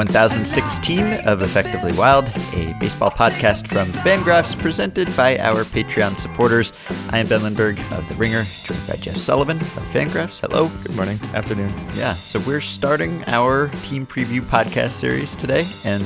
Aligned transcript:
1016 0.00 1.26
of 1.26 1.42
Effectively 1.42 1.92
Wild, 1.92 2.24
a 2.54 2.74
baseball 2.80 3.10
podcast 3.10 3.68
from 3.68 3.86
Fangraphs 4.02 4.58
presented 4.58 5.14
by 5.14 5.36
our 5.40 5.64
Patreon 5.64 6.18
supporters. 6.18 6.72
I 7.10 7.18
am 7.18 7.26
Ben 7.26 7.42
Lindbergh 7.42 7.78
of 7.92 8.08
The 8.08 8.14
Ringer, 8.14 8.42
joined 8.64 8.86
by 8.88 8.94
Jeff 8.94 9.18
Sullivan 9.18 9.58
of 9.58 9.92
Fangraphs. 9.92 10.40
Hello. 10.40 10.68
Good 10.84 10.96
morning, 10.96 11.18
afternoon. 11.34 11.70
Yeah, 11.94 12.14
so 12.14 12.40
we're 12.46 12.62
starting 12.62 13.22
our 13.26 13.68
team 13.82 14.06
preview 14.06 14.40
podcast 14.40 14.92
series 14.92 15.36
today, 15.36 15.66
and 15.84 16.02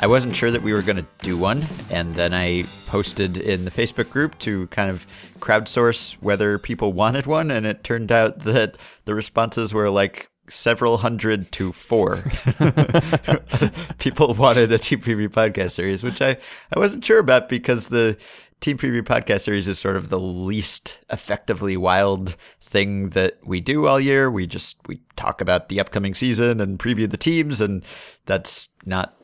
I 0.00 0.06
wasn't 0.06 0.36
sure 0.36 0.50
that 0.50 0.60
we 0.60 0.74
were 0.74 0.82
going 0.82 0.98
to 0.98 1.06
do 1.22 1.38
one, 1.38 1.64
and 1.88 2.14
then 2.14 2.34
I 2.34 2.64
posted 2.88 3.38
in 3.38 3.64
the 3.64 3.70
Facebook 3.70 4.10
group 4.10 4.38
to 4.40 4.66
kind 4.66 4.90
of 4.90 5.06
crowdsource 5.38 6.12
whether 6.20 6.58
people 6.58 6.92
wanted 6.92 7.24
one, 7.24 7.50
and 7.50 7.64
it 7.64 7.84
turned 7.84 8.12
out 8.12 8.40
that 8.40 8.76
the 9.06 9.14
responses 9.14 9.72
were 9.72 9.88
like 9.88 10.29
several 10.50 10.98
hundred 10.98 11.50
to 11.52 11.72
four. 11.72 12.22
people 13.98 14.34
wanted 14.34 14.72
a 14.72 14.78
team 14.78 15.00
preview 15.00 15.28
podcast 15.28 15.72
series, 15.72 16.02
which 16.02 16.20
I, 16.20 16.36
I 16.74 16.78
wasn't 16.78 17.04
sure 17.04 17.18
about 17.18 17.48
because 17.48 17.86
the 17.86 18.16
team 18.60 18.76
preview 18.76 19.02
podcast 19.02 19.42
series 19.42 19.68
is 19.68 19.78
sort 19.78 19.96
of 19.96 20.08
the 20.08 20.20
least 20.20 21.00
effectively 21.10 21.76
wild 21.76 22.36
thing 22.60 23.10
that 23.10 23.38
we 23.44 23.60
do 23.60 23.86
all 23.86 23.98
year. 23.98 24.30
We 24.30 24.46
just 24.46 24.76
we 24.86 25.00
talk 25.16 25.40
about 25.40 25.68
the 25.68 25.80
upcoming 25.80 26.14
season 26.14 26.60
and 26.60 26.78
preview 26.78 27.10
the 27.10 27.16
teams, 27.16 27.60
and 27.60 27.84
that's 28.26 28.68
not 28.84 29.16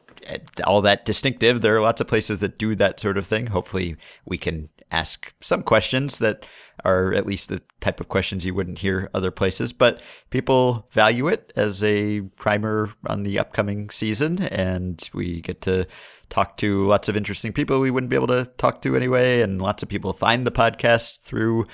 all 0.64 0.80
that 0.82 1.04
distinctive. 1.04 1.60
There 1.60 1.76
are 1.76 1.82
lots 1.82 2.00
of 2.00 2.08
places 2.08 2.40
that 2.40 2.58
do 2.58 2.74
that 2.76 2.98
sort 2.98 3.18
of 3.18 3.26
thing. 3.26 3.46
Hopefully, 3.46 3.96
we 4.24 4.38
can 4.38 4.68
ask 4.90 5.32
some 5.40 5.62
questions 5.62 6.18
that 6.18 6.46
are 6.84 7.12
at 7.14 7.26
least 7.26 7.48
the 7.48 7.62
type 7.80 8.00
of 8.00 8.08
questions 8.08 8.44
you 8.44 8.54
wouldn't 8.54 8.78
hear 8.78 9.10
other 9.14 9.30
places. 9.30 9.72
But 9.72 10.02
people 10.30 10.88
value 10.92 11.28
it 11.28 11.52
as 11.56 11.82
a 11.82 12.20
primer 12.36 12.90
on 13.06 13.22
the 13.22 13.38
upcoming 13.38 13.90
season, 13.90 14.42
and 14.44 15.08
we 15.14 15.40
get 15.40 15.62
to 15.62 15.86
talk 16.28 16.56
to 16.58 16.86
lots 16.86 17.08
of 17.08 17.16
interesting 17.16 17.52
people 17.52 17.80
we 17.80 17.90
wouldn't 17.90 18.10
be 18.10 18.16
able 18.16 18.26
to 18.26 18.44
talk 18.58 18.82
to 18.82 18.96
anyway. 18.96 19.40
And 19.40 19.62
lots 19.62 19.82
of 19.82 19.88
people 19.88 20.12
find 20.12 20.46
the 20.46 20.52
podcast 20.52 21.20
through 21.20 21.66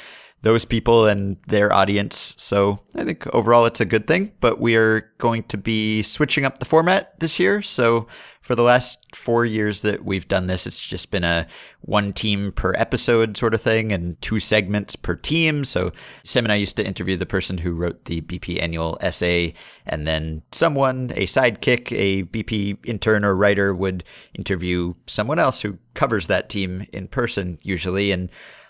those 0.43 0.65
people 0.65 1.07
and 1.07 1.37
their 1.47 1.73
audience. 1.73 2.35
So 2.37 2.79
I 2.97 3.05
think 3.05 3.27
overall 3.33 3.65
it's 3.65 3.81
a 3.81 3.85
good 3.85 4.07
thing, 4.07 4.33
but 4.41 4.61
we 4.61 4.77
are 4.77 5.13
going 5.19 5.45
to 5.45 5.57
be 5.57 6.03
switching 6.03 6.45
up 6.45 6.59
the 6.59 6.65
format 6.65 7.19
this 7.21 7.39
year. 7.39 7.63
So 7.63 8.09
for 8.41 8.57
the 8.57 8.65
last 8.65 9.15
four 9.15 9.45
years 9.45 9.83
that 9.83 10.05
we've 10.05 10.27
done 10.27 10.49
this, 10.49 10.67
it's 10.67 10.81
just 10.81 11.13
been 11.13 11.23
a 11.23 11.47
one 11.83 12.13
team 12.13 12.51
per 12.51 12.75
episode 12.77 13.37
sort 13.37 13.55
of 13.55 13.63
thing 13.63 13.93
and 13.93 14.21
two 14.21 14.41
segments 14.41 14.97
per 14.97 15.15
team. 15.15 15.65
So 15.65 15.93
Sam 16.25 16.45
and 16.45 16.53
I 16.53 16.57
used 16.57 16.77
to 16.77 16.85
interview 16.85 17.17
the 17.17 17.25
person 17.25 17.57
who 17.57 17.73
wrote 17.73 18.05
the 18.07 18.21
BP 18.23 18.61
annual 18.61 18.99
essay, 19.01 19.55
and 19.87 20.09
then 20.09 20.43
someone, 20.51 21.13
a 21.15 21.27
sidekick, 21.27 21.93
a 21.97 22.25
BP 22.25 22.85
intern 22.85 23.25
or 23.25 23.37
writer 23.37 23.77
would 23.77 24.03
interview 24.35 24.93
someone 25.07 25.39
else 25.39 25.61
who 25.61 25.79
covers 25.95 26.27
that 26.27 26.49
team 26.49 26.85
in 26.93 27.07
person 27.07 27.61
usually. 27.63 28.11
And 28.11 28.29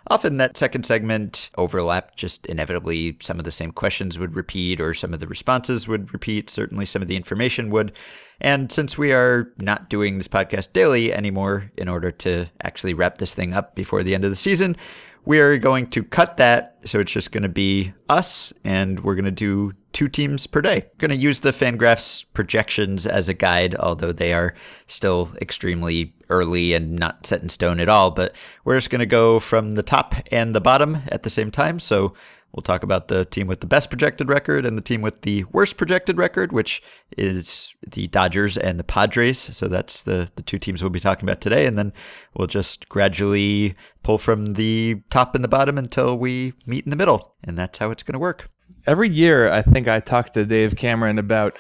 often 0.09 0.37
that 0.39 0.57
second 0.57 0.85
segment 0.85 1.51
overlapped 1.57 2.17
just 2.17 2.47
inevitably 2.47 3.17
some 3.21 3.39
of 3.39 3.45
the 3.45 3.51
same 3.51 3.73
questions 3.73 4.19
would 4.19 4.35
repeat 4.37 4.81
or 4.81 4.95
some 4.95 5.15
of 5.15 5.21
the 5.21 5.27
responses 5.27 5.89
would 5.89 6.13
repeat. 6.13 6.51
Certainly 6.51 6.87
some 6.87 7.03
of 7.03 7.09
the 7.09 7.17
information 7.17 7.71
would. 7.71 7.93
And 8.41 8.73
since 8.73 8.99
we 8.99 9.13
are 9.13 9.53
not 9.59 9.89
doing 9.89 10.19
this 10.19 10.29
podcast 10.29 10.73
daily 10.73 11.13
anymore 11.13 11.71
in 11.77 11.89
order 11.89 12.11
to 12.11 12.47
actually 12.63 12.95
wrap 12.95 13.19
this 13.19 13.35
thing 13.35 13.55
up 13.55 13.75
before 13.75 14.03
the 14.03 14.15
end 14.15 14.25
of 14.25 14.31
the 14.31 14.37
season 14.37 14.77
we 15.25 15.39
are 15.41 15.57
going 15.59 15.89
to 15.91 16.03
cut 16.03 16.37
that. 16.39 16.79
So 16.85 17.01
it's 17.01 17.13
just 17.13 17.33
going 17.33 17.45
to 17.45 17.49
be 17.49 17.93
us 18.09 18.53
and 18.65 19.01
we're 19.01 19.15
going 19.15 19.25
to 19.25 19.31
do 19.31 19.73
two 19.93 20.09
teams 20.09 20.47
per 20.47 20.61
day 20.61 20.87
going 20.99 21.11
to 21.11 21.17
use 21.17 21.41
the 21.41 21.53
fangraphs 21.53 22.25
projections 22.35 23.07
as 23.07 23.29
a 23.29 23.35
guide 23.35 23.75
although 23.77 24.13
they 24.13 24.33
are 24.33 24.55
still 24.87 25.33
extremely 25.41 26.15
early 26.31 26.73
and 26.73 26.99
not 26.99 27.27
set 27.27 27.43
in 27.43 27.49
stone 27.49 27.81
at 27.81 27.89
all 27.89 28.11
but 28.11 28.35
we're 28.65 28.77
just 28.77 28.91
going 28.91 28.99
to 29.01 29.07
go 29.07 29.39
from 29.39 29.75
the 29.75 29.83
top 29.83 30.15
and 30.31 30.55
the 30.55 30.61
bottom 30.61 30.99
at 31.09 31.23
the 31.23 31.31
same 31.31 31.51
time 31.51 31.79
so 31.79 32.15
We'll 32.53 32.63
talk 32.63 32.83
about 32.83 33.09
the 33.09 33.25
team 33.25 33.47
with 33.47 33.61
the 33.61 33.67
best 33.67 33.89
projected 33.89 34.29
record 34.29 34.67
and 34.67 34.77
the 34.77 34.83
team 34.83 35.01
with 35.01 35.23
the 35.23 35.45
worst 35.45 35.79
projected 35.79 36.19
record, 36.19 36.53
which 36.53 36.83
is 37.17 37.75
the 37.87 38.09
Dodgers 38.09 38.59
and 38.59 38.79
the 38.79 38.85
Padres. 38.85 39.39
So 39.39 39.69
that's 39.69 40.03
the, 40.03 40.29
the 40.37 40.43
two 40.43 40.59
teams 40.59 40.83
we'll 40.83 40.91
be 40.91 41.01
talking 41.01 41.27
about 41.27 41.41
today. 41.41 41.65
And 41.65 41.79
then 41.79 41.95
we'll 42.37 42.49
just 42.49 42.91
gradually 42.91 43.75
pull 44.03 44.19
from 44.19 44.53
the 44.53 45.01
top 45.09 45.35
and 45.35 45.43
the 45.43 45.49
bottom 45.49 45.79
until 45.79 46.19
we 46.19 46.53
meet 46.67 46.85
in 46.85 46.91
the 46.91 46.97
middle. 46.97 47.35
And 47.43 47.57
that's 47.57 47.79
how 47.79 47.91
it's 47.91 48.03
going 48.03 48.15
to 48.15 48.19
work. 48.19 48.51
Every 48.87 49.09
year, 49.09 49.51
I 49.51 49.63
think 49.63 49.89
I 49.89 50.01
talk 50.01 50.33
to 50.33 50.45
Dave 50.45 50.77
Cameron 50.77 51.19
about 51.19 51.59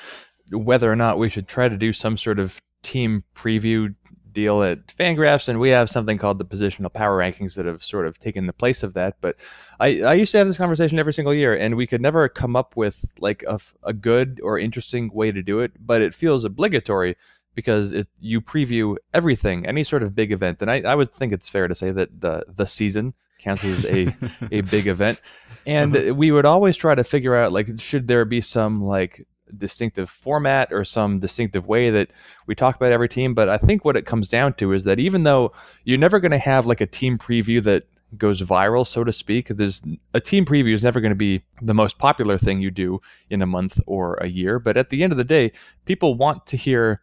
whether 0.50 0.90
or 0.90 0.96
not 0.96 1.18
we 1.18 1.28
should 1.28 1.48
try 1.48 1.68
to 1.68 1.76
do 1.76 1.92
some 1.92 2.18
sort 2.18 2.38
of 2.38 2.60
team 2.82 3.24
preview 3.34 3.94
deal 4.32 4.62
at 4.62 4.86
Fangraphs, 4.86 5.48
and 5.48 5.60
we 5.60 5.68
have 5.70 5.90
something 5.90 6.18
called 6.18 6.38
the 6.38 6.44
positional 6.44 6.92
power 6.92 7.18
rankings 7.18 7.54
that 7.54 7.66
have 7.66 7.82
sort 7.84 8.06
of 8.06 8.18
taken 8.18 8.46
the 8.46 8.52
place 8.52 8.82
of 8.82 8.94
that. 8.94 9.16
But 9.20 9.36
I, 9.78 10.02
I 10.02 10.14
used 10.14 10.32
to 10.32 10.38
have 10.38 10.46
this 10.46 10.56
conversation 10.56 10.98
every 10.98 11.12
single 11.12 11.34
year, 11.34 11.54
and 11.56 11.76
we 11.76 11.86
could 11.86 12.00
never 12.00 12.28
come 12.28 12.56
up 12.56 12.76
with 12.76 13.12
like 13.20 13.44
a, 13.46 13.58
a 13.82 13.92
good 13.92 14.40
or 14.42 14.58
interesting 14.58 15.10
way 15.12 15.32
to 15.32 15.42
do 15.42 15.60
it. 15.60 15.72
But 15.78 16.02
it 16.02 16.14
feels 16.14 16.44
obligatory 16.44 17.16
because 17.54 17.92
it 17.92 18.08
you 18.20 18.40
preview 18.40 18.96
everything, 19.12 19.66
any 19.66 19.84
sort 19.84 20.02
of 20.02 20.14
big 20.14 20.32
event, 20.32 20.62
and 20.62 20.70
I, 20.70 20.80
I 20.80 20.94
would 20.94 21.12
think 21.12 21.32
it's 21.32 21.48
fair 21.48 21.68
to 21.68 21.74
say 21.74 21.90
that 21.92 22.20
the 22.20 22.44
the 22.48 22.66
season 22.66 23.14
counts 23.42 23.64
as 23.64 23.84
a 23.84 24.14
a 24.50 24.60
big 24.62 24.86
event, 24.86 25.20
and 25.66 25.96
uh-huh. 25.96 26.14
we 26.14 26.30
would 26.30 26.46
always 26.46 26.76
try 26.76 26.94
to 26.94 27.04
figure 27.04 27.34
out 27.34 27.52
like 27.52 27.80
should 27.80 28.08
there 28.08 28.24
be 28.24 28.40
some 28.40 28.84
like 28.84 29.26
distinctive 29.56 30.08
format 30.08 30.72
or 30.72 30.84
some 30.84 31.18
distinctive 31.18 31.66
way 31.66 31.90
that 31.90 32.10
we 32.46 32.54
talk 32.54 32.76
about 32.76 32.92
every 32.92 33.08
team. 33.08 33.34
But 33.34 33.48
I 33.48 33.58
think 33.58 33.84
what 33.84 33.96
it 33.96 34.06
comes 34.06 34.28
down 34.28 34.54
to 34.54 34.72
is 34.72 34.84
that 34.84 34.98
even 34.98 35.24
though 35.24 35.52
you're 35.84 35.98
never 35.98 36.20
going 36.20 36.32
to 36.32 36.38
have 36.38 36.66
like 36.66 36.80
a 36.80 36.86
team 36.86 37.18
preview 37.18 37.62
that 37.64 37.84
goes 38.16 38.40
viral, 38.42 38.86
so 38.86 39.04
to 39.04 39.12
speak, 39.12 39.48
there's 39.48 39.82
a 40.14 40.20
team 40.20 40.44
preview 40.44 40.74
is 40.74 40.84
never 40.84 41.00
going 41.00 41.10
to 41.12 41.16
be 41.16 41.42
the 41.60 41.74
most 41.74 41.98
popular 41.98 42.38
thing 42.38 42.60
you 42.60 42.70
do 42.70 43.00
in 43.30 43.42
a 43.42 43.46
month 43.46 43.80
or 43.86 44.14
a 44.16 44.26
year. 44.26 44.58
But 44.58 44.76
at 44.76 44.90
the 44.90 45.02
end 45.02 45.12
of 45.12 45.18
the 45.18 45.24
day, 45.24 45.52
people 45.84 46.14
want 46.14 46.46
to 46.48 46.56
hear 46.56 47.02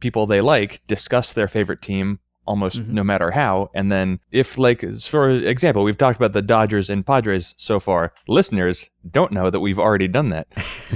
people 0.00 0.26
they 0.26 0.40
like 0.40 0.80
discuss 0.86 1.32
their 1.32 1.48
favorite 1.48 1.82
team 1.82 2.20
almost 2.50 2.78
mm-hmm. 2.78 2.94
no 2.94 3.04
matter 3.04 3.30
how. 3.30 3.70
And 3.74 3.92
then 3.92 4.18
if 4.32 4.58
like 4.58 4.84
for 5.00 5.30
example, 5.30 5.84
we've 5.84 5.96
talked 5.96 6.18
about 6.18 6.32
the 6.32 6.42
Dodgers 6.42 6.90
and 6.90 7.06
Padres 7.06 7.54
so 7.56 7.78
far. 7.78 8.12
Listeners 8.26 8.90
don't 9.08 9.30
know 9.30 9.50
that 9.50 9.60
we've 9.60 9.78
already 9.78 10.08
done 10.08 10.30
that. 10.30 10.48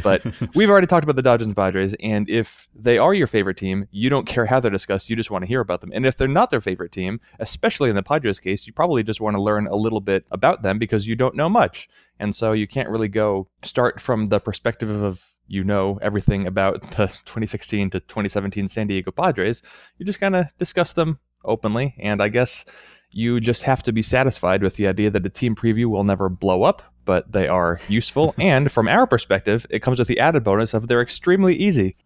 But 0.02 0.26
we've 0.54 0.68
already 0.68 0.88
talked 0.88 1.04
about 1.04 1.16
the 1.16 1.22
Dodgers 1.22 1.46
and 1.46 1.56
Padres 1.56 1.94
and 2.00 2.28
if 2.28 2.68
they 2.74 2.98
are 2.98 3.14
your 3.14 3.28
favorite 3.28 3.56
team, 3.56 3.86
you 3.92 4.10
don't 4.10 4.26
care 4.26 4.46
how 4.46 4.58
they're 4.58 4.70
discussed, 4.70 5.08
you 5.08 5.14
just 5.14 5.30
want 5.30 5.42
to 5.42 5.48
hear 5.48 5.60
about 5.60 5.80
them. 5.80 5.92
And 5.94 6.04
if 6.04 6.16
they're 6.16 6.26
not 6.26 6.50
their 6.50 6.60
favorite 6.60 6.90
team, 6.90 7.20
especially 7.38 7.88
in 7.88 7.96
the 7.96 8.02
Padres 8.02 8.40
case, 8.40 8.66
you 8.66 8.72
probably 8.72 9.04
just 9.04 9.20
want 9.20 9.36
to 9.36 9.42
learn 9.42 9.68
a 9.68 9.76
little 9.76 10.00
bit 10.00 10.26
about 10.32 10.62
them 10.62 10.78
because 10.78 11.06
you 11.06 11.14
don't 11.14 11.36
know 11.36 11.48
much. 11.48 11.88
And 12.18 12.34
so 12.34 12.52
you 12.52 12.66
can't 12.66 12.88
really 12.88 13.08
go 13.08 13.48
start 13.62 14.00
from 14.00 14.26
the 14.26 14.40
perspective 14.40 14.90
of 14.90 15.30
you 15.46 15.62
know 15.62 15.98
everything 16.00 16.46
about 16.46 16.80
the 16.92 17.06
2016 17.26 17.90
to 17.90 18.00
2017 18.00 18.68
San 18.68 18.86
Diego 18.86 19.10
Padres. 19.10 19.62
You 19.98 20.06
just 20.06 20.20
kind 20.20 20.36
of 20.36 20.46
discuss 20.58 20.92
them 20.92 21.18
openly. 21.44 21.94
And 21.98 22.22
I 22.22 22.28
guess 22.28 22.64
you 23.10 23.40
just 23.40 23.62
have 23.62 23.82
to 23.84 23.92
be 23.92 24.02
satisfied 24.02 24.62
with 24.62 24.76
the 24.76 24.88
idea 24.88 25.10
that 25.10 25.24
a 25.24 25.30
team 25.30 25.54
preview 25.54 25.86
will 25.86 26.04
never 26.04 26.28
blow 26.28 26.64
up, 26.64 26.82
but 27.04 27.30
they 27.30 27.46
are 27.48 27.80
useful. 27.88 28.34
and 28.38 28.70
from 28.70 28.88
our 28.88 29.06
perspective, 29.06 29.66
it 29.70 29.80
comes 29.80 29.98
with 29.98 30.08
the 30.08 30.20
added 30.20 30.44
bonus 30.44 30.74
of 30.74 30.88
they're 30.88 31.00
extremely 31.02 31.54
easy. 31.54 31.96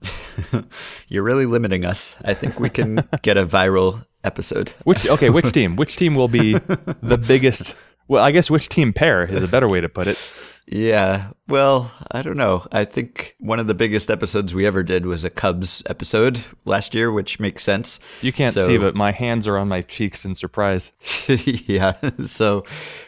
You're 1.08 1.22
really 1.22 1.46
limiting 1.46 1.84
us. 1.84 2.16
I 2.24 2.34
think 2.34 2.60
we 2.60 2.70
can 2.70 3.08
get 3.22 3.36
a 3.36 3.46
viral 3.46 4.04
episode. 4.24 4.70
Which 4.84 5.06
okay, 5.08 5.30
which 5.30 5.52
team? 5.52 5.76
Which 5.76 5.96
team 5.96 6.14
will 6.14 6.28
be 6.28 6.54
the 6.54 7.18
biggest? 7.26 7.74
Well, 8.08 8.24
I 8.24 8.30
guess 8.30 8.50
which 8.50 8.68
team 8.68 8.92
pair 8.92 9.24
is 9.24 9.42
a 9.42 9.48
better 9.48 9.68
way 9.68 9.80
to 9.80 9.88
put 9.88 10.06
it. 10.06 10.32
Yeah. 10.70 11.30
Well, 11.48 11.90
I 12.10 12.20
don't 12.20 12.36
know. 12.36 12.66
I 12.72 12.84
think 12.84 13.34
one 13.40 13.58
of 13.58 13.66
the 13.66 13.74
biggest 13.74 14.10
episodes 14.10 14.54
we 14.54 14.66
ever 14.66 14.82
did 14.82 15.06
was 15.06 15.24
a 15.24 15.30
Cubs 15.30 15.82
episode 15.86 16.44
last 16.66 16.94
year, 16.94 17.10
which 17.10 17.40
makes 17.40 17.62
sense. 17.62 17.98
You 18.20 18.32
can't 18.32 18.52
so, 18.52 18.66
see, 18.66 18.76
but 18.76 18.94
my 18.94 19.10
hands 19.10 19.46
are 19.46 19.56
on 19.56 19.68
my 19.68 19.80
cheeks 19.82 20.26
in 20.26 20.34
surprise. 20.34 20.92
yeah. 21.66 21.94
So 22.26 22.64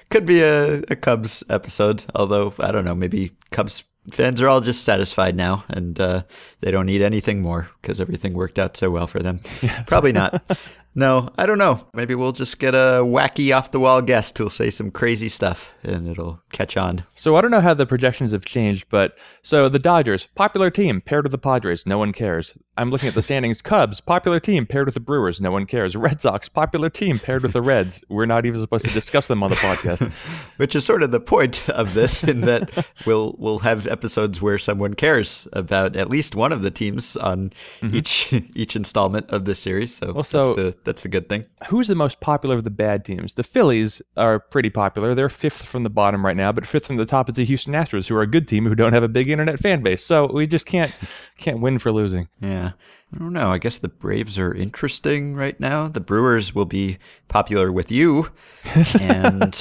could 0.08 0.24
be 0.24 0.40
a, 0.40 0.78
a 0.88 0.96
Cubs 0.96 1.44
episode, 1.50 2.04
although 2.14 2.54
I 2.58 2.72
don't 2.72 2.86
know. 2.86 2.94
Maybe 2.94 3.32
Cubs 3.50 3.84
fans 4.10 4.40
are 4.40 4.48
all 4.48 4.60
just 4.60 4.84
satisfied 4.84 5.36
now 5.36 5.64
and 5.68 6.00
uh, 6.00 6.22
they 6.60 6.70
don't 6.70 6.86
need 6.86 7.02
anything 7.02 7.42
more 7.42 7.68
because 7.80 8.00
everything 8.00 8.32
worked 8.34 8.58
out 8.58 8.76
so 8.76 8.90
well 8.90 9.06
for 9.06 9.20
them. 9.20 9.40
Probably 9.86 10.12
not. 10.12 10.42
No, 11.00 11.30
I 11.38 11.46
don't 11.46 11.56
know. 11.56 11.80
Maybe 11.94 12.14
we'll 12.14 12.32
just 12.32 12.58
get 12.58 12.74
a 12.74 13.00
wacky 13.00 13.56
off 13.56 13.70
the 13.70 13.80
wall 13.80 14.02
guest 14.02 14.36
who'll 14.36 14.50
say 14.50 14.68
some 14.68 14.90
crazy 14.90 15.30
stuff 15.30 15.72
and 15.82 16.06
it'll 16.06 16.42
catch 16.52 16.76
on. 16.76 17.04
So 17.14 17.36
I 17.36 17.40
don't 17.40 17.50
know 17.50 17.62
how 17.62 17.72
the 17.72 17.86
projections 17.86 18.32
have 18.32 18.44
changed, 18.44 18.84
but 18.90 19.16
so 19.42 19.70
the 19.70 19.78
Dodgers, 19.78 20.26
popular 20.34 20.70
team, 20.70 21.00
paired 21.00 21.24
with 21.24 21.32
the 21.32 21.38
Padres, 21.38 21.86
no 21.86 21.96
one 21.96 22.12
cares. 22.12 22.52
I'm 22.76 22.90
looking 22.90 23.08
at 23.08 23.14
the 23.14 23.22
standings. 23.22 23.62
Cubs, 23.70 24.00
popular 24.00 24.40
team, 24.40 24.66
paired 24.66 24.86
with 24.86 24.94
the 24.94 25.00
Brewers, 25.00 25.40
no 25.40 25.50
one 25.50 25.64
cares. 25.64 25.96
Red 25.96 26.20
Sox, 26.20 26.48
popular 26.50 26.90
team, 26.90 27.18
paired 27.18 27.42
with 27.42 27.54
the 27.54 27.62
Reds. 27.62 28.04
We're 28.10 28.26
not 28.26 28.44
even 28.44 28.60
supposed 28.60 28.84
to 28.84 28.92
discuss 28.92 29.26
them 29.26 29.42
on 29.42 29.50
the 29.50 29.56
podcast. 29.56 30.10
Which 30.58 30.76
is 30.76 30.84
sort 30.84 31.02
of 31.02 31.12
the 31.12 31.20
point 31.20 31.68
of 31.70 31.94
this, 31.94 32.22
in 32.22 32.42
that 32.42 32.86
we'll 33.06 33.36
we'll 33.38 33.58
have 33.60 33.86
episodes 33.86 34.42
where 34.42 34.58
someone 34.58 34.94
cares 34.94 35.48
about 35.54 35.96
at 35.96 36.10
least 36.10 36.36
one 36.36 36.52
of 36.52 36.60
the 36.62 36.70
teams 36.70 37.16
on 37.16 37.50
mm-hmm. 37.80 37.94
each 37.94 38.32
each 38.54 38.76
installment 38.76 39.28
of 39.30 39.46
this 39.46 39.60
series. 39.60 39.94
So, 39.94 40.12
well, 40.12 40.24
so 40.24 40.44
that's 40.44 40.56
the 40.56 40.76
that's 40.90 41.02
the 41.02 41.08
good 41.08 41.28
thing. 41.28 41.46
Who's 41.68 41.86
the 41.86 41.94
most 41.94 42.18
popular 42.18 42.56
of 42.56 42.64
the 42.64 42.70
bad 42.70 43.04
teams? 43.04 43.34
The 43.34 43.44
Phillies 43.44 44.02
are 44.16 44.40
pretty 44.40 44.70
popular. 44.70 45.14
They're 45.14 45.28
fifth 45.28 45.64
from 45.64 45.84
the 45.84 45.88
bottom 45.88 46.26
right 46.26 46.36
now, 46.36 46.50
but 46.50 46.66
fifth 46.66 46.88
from 46.88 46.96
the 46.96 47.06
top 47.06 47.28
is 47.28 47.36
the 47.36 47.44
Houston 47.44 47.74
Astros, 47.74 48.08
who 48.08 48.16
are 48.16 48.22
a 48.22 48.26
good 48.26 48.48
team 48.48 48.66
who 48.66 48.74
don't 48.74 48.92
have 48.92 49.04
a 49.04 49.08
big 49.08 49.30
internet 49.30 49.60
fan 49.60 49.84
base. 49.84 50.04
So 50.04 50.26
we 50.26 50.48
just 50.48 50.66
can't 50.66 50.92
can't 51.38 51.60
win 51.60 51.78
for 51.78 51.92
losing. 51.92 52.26
Yeah. 52.40 52.72
I 53.14 53.18
don't 53.18 53.32
know. 53.32 53.50
I 53.50 53.58
guess 53.58 53.78
the 53.78 53.88
Braves 53.88 54.36
are 54.36 54.52
interesting 54.52 55.34
right 55.34 55.58
now. 55.60 55.86
The 55.86 56.00
Brewers 56.00 56.54
will 56.54 56.64
be 56.64 56.98
popular 57.28 57.70
with 57.70 57.92
you. 57.92 58.28
And 59.00 59.54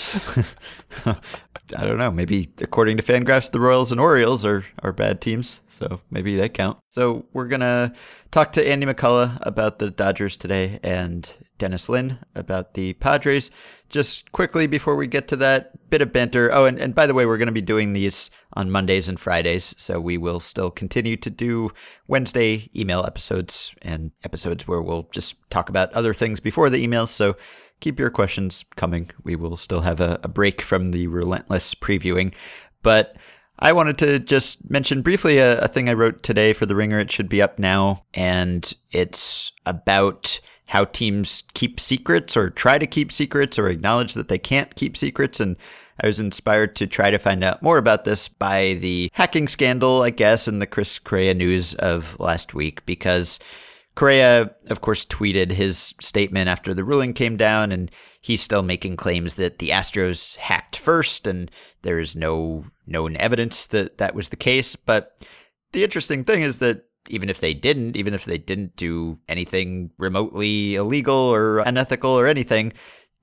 I 1.75 1.86
don't 1.86 1.98
know. 1.98 2.12
Maybe 2.12 2.51
according 2.62 2.98
to 2.98 3.04
Fangraphs, 3.04 3.51
the 3.51 3.60
Royals 3.60 3.92
and 3.92 4.01
Orioles 4.01 4.45
are, 4.45 4.63
are 4.83 4.94
bad 4.94 5.21
teams. 5.21 5.60
So 5.69 6.01
maybe 6.10 6.36
they 6.36 6.50
count. 6.50 6.80
So 6.89 7.25
we're 7.33 7.48
going 7.48 7.62
to 7.62 7.94
talk 8.31 8.51
to 8.54 8.68
Andy 8.68 8.86
McCullough 8.86 9.38
about 9.42 9.80
the 9.80 9.92
Dodgers 9.92 10.36
today 10.36 10.80
and 10.83 11.31
Dennis 11.57 11.89
Lin 11.89 12.18
about 12.36 12.74
the 12.74 12.94
Padres 12.94 13.51
just 13.89 14.31
quickly 14.31 14.68
before 14.68 14.95
we 14.95 15.07
get 15.07 15.27
to 15.27 15.36
that 15.38 15.89
bit 15.89 16.01
of 16.01 16.13
banter. 16.13 16.51
Oh, 16.54 16.66
and, 16.66 16.80
and 16.80 16.95
by 16.95 17.06
the 17.06 17.13
way, 17.13 17.25
we're 17.25 17.38
going 17.38 17.48
to 17.48 17.51
be 17.51 17.62
doing 17.62 17.94
these 17.94 18.30
on 18.54 18.71
Mondays 18.71 19.07
and 19.10 19.19
Fridays. 19.19 19.75
So 19.77 20.00
we 20.00 20.18
will 20.18 20.39
still 20.39 20.71
continue 20.71 21.18
to 21.18 21.30
do 21.30 21.71
Wednesday 22.07 22.69
email 22.75 23.06
episodes 23.06 23.74
and 23.81 24.12
episodes 24.24 24.68
where 24.68 24.81
we'll 24.81 25.07
just 25.12 25.36
talk 25.50 25.69
about 25.69 25.94
other 25.94 26.13
things 26.13 26.39
before 26.39 26.69
the 26.69 26.86
emails. 26.86 27.10
So 27.10 27.36
keep 27.80 28.00
your 28.00 28.10
questions 28.10 28.66
coming. 28.76 29.10
We 29.24 29.36
will 29.36 29.58
still 29.58 29.81
have 29.81 30.00
a, 30.00 30.20
a 30.24 30.28
break 30.28 30.62
from 30.62 30.92
the 30.92 31.08
relentless 31.08 31.74
previewing. 31.76 32.34
But 32.84 33.16
I 33.60 33.74
wanted 33.74 33.98
to 34.00 34.20
just 34.20 34.70
mention 34.70 35.02
briefly 35.02 35.38
a, 35.38 35.60
a 35.60 35.68
thing 35.68 35.90
I 35.90 35.94
wrote 35.94 36.24
today 36.24 36.54
for 36.54 36.66
The 36.66 36.76
Ringer. 36.76 37.00
It 37.00 37.12
should 37.12 37.30
be 37.30 37.42
up 37.42 37.60
now. 37.60 38.04
And 38.14 38.74
it's 38.92 39.52
about 39.66 40.40
how 40.66 40.86
teams 40.86 41.44
keep 41.56 41.80
secrets 41.80 42.38
or 42.38 42.52
try 42.52 42.78
to 42.78 42.86
keep 42.86 43.12
secrets 43.12 43.58
or 43.58 43.70
acknowledge 43.70 44.14
that 44.14 44.28
they 44.28 44.38
can't 44.38 44.76
keep 44.76 44.96
secrets. 44.96 45.40
And 45.40 45.58
I 46.02 46.08
was 46.08 46.20
inspired 46.20 46.76
to 46.78 46.88
try 46.88 47.12
to 47.12 47.18
find 47.18 47.44
out 47.44 47.62
more 47.62 47.78
about 47.78 48.06
this 48.06 48.28
by 48.28 48.76
the 48.76 49.10
hacking 49.14 49.48
scandal, 49.48 50.04
I 50.04 50.12
guess, 50.12 50.48
and 50.48 50.62
the 50.62 50.68
Chris 50.68 51.00
Correa 51.00 51.34
news 51.34 51.74
of 51.76 52.18
last 52.20 52.54
week 52.54 52.86
because 52.86 53.40
Correa, 54.00 54.56
of 54.68 54.80
course, 54.80 55.06
tweeted 55.06 55.51
his 55.51 55.94
statement 56.00 56.48
after 56.48 56.74
the 56.74 56.86
ruling 56.86 57.13
came 57.13 57.36
down, 57.36 57.74
and 57.74 57.92
he's 58.22 58.42
still 58.42 58.63
making 58.63 58.96
claims 58.96 59.34
that 59.34 59.60
the 59.60 59.72
Astros 59.72 60.38
hacked 60.38 60.78
first, 60.78 61.28
and 61.28 61.51
there 61.81 62.00
is 62.00 62.16
no 62.16 62.63
known 62.88 63.18
evidence 63.18 63.68
that 63.68 63.98
that 63.98 64.16
was 64.16 64.30
the 64.30 64.38
case. 64.38 64.78
But 64.78 65.18
the 65.74 65.84
interesting 65.84 66.24
thing 66.24 66.44
is 66.44 66.60
that 66.60 66.86
even 67.10 67.30
if 67.30 67.42
they 67.42 67.54
didn't, 67.54 67.98
even 67.98 68.13
if 68.13 68.24
they 68.24 68.38
didn't 68.38 68.78
do 68.78 69.19
anything 69.28 69.92
remotely 69.98 70.75
illegal 70.75 71.18
or 71.18 71.60
unethical 71.60 72.12
or 72.12 72.25
anything, 72.25 72.72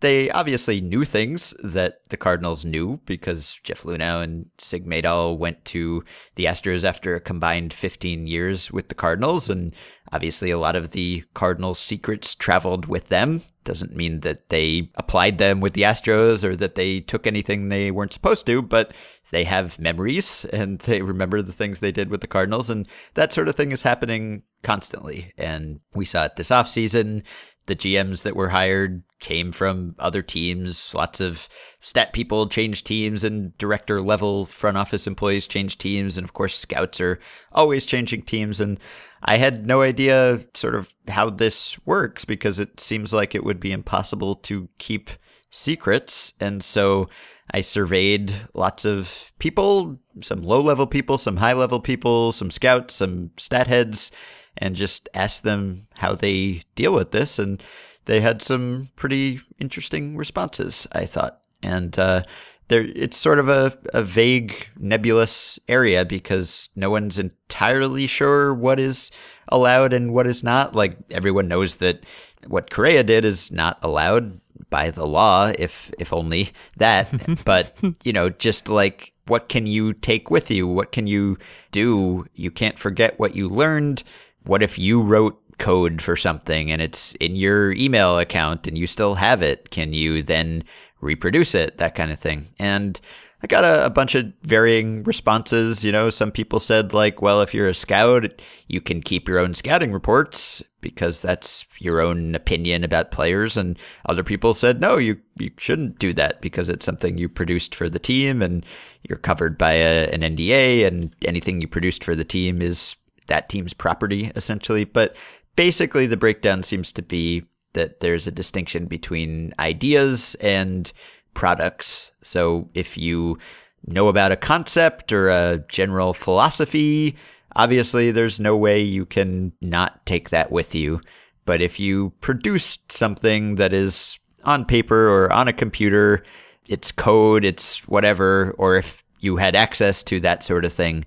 they 0.00 0.30
obviously 0.30 0.80
knew 0.80 1.04
things 1.04 1.54
that 1.62 2.04
the 2.10 2.18
Cardinals 2.18 2.66
knew 2.66 3.00
because 3.06 3.58
Jeff 3.64 3.82
Luhnow 3.82 4.22
and 4.22 4.46
Sig 4.58 4.86
Mejdal 4.86 5.38
went 5.38 5.64
to 5.66 6.04
the 6.34 6.44
Astros 6.44 6.84
after 6.84 7.14
a 7.14 7.20
combined 7.20 7.72
15 7.72 8.26
years 8.26 8.70
with 8.70 8.88
the 8.88 8.94
Cardinals. 8.94 9.48
And 9.48 9.74
obviously, 10.12 10.50
a 10.50 10.58
lot 10.58 10.76
of 10.76 10.90
the 10.90 11.24
Cardinals' 11.32 11.78
secrets 11.78 12.34
traveled 12.34 12.86
with 12.86 13.08
them. 13.08 13.40
Doesn't 13.64 13.96
mean 13.96 14.20
that 14.20 14.50
they 14.50 14.90
applied 14.96 15.38
them 15.38 15.60
with 15.60 15.72
the 15.72 15.82
Astros 15.82 16.44
or 16.44 16.54
that 16.56 16.74
they 16.74 17.00
took 17.00 17.26
anything 17.26 17.68
they 17.68 17.90
weren't 17.90 18.12
supposed 18.12 18.44
to, 18.46 18.60
but 18.60 18.92
they 19.30 19.44
have 19.44 19.78
memories 19.78 20.44
and 20.52 20.78
they 20.80 21.00
remember 21.00 21.40
the 21.40 21.52
things 21.52 21.80
they 21.80 21.92
did 21.92 22.10
with 22.10 22.20
the 22.20 22.26
Cardinals. 22.26 22.68
And 22.68 22.86
that 23.14 23.32
sort 23.32 23.48
of 23.48 23.56
thing 23.56 23.72
is 23.72 23.80
happening 23.80 24.42
constantly. 24.62 25.32
And 25.38 25.80
we 25.94 26.04
saw 26.04 26.24
it 26.24 26.36
this 26.36 26.50
offseason 26.50 27.22
the 27.66 27.76
GMs 27.76 28.22
that 28.22 28.36
were 28.36 28.48
hired 28.48 29.02
came 29.20 29.52
from 29.52 29.94
other 29.98 30.22
teams. 30.22 30.94
Lots 30.94 31.20
of 31.20 31.48
stat 31.80 32.12
people 32.12 32.48
changed 32.48 32.86
teams, 32.86 33.24
and 33.24 33.56
director 33.58 34.00
level 34.00 34.46
front 34.46 34.76
office 34.76 35.06
employees 35.06 35.46
changed 35.46 35.80
teams. 35.80 36.16
And 36.16 36.24
of 36.24 36.32
course, 36.32 36.56
scouts 36.56 37.00
are 37.00 37.18
always 37.52 37.84
changing 37.84 38.22
teams. 38.22 38.60
And 38.60 38.78
I 39.22 39.36
had 39.36 39.66
no 39.66 39.82
idea 39.82 40.40
sort 40.54 40.74
of 40.74 40.94
how 41.08 41.30
this 41.30 41.78
works 41.86 42.24
because 42.24 42.58
it 42.58 42.78
seems 42.80 43.12
like 43.12 43.34
it 43.34 43.44
would 43.44 43.60
be 43.60 43.72
impossible 43.72 44.36
to 44.36 44.68
keep 44.78 45.10
secrets. 45.50 46.32
And 46.40 46.62
so 46.62 47.08
I 47.52 47.60
surveyed 47.60 48.34
lots 48.54 48.84
of 48.84 49.32
people, 49.38 49.98
some 50.20 50.42
low 50.42 50.60
level 50.60 50.86
people, 50.86 51.18
some 51.18 51.36
high 51.36 51.52
level 51.52 51.80
people, 51.80 52.32
some 52.32 52.50
scouts, 52.50 52.94
some 52.94 53.30
stat 53.36 53.66
heads 53.66 54.10
and 54.58 54.76
just 54.76 55.08
asked 55.14 55.42
them 55.42 55.86
how 55.94 56.14
they 56.14 56.62
deal 56.74 56.94
with 56.94 57.10
this. 57.10 57.38
And 57.38 57.62
they 58.06 58.20
had 58.20 58.42
some 58.42 58.88
pretty 58.96 59.40
interesting 59.58 60.16
responses, 60.16 60.86
I 60.92 61.06
thought. 61.06 61.40
And 61.62 61.98
uh, 61.98 62.22
there, 62.68 62.82
it's 62.94 63.16
sort 63.16 63.38
of 63.38 63.48
a, 63.48 63.76
a 63.94 64.02
vague, 64.02 64.68
nebulous 64.78 65.58
area 65.68 66.04
because 66.04 66.68
no 66.76 66.90
one's 66.90 67.18
entirely 67.18 68.06
sure 68.06 68.54
what 68.54 68.80
is 68.80 69.10
allowed 69.48 69.92
and 69.92 70.12
what 70.12 70.26
is 70.26 70.42
not. 70.42 70.74
Like 70.74 70.96
everyone 71.10 71.48
knows 71.48 71.76
that 71.76 72.04
what 72.46 72.70
Correa 72.70 73.02
did 73.02 73.24
is 73.24 73.50
not 73.50 73.78
allowed 73.82 74.40
by 74.70 74.90
the 74.90 75.06
law, 75.06 75.52
if 75.58 75.92
if 75.98 76.12
only 76.12 76.50
that. 76.76 77.10
but 77.44 77.76
you 78.04 78.12
know, 78.12 78.30
just 78.30 78.68
like 78.68 79.12
what 79.26 79.48
can 79.48 79.66
you 79.66 79.92
take 79.92 80.30
with 80.30 80.50
you? 80.50 80.66
What 80.68 80.92
can 80.92 81.06
you 81.06 81.38
do? 81.72 82.26
You 82.34 82.50
can't 82.50 82.78
forget 82.78 83.18
what 83.18 83.34
you 83.34 83.48
learned 83.48 84.02
what 84.46 84.62
if 84.62 84.78
you 84.78 85.00
wrote 85.00 85.40
code 85.58 86.02
for 86.02 86.16
something 86.16 86.70
and 86.70 86.82
it's 86.82 87.12
in 87.14 87.34
your 87.34 87.72
email 87.72 88.18
account 88.18 88.66
and 88.66 88.76
you 88.76 88.86
still 88.86 89.14
have 89.14 89.42
it? 89.42 89.70
Can 89.70 89.92
you 89.92 90.22
then 90.22 90.64
reproduce 91.00 91.54
it? 91.54 91.78
That 91.78 91.94
kind 91.94 92.10
of 92.10 92.18
thing. 92.18 92.46
And 92.58 93.00
I 93.42 93.46
got 93.46 93.64
a, 93.64 93.86
a, 93.86 93.90
bunch 93.90 94.14
of 94.14 94.32
varying 94.42 95.02
responses. 95.02 95.84
You 95.84 95.92
know, 95.92 96.08
some 96.08 96.30
people 96.30 96.58
said, 96.58 96.94
like, 96.94 97.20
well, 97.20 97.42
if 97.42 97.52
you're 97.52 97.68
a 97.68 97.74
scout, 97.74 98.42
you 98.68 98.80
can 98.80 99.02
keep 99.02 99.28
your 99.28 99.38
own 99.38 99.54
scouting 99.54 99.92
reports 99.92 100.62
because 100.80 101.20
that's 101.20 101.66
your 101.78 102.00
own 102.00 102.34
opinion 102.34 102.82
about 102.82 103.10
players. 103.10 103.56
And 103.56 103.78
other 104.06 104.24
people 104.24 104.54
said, 104.54 104.80
no, 104.80 104.96
you, 104.96 105.18
you 105.38 105.50
shouldn't 105.58 105.98
do 105.98 106.14
that 106.14 106.40
because 106.40 106.68
it's 106.68 106.86
something 106.86 107.18
you 107.18 107.28
produced 107.28 107.74
for 107.74 107.90
the 107.90 107.98
team 107.98 108.40
and 108.40 108.64
you're 109.08 109.18
covered 109.18 109.58
by 109.58 109.72
a, 109.72 110.08
an 110.08 110.22
NDA, 110.22 110.86
and 110.86 111.14
anything 111.24 111.60
you 111.60 111.68
produced 111.68 112.02
for 112.02 112.14
the 112.14 112.24
team 112.24 112.62
is 112.62 112.96
that 113.26 113.48
team's 113.48 113.74
property 113.74 114.30
essentially. 114.36 114.84
But 114.84 115.16
basically, 115.56 116.06
the 116.06 116.16
breakdown 116.16 116.62
seems 116.62 116.92
to 116.92 117.02
be 117.02 117.44
that 117.72 118.00
there's 118.00 118.26
a 118.26 118.32
distinction 118.32 118.86
between 118.86 119.54
ideas 119.58 120.34
and 120.40 120.90
products. 121.34 122.10
So 122.22 122.68
if 122.74 122.96
you 122.96 123.38
know 123.86 124.08
about 124.08 124.32
a 124.32 124.36
concept 124.36 125.12
or 125.12 125.28
a 125.28 125.62
general 125.68 126.14
philosophy, 126.14 127.16
obviously 127.54 128.10
there's 128.10 128.40
no 128.40 128.56
way 128.56 128.80
you 128.80 129.04
can 129.06 129.52
not 129.60 130.04
take 130.06 130.30
that 130.30 130.50
with 130.50 130.74
you. 130.74 131.00
But 131.44 131.62
if 131.62 131.78
you 131.78 132.10
produced 132.20 132.90
something 132.90 133.56
that 133.56 133.72
is 133.72 134.18
on 134.44 134.64
paper 134.64 135.08
or 135.08 135.32
on 135.32 135.46
a 135.46 135.52
computer, 135.52 136.24
it's 136.68 136.90
code, 136.90 137.44
it's 137.44 137.86
whatever, 137.86 138.54
or 138.58 138.76
if 138.76 139.04
you 139.20 139.36
had 139.36 139.54
access 139.54 140.02
to 140.04 140.20
that 140.20 140.42
sort 140.42 140.64
of 140.64 140.72
thing, 140.72 141.04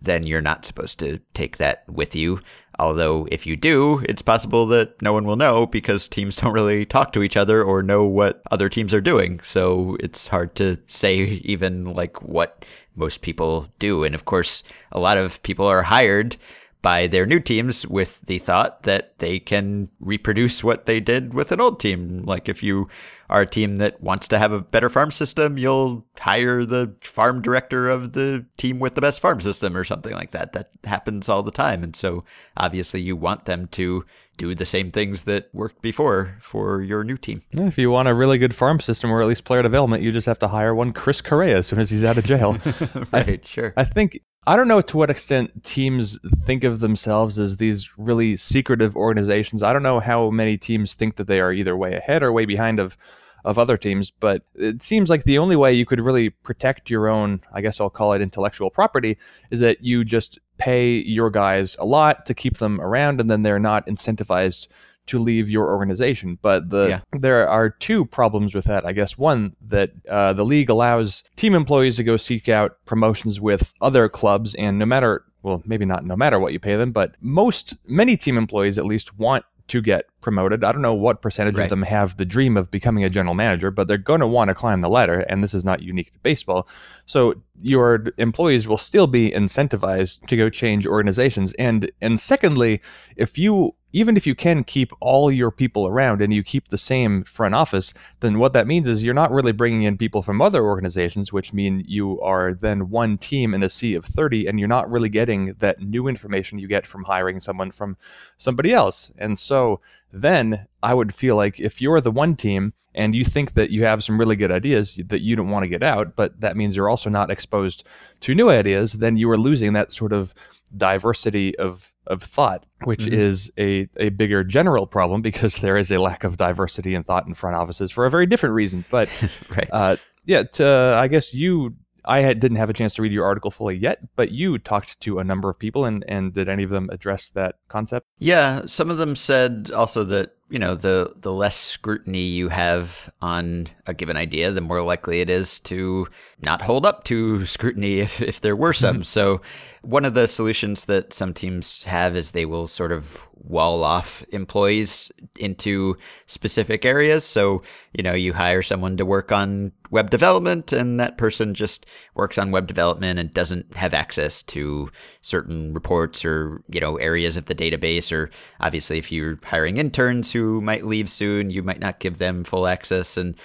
then 0.00 0.24
you're 0.24 0.40
not 0.40 0.64
supposed 0.64 0.98
to 1.00 1.18
take 1.34 1.56
that 1.58 1.84
with 1.88 2.14
you. 2.14 2.40
Although, 2.78 3.26
if 3.32 3.44
you 3.44 3.56
do, 3.56 4.00
it's 4.08 4.22
possible 4.22 4.64
that 4.66 5.02
no 5.02 5.12
one 5.12 5.24
will 5.24 5.36
know 5.36 5.66
because 5.66 6.06
teams 6.06 6.36
don't 6.36 6.52
really 6.52 6.86
talk 6.86 7.12
to 7.12 7.22
each 7.22 7.36
other 7.36 7.62
or 7.62 7.82
know 7.82 8.04
what 8.04 8.42
other 8.52 8.68
teams 8.68 8.94
are 8.94 9.00
doing. 9.00 9.40
So 9.40 9.96
it's 9.98 10.28
hard 10.28 10.54
to 10.56 10.78
say 10.86 11.16
even 11.16 11.92
like 11.94 12.22
what 12.22 12.64
most 12.94 13.22
people 13.22 13.68
do. 13.78 14.04
And 14.04 14.14
of 14.14 14.26
course, 14.26 14.62
a 14.92 15.00
lot 15.00 15.18
of 15.18 15.42
people 15.42 15.66
are 15.66 15.82
hired 15.82 16.36
buy 16.82 17.06
their 17.06 17.26
new 17.26 17.40
teams 17.40 17.86
with 17.86 18.20
the 18.26 18.38
thought 18.38 18.84
that 18.84 19.18
they 19.18 19.38
can 19.38 19.90
reproduce 20.00 20.62
what 20.62 20.86
they 20.86 21.00
did 21.00 21.34
with 21.34 21.50
an 21.50 21.60
old 21.60 21.80
team. 21.80 22.22
Like 22.24 22.48
if 22.48 22.62
you 22.62 22.88
are 23.30 23.42
a 23.42 23.46
team 23.46 23.76
that 23.76 24.00
wants 24.00 24.28
to 24.28 24.38
have 24.38 24.52
a 24.52 24.60
better 24.60 24.88
farm 24.88 25.10
system, 25.10 25.58
you'll 25.58 26.04
hire 26.18 26.64
the 26.64 26.94
farm 27.00 27.42
director 27.42 27.88
of 27.88 28.12
the 28.12 28.46
team 28.56 28.78
with 28.78 28.94
the 28.94 29.00
best 29.00 29.20
farm 29.20 29.40
system 29.40 29.76
or 29.76 29.84
something 29.84 30.12
like 30.12 30.30
that. 30.30 30.52
That 30.52 30.70
happens 30.84 31.28
all 31.28 31.42
the 31.42 31.50
time. 31.50 31.82
And 31.82 31.94
so 31.96 32.24
obviously 32.56 33.00
you 33.00 33.16
want 33.16 33.44
them 33.44 33.66
to 33.68 34.04
do 34.36 34.54
the 34.54 34.64
same 34.64 34.92
things 34.92 35.22
that 35.22 35.48
worked 35.52 35.82
before 35.82 36.36
for 36.40 36.80
your 36.80 37.02
new 37.02 37.16
team. 37.16 37.42
If 37.50 37.76
you 37.76 37.90
want 37.90 38.08
a 38.08 38.14
really 38.14 38.38
good 38.38 38.54
farm 38.54 38.78
system 38.78 39.10
or 39.10 39.20
at 39.20 39.26
least 39.26 39.44
player 39.44 39.62
development, 39.62 40.04
you 40.04 40.12
just 40.12 40.26
have 40.26 40.38
to 40.38 40.48
hire 40.48 40.74
one 40.74 40.92
Chris 40.92 41.20
Correa 41.20 41.58
as 41.58 41.66
soon 41.66 41.80
as 41.80 41.90
he's 41.90 42.04
out 42.04 42.18
of 42.18 42.24
jail. 42.24 42.52
right, 43.12 43.28
I, 43.28 43.40
sure. 43.44 43.74
I 43.76 43.84
think 43.84 44.20
I 44.48 44.56
don't 44.56 44.66
know 44.66 44.80
to 44.80 44.96
what 44.96 45.10
extent 45.10 45.62
teams 45.62 46.18
think 46.42 46.64
of 46.64 46.80
themselves 46.80 47.38
as 47.38 47.58
these 47.58 47.90
really 47.98 48.34
secretive 48.38 48.96
organizations. 48.96 49.62
I 49.62 49.74
don't 49.74 49.82
know 49.82 50.00
how 50.00 50.30
many 50.30 50.56
teams 50.56 50.94
think 50.94 51.16
that 51.16 51.26
they 51.26 51.38
are 51.38 51.52
either 51.52 51.76
way 51.76 51.92
ahead 51.92 52.22
or 52.22 52.32
way 52.32 52.46
behind 52.46 52.80
of 52.80 52.96
of 53.44 53.58
other 53.58 53.76
teams, 53.76 54.10
but 54.10 54.44
it 54.54 54.82
seems 54.82 55.10
like 55.10 55.24
the 55.24 55.36
only 55.36 55.54
way 55.54 55.74
you 55.74 55.84
could 55.84 56.00
really 56.00 56.30
protect 56.30 56.88
your 56.88 57.08
own, 57.08 57.42
I 57.52 57.60
guess 57.60 57.78
I'll 57.78 57.90
call 57.90 58.14
it 58.14 58.22
intellectual 58.22 58.70
property, 58.70 59.18
is 59.50 59.60
that 59.60 59.84
you 59.84 60.02
just 60.02 60.38
pay 60.56 60.94
your 60.94 61.28
guys 61.28 61.76
a 61.78 61.84
lot 61.84 62.24
to 62.24 62.32
keep 62.32 62.56
them 62.56 62.80
around 62.80 63.20
and 63.20 63.30
then 63.30 63.42
they're 63.42 63.58
not 63.58 63.86
incentivized 63.86 64.66
to 65.08 65.18
leave 65.18 65.50
your 65.50 65.70
organization. 65.70 66.38
But 66.40 66.70
the 66.70 66.88
yeah. 66.88 67.00
there 67.12 67.48
are 67.48 67.70
two 67.70 68.04
problems 68.04 68.54
with 68.54 68.64
that. 68.66 68.86
I 68.86 68.92
guess 68.92 69.18
one 69.18 69.56
that 69.68 69.90
uh, 70.08 70.32
the 70.32 70.44
league 70.44 70.70
allows 70.70 71.24
team 71.36 71.54
employees 71.54 71.96
to 71.96 72.04
go 72.04 72.16
seek 72.16 72.48
out 72.48 72.78
promotions 72.86 73.40
with 73.40 73.72
other 73.80 74.08
clubs, 74.08 74.54
and 74.54 74.78
no 74.78 74.86
matter 74.86 75.24
well, 75.42 75.62
maybe 75.64 75.84
not 75.84 76.04
no 76.04 76.16
matter 76.16 76.38
what 76.38 76.52
you 76.52 76.58
pay 76.58 76.76
them, 76.76 76.92
but 76.92 77.14
most 77.20 77.76
many 77.86 78.16
team 78.16 78.36
employees 78.36 78.78
at 78.78 78.84
least 78.84 79.18
want 79.18 79.44
to 79.68 79.82
get 79.82 80.06
promoted. 80.20 80.64
I 80.64 80.72
don't 80.72 80.82
know 80.82 80.94
what 80.94 81.22
percentage 81.22 81.56
right. 81.56 81.64
of 81.64 81.70
them 81.70 81.82
have 81.82 82.16
the 82.16 82.24
dream 82.24 82.56
of 82.56 82.70
becoming 82.70 83.04
a 83.04 83.10
general 83.10 83.34
manager, 83.34 83.70
but 83.70 83.88
they're 83.88 83.98
going 83.98 84.20
to 84.20 84.26
want 84.26 84.48
to 84.48 84.54
climb 84.54 84.80
the 84.80 84.88
ladder, 84.88 85.20
and 85.20 85.42
this 85.42 85.54
is 85.54 85.64
not 85.64 85.82
unique 85.82 86.12
to 86.12 86.18
baseball. 86.20 86.66
So 87.06 87.34
your 87.60 88.06
employees 88.18 88.66
will 88.66 88.78
still 88.78 89.06
be 89.06 89.30
incentivized 89.30 90.26
to 90.26 90.36
go 90.36 90.50
change 90.50 90.86
organizations. 90.86 91.52
And 91.54 91.90
and 92.00 92.20
secondly, 92.20 92.80
if 93.16 93.38
you 93.38 93.74
even 93.92 94.16
if 94.16 94.26
you 94.26 94.34
can 94.34 94.64
keep 94.64 94.92
all 95.00 95.32
your 95.32 95.50
people 95.50 95.86
around 95.86 96.20
and 96.20 96.32
you 96.32 96.42
keep 96.42 96.68
the 96.68 96.78
same 96.78 97.24
front 97.24 97.54
office, 97.54 97.94
then 98.20 98.38
what 98.38 98.52
that 98.52 98.66
means 98.66 98.86
is 98.86 99.02
you're 99.02 99.14
not 99.14 99.30
really 99.30 99.52
bringing 99.52 99.82
in 99.82 99.96
people 99.96 100.22
from 100.22 100.42
other 100.42 100.64
organizations, 100.64 101.32
which 101.32 101.54
mean 101.54 101.82
you 101.86 102.20
are 102.20 102.52
then 102.52 102.90
one 102.90 103.16
team 103.16 103.54
in 103.54 103.62
a 103.62 103.70
sea 103.70 103.94
of 103.94 104.04
30, 104.04 104.46
and 104.46 104.58
you're 104.58 104.68
not 104.68 104.90
really 104.90 105.08
getting 105.08 105.54
that 105.60 105.80
new 105.80 106.06
information 106.06 106.58
you 106.58 106.68
get 106.68 106.86
from 106.86 107.04
hiring 107.04 107.40
someone 107.40 107.70
from 107.70 107.96
somebody 108.36 108.74
else. 108.74 109.10
And 109.16 109.38
so 109.38 109.80
then 110.12 110.66
I 110.82 110.94
would 110.94 111.14
feel 111.14 111.36
like 111.36 111.60
if 111.60 111.80
you're 111.80 112.00
the 112.00 112.10
one 112.10 112.36
team 112.36 112.72
and 112.94 113.14
you 113.14 113.24
think 113.24 113.54
that 113.54 113.70
you 113.70 113.84
have 113.84 114.02
some 114.02 114.18
really 114.18 114.36
good 114.36 114.50
ideas 114.50 115.00
that 115.06 115.20
you 115.20 115.36
don't 115.36 115.50
want 115.50 115.62
to 115.64 115.68
get 115.68 115.82
out, 115.82 116.16
but 116.16 116.40
that 116.40 116.56
means 116.56 116.74
you're 116.74 116.88
also 116.88 117.10
not 117.10 117.30
exposed 117.30 117.84
to 118.20 118.34
new 118.34 118.50
ideas, 118.50 118.94
then 118.94 119.16
you 119.16 119.30
are 119.30 119.38
losing 119.38 119.72
that 119.74 119.92
sort 119.92 120.12
of 120.12 120.34
diversity 120.76 121.56
of 121.58 121.92
of 122.08 122.22
thought, 122.22 122.64
which 122.84 123.00
mm-hmm. 123.00 123.14
is 123.14 123.52
a, 123.58 123.86
a 123.98 124.08
bigger 124.08 124.42
general 124.42 124.86
problem 124.86 125.20
because 125.20 125.56
there 125.60 125.76
is 125.76 125.92
a 125.92 125.98
lack 125.98 126.24
of 126.24 126.36
diversity 126.36 126.94
in 126.94 127.04
thought 127.04 127.26
in 127.26 127.34
front 127.34 127.54
offices 127.54 127.92
for 127.92 128.06
a 128.06 128.10
very 128.10 128.26
different 128.26 128.54
reason. 128.54 128.84
But 128.90 129.08
right. 129.50 129.68
uh, 129.70 129.96
yeah, 130.24 130.42
to, 130.42 130.96
I 130.98 131.08
guess 131.08 131.32
you 131.32 131.76
I 132.08 132.20
had, 132.20 132.40
didn't 132.40 132.56
have 132.56 132.70
a 132.70 132.74
chance 132.74 132.94
to 132.94 133.02
read 133.02 133.12
your 133.12 133.26
article 133.26 133.50
fully 133.50 133.76
yet, 133.76 134.00
but 134.16 134.32
you 134.32 134.58
talked 134.58 134.98
to 135.00 135.18
a 135.18 135.24
number 135.24 135.50
of 135.50 135.58
people, 135.58 135.84
and, 135.84 136.04
and 136.08 136.32
did 136.32 136.48
any 136.48 136.62
of 136.62 136.70
them 136.70 136.88
address 136.90 137.28
that 137.30 137.56
concept? 137.68 138.06
Yeah, 138.18 138.62
some 138.66 138.90
of 138.90 138.96
them 138.96 139.14
said 139.14 139.70
also 139.74 140.04
that 140.04 140.34
you 140.50 140.58
know 140.58 140.74
the 140.74 141.12
the 141.16 141.32
less 141.32 141.56
scrutiny 141.56 142.22
you 142.22 142.48
have 142.48 143.12
on 143.20 143.68
a 143.86 143.92
given 143.92 144.16
idea, 144.16 144.50
the 144.50 144.62
more 144.62 144.82
likely 144.82 145.20
it 145.20 145.28
is 145.28 145.60
to 145.60 146.06
not 146.40 146.62
hold 146.62 146.86
up 146.86 147.04
to 147.04 147.44
scrutiny 147.44 148.00
if, 148.00 148.22
if 148.22 148.40
there 148.40 148.56
were 148.56 148.72
some. 148.72 149.02
So 149.18 149.40
one 149.82 150.04
of 150.04 150.14
the 150.14 150.28
solutions 150.28 150.84
that 150.84 151.12
some 151.12 151.34
teams 151.34 151.84
have 151.84 152.16
is 152.16 152.30
they 152.30 152.44
will 152.46 152.68
sort 152.68 152.92
of 152.92 153.18
wall 153.44 153.84
off 153.84 154.24
employees 154.30 155.10
into 155.38 155.96
specific 156.26 156.84
areas. 156.84 157.24
So, 157.24 157.62
you 157.92 158.02
know, 158.02 158.14
you 158.14 158.32
hire 158.32 158.62
someone 158.62 158.96
to 158.96 159.04
work 159.04 159.32
on 159.32 159.72
web 159.90 160.10
development 160.10 160.72
and 160.72 161.00
that 161.00 161.18
person 161.18 161.54
just 161.54 161.86
works 162.14 162.38
on 162.38 162.50
web 162.50 162.66
development 162.66 163.18
and 163.18 163.32
doesn't 163.32 163.74
have 163.74 163.94
access 163.94 164.42
to 164.42 164.90
certain 165.22 165.72
reports 165.72 166.24
or, 166.24 166.62
you 166.68 166.80
know, 166.80 166.96
areas 166.96 167.36
of 167.36 167.46
the 167.46 167.54
database 167.54 168.12
or 168.12 168.30
obviously 168.60 168.98
if 168.98 169.10
you're 169.10 169.38
hiring 169.42 169.78
interns 169.78 170.30
who 170.30 170.60
might 170.60 170.86
leave 170.86 171.08
soon, 171.08 171.50
you 171.50 171.62
might 171.62 171.80
not 171.80 172.00
give 172.00 172.18
them 172.18 172.44
full 172.44 172.66
access 172.66 173.16
and 173.16 173.38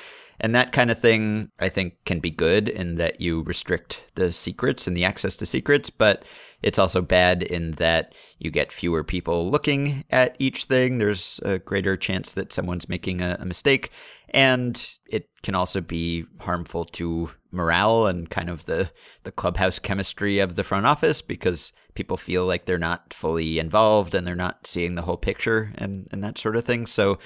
and 0.43 0.53
that 0.53 0.73
kind 0.73 0.91
of 0.91 0.99
thing, 0.99 1.49
I 1.59 1.69
think, 1.69 1.93
can 2.03 2.19
be 2.19 2.29
good 2.29 2.67
in 2.67 2.95
that 2.95 3.21
you 3.21 3.43
restrict 3.43 4.03
the 4.15 4.33
secrets 4.33 4.87
and 4.87 4.95
the 4.95 5.05
access 5.05 5.37
to 5.37 5.45
secrets, 5.45 5.89
but 5.89 6.25
it's 6.61 6.77
also 6.77 7.01
bad 7.01 7.43
in 7.43 7.71
that 7.73 8.13
you 8.39 8.51
get 8.51 8.69
fewer 8.69 9.05
people 9.05 9.49
looking 9.49 10.03
at 10.09 10.35
each 10.39 10.65
thing. 10.65 10.97
There's 10.97 11.39
a 11.43 11.59
greater 11.59 11.95
chance 11.95 12.33
that 12.33 12.51
someone's 12.51 12.89
making 12.89 13.21
a, 13.21 13.37
a 13.39 13.45
mistake. 13.45 13.91
And 14.31 14.85
it 15.09 15.29
can 15.43 15.55
also 15.55 15.79
be 15.79 16.25
harmful 16.39 16.83
to 16.85 17.29
morale 17.51 18.07
and 18.07 18.29
kind 18.29 18.49
of 18.49 18.65
the, 18.65 18.91
the 19.23 19.31
clubhouse 19.31 19.79
chemistry 19.79 20.39
of 20.39 20.55
the 20.55 20.63
front 20.65 20.85
office 20.85 21.21
because 21.21 21.71
people 21.93 22.17
feel 22.17 22.45
like 22.45 22.65
they're 22.65 22.77
not 22.77 23.13
fully 23.13 23.59
involved 23.59 24.13
and 24.13 24.27
they're 24.27 24.35
not 24.35 24.67
seeing 24.67 24.95
the 24.95 25.03
whole 25.03 25.15
picture 25.15 25.71
and, 25.75 26.09
and 26.11 26.21
that 26.21 26.37
sort 26.37 26.57
of 26.57 26.65
thing. 26.65 26.85
So 26.85 27.17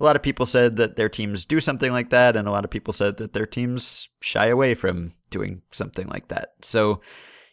a 0.00 0.04
lot 0.04 0.16
of 0.16 0.22
people 0.22 0.46
said 0.46 0.76
that 0.76 0.96
their 0.96 1.08
teams 1.08 1.44
do 1.44 1.60
something 1.60 1.92
like 1.92 2.10
that, 2.10 2.34
and 2.34 2.48
a 2.48 2.50
lot 2.50 2.64
of 2.64 2.70
people 2.70 2.92
said 2.92 3.18
that 3.18 3.34
their 3.34 3.46
teams 3.46 4.08
shy 4.22 4.46
away 4.46 4.74
from 4.74 5.12
doing 5.28 5.60
something 5.70 6.08
like 6.08 6.28
that. 6.28 6.54
So, 6.62 7.02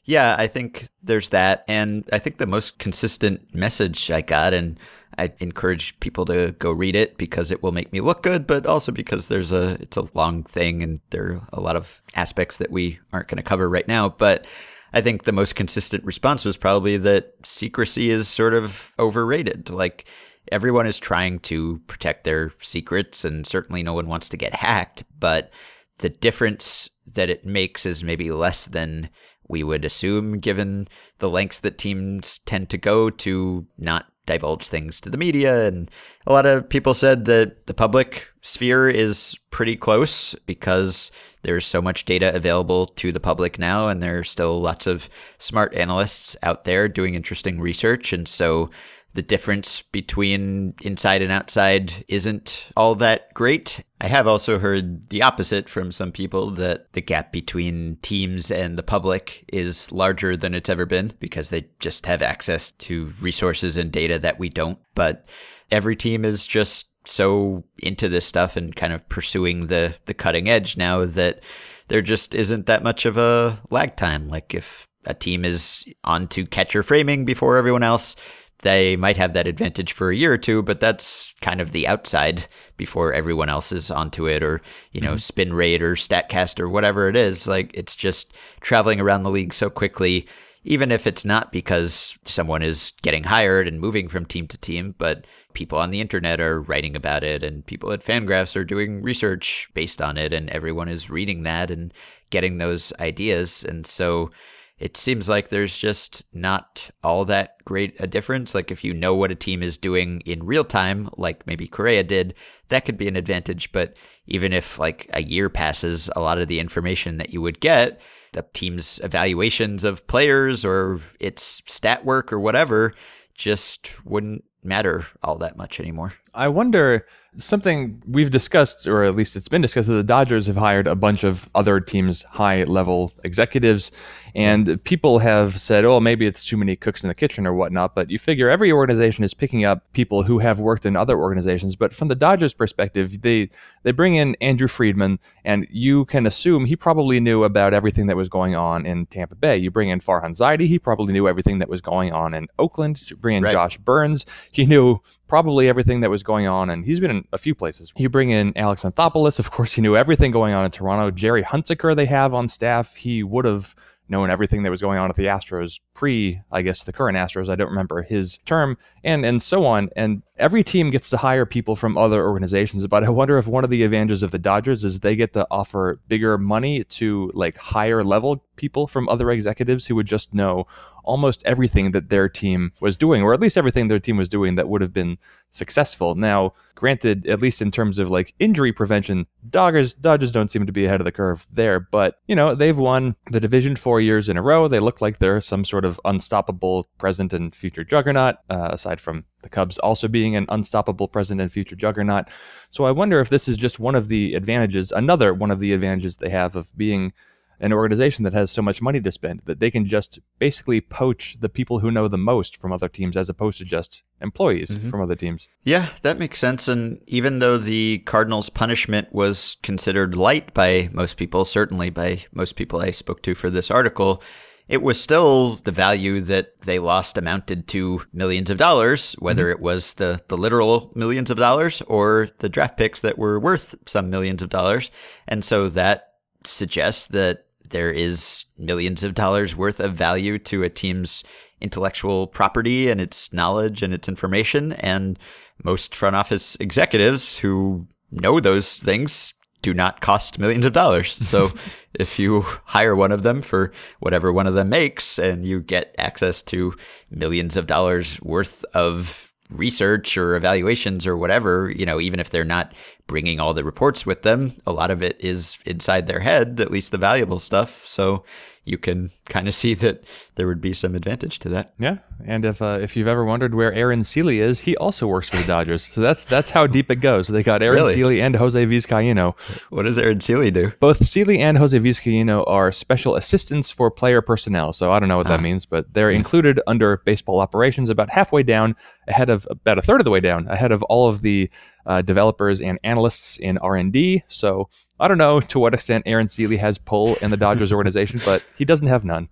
yeah, 0.06 0.36
I 0.39 0.48
think 0.48 0.88
there's 1.04 1.30
that. 1.30 1.66
And 1.68 2.08
I 2.13 2.20
think 2.20 2.38
the 2.38 2.46
most 2.48 2.80
consistent 2.80 3.54
message 3.54 4.10
I 4.10 4.22
got, 4.22 4.54
and 4.54 4.80
I 5.18 5.34
encourage 5.39 6.00
people 6.00 6.24
to 6.25 6.56
go 6.60 6.72
read 6.72 6.96
it 6.96 7.18
because 7.18 7.51
it 7.51 7.62
will 7.62 7.74
make 7.74 7.92
me 7.92 8.00
look 8.00 8.24
good, 8.24 8.48
but 8.48 8.66
also 8.66 8.94
because 8.94 9.27
there's 9.27 9.51
a 9.51 9.77
it's 9.82 9.98
a 9.98 10.08
long 10.13 10.44
thing 10.44 10.82
and 10.84 11.01
there 11.10 11.32
are 11.32 11.48
a 11.51 11.60
lot 11.60 11.75
of 11.75 12.01
aspects 12.16 12.58
that 12.58 12.72
we 12.72 13.00
aren't 13.12 13.27
going 13.27 13.38
to 13.38 13.44
cover 13.44 13.70
right 13.70 13.88
now. 13.88 14.10
But 14.10 14.46
I 14.94 15.01
think 15.01 15.24
the 15.24 15.32
most 15.34 15.56
consistent 15.56 16.06
response 16.06 16.46
was 16.46 16.56
probably 16.56 16.96
that 16.98 17.34
secrecy 17.44 18.10
is 18.10 18.27
sort 18.27 18.54
of 18.54 18.94
overrated. 19.00 19.70
Like 19.70 20.06
everyone 20.51 20.88
is 20.88 21.00
trying 21.00 21.39
to 21.39 21.80
protect 21.88 22.24
their 22.24 22.51
secrets, 22.60 23.25
and 23.25 23.46
certainly 23.46 23.84
no 23.84 23.94
one 23.94 24.08
wants 24.08 24.30
to 24.30 24.38
get 24.38 24.54
hacked. 24.54 25.04
But 25.20 25.51
the 26.00 26.10
difference 26.10 26.89
that 27.13 27.30
it 27.30 27.46
makes 27.46 27.86
is 27.86 28.04
maybe 28.04 28.32
less 28.32 28.66
than 28.66 29.10
we 29.50 29.63
would 29.63 29.86
assume, 29.86 30.39
given 30.39 30.88
the 31.20 31.30
lengths 31.30 31.60
that 31.60 31.77
teams 31.77 32.39
tend 32.39 32.70
to 32.70 32.77
go 32.77 33.10
to 33.10 33.66
not 33.77 34.06
divulge 34.25 34.68
things 34.68 35.00
to 35.00 35.10
the 35.10 35.18
media. 35.18 35.68
And 35.68 35.89
a 36.25 36.34
lot 36.34 36.46
of 36.46 36.68
people 36.68 36.94
said 36.94 37.25
that 37.25 37.66
the 37.66 37.74
public 37.74 38.27
sphere 38.42 38.89
is 38.89 39.38
pretty 39.51 39.77
close 39.77 40.36
because 40.46 41.12
there's 41.44 41.66
so 41.66 41.82
much 41.82 42.04
data 42.04 42.36
available 42.36 42.88
to 42.88 43.13
the 43.13 43.22
public 43.22 43.58
now, 43.58 43.88
and 43.88 44.04
there 44.04 44.20
are 44.20 44.25
still 44.25 44.62
lots 44.62 44.86
of 44.86 45.10
smart 45.38 45.74
analysts 45.75 46.36
out 46.44 46.66
there 46.66 46.89
doing 46.89 47.16
interesting 47.16 47.62
research. 47.62 48.12
And 48.12 48.27
so 48.27 48.70
the 49.17 49.24
difference 49.24 49.81
between 49.81 50.75
inside 50.83 51.24
and 51.24 51.31
outside 51.31 52.05
isn't 52.07 52.67
all 52.77 52.93
that 52.93 53.33
great. 53.33 53.83
I 54.00 54.05
have 54.05 54.27
also 54.27 54.59
heard 54.59 55.09
the 55.09 55.24
opposite 55.24 55.67
from 55.67 55.91
some 55.91 56.12
people 56.12 56.51
that 56.51 56.93
the 56.93 57.01
gap 57.01 57.31
between 57.31 57.97
teams 58.03 58.51
and 58.51 58.77
the 58.77 58.83
public 58.83 59.43
is 59.51 59.91
larger 59.91 60.38
than 60.38 60.53
it's 60.53 60.69
ever 60.69 60.86
been 60.86 61.13
because 61.19 61.50
they 61.50 61.65
just 61.79 62.05
have 62.05 62.21
access 62.21 62.69
to 62.74 63.12
resources 63.19 63.75
and 63.75 63.91
data 63.91 64.19
that 64.19 64.38
we 64.38 64.50
don't. 64.50 64.77
But 64.93 65.25
every 65.71 65.95
team 65.95 66.24
is 66.24 66.45
just 66.45 66.91
so 67.07 67.63
into 67.79 68.07
this 68.09 68.24
stuff 68.24 68.55
and 68.55 68.75
kind 68.75 68.93
of 68.93 69.09
pursuing 69.09 69.65
the 69.65 69.97
the 70.05 70.13
cutting 70.13 70.47
edge 70.47 70.77
now 70.77 71.05
that 71.05 71.39
there 71.88 72.03
just 72.03 72.36
isn't 72.36 72.67
that 72.67 72.83
much 72.83 73.07
of 73.07 73.17
a 73.17 73.59
lag 73.71 73.95
time. 73.95 74.27
Like 74.27 74.53
if 74.53 74.88
a 75.05 75.15
team 75.15 75.43
is 75.43 75.86
on 76.03 76.27
to 76.27 76.45
catcher 76.45 76.83
framing 76.83 77.25
before 77.25 77.57
everyone 77.57 77.81
else, 77.81 78.15
they 78.59 78.95
might 78.95 79.17
have 79.17 79.33
that 79.33 79.47
advantage 79.47 79.93
for 79.93 80.09
a 80.09 80.15
year 80.15 80.33
or 80.33 80.37
two, 80.37 80.63
but 80.63 80.79
that's 80.79 81.33
kind 81.41 81.61
of 81.61 81.71
the 81.71 81.87
outside 81.87 82.45
before 82.75 83.13
everyone 83.13 83.49
else 83.49 83.71
is 83.71 83.91
onto 83.91 84.27
it, 84.27 84.41
or 84.41 84.61
you 84.91 85.01
know, 85.01 85.11
mm-hmm. 85.11 85.17
spin 85.17 85.53
rate 85.53 85.81
or 85.81 85.95
Statcast 85.95 86.59
or 86.59 86.67
whatever 86.67 87.07
it 87.07 87.15
is. 87.15 87.47
Like 87.47 87.71
it's 87.73 87.95
just 87.95 88.33
traveling 88.61 88.99
around 88.99 89.23
the 89.23 89.29
league 89.29 89.53
so 89.53 89.69
quickly, 89.69 90.27
even 90.63 90.91
if 90.91 91.05
it's 91.05 91.23
not 91.23 91.51
because 91.51 92.17
someone 92.25 92.63
is 92.63 92.93
getting 93.03 93.23
hired 93.23 93.67
and 93.67 93.79
moving 93.79 94.07
from 94.07 94.25
team 94.25 94.47
to 94.47 94.57
team, 94.57 94.95
but 94.97 95.25
people 95.53 95.77
on 95.77 95.91
the 95.91 96.01
internet 96.01 96.39
are 96.39 96.61
writing 96.61 96.95
about 96.95 97.23
it, 97.23 97.43
and 97.43 97.65
people 97.65 97.91
at 97.91 98.03
Fangraphs 98.03 98.55
are 98.55 98.65
doing 98.65 99.01
research 99.01 99.69
based 99.75 100.01
on 100.01 100.17
it, 100.17 100.33
and 100.33 100.49
everyone 100.49 100.89
is 100.89 101.09
reading 101.09 101.43
that 101.43 101.69
and 101.69 101.93
getting 102.31 102.57
those 102.57 102.91
ideas, 102.99 103.63
and 103.63 103.85
so 103.85 104.31
it 104.79 104.96
seems 104.96 105.27
like 105.27 105.50
there's 105.50 105.75
just 105.75 106.24
not 106.34 106.89
all 107.03 107.25
that 107.25 107.63
great 107.65 107.96
a 108.00 108.05
difference. 108.05 108.53
Like 108.53 108.72
if 108.72 108.84
you 108.84 108.93
know 108.93 109.15
what 109.15 109.31
a 109.31 109.36
team 109.36 109.63
is 109.63 109.77
doing 109.77 110.22
in 110.22 110.46
real 110.46 110.63
time, 110.63 111.10
like 111.17 111.48
maybe 111.48 111.67
Correa 111.67 112.03
did, 112.03 112.36
that 112.69 112.86
could 112.86 112.98
be 112.98 113.07
an 113.07 113.15
advantage. 113.15 113.72
But 113.72 113.98
even 114.27 114.53
if 114.53 114.77
like 114.77 115.10
a 115.13 115.24
year 115.24 115.50
passes, 115.50 116.10
a 116.15 116.22
lot 116.22 116.38
of 116.38 116.48
the 116.48 116.60
information 116.60 117.17
that 117.17 117.34
you 117.34 117.41
would 117.41 117.60
get, 117.60 118.00
the 118.34 118.46
team's 118.53 119.00
evaluations 119.03 119.84
of 119.84 120.05
players 120.05 120.63
or 120.63 121.00
its 121.19 121.63
stat 121.65 122.05
work 122.05 122.31
or 122.31 122.39
whatever, 122.39 122.93
just 123.34 124.05
wouldn't 124.05 124.43
matter 124.63 125.05
all 125.24 125.38
that 125.39 125.57
much 125.57 125.79
anymore. 125.79 126.13
I 126.38 126.48
wonder 126.50 127.06
something 127.38 128.01
we've 128.08 128.32
discussed, 128.32 128.88
or 128.88 129.03
at 129.03 129.15
least 129.15 129.36
it's 129.36 129.48
been 129.48 129.62
discussed, 129.62 129.88
that 129.88 129.94
the 129.94 130.03
Dodgers 130.03 130.48
have 130.48 130.56
hired 130.56 130.88
a 130.88 130.96
bunch 130.96 131.24
of 131.24 131.50
other 131.53 131.79
teams' 131.79 132.24
high 132.24 132.63
level 132.63 133.13
executives. 133.24 133.91
And 134.36 134.84
people 134.84 135.20
have 135.20 135.60
said, 135.60 135.84
oh, 135.84 136.00
maybe 136.00 136.27
it's 136.27 136.46
too 136.46 136.58
many 136.58 136.75
cooks 136.75 137.03
in 137.03 137.08
the 137.08 137.15
kitchen 137.15 137.48
or 137.48 137.53
whatnot. 137.53 137.96
But 137.96 138.12
you 138.12 138.20
figure 138.20 138.50
every 138.50 138.72
organization 138.72 139.24
is 139.24 139.34
picking 139.34 139.65
up 139.65 139.91
people 139.94 140.24
who 140.24 140.39
have 140.39 140.60
worked 140.60 140.86
in 140.86 140.96
other 140.96 141.17
organizations. 141.17 141.75
But 141.75 141.94
from 141.94 142.08
the 142.08 142.15
Dodgers' 142.15 142.53
perspective, 142.53 143.22
they, 143.22 143.50
they 143.84 143.91
bring 143.91 144.15
in 144.15 144.36
Andrew 144.39 144.67
Friedman, 144.67 145.20
and 145.44 145.67
you 145.72 146.06
can 146.06 146.27
assume 146.27 146.65
he 146.65 146.75
probably 146.75 147.20
knew 147.20 147.44
about 147.44 147.74
everything 147.74 148.08
that 148.08 148.17
was 148.17 148.29
going 148.29 148.56
on 148.56 148.86
in 148.86 149.08
Tampa 149.08 149.36
Bay. 149.36 149.58
You 149.58 149.72
bring 149.72 149.89
in 149.89 150.01
Farhan 150.01 150.38
Zaidi, 150.38 150.67
he 150.67 150.77
probably 150.77 151.13
knew 151.13 151.27
everything 151.27 151.58
that 151.60 151.70
was 151.70 151.82
going 151.82 152.13
on 152.13 152.36
in 152.36 152.48
Oakland. 152.60 153.10
You 153.10 153.15
bring 153.15 153.38
in 153.38 153.44
right. 153.44 153.53
Josh 153.53 153.77
Byrnes, 153.77 154.25
he 154.51 154.67
knew 154.67 155.01
probably 155.27 155.67
everything 155.67 156.01
that 156.01 156.10
was 156.10 156.24
going 156.24 156.48
on, 156.48 156.69
and 156.69 156.86
he's 156.86 157.00
been 157.00 157.12
in 157.12 157.27
a 157.34 157.38
few 157.38 157.53
places. 157.55 157.91
You 157.96 158.10
bring 158.10 158.29
in 158.31 158.57
Alex 158.57 158.84
Anthopoulos, 158.84 159.39
of 159.39 159.51
course, 159.51 159.74
he 159.74 159.81
knew 159.81 159.96
everything 159.96 160.31
going 160.31 160.53
on 160.53 160.65
in 160.65 160.72
Toronto. 160.72 161.12
Gerry 161.12 161.43
Hunsicker, 161.43 161.96
they 161.96 162.05
have 162.05 162.34
on 162.34 162.50
staff, 162.50 162.96
he 162.96 163.24
would 163.24 163.46
have 163.46 163.75
known 164.10 164.29
everything 164.29 164.63
that 164.63 164.72
was 164.72 164.81
going 164.81 164.98
on 164.98 165.10
at 165.10 165.15
the 165.15 165.25
Astros 165.25 165.79
pre, 165.93 166.41
I 166.51 166.62
guess, 166.62 166.84
the 166.84 166.93
current 166.93 167.17
Astros. 167.17 167.50
I 167.50 167.55
don't 167.55 167.69
remember 167.69 168.01
his 168.01 168.38
term, 168.39 168.77
and 169.03 169.25
and 169.25 169.41
so 169.41 169.65
on. 169.65 169.89
And 169.96 170.24
every 170.38 170.63
team 170.63 170.91
gets 170.91 171.10
to 171.10 171.17
hire 171.17 171.46
people 171.46 171.75
from 171.75 171.98
other 171.98 172.25
organizations. 172.25 172.86
But 172.88 173.03
I 173.03 173.10
wonder 173.10 173.38
if 173.38 173.48
one 173.48 173.63
of 173.63 173.69
the 173.69 173.84
advantages 173.84 174.24
of 174.24 174.31
the 174.31 174.39
Dodgers 174.39 174.84
is 174.84 175.00
they 175.00 175.15
get 175.15 175.34
to 175.34 175.48
offer 175.51 176.00
bigger 176.07 176.38
money 176.38 176.84
to 176.86 177.31
like 177.34 177.57
higher 177.57 178.03
level 178.03 178.43
people 178.55 178.88
from 178.88 179.10
other 179.10 179.29
executives 179.31 179.88
who 179.88 179.96
would 179.96 180.07
just 180.07 180.34
know 180.34 180.67
almost 181.07 181.41
everything 181.45 181.91
that 181.91 182.09
their 182.09 182.29
team 182.29 182.71
was 182.79 182.97
doing, 182.97 183.23
or 183.23 183.33
at 183.33 183.39
least 183.39 183.57
everything 183.57 183.87
their 183.87 183.99
team 183.99 184.17
was 184.17 184.29
doing 184.29 184.55
that 184.55 184.69
would 184.69 184.81
have 184.81 184.93
been 184.93 185.17
successful. 185.51 186.13
Now, 186.13 186.53
granted, 186.75 187.25
at 187.27 187.41
least 187.41 187.61
in 187.61 187.71
terms 187.71 187.97
of 187.97 188.11
like 188.11 188.35
injury 188.37 188.71
prevention, 188.71 189.25
Dodgers 189.49 189.93
Dodgers 189.93 190.31
don't 190.31 190.51
seem 190.51 190.65
to 190.65 190.71
be 190.71 190.85
ahead 190.85 191.01
of 191.01 191.05
the 191.05 191.11
curve 191.11 191.47
there. 191.51 191.79
But 191.79 192.19
you 192.27 192.35
know, 192.35 192.53
they've 192.53 192.77
won 192.77 193.15
the 193.31 193.39
division 193.39 193.75
four 193.75 193.99
years 193.99 194.29
in 194.29 194.37
a 194.37 194.41
row. 194.41 194.67
They 194.67 194.79
look 194.79 195.01
like 195.01 195.17
they're 195.17 195.41
some 195.41 195.65
sort 195.65 195.85
of 195.85 195.99
unstoppable 196.05 196.87
present 196.97 197.33
and 197.33 197.55
future 197.55 197.83
juggernaut. 197.83 198.35
Uh, 198.49 198.69
aside 198.71 199.01
from 199.01 199.25
the 199.41 199.49
Cubs 199.49 199.77
also 199.79 200.07
being 200.07 200.35
an 200.35 200.45
unstoppable 200.49 201.07
present 201.07 201.39
and 201.39 201.51
future 201.51 201.75
juggernaut. 201.75 202.25
So 202.69 202.85
I 202.85 202.91
wonder 202.91 203.19
if 203.19 203.29
this 203.29 203.47
is 203.47 203.57
just 203.57 203.79
one 203.79 203.95
of 203.95 204.09
the 204.09 204.35
advantages, 204.35 204.91
another 204.91 205.33
one 205.33 205.51
of 205.51 205.59
the 205.59 205.73
advantages 205.73 206.17
they 206.17 206.29
have 206.29 206.55
of 206.55 206.75
being 206.77 207.13
an 207.59 207.73
organization 207.73 208.23
that 208.23 208.33
has 208.33 208.51
so 208.51 208.61
much 208.61 208.81
money 208.81 209.01
to 209.01 209.11
spend 209.11 209.41
that 209.45 209.59
they 209.59 209.71
can 209.71 209.87
just 209.87 210.19
basically 210.39 210.79
poach 210.79 211.37
the 211.39 211.49
people 211.49 211.79
who 211.79 211.91
know 211.91 212.07
the 212.07 212.17
most 212.17 212.57
from 212.57 212.71
other 212.71 212.89
teams 212.89 213.17
as 213.17 213.29
opposed 213.29 213.57
to 213.57 213.65
just 213.65 214.03
employees 214.21 214.69
mm-hmm. 214.69 214.89
from 214.89 215.01
other 215.01 215.15
teams. 215.15 215.47
Yeah, 215.63 215.89
that 216.03 216.19
makes 216.19 216.39
sense. 216.39 216.67
And 216.67 217.01
even 217.07 217.39
though 217.39 217.57
the 217.57 217.99
Cardinals' 217.99 218.49
punishment 218.49 219.11
was 219.11 219.57
considered 219.63 220.15
light 220.15 220.53
by 220.53 220.89
most 220.91 221.17
people, 221.17 221.45
certainly 221.45 221.89
by 221.89 222.23
most 222.31 222.55
people 222.55 222.81
I 222.81 222.91
spoke 222.91 223.21
to 223.23 223.35
for 223.35 223.49
this 223.49 223.71
article, 223.71 224.21
it 224.67 224.81
was 224.81 224.99
still 224.99 225.55
the 225.63 225.71
value 225.71 226.19
that 226.21 226.57
they 226.61 226.77
lost 226.77 227.17
amounted 227.17 227.67
to 227.69 228.01
millions 228.11 228.49
of 228.49 228.57
dollars, 228.57 229.13
whether 229.13 229.43
mm-hmm. 229.43 229.51
it 229.53 229.59
was 229.61 229.93
the, 229.95 230.21
the 230.27 230.37
literal 230.37 230.91
millions 230.93 231.31
of 231.31 231.37
dollars 231.37 231.81
or 231.87 232.27
the 232.39 232.49
draft 232.49 232.77
picks 232.77 233.01
that 233.01 233.17
were 233.17 233.39
worth 233.39 233.75
some 233.85 234.09
millions 234.09 234.41
of 234.41 234.49
dollars. 234.49 234.91
And 235.27 235.43
so 235.43 235.69
that 235.69 236.15
suggests 236.43 237.07
that 237.07 237.45
there 237.69 237.91
is 237.91 238.45
millions 238.57 239.03
of 239.03 239.13
dollars 239.13 239.55
worth 239.55 239.79
of 239.79 239.93
value 239.93 240.39
to 240.39 240.63
a 240.63 240.69
team's 240.69 241.24
intellectual 241.62 242.27
property 242.27 242.89
and 242.89 243.01
its 243.01 243.33
knowledge 243.33 243.81
and 243.81 243.93
its 243.93 244.07
information. 244.07 244.74
And 244.74 245.17
most 245.63 245.95
front 245.95 246.15
office 246.15 246.55
executives 246.59 247.38
who 247.38 247.88
know 248.12 248.39
those 248.39 248.77
things 248.77 249.33
do 249.62 249.74
not 249.74 250.01
cost 250.01 250.39
millions 250.39 250.65
of 250.65 250.74
dollars. 250.74 251.19
So 251.27 251.51
if 251.93 252.19
you 252.19 252.41
hire 252.65 252.95
one 252.95 253.12
of 253.12 253.24
them 253.24 253.41
for 253.41 253.71
whatever 254.00 254.31
one 254.31 254.47
of 254.47 254.53
them 254.53 254.69
makes 254.69 255.17
and 255.17 255.45
you 255.45 255.62
get 255.62 255.95
access 255.97 256.41
to 256.43 256.75
millions 257.09 257.57
of 257.57 257.65
dollars 257.65 258.22
worth 258.22 258.63
of 258.74 259.26
research 259.51 260.18
or 260.18 260.36
evaluations 260.36 261.07
or 261.07 261.18
whatever, 261.18 261.72
you 261.72 261.86
know, 261.86 262.00
even 262.00 262.20
if 262.20 262.29
they're 262.29 262.44
not 262.44 262.74
bringing 263.07 263.40
all 263.40 263.53
the 263.53 263.64
reports 263.64 264.05
with 264.05 264.24
them, 264.24 264.51
a 264.66 264.74
lot 264.74 264.92
of 264.92 265.01
it 265.01 265.20
is 265.20 265.57
inside 265.66 266.07
their 266.07 266.20
head, 266.20 266.60
at 266.60 266.72
least 266.72 266.92
the 266.92 266.98
valuable 266.98 267.40
stuff. 267.40 267.86
So 267.88 268.24
you 268.68 268.77
can 268.77 269.12
kind 269.25 269.48
of 269.48 269.56
see 269.56 269.74
that 269.75 270.03
there 270.36 270.48
would 270.48 270.62
be 270.62 270.74
some 270.74 270.96
advantage 270.96 271.40
to 271.40 271.50
that. 271.50 271.74
Yeah, 271.80 271.98
and 272.25 272.46
if 272.46 272.62
uh, 272.62 272.80
if 272.82 272.96
you've 272.96 273.08
ever 273.08 273.24
wondered 273.24 273.56
where 273.56 273.74
Aaron 273.74 274.03
Sele 274.03 274.40
is, 274.40 274.62
he 274.62 274.75
also 274.77 275.08
works 275.08 275.30
for 275.30 275.38
the 275.38 275.44
Dodgers. 275.44 275.90
So 275.92 276.01
that's 276.01 276.25
that's 276.25 276.50
how 276.50 276.68
deep 276.68 276.92
it 276.92 276.98
goes. 276.98 277.27
They 277.27 277.44
got 277.44 277.62
Aaron 277.62 277.84
really? 277.84 278.22
And 278.22 278.36
Jose 278.36 278.66
Vizcaino. 278.66 279.38
What 279.70 279.84
does 279.84 279.98
Aaron 279.98 280.20
Sele 280.20 280.51
do? 280.51 280.72
Both 280.80 281.06
Sele 281.08 281.38
and 281.38 281.58
Jose 281.58 281.77
Vizcaino 281.80 282.44
are 282.48 282.72
special 282.72 283.16
assistants 283.16 283.72
for 283.72 283.90
player 283.90 284.22
personnel. 284.22 284.74
So 284.74 284.92
I 284.92 285.00
don't 285.00 285.10
know 285.10 285.18
what 285.18 285.27
that 285.27 285.40
ah. 285.40 285.44
means, 285.44 285.66
but 285.66 285.94
they're 285.94 286.10
included 286.10 286.60
under 286.68 286.98
baseball 286.98 287.40
operations 287.40 287.90
about 287.90 288.10
halfway 288.10 288.44
down, 288.44 288.75
ahead 289.08 289.30
of 289.30 289.48
about 289.50 289.77
a 289.77 289.82
third 289.82 290.01
of 290.01 290.06
the 290.06 290.12
way 290.12 290.20
down, 290.20 290.48
ahead 290.48 290.72
of 290.72 290.84
all 290.84 291.08
of 291.08 291.22
the 291.22 291.50
uh, 291.86 292.01
developers 292.01 292.60
and 292.62 292.77
analysts 292.84 293.38
in 293.38 293.58
R&D. 293.60 294.24
So 294.27 294.70
I 295.00 295.07
don't 295.07 295.20
know 295.20 295.40
to 295.40 295.60
what 295.60 295.75
extent 295.75 296.03
Aaron 296.07 296.27
Sele 296.27 296.57
has 296.57 296.79
pull 296.79 297.16
in 297.16 297.29
the 297.29 297.38
Dodgers 297.38 297.72
organization, 297.72 298.20
but 298.25 298.44
he 298.55 298.66
doesn't 298.66 298.88
have 298.88 299.05
none. 299.05 299.29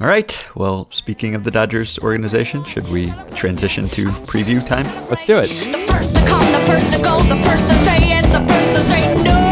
All 0.00 0.06
right. 0.06 0.42
Well, 0.54 0.88
speaking 0.90 1.34
of 1.34 1.44
the 1.44 1.50
Dodgers 1.50 1.98
organization, 1.98 2.64
should 2.64 2.88
we 2.88 3.12
transition 3.34 3.90
to 3.90 4.06
preview 4.06 4.66
time? 4.66 4.86
Let's 5.10 5.26
do 5.26 5.36
it. 5.36 5.48
The 5.48 5.92
first 5.92 6.16
to 6.16 6.24
come, 6.24 6.40
the 6.40 6.58
first 6.60 6.94
to 6.94 7.02
go, 7.02 7.20
the 7.24 7.36
first 7.42 7.68
to 7.68 7.74
say 7.74 8.08
yes, 8.08 8.24
the 8.32 8.40
first 8.40 8.72
to 8.74 8.80
say 8.88 9.22
no. 9.22 9.42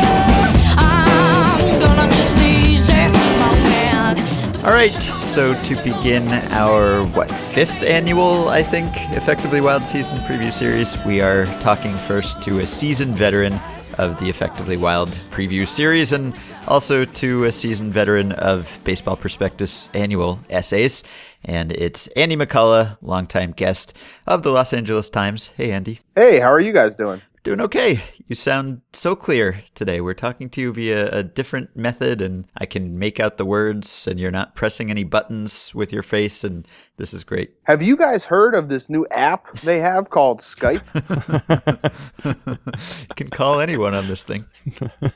All 4.62 4.72
right, 4.76 4.92
so 4.92 5.54
to 5.64 5.74
begin 5.76 6.28
our 6.52 7.02
what 7.06 7.30
fifth 7.30 7.82
annual, 7.82 8.50
I 8.50 8.62
think, 8.62 8.88
effectively 9.16 9.62
Wild 9.62 9.84
Season 9.84 10.18
preview 10.18 10.52
series, 10.52 11.02
we 11.06 11.22
are 11.22 11.46
talking 11.62 11.96
first 11.96 12.42
to 12.42 12.58
a 12.60 12.66
seasoned 12.66 13.16
veteran 13.16 13.58
of 14.00 14.18
the 14.18 14.30
Effectively 14.30 14.78
Wild 14.78 15.10
preview 15.28 15.68
series 15.68 16.10
and 16.10 16.34
also 16.66 17.04
to 17.04 17.44
a 17.44 17.52
seasoned 17.52 17.92
veteran 17.92 18.32
of 18.32 18.80
Baseball 18.82 19.14
Prospectus 19.14 19.90
annual 19.92 20.40
essays. 20.48 21.04
And 21.44 21.70
it's 21.72 22.06
Andy 22.08 22.34
McCullough, 22.34 22.96
longtime 23.02 23.52
guest 23.52 23.94
of 24.26 24.42
the 24.42 24.52
Los 24.52 24.72
Angeles 24.72 25.10
Times. 25.10 25.48
Hey, 25.48 25.70
Andy. 25.70 26.00
Hey, 26.16 26.40
how 26.40 26.50
are 26.50 26.60
you 26.60 26.72
guys 26.72 26.96
doing? 26.96 27.20
Doing 27.42 27.62
okay. 27.62 28.02
You 28.28 28.34
sound 28.34 28.82
so 28.92 29.16
clear 29.16 29.64
today. 29.74 30.02
We're 30.02 30.12
talking 30.12 30.50
to 30.50 30.60
you 30.60 30.74
via 30.74 31.08
a 31.08 31.22
different 31.22 31.74
method, 31.74 32.20
and 32.20 32.46
I 32.58 32.66
can 32.66 32.98
make 32.98 33.18
out 33.18 33.38
the 33.38 33.46
words, 33.46 34.06
and 34.06 34.20
you're 34.20 34.30
not 34.30 34.54
pressing 34.54 34.90
any 34.90 35.04
buttons 35.04 35.74
with 35.74 35.90
your 35.90 36.02
face, 36.02 36.44
and 36.44 36.68
this 36.98 37.14
is 37.14 37.24
great. 37.24 37.54
Have 37.62 37.80
you 37.80 37.96
guys 37.96 38.24
heard 38.24 38.54
of 38.54 38.68
this 38.68 38.90
new 38.90 39.06
app 39.10 39.58
they 39.60 39.78
have 39.78 40.10
called 40.10 40.42
Skype? 40.42 40.84
you 43.08 43.14
can 43.16 43.30
call 43.30 43.60
anyone 43.60 43.94
on 43.94 44.06
this 44.06 44.22
thing. 44.22 44.44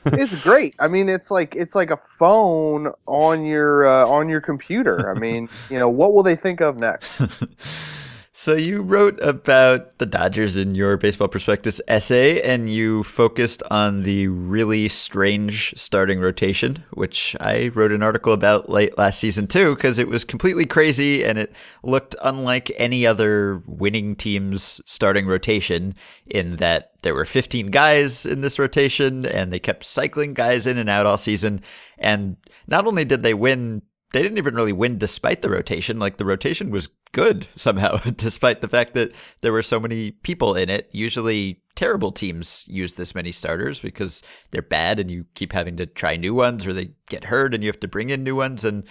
it's 0.05 0.41
great. 0.41 0.75
I 0.79 0.87
mean, 0.87 1.09
it's 1.09 1.29
like 1.29 1.55
it's 1.55 1.75
like 1.75 1.91
a 1.91 1.99
phone 2.17 2.91
on 3.05 3.45
your 3.45 3.85
uh, 3.85 4.07
on 4.07 4.29
your 4.29 4.41
computer. 4.41 5.11
I 5.15 5.19
mean, 5.19 5.47
you 5.69 5.77
know, 5.77 5.89
what 5.89 6.15
will 6.15 6.23
they 6.23 6.35
think 6.35 6.59
of 6.59 6.79
next? 6.79 7.11
So 8.45 8.53
you 8.53 8.83
wrote 8.83 9.19
about 9.23 9.97
the 9.97 10.05
Dodgers 10.05 10.55
in 10.55 10.75
your 10.75 10.97
baseball 10.97 11.27
prospectus 11.27 11.81
essay, 11.87 12.43
and 12.43 12.69
you 12.69 13.01
focused 13.01 13.63
on 13.71 14.03
the 14.03 14.27
really 14.27 14.87
strange 14.87 15.73
starting 15.75 16.19
rotation, 16.19 16.83
which 16.91 17.35
I 17.39 17.69
wrote 17.69 17.91
an 17.91 18.03
article 18.03 18.33
about 18.33 18.69
late 18.69 18.99
last 18.99 19.17
season 19.17 19.47
too, 19.47 19.73
because 19.73 19.97
it 19.97 20.07
was 20.07 20.23
completely 20.23 20.67
crazy 20.67 21.25
and 21.25 21.39
it 21.39 21.53
looked 21.81 22.15
unlike 22.21 22.71
any 22.75 23.03
other 23.03 23.63
winning 23.65 24.15
team's 24.15 24.79
starting 24.85 25.25
rotation 25.25 25.95
in 26.27 26.57
that 26.57 26.91
there 27.01 27.15
were 27.15 27.25
15 27.25 27.71
guys 27.71 28.27
in 28.27 28.41
this 28.41 28.59
rotation 28.59 29.25
and 29.25 29.51
they 29.51 29.57
kept 29.57 29.83
cycling 29.83 30.35
guys 30.35 30.67
in 30.67 30.77
and 30.77 30.87
out 30.87 31.07
all 31.07 31.17
season. 31.17 31.61
And 31.97 32.37
not 32.67 32.85
only 32.85 33.05
did 33.05 33.23
they 33.23 33.33
win 33.33 33.81
they 34.13 34.21
didn't 34.21 34.37
even 34.37 34.55
really 34.55 34.73
win 34.73 34.97
despite 34.97 35.41
the 35.41 35.49
rotation. 35.49 35.99
Like 35.99 36.17
the 36.17 36.25
rotation 36.25 36.69
was 36.69 36.89
good 37.11 37.47
somehow, 37.55 37.97
despite 38.15 38.61
the 38.61 38.67
fact 38.67 38.93
that 38.93 39.13
there 39.41 39.51
were 39.51 39.63
so 39.63 39.79
many 39.79 40.11
people 40.11 40.55
in 40.55 40.69
it. 40.69 40.89
Usually, 40.91 41.61
terrible 41.75 42.11
teams 42.11 42.65
use 42.67 42.95
this 42.95 43.13
many 43.15 43.31
starters 43.31 43.79
because 43.79 44.23
they're 44.51 44.61
bad 44.61 44.99
and 44.99 45.11
you 45.11 45.25
keep 45.35 45.51
having 45.51 45.75
to 45.77 45.85
try 45.85 46.15
new 46.15 46.33
ones 46.33 46.65
or 46.65 46.73
they 46.73 46.91
get 47.09 47.25
hurt 47.25 47.53
and 47.53 47.63
you 47.63 47.67
have 47.67 47.79
to 47.81 47.87
bring 47.87 48.09
in 48.09 48.23
new 48.23 48.35
ones. 48.35 48.63
And 48.63 48.85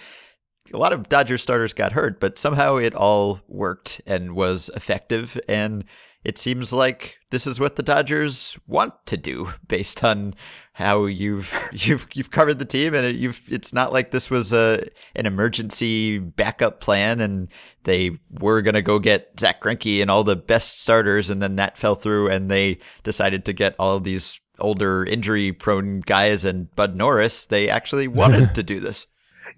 a 0.73 0.77
lot 0.77 0.93
of 0.93 1.09
Dodgers 1.09 1.41
starters 1.41 1.73
got 1.73 1.91
hurt, 1.91 2.19
but 2.19 2.37
somehow 2.37 2.77
it 2.77 2.93
all 2.93 3.39
worked 3.47 4.01
and 4.05 4.35
was 4.35 4.69
effective. 4.75 5.39
And 5.47 5.85
it 6.25 6.39
seems 6.39 6.73
like 6.73 7.19
this 7.29 7.45
is 7.45 7.59
what 7.59 7.75
the 7.75 7.83
Dodgers 7.83 8.57
want 8.67 8.93
to 9.05 9.15
do 9.15 9.53
based 9.67 10.03
on 10.03 10.33
how 10.73 11.05
you've 11.05 11.53
you've 11.71 12.07
you've 12.13 12.31
covered 12.31 12.59
the 12.59 12.65
team. 12.65 12.93
And 12.93 13.17
you've 13.17 13.41
it's 13.49 13.71
not 13.71 13.93
like 13.93 14.11
this 14.11 14.29
was 14.29 14.51
a 14.51 14.87
an 15.15 15.25
emergency 15.25 16.17
backup 16.17 16.81
plan 16.81 17.21
and 17.21 17.47
they 17.83 18.17
were 18.31 18.61
going 18.61 18.73
to 18.73 18.81
go 18.81 18.97
get 18.97 19.39
Zack 19.39 19.61
Greinke 19.61 20.01
and 20.01 20.09
all 20.09 20.23
the 20.23 20.35
best 20.35 20.81
starters. 20.81 21.29
And 21.29 21.41
then 21.41 21.55
that 21.57 21.77
fell 21.77 21.95
through 21.95 22.29
and 22.29 22.49
they 22.49 22.79
decided 23.03 23.45
to 23.45 23.53
get 23.53 23.75
all 23.77 23.95
of 23.95 24.03
these 24.03 24.41
older 24.59 25.05
injury 25.05 25.51
prone 25.51 25.99
guys 25.99 26.43
and 26.43 26.73
Bud 26.75 26.95
Norris. 26.95 27.45
They 27.45 27.69
actually 27.69 28.07
wanted 28.07 28.55
to 28.55 28.63
do 28.63 28.79
this. 28.79 29.05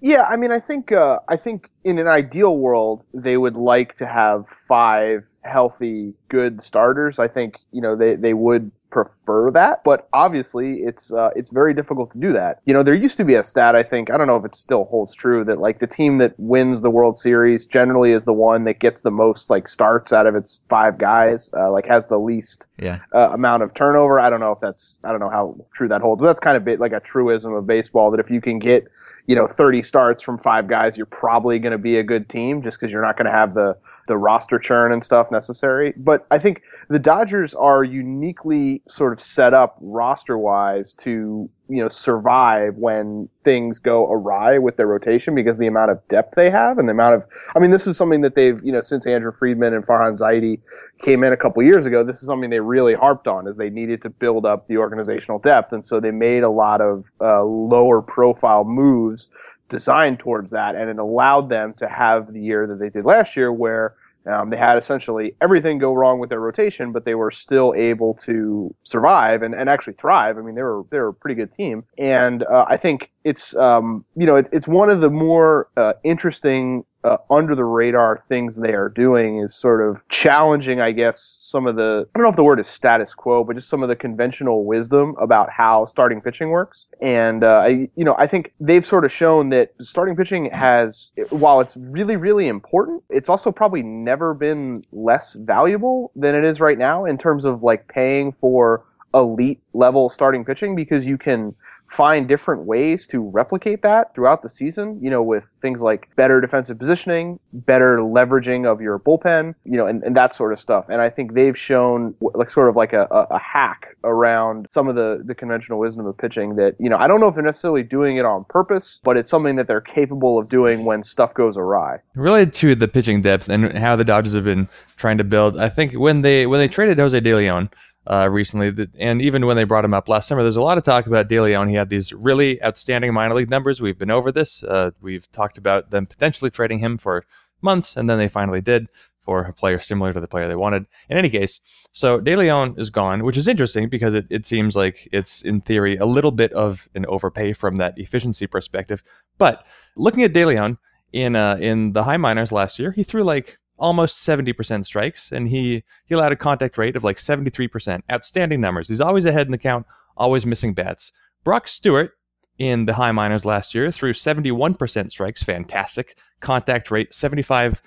Yeah, 0.02 0.24
I 0.24 0.38
mean 0.38 0.52
I 0.52 0.60
think 0.60 0.92
uh, 0.92 1.20
I 1.28 1.38
think 1.38 1.70
in 1.84 1.98
an 2.00 2.08
ideal 2.08 2.58
world 2.58 3.06
they 3.14 3.38
would 3.38 3.56
like 3.56 3.98
to 3.98 4.06
have 4.06 4.48
five 4.48 5.24
healthy, 5.48 6.14
good 6.30 6.62
starters. 6.62 7.20
I 7.20 7.28
think 7.28 7.60
you 7.72 7.82
know 7.82 7.96
they, 7.96 8.16
they 8.16 8.34
would 8.34 8.72
prefer 8.90 9.52
that, 9.52 9.84
but 9.84 10.08
obviously 10.14 10.78
it's 10.78 11.12
uh, 11.12 11.30
it's 11.36 11.50
very 11.50 11.74
difficult 11.74 12.12
to 12.14 12.20
do 12.20 12.32
that. 12.34 12.62
You 12.66 12.74
know, 12.74 12.84
there 12.84 12.94
used 12.94 13.18
to 13.18 13.26
be 13.26 13.36
a 13.36 13.44
stat 13.44 13.76
I 13.76 13.84
think 13.84 14.12
I 14.12 14.18
don't 14.18 14.28
know 14.28 14.36
if 14.36 14.46
it 14.46 14.56
still 14.56 14.86
holds 14.86 15.14
true 15.14 15.44
that 15.46 15.60
like 15.60 15.80
the 15.80 15.88
team 15.88 16.20
that 16.20 16.34
wins 16.38 16.82
the 16.82 16.90
World 16.90 17.18
Series 17.18 17.66
generally 17.66 18.12
is 18.12 18.26
the 18.26 18.34
one 18.34 18.64
that 18.66 18.80
gets 18.80 19.02
the 19.02 19.12
most 19.12 19.50
like 19.50 19.68
starts 19.68 20.14
out 20.14 20.28
of 20.28 20.36
its 20.36 20.62
five 20.70 20.98
guys, 20.98 21.50
uh, 21.58 21.72
like 21.72 21.88
has 21.88 22.08
the 22.08 22.20
least 22.20 22.68
yeah. 22.80 23.00
uh, 23.14 23.32
amount 23.32 23.64
of 23.64 23.74
turnover. 23.74 24.20
I 24.20 24.30
don't 24.30 24.40
know 24.40 24.52
if 24.52 24.60
that's 24.60 25.00
I 25.04 25.12
don't 25.12 25.20
know 25.20 25.30
how 25.30 25.56
true 25.74 25.88
that 25.88 26.02
holds, 26.02 26.22
but 26.22 26.28
that's 26.28 26.40
kind 26.40 26.58
of 26.58 26.64
bit 26.64 26.80
like 26.80 26.94
a 26.94 27.00
truism 27.00 27.54
of 27.54 27.66
baseball 27.66 28.12
that 28.12 28.20
if 28.20 28.30
you 28.30 28.42
can 28.42 28.60
get 28.60 28.88
you 29.28 29.36
know 29.36 29.46
30 29.46 29.84
starts 29.84 30.24
from 30.24 30.40
five 30.40 30.68
guys, 30.68 30.98
you're 30.98 31.06
probably 31.06 31.60
going 31.60 31.74
to 31.74 31.78
be 31.78 31.98
a 31.98 32.04
good 32.04 32.28
team 32.30 32.64
just 32.64 32.80
because 32.80 32.92
you're 32.92 33.02
not 33.06 33.18
going 33.18 33.26
to 33.26 33.32
have 33.32 33.54
the 33.54 33.78
the 34.08 34.18
roster 34.18 34.58
churn 34.58 34.92
and 34.92 35.04
stuff 35.04 35.30
necessary. 35.32 35.94
But 35.98 36.26
I 36.32 36.40
think 36.40 36.62
the 36.90 37.00
Dodgers 37.00 37.54
are 37.54 37.84
uniquely 37.84 38.82
sort 38.88 39.14
of 39.14 39.22
set 39.22 39.54
up 39.54 39.78
roster 39.82 40.38
wise 40.38 40.94
to, 41.02 41.50
you 41.70 41.84
know, 41.84 41.90
survive 41.90 42.76
when 42.78 43.28
things 43.44 43.78
go 43.78 44.10
awry 44.10 44.58
with 44.58 44.78
their 44.78 44.88
rotation 44.88 45.36
because 45.36 45.58
the 45.58 45.68
amount 45.68 45.92
of 45.92 46.06
depth 46.08 46.36
they 46.36 46.50
have 46.50 46.78
and 46.78 46.88
the 46.88 46.94
amount 46.94 47.16
of, 47.16 47.26
I 47.56 47.60
mean, 47.60 47.72
this 47.72 47.86
is 47.86 47.98
something 47.98 48.22
that 48.22 48.36
they've, 48.36 48.60
you 48.64 48.72
know, 48.72 48.82
since 48.82 49.06
Andrew 49.06 49.32
Friedman 49.32 49.74
and 49.74 49.86
Farhan 49.86 50.18
Zaidi 50.18 50.62
came 51.02 51.24
in 51.24 51.34
a 51.34 51.38
couple 51.38 51.62
years 51.62 51.86
ago, 51.86 52.04
this 52.04 52.22
is 52.22 52.28
something 52.28 52.50
they 52.50 52.62
really 52.62 52.94
harped 52.94 53.28
on 53.28 53.48
is 53.48 53.58
they 53.58 53.70
needed 53.70 54.02
to 54.04 54.10
build 54.10 54.46
up 54.46 54.68
the 54.68 54.78
organizational 54.78 55.40
depth. 55.40 55.74
And 55.74 55.86
so 55.86 56.00
they 56.00 56.12
made 56.12 56.44
a 56.44 56.50
lot 56.50 56.82
of 56.82 57.04
uh, 57.20 57.44
lower 57.44 58.02
profile 58.02 58.64
moves 58.64 59.28
designed 59.70 60.20
towards 60.20 60.52
that, 60.52 60.76
and 60.76 60.90
it 60.90 60.98
allowed 60.98 61.50
them 61.50 61.74
to 61.76 61.88
have 61.88 62.34
the 62.34 62.42
year 62.42 62.68
that 62.68 62.80
they 62.80 62.90
did 62.90 63.06
last 63.06 63.36
year, 63.36 63.52
where 63.52 63.96
um, 64.28 64.50
they 64.50 64.58
had 64.58 64.78
essentially 64.78 65.36
everything 65.42 65.78
go 65.78 65.94
wrong 65.94 66.20
with 66.20 66.30
their 66.30 66.40
rotation, 66.40 66.92
but 66.92 67.06
they 67.06 67.16
were 67.16 67.32
still 67.32 67.74
able 67.78 68.14
to 68.26 68.74
survive 68.84 69.42
and, 69.42 69.56
and 69.56 69.70
actually 69.70 69.94
thrive. 69.94 70.38
I 70.38 70.42
mean, 70.42 70.56
they 70.56 70.64
were 70.64 70.84
they 70.90 71.00
were 71.00 71.10
a 71.10 71.14
pretty 71.14 71.36
good 71.36 71.52
team, 71.52 71.86
and 71.98 72.44
uh, 72.44 72.66
I 72.68 72.78
think 72.78 73.12
it's 73.24 73.56
um, 73.56 74.04
you 74.16 74.26
know 74.26 74.36
it, 74.36 74.50
it's 74.52 74.68
one 74.68 74.90
of 74.90 75.02
the 75.02 75.10
more 75.10 75.70
uh, 75.78 75.94
interesting 76.04 76.84
uh, 77.08 77.18
under 77.30 77.56
the 77.56 77.64
radar 77.64 78.24
things 78.28 78.58
they 78.58 78.74
are 78.74 78.90
doing 78.90 79.40
is 79.40 79.56
sort 79.56 79.82
of 79.88 80.02
challenging, 80.10 80.82
I 80.82 80.92
guess, 80.92 81.38
some 81.40 81.66
of 81.66 81.76
the 81.76 82.08
I 82.14 82.18
don't 82.18 82.24
know 82.24 82.30
if 82.30 82.36
the 82.36 82.44
word 82.44 82.60
is 82.60 82.68
status 82.68 83.14
quo, 83.14 83.44
but 83.44 83.56
just 83.56 83.70
some 83.70 83.82
of 83.82 83.90
the 83.90 83.96
conventional 83.96 84.66
wisdom 84.66 85.16
about 85.20 85.50
how 85.50 85.86
starting 85.86 86.20
pitching 86.22 86.50
works. 86.50 86.86
And 87.02 87.44
uh, 87.44 87.62
I, 87.64 87.90
you 87.96 88.04
know, 88.04 88.16
I 88.18 88.28
think 88.28 88.54
they've 88.60 88.86
sort 88.86 89.06
of 89.06 89.12
shown 89.12 89.50
that 89.50 89.74
starting 89.82 90.16
pitching 90.16 90.50
has, 90.52 91.12
while 91.30 91.62
it's 91.62 91.78
really, 91.78 92.18
really 92.18 92.48
important, 92.48 93.04
it's 93.10 93.30
also 93.30 93.52
probably 93.52 93.84
never 93.84 94.34
been 94.34 94.84
less 94.92 95.34
valuable 95.34 96.12
than 96.16 96.36
it 96.36 96.44
is 96.44 96.60
right 96.60 96.78
now 96.78 97.06
in 97.06 97.18
terms 97.18 97.46
of 97.46 97.64
like 97.64 97.88
paying 97.88 98.34
for 98.42 98.84
elite 99.14 99.62
level 99.74 100.10
starting 100.10 100.44
pitching 100.44 100.76
because 100.76 101.06
you 101.06 101.18
can 101.18 101.56
find 101.90 102.28
different 102.28 102.64
ways 102.64 103.08
to 103.08 103.22
replicate 103.22 103.82
that 103.82 104.14
throughout 104.14 104.44
the 104.44 104.50
season, 104.50 105.00
you 105.02 105.10
know, 105.10 105.24
with 105.24 105.44
things 105.62 105.82
like 105.82 106.14
better 106.16 106.42
defensive 106.42 106.78
positioning, 106.78 107.40
better 107.54 108.00
leveraging 108.00 108.70
of 108.70 108.82
your 108.82 109.00
bullpen, 109.00 109.56
you 109.64 109.78
know, 109.78 109.88
and, 109.88 110.04
and 110.04 110.16
that 110.16 110.36
sort 110.36 110.54
of 110.54 110.60
stuff. 110.60 110.86
And 110.90 111.02
I 111.02 111.10
think 111.10 111.34
they've 111.34 111.58
shown 111.58 112.14
like 112.20 112.52
sort 112.52 112.70
of 112.70 112.76
like 112.76 112.94
a, 112.94 113.08
a, 113.12 113.40
hack 113.40 113.96
around 114.04 114.68
some 114.70 114.88
of 114.88 114.96
the, 114.96 115.24
the 115.26 115.34
conventional 115.34 115.80
wisdom 115.80 116.06
of 116.06 116.18
pitching 116.18 116.56
that, 116.56 116.76
you 116.80 116.90
know, 116.90 116.98
I 116.98 117.08
don't 117.08 117.22
know 117.22 117.28
if 117.28 117.36
they're 117.36 117.44
necessarily 117.44 117.84
doing 117.84 118.18
it 118.18 118.26
on 118.26 118.46
purpose, 118.46 119.00
but 119.04 119.16
it's 119.16 119.30
something 119.30 119.56
that 119.56 119.68
they're 119.68 119.82
capable 119.82 120.38
of 120.38 120.50
doing 120.50 120.84
when 120.84 121.04
stuff 121.04 121.34
goes 121.34 121.56
awry. 121.56 122.00
Related 122.16 122.54
to 122.56 122.76
the 122.76 122.88
pitching 122.88 123.22
depth 123.22 123.48
and 123.48 123.78
how 123.78 123.96
the 123.96 124.04
Dodgers 124.04 124.34
have 124.34 124.44
been 124.44 124.68
trying 124.98 125.18
to 125.18 125.24
build, 125.24 125.58
I 125.58 125.70
think 125.70 125.94
when 125.94 126.22
they 126.22 126.48
when 126.48 126.60
they 126.60 126.68
traded 126.68 126.98
Jose 126.98 127.20
De 127.20 127.34
Leon, 127.34 127.70
uh, 128.08 128.30
recently. 128.30 128.88
And 128.98 129.22
even 129.22 129.46
when 129.46 129.58
they 129.58 129.66
brought 129.66 129.86
him 129.86 129.94
up 129.94 130.08
last 130.08 130.28
summer, 130.28 130.42
there's 130.42 130.58
a 130.58 130.62
lot 130.62 130.78
of 130.78 130.84
talk 130.84 131.08
about 131.08 131.28
De 131.28 131.40
Leon. 131.40 131.70
He 131.70 131.76
had 131.76 131.90
these 131.90 132.14
really 132.14 132.64
outstanding 132.64 133.14
minor 133.14 133.36
league 133.36 133.50
numbers. 133.50 133.82
We've 133.82 133.98
been 133.98 134.12
over 134.12 134.32
this. 134.32 134.64
Uh, 134.64 134.92
we've 135.02 135.32
talked 135.32 135.58
about 135.58 135.92
them 135.92 136.06
potentially 136.06 136.50
trading 136.50 136.80
him 136.80 136.98
for 136.98 137.26
months, 137.62 137.98
and 137.98 138.10
then 138.10 138.18
they 138.18 138.30
finally 138.30 138.62
did 138.62 138.88
for 139.22 139.42
a 139.42 139.54
player 139.54 139.80
similar 139.82 140.14
to 140.14 140.22
the 140.22 140.28
player 140.28 140.48
they 140.48 140.56
wanted. 140.56 140.86
In 141.10 141.18
any 141.18 141.30
case, 141.30 141.60
so 141.92 142.22
De 142.22 142.36
Leon 142.38 142.76
is 142.78 142.90
gone, 142.90 143.26
which 143.26 143.36
is 143.36 143.50
interesting 143.50 143.90
because 143.90 144.14
it, 144.14 144.26
it 144.30 144.48
seems 144.48 144.74
like 144.74 145.10
it's, 145.12 145.42
in 145.42 145.60
theory, 145.60 145.98
a 145.98 146.06
little 146.06 146.32
bit 146.32 146.54
of 146.54 146.88
an 146.96 147.06
overpay 147.08 147.52
from 147.52 147.76
that 147.78 147.98
efficiency 147.98 148.48
perspective. 148.48 149.04
But 149.38 149.66
looking 149.98 150.24
at 150.24 150.32
De 150.32 150.46
Leon 150.46 150.78
in, 151.12 151.36
uh, 151.36 151.58
in 151.60 151.92
the 151.92 152.06
high 152.06 152.16
minors 152.16 152.54
last 152.54 152.80
year, 152.80 152.92
he 152.92 153.04
threw 153.04 153.24
like 153.24 153.60
almost 153.78 154.26
70% 154.26 154.86
strikes, 154.86 155.32
and 155.32 155.50
he, 155.50 155.84
he 156.06 156.16
allowed 156.16 156.32
a 156.32 156.38
contact 156.38 156.78
rate 156.78 156.96
of 156.96 157.04
like 157.04 157.18
73%. 157.18 158.02
Outstanding 158.12 158.62
numbers. 158.62 158.88
He's 158.88 159.02
always 159.02 159.26
ahead 159.26 159.48
in 159.48 159.52
the 159.52 159.58
count, 159.58 159.86
always 160.16 160.46
missing 160.46 160.74
bats. 160.74 161.12
Brock 161.44 161.68
Stewart 161.68 162.12
in 162.58 162.86
the 162.86 162.94
high 162.94 163.12
minors 163.12 163.46
last 163.46 163.76
year 163.76 163.92
threw 163.92 164.14
71% 164.14 165.12
strikes, 165.12 165.44
fantastic. 165.44 166.18
Contact 166.40 166.92
rate 166.92 167.12
75% 167.12 167.80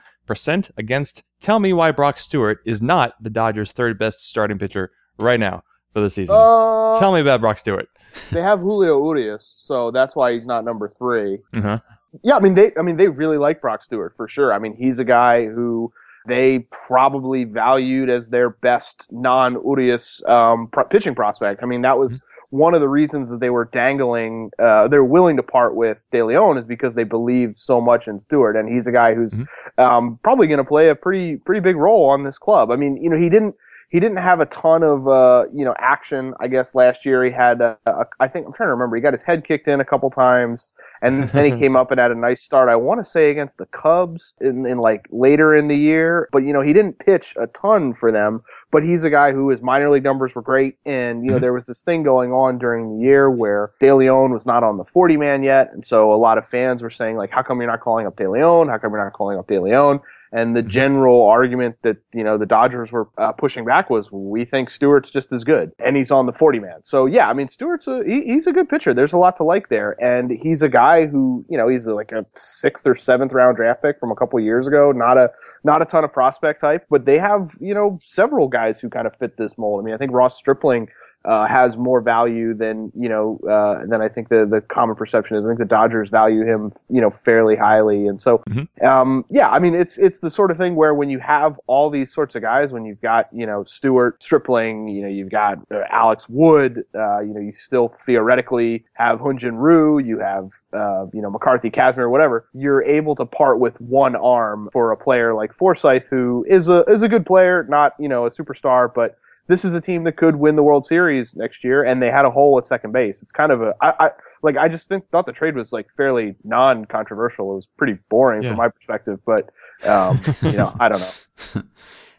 against. 0.76 1.22
Tell 1.40 1.58
me 1.58 1.72
why 1.72 1.90
Brock 1.90 2.18
Stewart 2.18 2.60
is 2.64 2.80
not 2.80 3.14
the 3.22 3.30
Dodgers' 3.30 3.72
third 3.72 3.98
best 3.98 4.28
starting 4.28 4.58
pitcher 4.58 4.92
right 5.18 5.40
now 5.40 5.62
for 5.92 6.00
the 6.00 6.10
season. 6.10 6.36
Uh, 6.38 6.98
Tell 6.98 7.12
me 7.12 7.20
about 7.20 7.40
Brock 7.40 7.58
Stewart. 7.58 7.88
They 8.32 8.42
have 8.42 8.60
Julio 8.60 9.04
Urias, 9.04 9.54
so 9.56 9.90
that's 9.90 10.16
why 10.16 10.32
he's 10.32 10.46
not 10.46 10.64
number 10.64 10.88
3 10.88 11.38
uh-huh. 11.54 11.78
Yeah, 12.22 12.36
I 12.36 12.40
mean 12.40 12.54
they 12.54 12.72
I 12.78 12.82
mean 12.82 12.96
they 12.96 13.08
really 13.08 13.38
like 13.38 13.60
Brock 13.60 13.84
Stewart 13.84 14.14
for 14.16 14.28
sure. 14.28 14.52
I 14.52 14.58
mean 14.58 14.74
he's 14.74 14.98
a 14.98 15.04
guy 15.04 15.46
who 15.46 15.92
they 16.26 16.60
probably 16.70 17.44
valued 17.44 18.10
as 18.10 18.28
their 18.28 18.50
best 18.50 19.06
non 19.10 19.54
Urias 19.54 20.22
um, 20.26 20.68
pro- 20.68 20.84
pitching 20.84 21.14
prospect. 21.14 21.62
I 21.62 21.66
mean 21.66 21.82
that 21.82 21.98
was 21.98 22.16
mm-hmm. 22.16 22.56
one 22.58 22.74
of 22.74 22.80
the 22.80 22.88
reasons 22.88 23.30
that 23.30 23.40
they 23.40 23.50
were 23.50 23.64
dangling, 23.66 24.50
uh, 24.58 24.88
they're 24.88 25.04
willing 25.04 25.36
to 25.36 25.42
part 25.42 25.74
with 25.74 25.98
De 26.12 26.22
Leon 26.22 26.58
is 26.58 26.64
because 26.64 26.94
they 26.94 27.04
believed 27.04 27.56
so 27.56 27.80
much 27.80 28.06
in 28.06 28.20
Stewart, 28.20 28.56
and 28.56 28.68
he's 28.68 28.86
a 28.86 28.92
guy 28.92 29.14
who's 29.14 29.32
mm-hmm. 29.32 29.82
um, 29.82 30.18
probably 30.22 30.46
going 30.46 30.58
to 30.58 30.64
play 30.64 30.88
a 30.88 30.94
pretty 30.94 31.36
pretty 31.36 31.60
big 31.60 31.76
role 31.76 32.10
on 32.10 32.24
this 32.24 32.38
club. 32.38 32.70
I 32.70 32.76
mean, 32.76 32.96
you 33.02 33.08
know, 33.08 33.16
he 33.16 33.28
didn't 33.30 33.54
he 33.90 33.98
didn't 33.98 34.18
have 34.18 34.38
a 34.38 34.46
ton 34.46 34.84
of 34.84 35.08
uh, 35.08 35.46
you 35.52 35.64
know 35.64 35.74
action. 35.78 36.32
I 36.38 36.46
guess 36.46 36.74
last 36.76 37.04
year 37.04 37.24
he 37.24 37.30
had 37.30 37.60
a, 37.60 37.76
a, 37.86 38.06
I 38.20 38.28
think 38.28 38.46
I'm 38.46 38.52
trying 38.52 38.68
to 38.68 38.72
remember. 38.72 38.94
He 38.94 39.02
got 39.02 39.12
his 39.12 39.22
head 39.22 39.44
kicked 39.44 39.66
in 39.66 39.80
a 39.80 39.84
couple 39.84 40.08
times, 40.10 40.72
and 41.02 41.28
then 41.30 41.52
he 41.52 41.58
came 41.58 41.74
up 41.74 41.90
and 41.90 41.98
had 41.98 42.12
a 42.12 42.14
nice 42.14 42.42
start. 42.42 42.68
I 42.68 42.76
want 42.76 43.04
to 43.04 43.10
say 43.10 43.30
against 43.30 43.58
the 43.58 43.66
Cubs 43.66 44.32
in, 44.40 44.64
in 44.64 44.78
like 44.78 45.08
later 45.10 45.56
in 45.56 45.66
the 45.66 45.76
year, 45.76 46.28
but 46.30 46.44
you 46.44 46.52
know 46.52 46.62
he 46.62 46.72
didn't 46.72 47.00
pitch 47.00 47.34
a 47.38 47.48
ton 47.48 47.92
for 47.92 48.12
them. 48.12 48.42
But 48.70 48.84
he's 48.84 49.02
a 49.02 49.10
guy 49.10 49.32
who 49.32 49.50
his 49.50 49.60
minor 49.60 49.90
league 49.90 50.04
numbers 50.04 50.36
were 50.36 50.42
great, 50.42 50.78
and 50.86 51.24
you 51.24 51.30
know 51.30 51.36
mm-hmm. 51.36 51.42
there 51.42 51.52
was 51.52 51.66
this 51.66 51.82
thing 51.82 52.04
going 52.04 52.32
on 52.32 52.58
during 52.58 52.96
the 52.96 53.04
year 53.04 53.28
where 53.28 53.72
De 53.80 53.92
Leon 53.92 54.32
was 54.32 54.46
not 54.46 54.62
on 54.62 54.76
the 54.76 54.84
40 54.84 55.16
man 55.16 55.42
yet, 55.42 55.72
and 55.72 55.84
so 55.84 56.14
a 56.14 56.14
lot 56.14 56.38
of 56.38 56.48
fans 56.48 56.80
were 56.80 56.90
saying 56.90 57.16
like, 57.16 57.30
how 57.30 57.42
come 57.42 57.60
you're 57.60 57.70
not 57.70 57.80
calling 57.80 58.06
up 58.06 58.14
De 58.14 58.30
Leon? 58.30 58.68
How 58.68 58.78
come 58.78 58.92
you're 58.92 59.02
not 59.02 59.14
calling 59.14 59.36
up 59.36 59.48
De 59.48 59.58
Leon? 59.58 60.00
And 60.32 60.54
the 60.54 60.60
mm-hmm. 60.60 60.70
general 60.70 61.24
argument 61.24 61.76
that 61.82 61.96
you 62.12 62.22
know 62.22 62.38
the 62.38 62.46
Dodgers 62.46 62.92
were 62.92 63.08
uh, 63.18 63.32
pushing 63.32 63.64
back 63.64 63.90
was, 63.90 64.10
we 64.12 64.44
think 64.44 64.70
Stewart's 64.70 65.10
just 65.10 65.32
as 65.32 65.42
good, 65.42 65.72
and 65.84 65.96
he's 65.96 66.10
on 66.10 66.26
the 66.26 66.32
40 66.32 66.60
man. 66.60 66.78
So 66.82 67.06
yeah, 67.06 67.28
I 67.28 67.32
mean 67.32 67.48
Stewart's 67.48 67.88
a 67.88 68.04
he, 68.06 68.22
he's 68.22 68.46
a 68.46 68.52
good 68.52 68.68
pitcher. 68.68 68.94
There's 68.94 69.12
a 69.12 69.16
lot 69.16 69.36
to 69.38 69.44
like 69.44 69.70
there, 69.70 69.96
and 70.02 70.30
he's 70.30 70.62
a 70.62 70.68
guy 70.68 71.06
who 71.06 71.44
you 71.48 71.58
know 71.58 71.68
he's 71.68 71.86
like 71.86 72.12
a 72.12 72.24
sixth 72.34 72.86
or 72.86 72.94
seventh 72.94 73.32
round 73.32 73.56
draft 73.56 73.82
pick 73.82 73.98
from 73.98 74.12
a 74.12 74.14
couple 74.14 74.38
years 74.38 74.66
ago. 74.66 74.92
Not 74.92 75.18
a 75.18 75.30
not 75.64 75.82
a 75.82 75.84
ton 75.84 76.04
of 76.04 76.12
prospect 76.12 76.60
type, 76.60 76.86
but 76.90 77.06
they 77.06 77.18
have 77.18 77.50
you 77.60 77.74
know 77.74 77.98
several 78.04 78.46
guys 78.46 78.78
who 78.78 78.88
kind 78.88 79.06
of 79.06 79.16
fit 79.16 79.36
this 79.36 79.58
mold. 79.58 79.82
I 79.82 79.84
mean, 79.84 79.94
I 79.94 79.98
think 79.98 80.12
Ross 80.12 80.36
Stripling 80.36 80.88
uh, 81.24 81.46
has 81.46 81.76
more 81.76 82.00
value 82.00 82.54
than 82.54 82.90
you 82.98 83.08
know 83.08 83.38
uh, 83.48 83.84
than 83.86 84.00
I 84.00 84.08
think 84.08 84.28
the 84.28 84.46
the 84.50 84.60
common 84.60 84.96
perception 84.96 85.36
is. 85.36 85.44
I 85.44 85.48
think 85.48 85.58
the 85.58 85.64
Dodgers 85.66 86.08
value 86.08 86.44
him 86.44 86.72
you 86.88 87.00
know 87.00 87.10
fairly 87.10 87.56
highly, 87.56 88.06
and 88.06 88.20
so 88.20 88.42
Mhm. 88.48 88.84
um, 88.84 89.24
yeah, 89.28 89.50
I 89.50 89.58
mean 89.58 89.74
it's 89.74 89.98
it's 89.98 90.20
the 90.20 90.30
sort 90.30 90.50
of 90.50 90.56
thing 90.56 90.76
where 90.76 90.94
when 90.94 91.10
you 91.10 91.18
have 91.18 91.60
all 91.66 91.90
these 91.90 92.12
sorts 92.12 92.34
of 92.36 92.42
guys, 92.42 92.72
when 92.72 92.84
you've 92.86 93.00
got 93.02 93.28
you 93.32 93.44
know 93.46 93.64
Stewart 93.64 94.22
Stripling, 94.22 94.88
you 94.88 95.02
know 95.02 95.08
you've 95.08 95.30
got 95.30 95.58
uh, 95.70 95.82
Alex 95.90 96.24
Wood, 96.28 96.84
uh, 96.94 97.20
you 97.20 97.34
know 97.34 97.40
you 97.40 97.52
still 97.52 97.94
theoretically 98.06 98.84
have 98.94 99.18
Hyun-jin 99.18 99.56
Ryu, 99.56 99.98
you 99.98 100.18
have 100.20 100.50
uh, 100.72 101.06
you 101.12 101.20
know 101.20 101.30
McCarthy, 101.30 101.70
Kazmir, 101.70 102.10
whatever. 102.10 102.46
You're 102.54 102.82
able 102.82 103.14
to 103.16 103.26
part 103.26 103.58
with 103.58 103.78
one 103.80 104.16
arm 104.16 104.70
for 104.72 104.90
a 104.92 104.96
player 104.96 105.34
like 105.34 105.52
Forsythe, 105.52 106.04
who 106.08 106.46
is 106.48 106.68
a 106.68 106.82
is 106.84 107.02
a 107.02 107.08
good 107.08 107.26
player, 107.26 107.66
not 107.68 107.92
you 107.98 108.08
know 108.08 108.24
a 108.24 108.30
superstar, 108.30 108.92
but 108.92 109.18
this 109.46 109.64
is 109.64 109.74
a 109.74 109.80
team 109.80 110.04
that 110.04 110.16
could 110.16 110.36
win 110.36 110.56
the 110.56 110.62
World 110.62 110.86
Series 110.86 111.34
next 111.34 111.64
year, 111.64 111.82
and 111.82 112.00
they 112.02 112.10
had 112.10 112.24
a 112.24 112.30
hole 112.30 112.56
at 112.58 112.66
second 112.66 112.92
base. 112.92 113.22
It's 113.22 113.32
kind 113.32 113.50
of 113.52 113.62
a 113.62 113.74
I, 113.80 114.06
I 114.06 114.10
like 114.42 114.56
I 114.56 114.68
just 114.68 114.88
think 114.88 115.08
thought 115.10 115.26
the 115.26 115.32
trade 115.32 115.56
was 115.56 115.72
like 115.72 115.86
fairly 115.96 116.36
non-controversial. 116.44 117.52
It 117.52 117.54
was 117.56 117.66
pretty 117.76 117.98
boring 118.08 118.42
Yeah. 118.42 118.50
from 118.50 118.58
my 118.58 118.68
perspective, 118.68 119.18
but 119.26 119.50
um, 119.88 120.20
you 120.42 120.52
know 120.52 120.74
I 120.80 120.88
don't 120.88 121.00
know. 121.00 121.62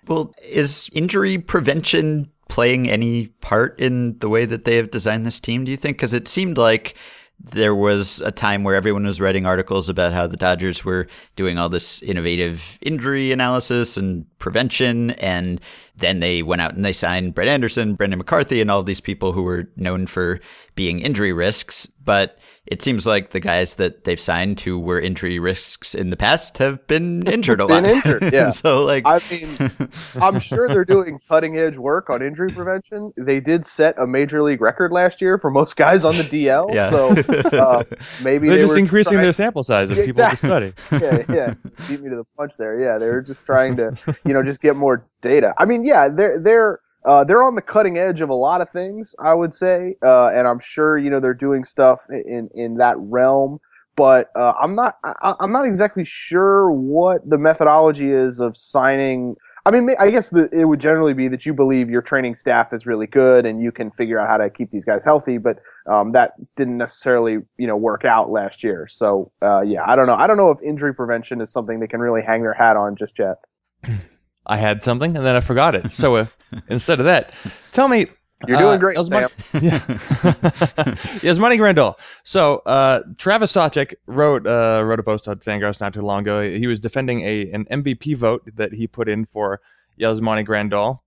Well, 0.08 0.34
is 0.44 0.90
injury 0.94 1.38
prevention 1.38 2.32
playing 2.50 2.90
any 2.90 3.28
part 3.40 3.80
in 3.80 4.18
the 4.18 4.30
way 4.30 4.46
that 4.46 4.66
they 4.66 4.76
have 4.78 4.90
designed 4.92 5.26
this 5.28 5.40
team, 5.40 5.64
do 5.64 5.70
you 5.72 5.78
think? 5.78 5.96
Because 5.98 6.12
it 6.12 6.28
seemed 6.28 6.58
like 6.58 6.98
there 7.40 7.76
was 7.76 8.20
a 8.22 8.32
time 8.32 8.64
where 8.64 8.76
everyone 8.76 9.06
was 9.06 9.22
writing 9.22 9.46
articles 9.46 9.90
about 9.90 10.12
how 10.12 10.26
the 10.28 10.38
Dodgers 10.38 10.84
were 10.84 11.08
doing 11.36 11.58
all 11.58 11.70
this 11.70 12.02
innovative 12.02 12.78
injury 12.82 13.32
analysis 13.32 13.96
and 13.96 14.26
prevention. 14.40 15.12
And 15.12 15.62
then 15.98 16.20
they 16.20 16.42
went 16.42 16.62
out 16.62 16.74
and 16.74 16.84
they 16.86 16.94
signed 16.94 17.36
Brett 17.36 17.48
Anderson, 17.48 17.96
Brandon 17.96 18.18
McCarthy, 18.18 18.62
and 18.62 18.72
all 18.72 18.80
of 18.80 18.86
these 18.86 19.02
people 19.02 19.32
who 19.34 19.44
were 19.44 19.70
known 19.76 20.08
for 20.08 20.40
being 20.76 21.00
injury 21.00 21.34
risks. 21.34 21.86
But 22.04 22.40
it 22.66 22.82
seems 22.82 23.06
like 23.06 23.30
the 23.30 23.40
guys 23.40 23.76
that 23.76 24.06
they've 24.06 24.20
signed 24.20 24.60
who 24.62 24.80
were 24.80 25.00
injury 25.00 25.38
risks 25.38 25.94
in 25.94 26.10
the 26.10 26.18
past 26.18 26.58
have 26.58 26.86
been 26.88 27.28
injured 27.28 27.62
a 27.62 27.68
Been 27.68 27.84
lot. 27.84 27.94
injured, 27.94 28.24
yeah. 28.34 28.50
so, 28.50 28.84
like, 28.86 29.04
I 29.06 29.20
mean, 29.30 29.72
I'm 30.20 30.40
sure 30.40 30.68
they're 30.68 30.86
doing 30.86 31.20
cutting 31.28 31.58
edge 31.58 31.78
work 31.78 32.10
on 32.10 32.24
injury 32.24 32.50
prevention. 32.50 33.14
They 33.18 33.40
did 33.40 33.66
set 33.68 33.96
a 34.00 34.08
major 34.08 34.42
league 34.42 34.62
record 34.62 34.92
last 34.92 35.22
year 35.22 35.38
for 35.38 35.52
most 35.52 35.76
guys 35.76 36.04
on 36.04 36.16
the 36.18 36.24
DL. 36.24 36.74
yeah. 36.74 36.90
So 36.90 37.10
uh, 37.58 37.84
maybe 38.24 38.48
They're 38.48 38.58
they 38.58 38.64
just 38.64 38.74
were 38.74 38.80
increasing 38.80 39.14
trying- 39.14 39.24
their 39.24 39.34
sample 39.34 39.64
size 39.64 39.92
of 39.92 39.98
Yeah, 39.98 40.06
people 40.06 40.24
to 40.24 40.32
exactly. 40.32 40.74
study. 40.90 41.26
yeah, 41.30 41.36
yeah. 41.36 41.54
Beat 41.88 42.02
me 42.02 42.10
to 42.10 42.16
the 42.16 42.26
punch 42.36 42.54
there. 42.58 42.80
Yeah, 42.80 42.98
they 42.98 43.08
were 43.08 43.22
just 43.22 43.46
trying 43.46 43.76
to, 43.78 43.96
you 44.26 44.34
know, 44.34 44.42
just 44.42 44.62
get 44.62 44.76
more 44.76 45.06
data. 45.22 45.54
I 45.58 45.66
mean, 45.66 45.86
yeah, 45.86 46.10
they're 46.10 46.40
they're 46.40 46.80
uh, 47.06 47.24
they're 47.24 47.44
on 47.44 47.56
the 47.56 47.62
cutting 47.62 47.98
edge 47.98 48.22
of 48.22 48.30
a 48.30 48.36
lot 48.36 48.62
of 48.62 48.70
things, 48.70 49.16
I 49.20 49.34
would 49.34 49.56
say, 49.56 49.96
uh, 50.04 50.28
and 50.28 50.48
I'm 50.48 50.60
sure 50.60 50.98
you 50.98 51.10
know 51.10 51.20
they're 51.20 51.34
doing 51.34 51.66
stuff 51.66 52.02
in 52.10 52.50
in 52.54 52.78
that 52.78 52.96
realm. 53.00 53.60
But 53.96 54.30
uh, 54.36 54.54
I'm 54.60 54.76
not 54.76 54.98
I, 55.04 55.34
I'm 55.40 55.52
not 55.52 55.66
exactly 55.66 56.06
sure 56.06 56.72
what 56.72 57.28
the 57.28 57.38
methodology 57.38 58.12
is 58.12 58.40
of 58.40 58.56
signing. 58.56 59.36
I 59.64 59.70
mean, 59.70 59.90
I 60.00 60.10
guess 60.10 60.32
the, 60.32 60.50
it 60.52 60.66
would 60.66 60.80
generally 60.80 61.14
be 61.14 61.28
that 61.28 61.46
you 61.46 61.54
believe 61.54 61.88
your 61.88 62.02
training 62.02 62.36
staff 62.36 62.74
is 62.74 62.88
really 62.88 63.06
good 63.06 63.46
and 63.46 63.62
you 63.62 63.72
can 63.72 63.92
figure 63.92 64.20
out 64.20 64.28
how 64.28 64.38
to 64.38 64.50
keep 64.50 64.72
these 64.72 64.86
guys 64.86 65.06
healthy. 65.06 65.38
But 65.38 65.60
um, 65.88 66.14
that 66.14 66.34
didn't 66.56 66.78
necessarily, 66.78 67.40
you 67.58 67.68
know, 67.68 67.78
work 67.78 68.04
out 68.04 68.32
last 68.32 68.64
year. 68.64 68.88
So 68.90 69.32
uh, 69.44 69.62
yeah, 69.62 69.84
I 69.86 69.96
don't 69.96 70.08
know. 70.08 70.16
I 70.16 70.26
don't 70.26 70.38
know 70.38 70.50
if 70.50 70.58
injury 70.64 70.96
prevention 70.96 71.42
is 71.42 71.52
something 71.52 71.80
they 71.80 71.88
can 71.88 72.00
really 72.00 72.24
hang 72.24 72.42
their 72.42 72.54
hat 72.54 72.76
on 72.76 72.96
just 72.96 73.20
yet. 73.20 73.38
I 74.46 74.58
had 74.58 74.84
something 74.84 75.16
and 75.16 75.26
then 75.26 75.36
I 75.36 75.42
forgot 75.42 75.76
it. 75.76 75.94
So 75.94 76.16
uh, 76.16 76.26
instead 76.70 77.00
of 77.00 77.06
that, 77.06 77.34
tell 77.72 77.88
me. 77.88 78.08
You're 78.48 78.58
doing 78.58 78.74
uh, 78.74 78.78
great, 78.78 78.98
Yasmani- 78.98 79.30
Sam. 79.52 79.64
yeah. 79.64 79.80
Yasmani 81.22 81.60
Grandal. 81.60 81.94
So 82.24 82.64
uh, 82.66 83.02
Travis 83.20 83.54
Sawchik 83.54 83.94
wrote 84.08 84.48
uh, 84.48 84.82
wrote 84.84 85.00
a 85.00 85.04
post 85.04 85.28
on 85.28 85.38
Fangraphs 85.38 85.80
not 85.80 85.94
too 85.94 86.02
long 86.02 86.22
ago. 86.22 86.42
He 86.42 86.66
was 86.66 86.80
defending 86.80 87.22
a 87.22 87.52
an 87.52 87.66
MVP 87.66 88.18
vote 88.18 88.42
that 88.56 88.74
he 88.74 88.88
put 88.88 89.08
in 89.08 89.26
for 89.26 89.62
Yasmani 90.00 90.44
Grandal. 90.44 91.02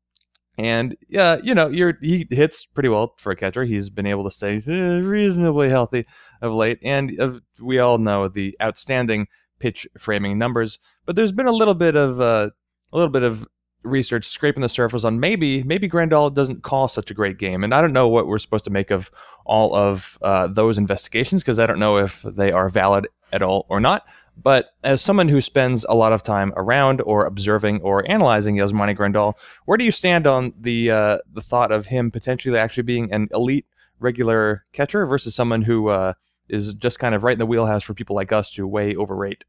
And 0.56 0.96
yeah, 1.08 1.38
you 1.42 1.54
know, 1.54 1.66
you're 1.68 1.98
he 2.00 2.26
hits 2.30 2.66
pretty 2.66 2.88
well 2.88 3.14
for 3.18 3.32
a 3.32 3.36
catcher. 3.36 3.64
He's 3.64 3.90
been 3.90 4.06
able 4.06 4.22
to 4.24 4.30
stay 4.30 4.60
uh, 4.68 5.00
reasonably 5.00 5.68
healthy 5.68 6.06
of 6.40 6.52
late, 6.52 6.78
and 6.82 7.20
uh, 7.20 7.40
we 7.60 7.80
all 7.80 7.98
know 7.98 8.28
the 8.28 8.56
outstanding 8.62 9.26
pitch 9.58 9.88
framing 9.98 10.38
numbers. 10.38 10.78
But 11.06 11.16
there's 11.16 11.32
been 11.32 11.46
a 11.46 11.52
little 11.52 11.74
bit 11.74 11.96
of 11.96 12.20
uh, 12.20 12.50
a 12.94 12.96
little 12.96 13.12
bit 13.12 13.24
of 13.24 13.46
research 13.82 14.26
scraping 14.26 14.62
the 14.62 14.68
surface 14.68 15.04
on 15.04 15.20
maybe 15.20 15.62
maybe 15.64 15.88
Grandal 15.88 16.32
doesn't 16.32 16.62
call 16.62 16.88
such 16.88 17.10
a 17.10 17.14
great 17.14 17.38
game, 17.38 17.62
and 17.62 17.74
I 17.74 17.82
don't 17.82 17.92
know 17.92 18.08
what 18.08 18.26
we're 18.26 18.38
supposed 18.38 18.64
to 18.64 18.70
make 18.70 18.90
of 18.90 19.10
all 19.44 19.74
of 19.74 20.18
uh, 20.22 20.46
those 20.46 20.78
investigations 20.78 21.42
because 21.42 21.58
I 21.58 21.66
don't 21.66 21.78
know 21.78 21.98
if 21.98 22.22
they 22.22 22.50
are 22.50 22.70
valid 22.70 23.08
at 23.32 23.42
all 23.42 23.66
or 23.68 23.80
not. 23.80 24.06
But 24.42 24.70
as 24.82 25.00
someone 25.00 25.28
who 25.28 25.40
spends 25.40 25.84
a 25.88 25.94
lot 25.94 26.12
of 26.12 26.22
time 26.22 26.52
around 26.56 27.00
or 27.02 27.26
observing 27.26 27.82
or 27.82 28.08
analyzing 28.10 28.56
Yasmani 28.56 28.96
Grandal, 28.96 29.34
where 29.66 29.78
do 29.78 29.84
you 29.84 29.92
stand 29.92 30.26
on 30.26 30.54
the 30.58 30.90
uh, 30.90 31.18
the 31.32 31.42
thought 31.42 31.70
of 31.70 31.86
him 31.86 32.10
potentially 32.10 32.58
actually 32.58 32.84
being 32.84 33.12
an 33.12 33.28
elite 33.32 33.66
regular 34.00 34.64
catcher 34.72 35.06
versus 35.06 35.34
someone 35.34 35.62
who 35.62 35.88
uh, 35.88 36.14
is 36.48 36.74
just 36.74 36.98
kind 36.98 37.14
of 37.14 37.22
right 37.22 37.34
in 37.34 37.38
the 37.38 37.46
wheelhouse 37.46 37.82
for 37.82 37.94
people 37.94 38.16
like 38.16 38.32
us 38.32 38.50
to 38.52 38.66
way 38.66 38.96
overrate? 38.96 39.44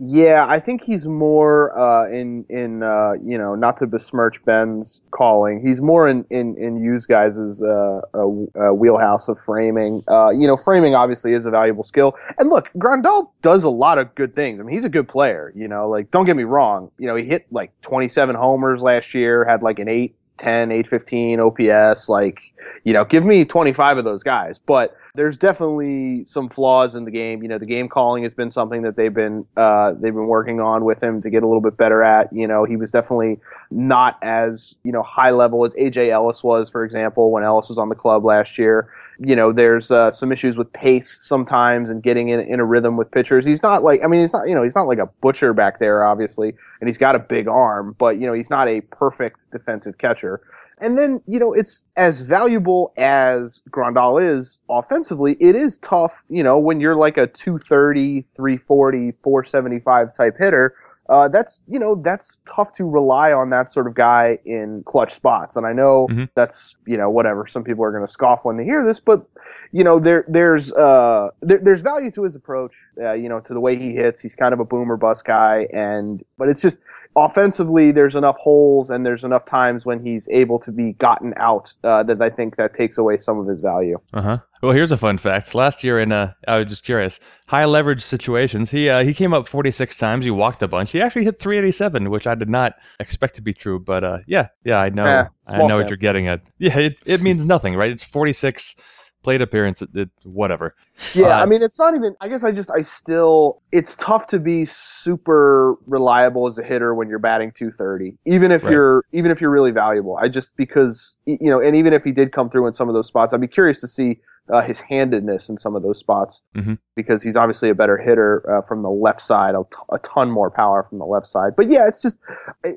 Yeah, 0.00 0.46
I 0.48 0.58
think 0.58 0.82
he's 0.82 1.06
more 1.06 1.76
uh, 1.78 2.08
in 2.08 2.44
in 2.48 2.82
uh, 2.82 3.12
you 3.24 3.38
know 3.38 3.54
not 3.54 3.76
to 3.76 3.86
besmirch 3.86 4.44
Ben's 4.44 5.02
calling. 5.12 5.64
He's 5.64 5.80
more 5.80 6.08
in 6.08 6.24
in 6.30 6.56
in 6.58 6.82
use 6.82 7.06
guys' 7.06 7.62
uh, 7.62 8.00
uh, 8.12 8.18
uh, 8.18 8.74
wheelhouse 8.74 9.28
of 9.28 9.38
framing. 9.38 10.02
Uh, 10.08 10.30
you 10.30 10.48
know, 10.48 10.56
framing 10.56 10.96
obviously 10.96 11.32
is 11.32 11.46
a 11.46 11.50
valuable 11.50 11.84
skill. 11.84 12.16
And 12.38 12.50
look, 12.50 12.70
Grandal 12.76 13.30
does 13.40 13.62
a 13.62 13.70
lot 13.70 13.98
of 13.98 14.12
good 14.16 14.34
things. 14.34 14.58
I 14.58 14.64
mean, 14.64 14.74
he's 14.74 14.84
a 14.84 14.88
good 14.88 15.08
player. 15.08 15.52
You 15.54 15.68
know, 15.68 15.88
like 15.88 16.10
don't 16.10 16.26
get 16.26 16.34
me 16.34 16.44
wrong. 16.44 16.90
You 16.98 17.06
know, 17.06 17.14
he 17.14 17.24
hit 17.24 17.46
like 17.52 17.70
27 17.82 18.34
homers 18.34 18.82
last 18.82 19.14
year, 19.14 19.44
had 19.44 19.62
like 19.62 19.78
an 19.78 19.88
8, 19.88 20.16
10, 20.38 20.72
815 20.72 21.40
OPS. 21.40 22.08
Like, 22.08 22.40
you 22.84 22.92
know, 22.92 23.04
give 23.04 23.24
me 23.24 23.44
25 23.44 23.98
of 23.98 24.04
those 24.04 24.22
guys. 24.22 24.58
But 24.58 24.96
there's 25.14 25.38
definitely 25.38 26.24
some 26.24 26.48
flaws 26.48 26.96
in 26.96 27.04
the 27.04 27.10
game. 27.10 27.42
You 27.42 27.48
know, 27.48 27.58
the 27.58 27.66
game 27.66 27.88
calling 27.88 28.24
has 28.24 28.34
been 28.34 28.50
something 28.50 28.82
that 28.82 28.96
they've 28.96 29.14
been 29.14 29.46
uh, 29.56 29.92
they've 29.92 30.12
been 30.12 30.26
working 30.26 30.60
on 30.60 30.84
with 30.84 31.00
him 31.02 31.22
to 31.22 31.30
get 31.30 31.42
a 31.42 31.46
little 31.46 31.60
bit 31.60 31.76
better 31.76 32.02
at. 32.02 32.32
You 32.32 32.48
know, 32.48 32.64
he 32.64 32.76
was 32.76 32.90
definitely 32.90 33.38
not 33.70 34.18
as 34.22 34.76
you 34.82 34.90
know 34.90 35.02
high 35.02 35.30
level 35.30 35.64
as 35.64 35.72
AJ 35.74 36.10
Ellis 36.10 36.42
was, 36.42 36.68
for 36.68 36.84
example, 36.84 37.30
when 37.30 37.44
Ellis 37.44 37.68
was 37.68 37.78
on 37.78 37.88
the 37.88 37.94
club 37.94 38.24
last 38.24 38.58
year. 38.58 38.90
You 39.18 39.36
know, 39.36 39.52
there's 39.52 39.90
uh, 39.90 40.10
some 40.10 40.32
issues 40.32 40.56
with 40.56 40.72
pace 40.72 41.18
sometimes 41.22 41.90
and 41.90 42.02
getting 42.02 42.30
in, 42.30 42.40
in 42.40 42.60
a 42.60 42.64
rhythm 42.64 42.96
with 42.96 43.10
pitchers. 43.10 43.44
He's 43.44 43.62
not 43.62 43.82
like 43.82 44.00
I 44.04 44.08
mean, 44.08 44.20
he's 44.20 44.32
not 44.32 44.48
you 44.48 44.54
know 44.54 44.62
he's 44.62 44.74
not 44.74 44.86
like 44.88 44.98
a 44.98 45.06
butcher 45.20 45.52
back 45.52 45.78
there, 45.78 46.04
obviously, 46.04 46.54
and 46.80 46.88
he's 46.88 46.98
got 46.98 47.14
a 47.14 47.18
big 47.18 47.48
arm, 47.48 47.94
but 47.98 48.18
you 48.18 48.26
know 48.26 48.32
he's 48.32 48.50
not 48.50 48.68
a 48.68 48.80
perfect 48.80 49.50
defensive 49.52 49.98
catcher. 49.98 50.40
And 50.78 50.98
then, 50.98 51.22
you 51.26 51.38
know, 51.38 51.52
it's 51.52 51.84
as 51.96 52.20
valuable 52.20 52.92
as 52.96 53.62
Grandal 53.70 54.20
is 54.20 54.58
offensively, 54.68 55.36
it 55.40 55.54
is 55.54 55.78
tough, 55.78 56.22
you 56.28 56.42
know, 56.42 56.58
when 56.58 56.80
you're 56.80 56.96
like 56.96 57.16
a 57.16 57.26
230, 57.28 58.26
340, 58.34 59.12
475 59.22 60.16
type 60.16 60.36
hitter. 60.38 60.74
Uh, 61.08 61.28
that's, 61.28 61.62
you 61.68 61.78
know, 61.78 61.94
that's 61.94 62.38
tough 62.46 62.72
to 62.72 62.88
rely 62.88 63.32
on 63.32 63.50
that 63.50 63.70
sort 63.70 63.86
of 63.86 63.94
guy 63.94 64.38
in 64.46 64.82
clutch 64.84 65.12
spots. 65.12 65.56
And 65.56 65.66
I 65.66 65.72
know 65.72 66.08
Mhm. 66.10 66.30
that's, 66.34 66.76
you 66.86 66.96
know, 66.96 67.10
whatever. 67.10 67.46
Some 67.46 67.62
people 67.62 67.84
are 67.84 67.90
going 67.90 68.06
to 68.06 68.10
scoff 68.10 68.44
when 68.44 68.56
they 68.56 68.64
hear 68.64 68.82
this, 68.84 69.00
but, 69.00 69.22
you 69.70 69.84
know, 69.84 69.98
there, 69.98 70.24
there's, 70.28 70.72
uh, 70.72 71.28
there, 71.42 71.58
there's 71.58 71.82
value 71.82 72.10
to 72.12 72.22
his 72.22 72.36
approach, 72.36 72.74
uh, 73.02 73.12
you 73.12 73.28
know, 73.28 73.40
to 73.40 73.52
the 73.52 73.60
way 73.60 73.76
he 73.76 73.92
hits. 73.92 74.20
He's 74.22 74.34
kind 74.34 74.54
of 74.54 74.60
a 74.60 74.64
boomer 74.64 74.96
bust 74.96 75.26
guy. 75.26 75.66
And, 75.74 76.24
but 76.38 76.48
it's 76.48 76.62
just, 76.62 76.78
offensively, 77.16 77.92
there's 77.92 78.14
enough 78.14 78.36
holes 78.36 78.90
and 78.90 79.04
there's 79.04 79.24
enough 79.24 79.46
times 79.46 79.84
when 79.84 80.04
he's 80.04 80.28
able 80.28 80.58
to 80.60 80.72
be 80.72 80.92
gotten 80.94 81.34
out 81.36 81.72
uh, 81.84 82.02
that 82.04 82.20
I 82.20 82.30
think 82.30 82.56
that 82.56 82.74
takes 82.74 82.98
away 82.98 83.18
some 83.18 83.38
of 83.38 83.46
his 83.46 83.60
value. 83.60 83.98
Uh 84.12 84.22
huh. 84.22 84.38
Well, 84.62 84.72
here's 84.72 84.92
a 84.92 84.96
fun 84.96 85.18
fact. 85.18 85.54
Last 85.54 85.84
year 85.84 86.00
in 86.00 86.10
uh, 86.10 86.32
I 86.48 86.58
was 86.58 86.66
just 86.68 86.84
curious, 86.84 87.20
high 87.48 87.64
leverage 87.66 88.02
situations, 88.02 88.70
he 88.70 88.88
uh, 88.88 89.04
he 89.04 89.12
came 89.12 89.34
up 89.34 89.46
46 89.46 89.96
times. 89.96 90.24
He 90.24 90.30
walked 90.30 90.62
a 90.62 90.68
bunch. 90.68 90.92
He 90.92 91.00
actually 91.00 91.24
hit 91.24 91.38
387, 91.38 92.10
which 92.10 92.26
I 92.26 92.34
did 92.34 92.48
not 92.48 92.74
expect 92.98 93.34
to 93.36 93.42
be 93.42 93.52
true. 93.52 93.78
But 93.78 94.04
uh, 94.04 94.18
yeah, 94.26 94.48
yeah, 94.64 94.78
I 94.78 94.88
know, 94.88 95.04
Yeah, 95.04 95.28
I 95.46 95.66
know 95.66 95.78
what 95.78 95.88
you're 95.88 95.96
getting 95.96 96.28
at. 96.28 96.42
Yeah, 96.58 96.78
it, 96.78 96.98
it 97.04 97.20
means 97.20 97.44
nothing, 97.44 97.74
right? 97.74 97.90
It's 97.90 98.04
46 98.04 98.76
plate 99.24 99.42
appearance. 99.42 99.82
It, 99.82 99.90
it, 99.94 100.10
whatever. 100.24 100.76
Yeah, 101.12 101.38
Uh, 101.38 101.40
I 101.40 101.46
mean, 101.46 101.62
it's 101.62 101.78
not 101.78 101.94
even. 101.94 102.16
I 102.20 102.28
guess 102.28 102.42
I 102.42 102.50
just, 102.50 102.70
I 102.72 102.82
still, 102.82 103.62
it's 103.70 103.94
tough 103.96 104.26
to 104.28 104.40
be 104.40 104.64
super 104.66 105.76
reliable 105.86 106.48
as 106.48 106.58
a 106.58 106.64
hitter 106.64 106.92
when 106.92 107.08
you're 107.08 107.20
batting 107.20 107.52
230, 107.56 108.18
even 108.26 108.50
if 108.50 108.62
Right. 108.62 108.68
you're, 108.68 109.04
even 109.12 109.30
if 109.30 109.40
you're 109.40 109.50
really 109.50 109.70
valuable. 109.70 110.16
I 110.16 110.28
just 110.28 110.56
because 110.56 111.14
you 111.24 111.38
know, 111.50 111.60
and 111.60 111.76
even 111.76 111.92
if 111.92 112.02
he 112.02 112.10
did 112.10 112.32
come 112.32 112.50
through 112.50 112.66
in 112.66 112.74
some 112.74 112.88
of 112.88 112.94
those 112.96 113.06
spots, 113.06 113.32
I'd 113.32 113.40
be 113.40 113.46
curious 113.46 113.80
to 113.82 113.88
see 113.88 114.20
uh, 114.52 114.60
his 114.60 114.78
handedness 114.78 115.48
in 115.48 115.56
some 115.56 115.74
of 115.74 115.82
those 115.82 115.98
spots 115.98 116.40
Mhm. 116.54 116.76
because 116.96 117.22
he's 117.22 117.34
obviously 117.36 117.70
a 117.70 117.74
better 117.74 117.96
hitter 117.96 118.44
uh, 118.50 118.60
from 118.66 118.82
the 118.82 118.90
left 118.90 119.20
side, 119.22 119.54
a, 119.54 119.62
t- 119.70 119.76
a 119.90 119.98
ton 120.00 120.30
more 120.30 120.50
power 120.50 120.86
from 120.88 120.98
the 120.98 121.06
left 121.06 121.26
side. 121.26 121.54
But 121.56 121.70
yeah, 121.70 121.86
it's 121.88 121.98
just 122.00 122.18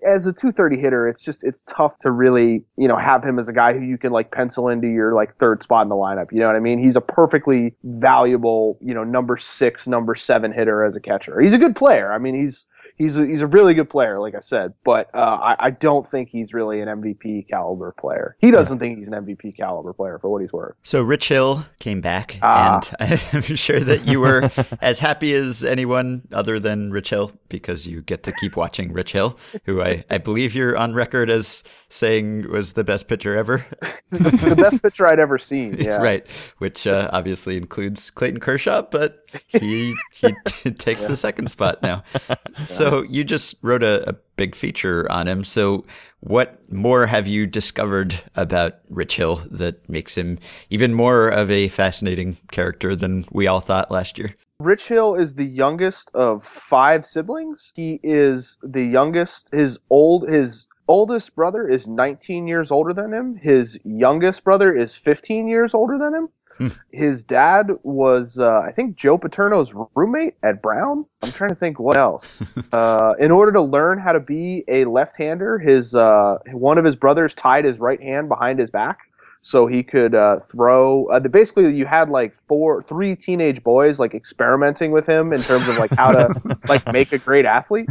as 0.06 0.26
a 0.26 0.32
230 0.32 0.78
hitter, 0.80 1.08
it's 1.10 1.22
just 1.22 1.44
it's 1.44 1.64
tough 1.64 2.00
to 2.00 2.12
really 2.12 2.64
you 2.78 2.88
know 2.88 2.96
have 2.96 3.24
him 3.24 3.38
as 3.38 3.50
a 3.50 3.54
guy 3.54 3.74
who 3.74 3.82
you 3.82 3.98
can 3.98 4.12
like 4.14 4.32
pencil 4.32 4.70
into 4.70 4.88
your 4.88 5.14
like 5.14 5.36
third 5.38 5.62
spot 5.62 5.84
in 5.84 5.90
the 5.90 5.96
lineup. 5.96 6.32
You 6.32 6.40
know 6.40 6.48
what 6.48 6.56
I 6.56 6.60
mean? 6.60 6.80
He's 6.80 6.96
a 6.96 7.02
perfectly 7.02 7.76
valuable 7.84 8.78
you 8.82 8.94
know 8.94 9.04
number 9.04 9.38
six, 9.38 9.88
number 9.88 10.16
seven 10.16 10.52
hitter 10.54 10.84
as 10.86 10.96
a 10.96 11.02
catcher. 11.02 11.40
He's 11.42 11.54
a 11.54 11.58
good 11.58 11.76
player. 11.76 12.14
I 12.14 12.18
mean, 12.18 12.36
he's 12.40 12.66
he's 12.98 13.18
a, 13.18 13.26
he's 13.26 13.42
a 13.42 13.48
really 13.48 13.74
good 13.74 13.90
player, 13.90 14.20
like 14.20 14.36
I 14.36 14.40
said, 14.40 14.74
but 14.84 15.10
uh, 15.14 15.18
I, 15.18 15.56
I 15.60 15.70
don't 15.72 16.10
think 16.10 16.30
he's 16.30 16.54
really 16.54 16.82
an 16.82 16.88
MVP 16.88 17.48
caliber 17.50 17.94
player. 17.98 18.36
He 18.40 18.52
doesn't 18.52 18.80
think 18.80 18.98
he's 18.98 19.08
an 19.08 19.14
MVP 19.14 19.56
caliber 19.58 19.94
player 19.94 20.20
for 20.20 20.30
what 20.30 20.42
he's 20.42 20.52
worth. 20.54 20.76
So 20.84 21.02
Rich 21.02 21.28
Hill 21.30 21.66
came 21.80 22.02
back, 22.02 22.40
Ah. 22.42 22.80
and 23.00 23.22
I'm 23.34 23.42
sure 23.42 23.80
that 23.80 24.06
you 24.06 24.20
were 24.20 24.50
as 24.82 25.00
happy 25.00 25.34
as 25.34 25.64
anyone 25.64 26.28
other 26.32 26.60
than 26.60 26.92
Rich 26.92 27.10
Hill 27.12 27.32
because 27.50 27.86
you 27.88 28.02
get 28.02 28.24
to 28.24 28.32
keep 28.34 28.56
watching 28.56 28.92
Rich 28.94 29.14
Hill, 29.14 29.38
who 29.66 29.82
I, 29.82 30.04
I 30.10 30.18
believe 30.18 30.56
you're 30.56 30.76
on 30.78 30.94
record 30.94 31.30
as 31.30 31.64
saying 31.90 32.50
was 32.50 32.74
the 32.74 32.84
best 32.84 33.08
pitcher 33.08 33.38
ever. 33.38 33.66
the 34.10 34.56
best 34.56 34.82
pitcher 34.82 35.08
I'd 35.08 35.20
ever 35.20 35.38
seen. 35.38 35.78
Yeah. 35.88 35.98
right, 35.98 36.26
which 36.58 36.88
uh, 36.88 37.10
obviously 37.14 37.56
includes 37.56 38.10
Clayton 38.10 38.40
Kershaw, 38.40 38.82
but 38.82 39.26
he 39.48 39.96
he 40.12 40.34
t- 40.46 40.72
takes 40.72 41.06
the 41.06 41.16
second 41.16 41.48
spot 41.48 41.82
now. 41.82 42.04
So 42.66 43.04
you 43.04 43.24
just 43.24 43.56
wrote 43.62 43.84
a, 43.84 44.10
a 44.10 44.16
big 44.36 44.56
feature 44.56 45.10
on 45.12 45.28
him. 45.28 45.44
So 45.44 45.86
what 46.22 46.60
more 46.72 47.06
have 47.06 47.28
you 47.28 47.46
discovered 47.46 48.20
about 48.36 48.80
Rich 48.90 49.16
Hill 49.18 49.44
that 49.52 49.88
makes 49.88 50.16
him 50.16 50.40
even 50.70 50.94
more 50.94 51.28
of 51.28 51.52
a 51.52 51.68
fascinating 51.70 52.38
character 52.52 52.96
than 52.96 53.26
we 53.32 53.48
all 53.48 53.62
thought 53.62 53.92
last 53.92 54.18
year? 54.18 54.36
Rich 54.60 54.88
Hill 54.88 55.16
is 55.16 55.36
the 55.36 55.46
youngest 55.46 56.10
of 56.16 56.44
five 56.44 57.06
siblings. 57.06 57.72
He 57.76 58.00
is 58.02 58.58
the 58.64 58.84
youngest. 58.84 59.50
His 59.54 59.78
old 59.90 60.28
his 60.28 60.68
oldest 60.88 61.36
brother 61.36 61.68
is 61.68 61.88
19 61.88 62.48
years 62.48 62.72
older 62.72 62.94
than 62.94 63.14
him. 63.14 63.36
His 63.36 63.78
youngest 63.84 64.44
brother 64.44 64.76
is 64.76 64.96
15 64.96 65.48
years 65.48 65.74
older 65.74 65.98
than 65.98 66.14
him. 66.14 66.30
Hmm. 66.58 66.68
His 66.92 67.24
dad 67.24 67.70
was, 67.84 68.40
uh, 68.40 68.62
I 68.66 68.72
think, 68.72 68.96
Joe 68.96 69.18
Paterno's 69.18 69.74
roommate 69.96 70.36
at 70.42 70.62
Brown. 70.62 71.06
I'm 71.22 71.32
trying 71.32 71.52
to 71.52 71.56
think 71.56 71.80
what 71.80 71.98
else. 71.98 72.42
uh, 72.72 73.14
in 73.20 73.30
order 73.30 73.52
to 73.52 73.62
learn 73.62 74.00
how 74.00 74.12
to 74.14 74.20
be 74.20 74.64
a 74.68 74.86
left-hander, 74.86 75.60
his 75.60 75.94
uh, 75.94 76.40
one 76.52 76.80
of 76.80 76.86
his 76.86 76.96
brothers 76.96 77.36
tied 77.36 77.66
his 77.66 77.78
right 77.78 78.02
hand 78.02 78.28
behind 78.28 78.58
his 78.58 78.72
back 78.72 79.07
so 79.48 79.66
he 79.66 79.82
could 79.82 80.14
uh, 80.14 80.42
throw. 80.42 81.06
Uh, 81.06 81.22
basically, 81.22 81.74
you 81.74 81.86
had 81.86 82.10
like 82.10 82.36
four, 82.50 82.84
three 82.84 83.16
teenage 83.16 83.64
boys 83.64 83.98
like 83.98 84.14
experimenting 84.14 84.92
with 84.92 85.06
him 85.06 85.32
in 85.32 85.42
terms 85.42 85.70
of 85.70 85.78
like 85.78 85.92
how 85.92 86.12
to 86.12 86.60
like 86.68 86.86
make 86.92 87.14
a 87.14 87.18
great 87.18 87.46
athlete. 87.46 87.88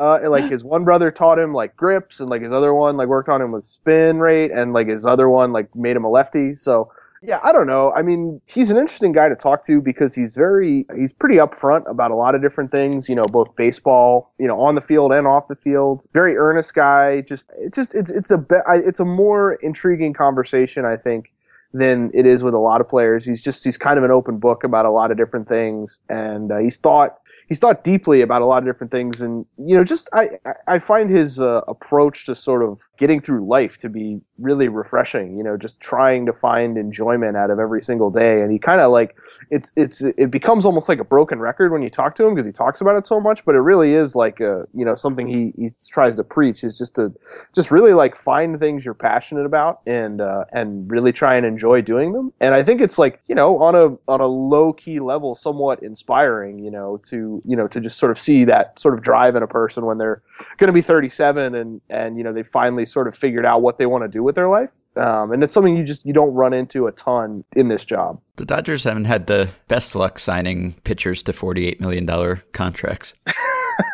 Uh, 0.00 0.14
and, 0.14 0.30
like 0.32 0.50
his 0.50 0.64
one 0.64 0.82
brother 0.82 1.12
taught 1.12 1.38
him 1.38 1.54
like 1.54 1.76
grips, 1.76 2.18
and 2.18 2.28
like 2.28 2.42
his 2.42 2.52
other 2.52 2.74
one 2.74 2.96
like 2.96 3.06
worked 3.06 3.28
on 3.28 3.40
him 3.40 3.52
with 3.52 3.64
spin 3.64 4.18
rate, 4.18 4.50
and 4.50 4.72
like 4.72 4.88
his 4.88 5.06
other 5.06 5.28
one 5.28 5.52
like 5.52 5.72
made 5.76 5.94
him 5.94 6.02
a 6.02 6.10
lefty. 6.10 6.56
So 6.56 6.90
yeah, 7.26 7.40
I 7.42 7.50
don't 7.50 7.66
know. 7.66 7.92
I 7.92 8.02
mean, 8.02 8.40
he's 8.46 8.70
an 8.70 8.76
interesting 8.76 9.10
guy 9.10 9.28
to 9.28 9.34
talk 9.34 9.66
to 9.66 9.80
because 9.80 10.14
he's 10.14 10.36
very 10.36 10.86
he's 10.96 11.12
pretty 11.12 11.36
upfront 11.36 11.90
about 11.90 12.12
a 12.12 12.14
lot 12.14 12.36
of 12.36 12.40
different 12.42 12.70
things, 12.70 13.08
you 13.08 13.16
know, 13.16 13.26
both 13.26 13.54
baseball, 13.56 14.32
you 14.38 14.46
know, 14.46 14.60
on 14.60 14.76
the 14.76 14.80
field 14.80 15.12
and 15.12 15.26
off 15.26 15.48
the 15.48 15.56
field. 15.56 16.06
Very 16.12 16.36
earnest 16.36 16.74
guy. 16.74 17.22
Just 17.22 17.50
it 17.58 17.74
just 17.74 17.96
it's 17.96 18.10
it's 18.10 18.30
a 18.30 18.38
be- 18.38 18.54
it's 18.68 19.00
a 19.00 19.04
more 19.04 19.54
intriguing 19.54 20.12
conversation, 20.12 20.84
I 20.84 20.96
think, 20.96 21.32
than 21.72 22.12
it 22.14 22.26
is 22.26 22.44
with 22.44 22.54
a 22.54 22.58
lot 22.58 22.80
of 22.80 22.88
players. 22.88 23.24
He's 23.24 23.42
just 23.42 23.64
he's 23.64 23.76
kind 23.76 23.98
of 23.98 24.04
an 24.04 24.12
open 24.12 24.38
book 24.38 24.62
about 24.62 24.86
a 24.86 24.90
lot 24.90 25.10
of 25.10 25.16
different 25.16 25.48
things 25.48 25.98
and 26.08 26.52
uh, 26.52 26.58
he's 26.58 26.76
thought 26.76 27.18
he's 27.48 27.58
thought 27.58 27.82
deeply 27.82 28.20
about 28.22 28.40
a 28.42 28.46
lot 28.46 28.58
of 28.58 28.64
different 28.66 28.90
things 28.92 29.20
and 29.20 29.44
you 29.58 29.76
know 29.76 29.84
just 29.84 30.08
i 30.12 30.30
I- 30.44 30.74
i 30.74 30.78
find 30.78 31.10
his 31.10 31.38
uh, 31.38 31.60
approach 31.68 32.26
to 32.26 32.34
sort 32.36 32.62
of 32.62 32.78
getting 32.98 33.20
through 33.20 33.46
life 33.46 33.78
to 33.78 33.88
be 33.88 34.20
really 34.38 34.68
refreshing 34.68 35.36
you 35.36 35.42
know 35.42 35.56
just 35.56 35.80
trying 35.80 36.26
to 36.26 36.32
find 36.32 36.76
enjoyment 36.76 37.36
out 37.36 37.50
of 37.50 37.58
every 37.58 37.82
single 37.82 38.10
day. 38.10 38.40
And 38.40 38.50
he 38.52 38.58
kind 38.58 38.80
of 38.80 38.90
like 38.90 39.16
it's 39.50 39.72
it's 39.76 40.00
it 40.02 40.30
becomes 40.30 40.64
almost 40.64 40.88
like 40.88 40.98
a 40.98 41.04
broken 41.04 41.38
record 41.38 41.72
when 41.72 41.82
you 41.82 41.90
talk 41.90 42.16
to 42.16 42.24
him 42.24 42.34
because 42.34 42.46
he 42.46 42.52
talks 42.52 42.80
about 42.80 42.96
it 42.96 43.06
so 43.06 43.20
much 43.20 43.44
but 43.44 43.54
it 43.54 43.60
really 43.60 43.92
is 43.92 44.14
like 44.14 44.40
a 44.40 44.66
you 44.74 44.84
know 44.84 44.94
something 44.94 45.28
he 45.28 45.52
he 45.56 45.70
tries 45.90 46.16
to 46.16 46.24
preach 46.24 46.64
is 46.64 46.78
just 46.78 46.94
to 46.96 47.12
just 47.54 47.70
really 47.70 47.92
like 47.92 48.16
find 48.16 48.58
things 48.58 48.84
you're 48.84 48.94
passionate 48.94 49.46
about 49.46 49.80
and 49.86 50.20
uh, 50.20 50.44
and 50.52 50.90
really 50.90 51.12
try 51.12 51.36
and 51.36 51.46
enjoy 51.46 51.80
doing 51.80 52.12
them. 52.12 52.32
And 52.40 52.54
i 52.54 52.62
think 52.62 52.80
it's 52.80 52.98
like 52.98 53.20
you 53.26 53.34
know 53.34 53.58
on 53.58 53.74
a 53.74 53.96
on 54.10 54.20
a 54.20 54.26
low 54.26 54.72
key 54.72 55.00
level 55.00 55.34
somewhat 55.34 55.82
inspiring 55.82 56.58
you 56.58 56.70
know 56.70 57.00
to 57.08 57.42
you 57.44 57.56
know 57.56 57.68
to 57.68 57.80
just 57.80 57.98
sort 57.98 58.10
of 58.10 58.18
see 58.18 58.44
that 58.44 58.78
sort 58.80 58.94
of 58.94 59.02
drive 59.02 59.36
in 59.36 59.42
a 59.42 59.46
person 59.46 59.84
when 59.84 59.98
they're 59.98 60.22
going 60.58 60.68
to 60.68 60.72
be 60.72 60.82
37 60.82 61.54
and 61.54 61.80
and 61.90 62.16
you 62.16 62.24
know 62.24 62.32
they 62.32 62.42
finally 62.42 62.85
sort 62.86 63.08
of 63.08 63.16
figured 63.16 63.44
out 63.44 63.62
what 63.62 63.78
they 63.78 63.86
want 63.86 64.04
to 64.04 64.08
do 64.08 64.22
with 64.22 64.34
their 64.34 64.48
life 64.48 64.70
um, 64.96 65.30
and 65.32 65.44
it's 65.44 65.52
something 65.52 65.76
you 65.76 65.84
just 65.84 66.06
you 66.06 66.14
don't 66.14 66.32
run 66.32 66.54
into 66.54 66.86
a 66.86 66.92
ton 66.92 67.44
in 67.54 67.68
this 67.68 67.84
job 67.84 68.20
The 68.36 68.46
Dodgers 68.46 68.84
haven't 68.84 69.04
had 69.04 69.26
the 69.26 69.50
best 69.68 69.94
luck 69.94 70.18
signing 70.18 70.72
pitchers 70.84 71.22
to 71.24 71.32
$48 71.32 71.80
million 71.80 72.06
contracts. 72.52 73.12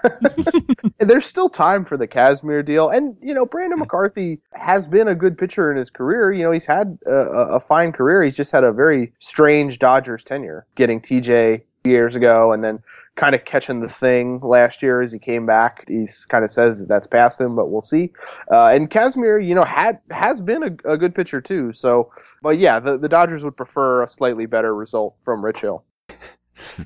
And 0.04 0.92
there's 1.10 1.26
still 1.26 1.48
time 1.48 1.84
for 1.84 1.96
the 1.96 2.06
Kazmir 2.06 2.64
deal. 2.64 2.88
And, 2.88 3.16
you 3.20 3.34
know, 3.34 3.46
Brandon 3.46 3.78
McCarthy 3.78 4.38
has 4.52 4.86
been 4.86 5.08
a 5.08 5.14
good 5.14 5.36
pitcher 5.36 5.70
in 5.70 5.76
his 5.76 5.90
career. 5.90 6.32
You 6.32 6.44
know, 6.44 6.52
he's 6.52 6.64
had 6.64 6.98
a 7.06 7.10
a 7.10 7.60
fine 7.60 7.92
career. 7.92 8.22
He's 8.22 8.36
just 8.36 8.52
had 8.52 8.64
a 8.64 8.72
very 8.72 9.12
strange 9.18 9.78
Dodgers 9.78 10.24
tenure, 10.24 10.66
getting 10.76 11.00
TJ 11.00 11.62
years 11.84 12.14
ago 12.14 12.52
and 12.52 12.62
then 12.62 12.78
kind 13.16 13.34
of 13.34 13.44
catching 13.44 13.80
the 13.80 13.88
thing 13.88 14.40
last 14.40 14.82
year 14.82 15.02
as 15.02 15.12
he 15.12 15.18
came 15.18 15.44
back. 15.44 15.84
He's 15.88 16.24
kind 16.24 16.44
of 16.44 16.50
says 16.50 16.78
that 16.78 16.88
that's 16.88 17.06
past 17.06 17.40
him, 17.40 17.54
but 17.54 17.70
we'll 17.70 17.82
see. 17.82 18.12
Uh, 18.50 18.68
and 18.68 18.90
Kazmir, 18.90 19.46
you 19.46 19.54
know, 19.54 19.64
had 19.64 19.98
has 20.10 20.40
been 20.40 20.62
a, 20.62 20.92
a 20.92 20.96
good 20.96 21.14
pitcher 21.14 21.40
too. 21.40 21.72
So, 21.72 22.10
but 22.42 22.58
yeah, 22.58 22.80
the, 22.80 22.98
the 22.98 23.08
Dodgers 23.08 23.44
would 23.44 23.56
prefer 23.56 24.02
a 24.02 24.08
slightly 24.08 24.46
better 24.46 24.74
result 24.74 25.14
from 25.24 25.44
Rich 25.44 25.60
Hill. 25.60 25.84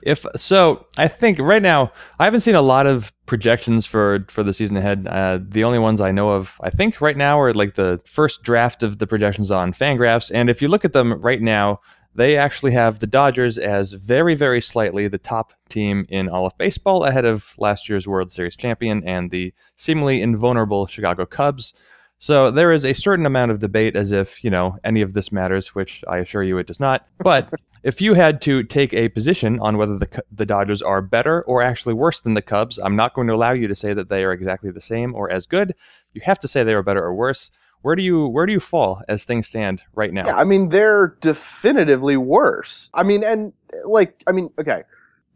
If 0.03 0.25
so, 0.37 0.87
I 0.97 1.07
think 1.09 1.39
right 1.39 1.61
now 1.61 1.93
I 2.19 2.25
haven't 2.25 2.41
seen 2.41 2.55
a 2.55 2.63
lot 2.63 2.87
of 2.87 3.13
projections 3.27 3.85
for 3.85 4.25
for 4.29 4.43
the 4.43 4.55
season 4.55 4.77
ahead. 4.77 5.07
Uh, 5.09 5.39
the 5.43 5.65
only 5.65 5.79
ones 5.79 6.01
I 6.01 6.13
know 6.13 6.31
of, 6.31 6.59
I 6.63 6.71
think, 6.71 7.01
right 7.01 7.17
now 7.17 7.39
are 7.39 7.53
like 7.53 7.75
the 7.75 8.01
first 8.07 8.43
draft 8.43 8.83
of 8.83 8.99
the 8.99 9.07
projections 9.07 9.51
on 9.51 9.73
Fangraphs. 9.73 10.31
And 10.33 10.49
if 10.49 10.63
you 10.63 10.69
look 10.69 10.85
at 10.85 10.93
them 10.93 11.21
right 11.21 11.43
now, 11.43 11.81
they 12.17 12.37
actually 12.37 12.73
have 12.73 12.99
the 12.99 13.07
Dodgers 13.07 13.59
as 13.59 13.93
very, 13.93 14.35
very 14.35 14.61
slightly 14.61 15.07
the 15.07 15.19
top 15.19 15.53
team 15.69 16.07
in 16.09 16.29
all 16.29 16.47
of 16.47 16.57
baseball, 16.59 17.05
ahead 17.05 17.25
of 17.25 17.55
last 17.59 17.89
year's 17.89 18.09
World 18.09 18.33
Series 18.33 18.57
champion 18.57 19.05
and 19.05 19.31
the 19.31 19.53
seemingly 19.77 20.23
invulnerable 20.23 20.87
Chicago 20.87 21.27
Cubs. 21.27 21.75
So 22.19 22.51
there 22.51 22.73
is 22.73 22.85
a 22.85 22.95
certain 22.95 23.27
amount 23.27 23.51
of 23.51 23.59
debate 23.59 23.95
as 23.95 24.11
if, 24.11 24.43
you 24.43 24.49
know, 24.49 24.79
any 24.83 25.03
of 25.03 25.13
this 25.13 25.31
matters, 25.31 25.75
which 25.75 26.03
I 26.09 26.19
assure 26.19 26.43
you 26.43 26.57
it 26.57 26.67
does 26.67 26.81
not. 26.81 27.07
But 27.19 27.53
if 27.83 28.01
you 28.01 28.15
had 28.15 28.41
to 28.43 28.63
take 28.63 28.95
a 28.95 29.11
position 29.11 29.61
on 29.61 29.77
whether 29.77 29.99
the, 29.99 30.23
the 30.33 30.47
Dodgers 30.47 30.81
are 30.81 31.03
better 31.03 31.43
or 31.43 31.61
actually 31.61 31.95
worse 31.95 32.21
than 32.21 32.33
the 32.33 32.41
Cubs, 32.41 32.79
I'm 32.79 32.97
not 32.97 33.13
going 33.13 33.29
to 33.29 33.35
allow 33.35 33.53
you 33.53 33.69
to 33.69 33.77
say 33.77 33.93
that 33.93 34.09
they 34.09 34.25
are 34.25 34.33
exactly 34.33 34.71
the 34.71 34.81
same 34.81 35.15
or 35.15 35.31
as 35.31 35.47
good. 35.47 35.75
You 36.15 36.23
have 36.23 36.41
to 36.41 36.49
say 36.49 36.65
they 36.65 36.75
are 36.75 36.83
better 36.83 37.05
or 37.05 37.15
worse. 37.15 37.51
Where 37.83 37.95
do 37.97 38.03
you 38.03 38.27
where 38.29 38.47
do 38.47 38.53
you 38.53 38.61
fall 38.61 39.03
as 39.09 39.25
things 39.25 39.47
stand 39.47 39.83
right 39.95 40.13
now? 40.13 40.27
Yeah, 40.27 40.37
I 40.37 40.45
mean 40.45 40.69
they're 40.71 41.17
definitively 41.21 42.17
worse. 42.17 42.91
I 42.95 43.03
mean, 43.03 43.23
and 43.23 43.53
like, 43.85 44.23
I 44.27 44.33
mean, 44.33 44.51
okay, 44.59 44.83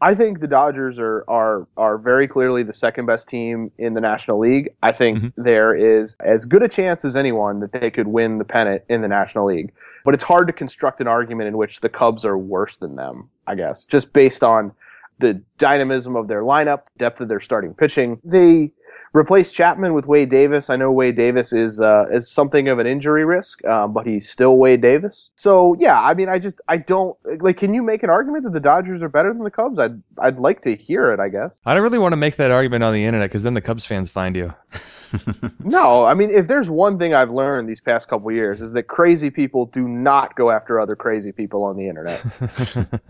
I 0.00 0.14
think 0.14 0.40
the 0.40 0.46
Dodgers 0.48 0.98
are 0.98 1.24
are 1.29 1.66
are 1.76 1.98
very 1.98 2.26
clearly 2.26 2.62
the 2.62 2.72
second 2.72 3.07
best 3.07 3.29
team 3.29 3.70
in 3.79 3.94
the 3.94 4.00
National 4.00 4.38
League. 4.38 4.70
I 4.83 4.92
think 4.92 5.18
Mhm. 5.18 5.33
there 5.37 5.74
is 5.74 6.16
as 6.20 6.44
good 6.44 6.62
a 6.62 6.68
chance 6.68 7.05
as 7.05 7.14
anyone 7.16 7.61
that 7.61 7.72
they 7.72 7.90
could 7.90 8.09
win 8.09 8.38
the 8.38 8.44
pennant 8.44 8.83
in 8.88 9.03
the 9.03 9.09
National 9.09 9.46
League. 9.46 9.72
But 10.05 10.14
it's 10.14 10.24
hard 10.24 10.46
to 10.46 10.53
construct 10.53 11.00
an 11.03 11.07
argument 11.07 11.48
in 11.48 11.57
which 11.59 11.81
the 11.83 11.88
Cubs 11.90 12.24
are 12.24 12.38
worse 12.38 12.79
than 12.79 12.96
them. 12.96 13.29
I 13.46 13.55
guess 13.55 13.85
just 13.85 14.12
based 14.12 14.42
on 14.42 14.72
the 15.18 15.35
dynamism 15.59 16.16
of 16.16 16.29
their 16.29 16.40
lineup, 16.42 16.85
depth 16.96 17.20
of 17.20 17.29
their 17.29 17.40
starting 17.40 17.74
pitching. 17.74 18.18
They 18.24 18.72
replace 19.12 19.51
Chapman 19.51 19.94
with 19.94 20.07
Wade 20.07 20.31
Davis. 20.31 20.70
I 20.70 20.77
know 20.77 20.92
Wade 20.92 21.16
Davis 21.16 21.53
is 21.53 21.81
uh, 21.81 22.07
is 22.11 22.31
something 22.31 22.68
of 22.68 22.79
an 22.79 22.87
injury 22.87 23.25
risk, 23.25 23.64
um, 23.66 23.92
but 23.92 24.07
he's 24.07 24.29
still 24.29 24.57
Wade 24.57 24.81
Davis. 24.81 25.31
So 25.37 25.77
yeah, 25.79 26.01
I 26.01 26.14
mean, 26.14 26.29
I 26.29 26.38
just 26.38 26.61
I 26.68 26.77
don't 26.77 27.16
like. 27.40 27.59
Can 27.59 27.75
you 27.75 27.83
make 27.83 28.03
an 28.03 28.11
argument 28.11 28.44
that 28.44 28.53
the 28.53 28.61
Dodgers 28.61 29.03
are 29.03 29.09
better 29.09 29.33
than 29.33 29.44
the 29.44 29.51
Cubs? 29.51 29.79
I'd 29.79 30.01
I'd 30.18 30.38
like 30.38 30.62
to 30.62 30.75
hear 30.75 31.12
it. 31.12 31.20
I 31.20 31.29
guess. 31.29 31.61
I 31.66 31.75
don't 31.75 31.83
really 31.83 31.99
want 31.99 32.12
to 32.12 32.16
make 32.16 32.37
that 32.37 32.51
argument 32.51 32.85
on 32.85 32.92
the 32.92 33.05
internet 33.05 33.31
because 33.31 33.42
then 33.42 33.55
the 33.55 33.61
Cubs 33.61 33.85
fans 33.85 34.11
find 34.11 34.37
you. 34.37 34.55
No, 35.62 36.05
I 36.05 36.14
mean, 36.14 36.31
if 36.31 36.49
there's 36.49 36.68
one 36.68 36.99
thing 36.99 37.14
I've 37.14 37.31
learned 37.31 37.68
these 37.68 37.81
past 37.81 38.09
couple 38.09 38.33
years 38.33 38.62
is 38.62 38.73
that 38.73 38.85
crazy 38.85 39.31
people 39.31 39.66
do 39.66 39.87
not 39.87 40.35
go 40.35 40.51
after 40.51 40.81
other 40.81 40.96
crazy 40.96 41.33
people 41.33 41.62
on 41.62 41.77
the 41.77 41.87
internet. 41.87 42.25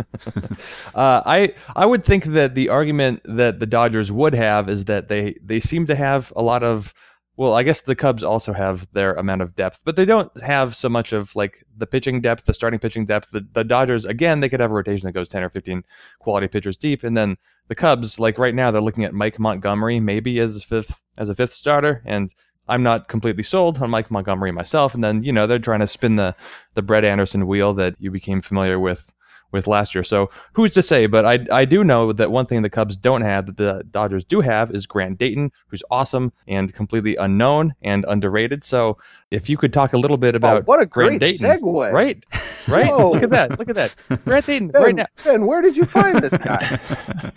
uh, 0.94 1.22
I 1.24 1.54
I 1.76 1.86
would 1.86 2.04
think 2.04 2.24
that 2.24 2.54
the 2.54 2.68
argument 2.68 3.22
that 3.24 3.60
the 3.60 3.66
Dodgers 3.66 4.10
would 4.10 4.34
have 4.34 4.68
is 4.68 4.86
that 4.86 5.08
they 5.08 5.36
they 5.44 5.60
seem 5.60 5.86
to 5.86 5.94
have 5.94 6.32
a 6.36 6.42
lot 6.42 6.62
of 6.62 6.92
well, 7.40 7.54
I 7.54 7.62
guess 7.62 7.80
the 7.80 7.96
Cubs 7.96 8.22
also 8.22 8.52
have 8.52 8.86
their 8.92 9.14
amount 9.14 9.40
of 9.40 9.56
depth, 9.56 9.80
but 9.82 9.96
they 9.96 10.04
don't 10.04 10.30
have 10.42 10.76
so 10.76 10.90
much 10.90 11.14
of 11.14 11.34
like 11.34 11.64
the 11.74 11.86
pitching 11.86 12.20
depth, 12.20 12.44
the 12.44 12.52
starting 12.52 12.78
pitching 12.78 13.06
depth. 13.06 13.30
The, 13.30 13.46
the 13.54 13.64
Dodgers, 13.64 14.04
again, 14.04 14.40
they 14.40 14.50
could 14.50 14.60
have 14.60 14.70
a 14.70 14.74
rotation 14.74 15.06
that 15.06 15.12
goes 15.12 15.26
10 15.26 15.44
or 15.44 15.48
15 15.48 15.82
quality 16.18 16.48
pitchers 16.48 16.76
deep. 16.76 17.02
And 17.02 17.16
then 17.16 17.38
the 17.68 17.74
Cubs, 17.74 18.18
like 18.18 18.36
right 18.36 18.54
now, 18.54 18.70
they're 18.70 18.82
looking 18.82 19.04
at 19.04 19.14
Mike 19.14 19.38
Montgomery 19.38 20.00
maybe 20.00 20.38
as 20.38 20.54
a 20.54 20.60
fifth, 20.60 21.00
as 21.16 21.30
a 21.30 21.34
fifth 21.34 21.54
starter. 21.54 22.02
And 22.04 22.30
I'm 22.68 22.82
not 22.82 23.08
completely 23.08 23.42
sold 23.42 23.78
on 23.78 23.88
Mike 23.88 24.10
Montgomery 24.10 24.52
myself. 24.52 24.92
And 24.92 25.02
then, 25.02 25.22
you 25.22 25.32
know, 25.32 25.46
they're 25.46 25.58
trying 25.58 25.80
to 25.80 25.86
spin 25.86 26.16
the, 26.16 26.36
the 26.74 26.82
Brett 26.82 27.06
Anderson 27.06 27.46
wheel 27.46 27.72
that 27.72 27.94
you 27.98 28.10
became 28.10 28.42
familiar 28.42 28.78
with 28.78 29.14
with 29.52 29.66
last 29.66 29.94
year. 29.94 30.04
So 30.04 30.30
who's 30.52 30.70
to 30.72 30.82
say? 30.82 31.06
But 31.06 31.24
I, 31.24 31.46
I 31.52 31.64
do 31.64 31.84
know 31.84 32.12
that 32.12 32.30
one 32.30 32.46
thing 32.46 32.62
the 32.62 32.70
Cubs 32.70 32.96
don't 32.96 33.22
have 33.22 33.46
that 33.46 33.56
the 33.56 33.84
Dodgers 33.90 34.24
do 34.24 34.40
have 34.40 34.70
is 34.70 34.86
Grant 34.86 35.18
Dayton, 35.18 35.52
who's 35.68 35.82
awesome 35.90 36.32
and 36.46 36.72
completely 36.74 37.16
unknown 37.16 37.74
and 37.82 38.04
underrated. 38.08 38.64
So 38.64 38.98
if 39.30 39.48
you 39.48 39.56
could 39.56 39.72
talk 39.72 39.92
a 39.92 39.98
little 39.98 40.16
bit 40.16 40.34
oh, 40.34 40.38
about 40.38 40.62
oh, 40.62 40.64
what 40.64 40.80
a 40.80 40.86
Grant 40.86 41.20
great 41.20 41.38
Dayton, 41.38 41.46
segue. 41.46 41.92
right? 41.92 42.24
Right? 42.68 42.86
Whoa. 42.86 43.12
Look 43.12 43.22
at 43.22 43.30
that! 43.30 43.58
Look 43.58 43.68
at 43.68 43.74
that! 43.76 43.94
Grant 44.24 44.46
Dayton 44.46 44.68
Ben, 44.68 44.82
right 44.82 44.94
now. 44.94 45.06
Ben, 45.24 45.46
where 45.46 45.62
did 45.62 45.76
you 45.76 45.84
find 45.84 46.18
this 46.18 46.36
guy? 46.38 46.78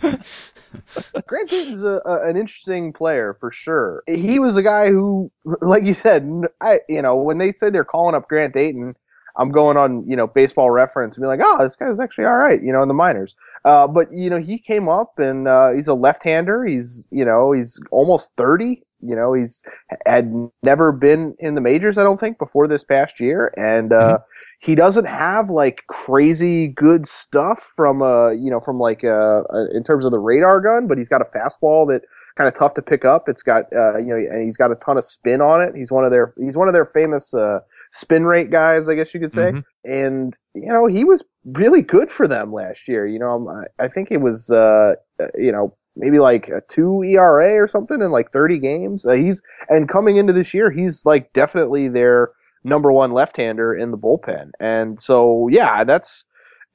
Grant 1.26 1.50
Dayton's 1.50 1.82
a, 1.82 2.00
a, 2.04 2.28
an 2.28 2.36
interesting 2.36 2.92
player 2.92 3.36
for 3.40 3.50
sure. 3.50 4.02
He 4.06 4.38
was 4.38 4.56
a 4.56 4.62
guy 4.62 4.88
who, 4.88 5.30
like 5.60 5.84
you 5.84 5.94
said, 5.94 6.22
n- 6.22 6.44
I 6.60 6.80
you 6.88 7.02
know 7.02 7.16
when 7.16 7.38
they 7.38 7.52
said 7.52 7.72
they're 7.72 7.84
calling 7.84 8.14
up 8.14 8.28
Grant 8.28 8.54
Dayton, 8.54 8.94
I'm 9.36 9.50
going 9.50 9.76
on 9.76 10.08
you 10.08 10.16
know 10.16 10.26
Baseball 10.26 10.70
Reference 10.70 11.16
and 11.16 11.22
be 11.22 11.26
like, 11.26 11.40
oh, 11.42 11.62
this 11.62 11.76
guy's 11.76 12.00
actually 12.00 12.24
all 12.26 12.36
right, 12.36 12.62
you 12.62 12.72
know, 12.72 12.82
in 12.82 12.88
the 12.88 12.94
minors. 12.94 13.34
Uh, 13.64 13.86
but 13.86 14.12
you 14.12 14.28
know 14.30 14.40
he 14.40 14.58
came 14.58 14.88
up 14.88 15.18
and 15.18 15.48
uh, 15.48 15.70
he's 15.70 15.88
a 15.88 15.94
left-hander. 15.94 16.64
He's 16.64 17.08
you 17.10 17.24
know 17.24 17.52
he's 17.52 17.78
almost 17.90 18.32
30. 18.36 18.82
You 19.06 19.16
know 19.16 19.34
he's 19.34 19.62
had 20.06 20.32
never 20.62 20.92
been 20.92 21.34
in 21.38 21.54
the 21.54 21.60
majors, 21.60 21.98
I 21.98 22.02
don't 22.02 22.18
think, 22.18 22.38
before 22.38 22.68
this 22.68 22.84
past 22.84 23.20
year, 23.20 23.52
and. 23.56 23.92
Uh, 23.92 24.18
he 24.64 24.74
doesn't 24.74 25.04
have 25.04 25.50
like 25.50 25.82
crazy 25.88 26.68
good 26.68 27.06
stuff 27.06 27.68
from 27.76 28.00
uh 28.00 28.30
you 28.30 28.50
know 28.50 28.60
from 28.60 28.78
like 28.78 29.04
uh, 29.04 29.42
uh 29.52 29.66
in 29.74 29.82
terms 29.82 30.06
of 30.06 30.10
the 30.10 30.18
radar 30.18 30.60
gun 30.60 30.86
but 30.86 30.96
he's 30.96 31.08
got 31.08 31.20
a 31.20 31.26
fastball 31.26 31.86
that 31.86 32.00
kind 32.36 32.48
of 32.48 32.54
tough 32.54 32.72
to 32.74 32.80
pick 32.82 33.04
up 33.04 33.28
it's 33.28 33.42
got 33.42 33.64
uh 33.74 33.98
you 33.98 34.06
know 34.06 34.16
and 34.16 34.42
he's 34.42 34.56
got 34.56 34.72
a 34.72 34.74
ton 34.76 34.96
of 34.96 35.04
spin 35.04 35.42
on 35.42 35.60
it 35.60 35.74
he's 35.76 35.92
one 35.92 36.04
of 36.04 36.10
their 36.10 36.32
he's 36.38 36.56
one 36.56 36.66
of 36.66 36.72
their 36.72 36.86
famous 36.86 37.34
uh 37.34 37.60
spin 37.94 38.24
rate 38.24 38.50
guys 38.50 38.88
i 38.88 38.94
guess 38.94 39.14
you 39.14 39.20
could 39.20 39.32
say 39.32 39.52
Mhm. 39.52 39.64
and 39.84 40.36
you 40.54 40.68
know 40.72 40.86
he 40.86 41.04
was 41.04 41.22
really 41.44 41.82
good 41.82 42.10
for 42.10 42.26
them 42.26 42.52
last 42.52 42.88
year 42.88 43.06
you 43.06 43.18
know 43.18 43.48
i, 43.78 43.84
I 43.84 43.88
think 43.88 44.10
it 44.10 44.18
was 44.20 44.50
uh 44.50 44.94
uh, 45.20 45.26
you 45.36 45.52
know 45.52 45.76
maybe 45.96 46.18
like 46.18 46.48
a 46.48 46.60
2 46.68 47.04
ERA 47.04 47.54
or 47.54 47.68
something 47.68 48.00
in 48.02 48.10
like 48.10 48.32
30 48.32 48.58
games 48.58 49.06
uh, 49.06 49.12
he's 49.12 49.42
and 49.68 49.88
coming 49.88 50.16
into 50.16 50.32
this 50.32 50.52
year 50.52 50.70
he's 50.70 51.06
like 51.06 51.32
definitely 51.32 51.88
their 51.88 52.32
number 52.64 52.90
one 52.92 53.12
left-hander 53.12 53.74
in 53.74 53.90
the 53.90 53.98
bullpen. 53.98 54.50
And 54.58 55.00
so, 55.00 55.48
yeah, 55.48 55.84
that's 55.84 56.26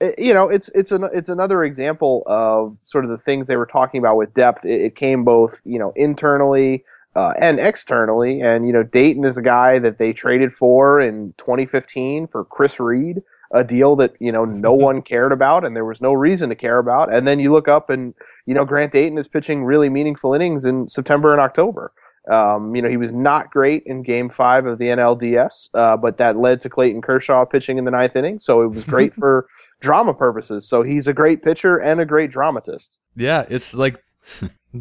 eh, 0.02 0.12
you 0.18 0.34
know, 0.34 0.50
it's 0.50 0.70
it's 0.76 0.92
an 0.92 1.10
it's 1.14 1.30
another 1.30 1.64
example 1.64 2.24
of 2.28 2.78
sort 2.84 3.06
of 3.06 3.12
the 3.12 3.18
things 3.18 3.48
they 3.48 3.56
were 3.58 3.66
talking 3.66 4.00
about 4.00 4.18
with 4.18 4.34
depth. 4.34 4.66
It, 4.66 4.82
it 4.82 4.96
came 4.96 5.24
both 5.24 5.62
you 5.66 5.80
know 5.80 5.92
internally 5.96 6.84
uh, 7.16 7.34
and 7.40 7.60
externally. 7.60 8.42
And 8.42 8.68
you 8.68 8.74
know, 8.74 8.84
Dayton 8.84 9.26
is 9.26 9.38
a 9.38 9.42
guy 9.42 9.80
that 9.80 9.98
they 9.98 10.14
traded 10.14 10.54
for 10.54 11.02
in 11.02 11.34
2015 11.38 12.28
for 12.28 12.46
Chris 12.46 12.80
Reed, 12.80 13.22
a 13.52 13.64
deal 13.64 13.96
that 13.98 14.14
you 14.20 14.32
know 14.32 14.46
no 14.46 14.74
one 14.74 15.02
cared 15.02 15.32
about 15.32 15.66
and 15.66 15.76
there 15.76 15.86
was 15.86 16.02
no 16.02 16.14
reason 16.14 16.50
to 16.50 16.56
care 16.56 16.80
about. 16.80 17.14
And 17.14 17.28
then 17.28 17.40
you 17.40 17.52
look 17.52 17.68
up 17.68 17.90
and 17.90 18.14
you 18.46 18.54
know 18.54 18.66
Grant 18.66 18.92
Dayton 18.92 19.18
is 19.18 19.28
pitching 19.28 19.64
really 19.64 19.90
meaningful 19.90 20.34
innings 20.34 20.66
in 20.66 20.88
September 20.88 21.32
and 21.32 21.42
October. 21.42 21.92
Um, 22.30 22.76
you 22.76 22.82
know, 22.82 22.90
he 22.90 22.98
was 22.98 23.12
not 23.12 23.50
great 23.50 23.84
in 23.86 24.04
game 24.04 24.30
five 24.30 24.68
of 24.68 24.78
the 24.78 24.86
NLDS, 24.86 25.70
uh, 25.74 25.98
but 25.98 26.18
that 26.18 26.38
led 26.38 26.62
to 26.62 26.70
Clayton 26.70 27.02
Kershaw 27.02 27.44
pitching 27.46 27.78
in 27.78 27.86
the 27.86 27.92
ninth 27.92 28.16
inning. 28.16 28.40
So 28.40 28.62
it 28.62 28.68
was 28.68 28.84
great 28.84 29.14
for 29.20 29.48
drama 29.80 30.14
purposes. 30.14 30.68
So 30.68 30.84
he's 30.84 31.08
a 31.08 31.14
great 31.14 31.42
pitcher 31.42 31.78
and 31.78 32.00
a 32.00 32.06
great 32.06 32.32
dramatist. 32.32 33.00
Yeah, 33.16 33.46
it's 33.50 33.74
like 33.74 34.04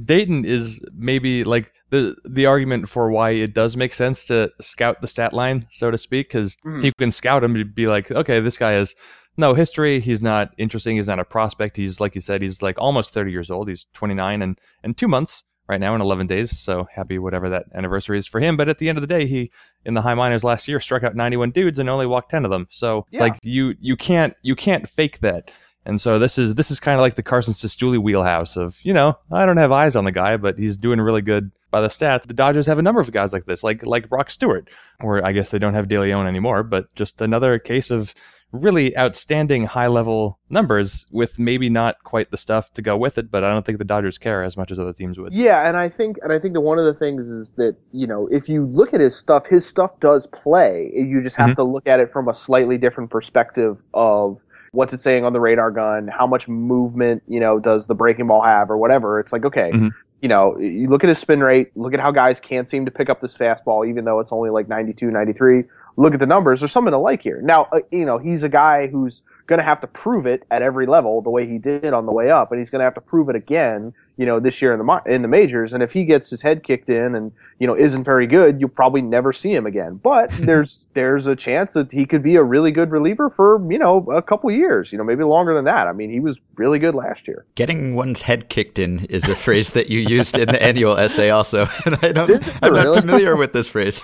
Dayton 0.05 0.45
is 0.45 0.81
maybe 0.95 1.45
like 1.45 1.73
the 1.91 2.17
the 2.25 2.47
argument 2.47 2.89
for 2.89 3.11
why 3.11 3.31
it 3.31 3.55
does 3.55 3.77
make 3.77 3.95
sense 3.95 4.27
to 4.27 4.53
scout 4.61 5.01
the 5.01 5.09
stat 5.09 5.33
line, 5.33 5.67
so 5.71 5.91
to 5.91 5.99
speak, 5.99 6.29
because 6.29 6.57
you 6.65 6.71
hmm. 6.71 6.89
can 6.99 7.13
scout 7.13 7.43
him 7.43 7.55
to 7.55 7.65
be 7.65 7.87
like, 7.87 8.11
okay, 8.11 8.41
this 8.41 8.59
guy 8.59 8.73
has 8.73 8.95
no 9.39 9.55
history. 9.55 10.01
He's 10.01 10.21
not 10.21 10.53
interesting. 10.59 10.97
He's 10.97 11.07
not 11.07 11.21
a 11.21 11.25
prospect. 11.25 11.77
He's 11.77 12.01
like 12.01 12.15
you 12.15 12.21
said, 12.21 12.43
he's 12.43 12.61
like 12.61 12.79
almost 12.79 13.15
thirty 13.15 13.31
years 13.31 13.51
old. 13.51 13.69
He's 13.69 13.87
twenty 13.95 14.15
nine 14.15 14.43
and 14.43 14.59
and 14.83 14.97
two 14.97 15.09
months 15.09 15.45
right 15.69 15.81
now 15.81 15.95
in 15.95 16.01
eleven 16.01 16.27
days. 16.27 16.59
So 16.59 16.87
happy 16.93 17.19
whatever 17.19 17.49
that 17.49 17.67
anniversary 17.75 18.19
is 18.19 18.27
for 18.27 18.41
him. 18.41 18.57
But 18.57 18.69
at 18.69 18.79
the 18.79 18.89
end 18.89 18.99
of 18.99 19.03
the 19.03 19.07
day, 19.07 19.27
he 19.27 19.51
in 19.85 19.95
the 19.95 20.03
high 20.03 20.15
minors 20.15 20.45
last 20.45 20.69
year 20.69 20.81
struck 20.81 21.05
out 21.05 21.15
ninety 21.15 21.37
one 21.37 21.51
dudes 21.51 21.79
and 21.79 21.89
only 21.89 22.07
walked 22.07 22.31
ten 22.31 22.45
of 22.45 22.51
them. 22.51 22.67
So 22.71 23.07
it's 23.11 23.21
like 23.21 23.39
you 23.43 23.75
you 23.81 23.97
can't 23.97 24.35
you 24.43 24.57
can't 24.57 24.89
fake 24.89 25.21
that. 25.21 25.51
And 25.89 26.01
so 26.01 26.19
this 26.19 26.37
is 26.39 26.55
this 26.55 26.71
is 26.71 26.79
kind 26.79 26.95
of 26.95 27.01
like 27.01 27.15
the 27.17 27.23
Carson 27.23 27.55
Cistulli 27.55 27.99
wheelhouse 27.99 28.57
of 28.57 28.79
you 28.83 28.93
know 28.93 29.19
I 29.33 29.47
don't 29.47 29.57
have 29.57 29.73
eyes 29.73 29.97
on 29.97 30.05
the 30.05 30.13
guy, 30.13 30.37
but 30.37 30.59
he's 30.59 30.77
doing 30.77 31.01
really 31.01 31.23
good 31.23 31.51
by 31.71 31.81
the 31.81 31.89
stats. 31.89 32.25
The 32.25 32.35
Dodgers 32.35 32.67
have 32.67 32.79
a 32.79 32.83
number 32.83 33.01
of 33.01 33.11
guys 33.11 33.33
like 33.33 33.47
this, 33.47 33.65
like 33.65 33.85
like 33.87 34.09
Brock 34.09 34.31
Stewart, 34.31 34.69
or 35.01 35.25
I 35.27 35.33
guess 35.33 35.49
they 35.49 35.59
don't 35.59 35.75
have 35.75 35.89
De 35.89 35.99
Leon 35.99 36.27
anymore, 36.27 36.63
but 36.63 36.95
just 36.95 37.21
another 37.23 37.59
case 37.59 37.91
of 37.91 38.15
really 38.51 38.97
outstanding 38.97 39.67
high 39.67 39.89
level 39.89 40.39
numbers 40.49 41.05
with 41.11 41.39
maybe 41.39 41.69
not 41.69 42.03
quite 42.05 42.31
the 42.31 42.37
stuff 42.39 42.73
to 42.73 42.81
go 42.81 42.97
with 42.97 43.19
it. 43.19 43.31
But 43.31 43.45
I 43.45 43.51
don't 43.51 43.65
think 43.67 43.79
the 43.79 43.85
Dodgers 43.85 44.17
care 44.19 44.43
as 44.45 44.57
much 44.59 44.71
as 44.71 44.79
other 44.79 44.93
teams 44.95 45.19
would. 45.19 45.33
Yeah, 45.35 45.67
and 45.69 45.77
I 45.77 45.89
think 45.89 46.19
and 46.23 46.33
I 46.35 46.39
think 46.39 46.53
that 46.55 46.61
one 46.63 46.79
of 46.79 46.85
the 46.85 46.95
things 46.95 47.29
is 47.29 47.55
that 47.55 47.77
you 47.93 48.07
know 48.07 48.27
if 48.31 48.47
you 48.49 48.67
look 48.67 48.93
at 48.93 49.01
his 49.01 49.17
stuff, 49.17 49.47
his 49.47 49.65
stuff 49.67 49.99
does 50.01 50.27
play. 50.29 50.91
You 50.95 51.23
just 51.23 51.37
have 51.37 51.51
Mhm. 51.51 51.57
to 51.57 51.63
look 51.65 51.87
at 51.87 51.99
it 51.99 52.13
from 52.13 52.29
a 52.29 52.35
slightly 52.35 52.77
different 52.77 53.09
perspective 53.11 53.79
of 53.95 54.39
what's 54.73 54.93
it 54.93 55.01
saying 55.01 55.25
on 55.25 55.33
the 55.33 55.41
radar 55.41 55.71
gun, 55.71 56.09
how 56.09 56.27
much 56.27 56.49
movement 56.49 57.23
you 57.29 57.41
know 57.41 57.59
does 57.59 57.87
the 57.87 57.95
breaking 57.95 58.27
ball 58.27 58.43
have, 58.43 58.71
or 58.71 58.77
whatever. 58.77 59.19
It's 59.21 59.33
like 59.33 59.45
okay. 59.45 59.71
Mhm. 59.73 59.93
You 60.21 60.29
know, 60.29 60.59
you 60.59 60.89
look 60.89 61.05
at 61.05 61.09
his 61.09 61.19
spin 61.21 61.41
rate, 61.41 61.71
look 61.77 61.95
at 61.95 62.01
how 62.01 62.11
guys 62.11 62.41
can't 62.41 62.69
seem 62.69 62.85
to 62.85 62.91
pick 62.91 63.09
up 63.09 63.21
this 63.21 63.37
fastball, 63.37 63.89
even 63.89 64.05
though 64.05 64.19
it's 64.19 64.33
only 64.33 64.51
like 64.51 64.69
92, 64.69 65.13
93. 65.13 65.63
Look 65.97 66.13
at 66.13 66.19
the 66.19 66.27
numbers. 66.27 66.59
There's 66.59 66.73
something 66.73 66.91
to 66.91 66.99
like 66.99 67.23
here. 67.23 67.41
Now, 67.41 67.69
uh, 67.71 67.81
you 67.93 68.05
know, 68.05 68.19
he's 68.19 68.43
a 68.43 68.49
guy 68.49 68.89
who's 68.89 69.23
going 69.47 69.59
to 69.59 69.65
have 69.65 69.81
to 69.81 69.87
prove 69.87 70.27
it 70.27 70.43
at 70.51 70.61
every 70.61 70.87
level 70.87 71.23
the 71.23 71.31
way 71.31 71.47
he 71.47 71.59
did 71.59 71.93
on 71.93 72.05
the 72.05 72.13
way 72.13 72.33
up, 72.33 72.51
and 72.51 72.59
he's 72.59 72.69
going 72.69 72.81
to 72.81 72.85
have 72.85 72.95
to 72.95 73.01
prove 73.01 73.29
it 73.29 73.37
again, 73.37 73.95
you 74.19 74.27
know, 74.27 74.41
this 74.41 74.61
year 74.61 74.75
in 74.75 74.85
the 74.85 75.03
in 75.07 75.23
the 75.23 75.29
majors. 75.29 75.73
And 75.73 75.83
if 75.83 75.93
he 75.93 76.05
gets 76.05 76.29
his 76.29 76.43
head 76.43 76.65
kicked 76.65 76.91
in 76.91 77.15
and 77.15 77.33
you 77.61 77.67
know 77.67 77.75
isn't 77.75 78.03
very 78.03 78.27
good, 78.27 78.61
you'll 78.61 78.69
probably 78.69 79.01
never 79.01 79.33
see 79.33 79.55
him 79.55 79.65
again. 79.65 79.95
But 80.03 80.31
there's 80.41 80.85
there's 80.95 81.27
a 81.27 81.37
chance 81.37 81.73
that 81.73 81.91
he 81.93 82.05
could 82.05 82.23
be 82.23 82.35
a 82.35 82.43
really 82.43 82.73
good 82.73 82.91
reliever 82.91 83.31
for 83.31 83.65
you 83.71 83.79
know 83.79 84.05
a 84.11 84.21
couple 84.21 84.51
years, 84.51 84.91
you 84.91 84.99
know, 84.99 85.05
maybe 85.05 85.23
longer 85.23 85.55
than 85.55 85.65
that. 85.67 85.87
I 85.87 85.93
mean, 85.93 86.11
he 86.11 86.19
was 86.19 86.37
really 86.57 86.81
good 86.81 86.97
last 86.97 87.29
year. 87.29 87.47
Getting 87.55 87.95
one's 87.95 88.23
head 88.23 88.49
kicked 88.49 88.81
in 88.81 89.05
is 89.07 89.25
a 89.29 89.37
phrase 89.37 89.71
that 89.71 89.89
you 89.89 90.01
used 90.01 90.37
in 90.37 90.49
the 90.49 90.61
annual 90.61 90.99
essay, 90.99 91.31
also, 91.31 91.69
and 91.87 91.97
I 92.03 92.11
don't, 92.11 92.31
I'm 92.63 92.73
not 92.73 92.85
really? 92.85 93.01
familiar 93.01 93.37
with 93.37 93.53
this 93.53 93.69
phrase. 93.69 94.03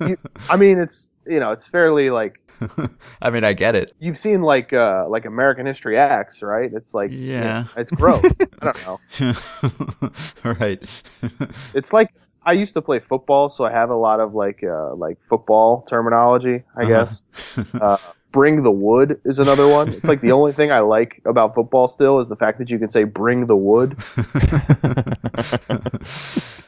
I 0.48 0.56
mean, 0.56 0.78
it's 0.78 1.07
you 1.28 1.40
know, 1.40 1.52
it's 1.52 1.66
fairly 1.66 2.10
like 2.10 2.40
I 3.22 3.30
mean, 3.30 3.44
I 3.44 3.52
get 3.52 3.74
it. 3.76 3.94
you've 3.98 4.18
seen 4.18 4.42
like 4.42 4.72
uh 4.72 5.06
like 5.08 5.24
American 5.26 5.66
History 5.66 5.98
X, 5.98 6.42
right? 6.42 6.70
It's 6.72 6.94
like 6.94 7.12
Yeah. 7.12 7.66
it's 7.76 7.90
gross. 7.90 8.34
I 8.62 8.64
don't 8.66 8.80
know. 8.82 9.00
right. 10.44 10.82
It's 11.74 11.92
like 11.92 12.10
I 12.44 12.52
used 12.52 12.74
to 12.74 12.82
play 12.82 12.98
football, 13.00 13.48
so 13.50 13.64
I 13.64 13.72
have 13.72 13.90
a 13.90 13.96
lot 13.96 14.20
of 14.20 14.34
like 14.34 14.62
uh, 14.64 14.94
like 14.94 15.18
football 15.28 15.84
terminology. 15.88 16.64
I 16.76 16.84
Uh-huh. 16.84 17.06
guess. 17.06 17.22
Uh, 17.80 17.98
bring 18.32 18.62
the 18.62 18.70
wood 18.70 19.20
is 19.24 19.38
another 19.38 19.66
one. 19.68 19.88
It's 19.88 20.04
like 20.04 20.20
the 20.20 20.32
only 20.32 20.52
thing 20.52 20.70
I 20.70 20.80
like 20.80 21.20
about 21.24 21.54
football 21.54 21.88
still 21.88 22.20
is 22.20 22.28
the 22.28 22.36
fact 22.36 22.58
that 22.58 22.68
you 22.70 22.78
can 22.78 22.90
say 22.90 23.04
bring 23.04 23.46
the 23.46 23.56
wood. 23.56 23.92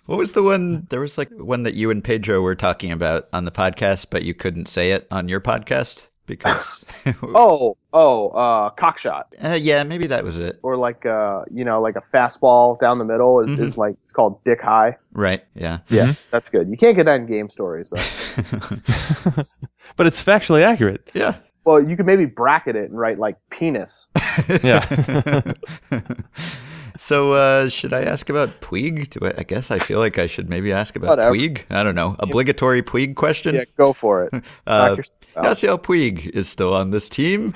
what 0.06 0.18
was 0.18 0.32
the 0.32 0.42
one? 0.42 0.86
There 0.90 1.00
was 1.00 1.18
like 1.18 1.30
one 1.32 1.62
that 1.64 1.74
you 1.74 1.90
and 1.90 2.02
Pedro 2.02 2.40
were 2.40 2.54
talking 2.54 2.92
about 2.92 3.28
on 3.32 3.44
the 3.44 3.50
podcast, 3.52 4.06
but 4.10 4.22
you 4.22 4.34
couldn't 4.34 4.66
say 4.66 4.92
it 4.92 5.06
on 5.10 5.28
your 5.28 5.40
podcast 5.40 6.08
because. 6.26 6.84
Oh, 7.22 7.76
oh, 7.94 8.28
uh, 8.30 8.70
cockshot. 8.70 9.34
Uh, 9.42 9.56
yeah, 9.58 9.82
maybe 9.84 10.06
that 10.08 10.22
was 10.22 10.38
it. 10.38 10.58
Or 10.62 10.76
like 10.76 11.06
uh, 11.06 11.44
you 11.50 11.64
know, 11.64 11.80
like 11.80 11.96
a 11.96 12.00
fastball 12.02 12.78
down 12.78 12.98
the 12.98 13.04
middle 13.04 13.40
is, 13.40 13.58
Mhm. 13.58 13.66
is 13.66 13.78
like 13.78 13.94
it's 14.04 14.12
called 14.12 14.42
dick 14.44 14.60
high. 14.60 14.96
Right. 15.12 15.42
Yeah. 15.54 15.78
Yeah, 15.88 16.12
that's 16.30 16.48
good. 16.50 16.68
You 16.68 16.76
can't 16.76 16.94
get 16.96 17.06
that 17.06 17.20
in 17.20 17.26
game 17.26 17.48
stories 17.48 17.90
though. 17.90 17.96
but 19.96 20.06
it's 20.06 20.22
factually 20.22 20.62
accurate. 20.62 21.10
yeah. 21.14 21.36
Well, 21.70 21.88
you 21.88 21.96
could 21.96 22.06
maybe 22.06 22.26
bracket 22.26 22.76
it 22.76 22.90
and 22.90 22.98
write 22.98 23.18
like 23.18 23.36
penis. 23.50 24.08
Yeah. 24.62 25.52
So, 26.96 27.32
uh, 27.32 27.70
should 27.70 27.94
I 27.94 28.02
ask 28.02 28.28
about 28.28 28.60
Puig? 28.60 29.08
Do 29.08 29.26
I, 29.26 29.32
I 29.38 29.42
guess 29.42 29.70
I 29.70 29.78
feel 29.78 30.00
like 30.00 30.18
I 30.18 30.26
should 30.26 30.50
maybe 30.50 30.70
ask 30.70 30.94
about 30.96 31.08
Whatever. 31.08 31.34
Puig. 31.34 31.62
I 31.70 31.82
don't 31.82 31.94
know. 31.94 32.14
Obligatory 32.18 32.82
Puig 32.82 33.16
question. 33.16 33.54
Yeah, 33.54 33.64
go 33.78 33.94
for 33.94 34.24
it. 34.24 34.44
Uh, 34.66 34.96
Knock. 35.34 35.46
Yasiel 35.46 35.82
Puig 35.82 36.26
is 36.28 36.46
still 36.46 36.74
on 36.74 36.90
this 36.90 37.08
team. 37.08 37.54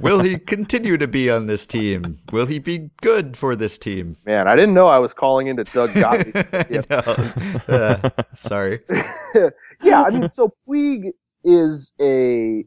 Will 0.00 0.20
he 0.20 0.38
continue 0.38 0.98
to 0.98 1.08
be 1.08 1.30
on 1.30 1.46
this 1.46 1.64
team? 1.66 2.18
Will 2.32 2.44
he 2.44 2.58
be 2.58 2.90
good 3.00 3.34
for 3.34 3.56
this 3.56 3.78
team? 3.78 4.14
Man, 4.26 4.46
I 4.46 4.54
didn't 4.54 4.74
know 4.74 4.88
I 4.88 4.98
was 4.98 5.14
calling 5.14 5.46
into 5.46 5.64
Doug 5.64 5.94
Gottlieb. 5.94 6.84
No. 6.90 7.74
Uh, 7.74 8.10
sorry. 8.34 8.80
yeah, 9.82 10.02
I 10.02 10.10
mean, 10.10 10.28
so 10.28 10.54
Puig 10.68 11.12
is 11.44 11.92
a. 12.00 12.66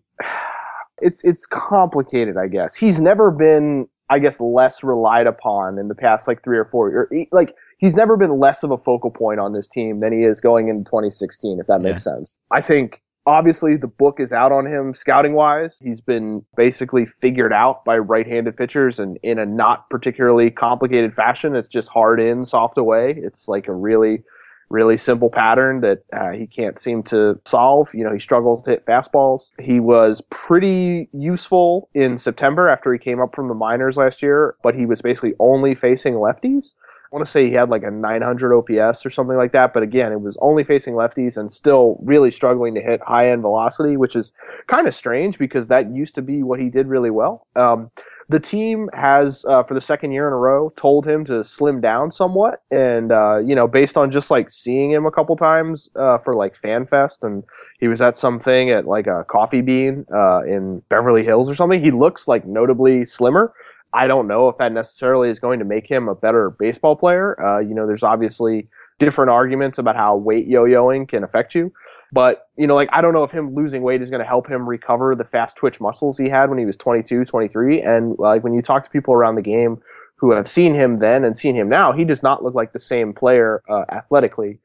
It's 1.01 1.23
it's 1.23 1.45
complicated, 1.45 2.37
I 2.37 2.47
guess. 2.47 2.75
He's 2.75 2.99
never 2.99 3.31
been, 3.31 3.87
I 4.09 4.19
guess, 4.19 4.39
less 4.39 4.83
relied 4.83 5.27
upon 5.27 5.77
in 5.77 5.87
the 5.87 5.95
past 5.95 6.27
like 6.27 6.43
three 6.43 6.57
or 6.57 6.65
four. 6.65 6.89
Or 6.89 7.11
like 7.31 7.55
he's 7.77 7.95
never 7.95 8.17
been 8.17 8.39
less 8.39 8.63
of 8.63 8.71
a 8.71 8.77
focal 8.77 9.11
point 9.11 9.39
on 9.39 9.53
this 9.53 9.67
team 9.67 9.99
than 9.99 10.13
he 10.13 10.23
is 10.23 10.39
going 10.39 10.69
into 10.69 10.83
2016, 10.85 11.59
if 11.59 11.67
that 11.67 11.81
makes 11.81 12.03
sense. 12.03 12.37
I 12.51 12.61
think 12.61 13.01
obviously 13.25 13.77
the 13.77 13.87
book 13.87 14.19
is 14.19 14.33
out 14.33 14.51
on 14.51 14.65
him 14.65 14.93
scouting 14.93 15.33
wise. 15.33 15.79
He's 15.81 16.01
been 16.01 16.43
basically 16.55 17.05
figured 17.05 17.53
out 17.53 17.85
by 17.85 17.97
right-handed 17.97 18.57
pitchers 18.57 18.99
and 18.99 19.17
in 19.23 19.39
a 19.39 19.45
not 19.45 19.89
particularly 19.89 20.49
complicated 20.49 21.13
fashion. 21.13 21.55
It's 21.55 21.69
just 21.69 21.89
hard 21.89 22.19
in, 22.19 22.45
soft 22.45 22.77
away. 22.77 23.15
It's 23.17 23.47
like 23.47 23.67
a 23.67 23.73
really 23.73 24.23
really 24.69 24.97
simple 24.97 25.29
pattern 25.29 25.81
that 25.81 26.03
uh, 26.13 26.31
he 26.31 26.47
can't 26.47 26.79
seem 26.79 27.03
to 27.03 27.39
solve. 27.45 27.87
You 27.93 28.03
know, 28.03 28.13
he 28.13 28.19
struggles 28.19 28.63
to 28.63 28.71
hit 28.71 28.85
fastballs. 28.85 29.41
He 29.59 29.79
was 29.79 30.21
pretty 30.29 31.09
useful 31.11 31.89
in 31.93 32.17
September 32.17 32.69
after 32.69 32.93
he 32.93 32.99
came 32.99 33.19
up 33.19 33.35
from 33.35 33.47
the 33.47 33.55
minors 33.55 33.97
last 33.97 34.21
year, 34.21 34.55
but 34.63 34.75
he 34.75 34.85
was 34.85 35.01
basically 35.01 35.33
only 35.39 35.75
facing 35.75 36.15
lefties. 36.15 36.73
I 37.11 37.15
want 37.15 37.25
to 37.25 37.31
say 37.31 37.47
he 37.47 37.53
had 37.53 37.69
like 37.69 37.81
a 37.81 37.89
900 37.89 38.55
OPS 38.55 39.03
or 39.03 39.09
something 39.09 39.35
like 39.35 39.51
that, 39.53 39.73
but 39.73 39.81
again, 39.81 40.11
it 40.11 40.21
was 40.21 40.37
only 40.41 40.63
facing 40.63 40.93
lefties 40.93 41.37
and 41.37 41.51
still 41.51 41.97
really 42.03 42.29
struggling 42.29 42.75
to 42.75 42.81
hit 42.81 43.01
high 43.01 43.31
end 43.31 43.41
velocity, 43.41 43.97
which 43.97 44.15
is 44.15 44.31
kind 44.67 44.87
of 44.87 44.93
strange 44.93 45.39
because 45.39 45.69
that 45.69 45.91
used 45.91 46.13
to 46.15 46.21
be 46.21 46.43
what 46.43 46.59
he 46.59 46.69
did 46.69 46.85
really 46.85 47.09
well. 47.09 47.47
Um, 47.55 47.89
the 48.29 48.39
team 48.39 48.89
has, 48.93 49.43
uh, 49.45 49.63
for 49.63 49.73
the 49.73 49.81
second 49.81 50.11
year 50.11 50.27
in 50.27 50.33
a 50.33 50.37
row, 50.37 50.71
told 50.75 51.05
him 51.07 51.25
to 51.25 51.43
slim 51.43 51.81
down 51.81 52.11
somewhat, 52.11 52.61
and 52.69 53.11
uh, 53.11 53.37
you 53.37 53.55
know, 53.55 53.67
based 53.67 53.97
on 53.97 54.11
just 54.11 54.29
like 54.29 54.51
seeing 54.51 54.91
him 54.91 55.07
a 55.07 55.11
couple 55.11 55.35
times 55.35 55.89
uh, 55.95 56.19
for 56.19 56.35
like 56.35 56.53
FanFest, 56.63 57.23
and 57.23 57.43
he 57.79 57.87
was 57.87 58.01
at 58.01 58.15
something 58.15 58.69
at 58.69 58.85
like 58.85 59.07
a 59.07 59.25
Coffee 59.27 59.61
Bean 59.61 60.05
uh, 60.13 60.43
in 60.43 60.81
Beverly 60.89 61.23
Hills 61.23 61.49
or 61.49 61.55
something. 61.55 61.83
He 61.83 61.89
looks 61.89 62.27
like 62.27 62.45
notably 62.45 63.03
slimmer. 63.03 63.51
I 63.93 64.05
don't 64.05 64.27
know 64.27 64.47
if 64.47 64.57
that 64.59 64.71
necessarily 64.71 65.29
is 65.29 65.39
going 65.39 65.57
to 65.57 65.65
make 65.65 65.89
him 65.89 66.07
a 66.07 66.13
better 66.13 66.51
baseball 66.51 66.95
player. 66.95 67.41
Uh, 67.43 67.59
you 67.59 67.73
know, 67.73 67.87
there's 67.87 68.03
obviously 68.03 68.67
different 68.99 69.31
arguments 69.31 69.79
about 69.79 69.95
how 69.95 70.15
weight 70.15 70.45
yo-yoing 70.45 71.07
can 71.07 71.23
affect 71.23 71.55
you. 71.55 71.73
But, 72.11 72.47
you 72.57 72.65
know, 72.65 72.75
like, 72.75 72.89
I 72.91 73.01
don't 73.01 73.13
know 73.13 73.23
if 73.23 73.31
him 73.31 73.53
losing 73.53 73.83
weight 73.83 74.01
is 74.01 74.09
going 74.09 74.21
to 74.21 74.27
help 74.27 74.47
him 74.47 74.67
recover 74.67 75.15
the 75.15 75.23
fast 75.23 75.57
twitch 75.57 75.79
muscles 75.79 76.17
he 76.17 76.27
had 76.27 76.49
when 76.49 76.57
he 76.57 76.65
was 76.65 76.75
22, 76.77 77.25
23. 77.25 77.81
And, 77.81 78.17
like, 78.17 78.43
when 78.43 78.53
you 78.53 78.61
talk 78.61 78.83
to 78.83 78.89
people 78.89 79.13
around 79.13 79.35
the 79.35 79.41
game 79.41 79.81
who 80.15 80.31
have 80.31 80.47
seen 80.47 80.73
him 80.73 80.99
then 80.99 81.23
and 81.23 81.37
seen 81.37 81.55
him 81.55 81.69
now, 81.69 81.91
he 81.91 82.03
does 82.03 82.23
not 82.23 82.43
look 82.43 82.55
like 82.55 82.73
the 82.73 82.79
same 82.79 83.13
player 83.13 83.61
uh, 83.69 83.85
athletically. 83.91 84.59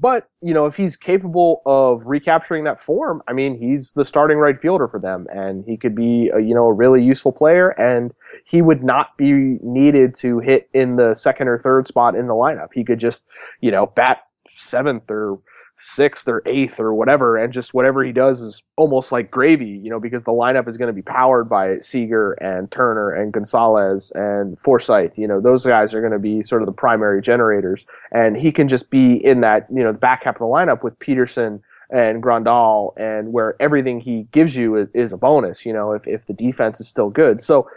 But, 0.00 0.30
you 0.40 0.54
know, 0.54 0.64
if 0.64 0.76
he's 0.76 0.96
capable 0.96 1.60
of 1.66 2.02
recapturing 2.06 2.64
that 2.64 2.80
form, 2.80 3.22
I 3.28 3.34
mean, 3.34 3.58
he's 3.58 3.92
the 3.92 4.04
starting 4.04 4.38
right 4.38 4.58
fielder 4.58 4.88
for 4.88 4.98
them 4.98 5.26
and 5.30 5.62
he 5.66 5.76
could 5.76 5.94
be, 5.94 6.30
a, 6.34 6.40
you 6.40 6.54
know, 6.54 6.68
a 6.68 6.72
really 6.72 7.02
useful 7.02 7.32
player 7.32 7.70
and 7.70 8.14
he 8.46 8.62
would 8.62 8.82
not 8.82 9.14
be 9.18 9.58
needed 9.62 10.14
to 10.16 10.38
hit 10.38 10.70
in 10.72 10.96
the 10.96 11.14
second 11.14 11.48
or 11.48 11.58
third 11.58 11.86
spot 11.86 12.14
in 12.14 12.28
the 12.28 12.34
lineup. 12.34 12.68
He 12.72 12.82
could 12.82 12.98
just, 12.98 13.26
you 13.60 13.70
know, 13.70 13.86
bat 13.86 14.22
seventh 14.54 15.10
or 15.10 15.38
sixth 15.80 16.28
or 16.28 16.42
eighth 16.46 16.78
or 16.78 16.94
whatever, 16.94 17.36
and 17.36 17.52
just 17.52 17.74
whatever 17.74 18.04
he 18.04 18.12
does 18.12 18.42
is 18.42 18.62
almost 18.76 19.10
like 19.10 19.30
gravy, 19.30 19.66
you 19.66 19.90
know, 19.90 19.98
because 19.98 20.24
the 20.24 20.32
lineup 20.32 20.68
is 20.68 20.76
going 20.76 20.88
to 20.88 20.92
be 20.92 21.02
powered 21.02 21.48
by 21.48 21.80
Seager 21.80 22.32
and 22.34 22.70
Turner 22.70 23.10
and 23.10 23.32
Gonzalez 23.32 24.12
and 24.14 24.58
Forsythe. 24.60 25.12
You 25.16 25.26
know, 25.26 25.40
those 25.40 25.64
guys 25.64 25.94
are 25.94 26.00
going 26.00 26.12
to 26.12 26.18
be 26.18 26.42
sort 26.42 26.62
of 26.62 26.66
the 26.66 26.72
primary 26.72 27.22
generators, 27.22 27.86
and 28.12 28.36
he 28.36 28.52
can 28.52 28.68
just 28.68 28.90
be 28.90 29.14
in 29.24 29.40
that, 29.40 29.66
you 29.74 29.82
know, 29.82 29.92
the 29.92 29.98
back 29.98 30.24
half 30.24 30.36
of 30.36 30.40
the 30.40 30.44
lineup 30.44 30.82
with 30.82 30.98
Pederson 30.98 31.60
and 31.90 32.22
Grandal, 32.22 32.92
and 32.96 33.32
where 33.32 33.56
everything 33.58 34.00
he 34.00 34.28
gives 34.30 34.54
you 34.54 34.76
is, 34.76 34.88
is 34.94 35.12
a 35.12 35.16
bonus, 35.16 35.66
you 35.66 35.72
know, 35.72 35.92
if, 35.92 36.06
if 36.06 36.24
the 36.26 36.34
defense 36.34 36.80
is 36.80 36.86
still 36.86 37.10
good. 37.10 37.42
So, 37.42 37.68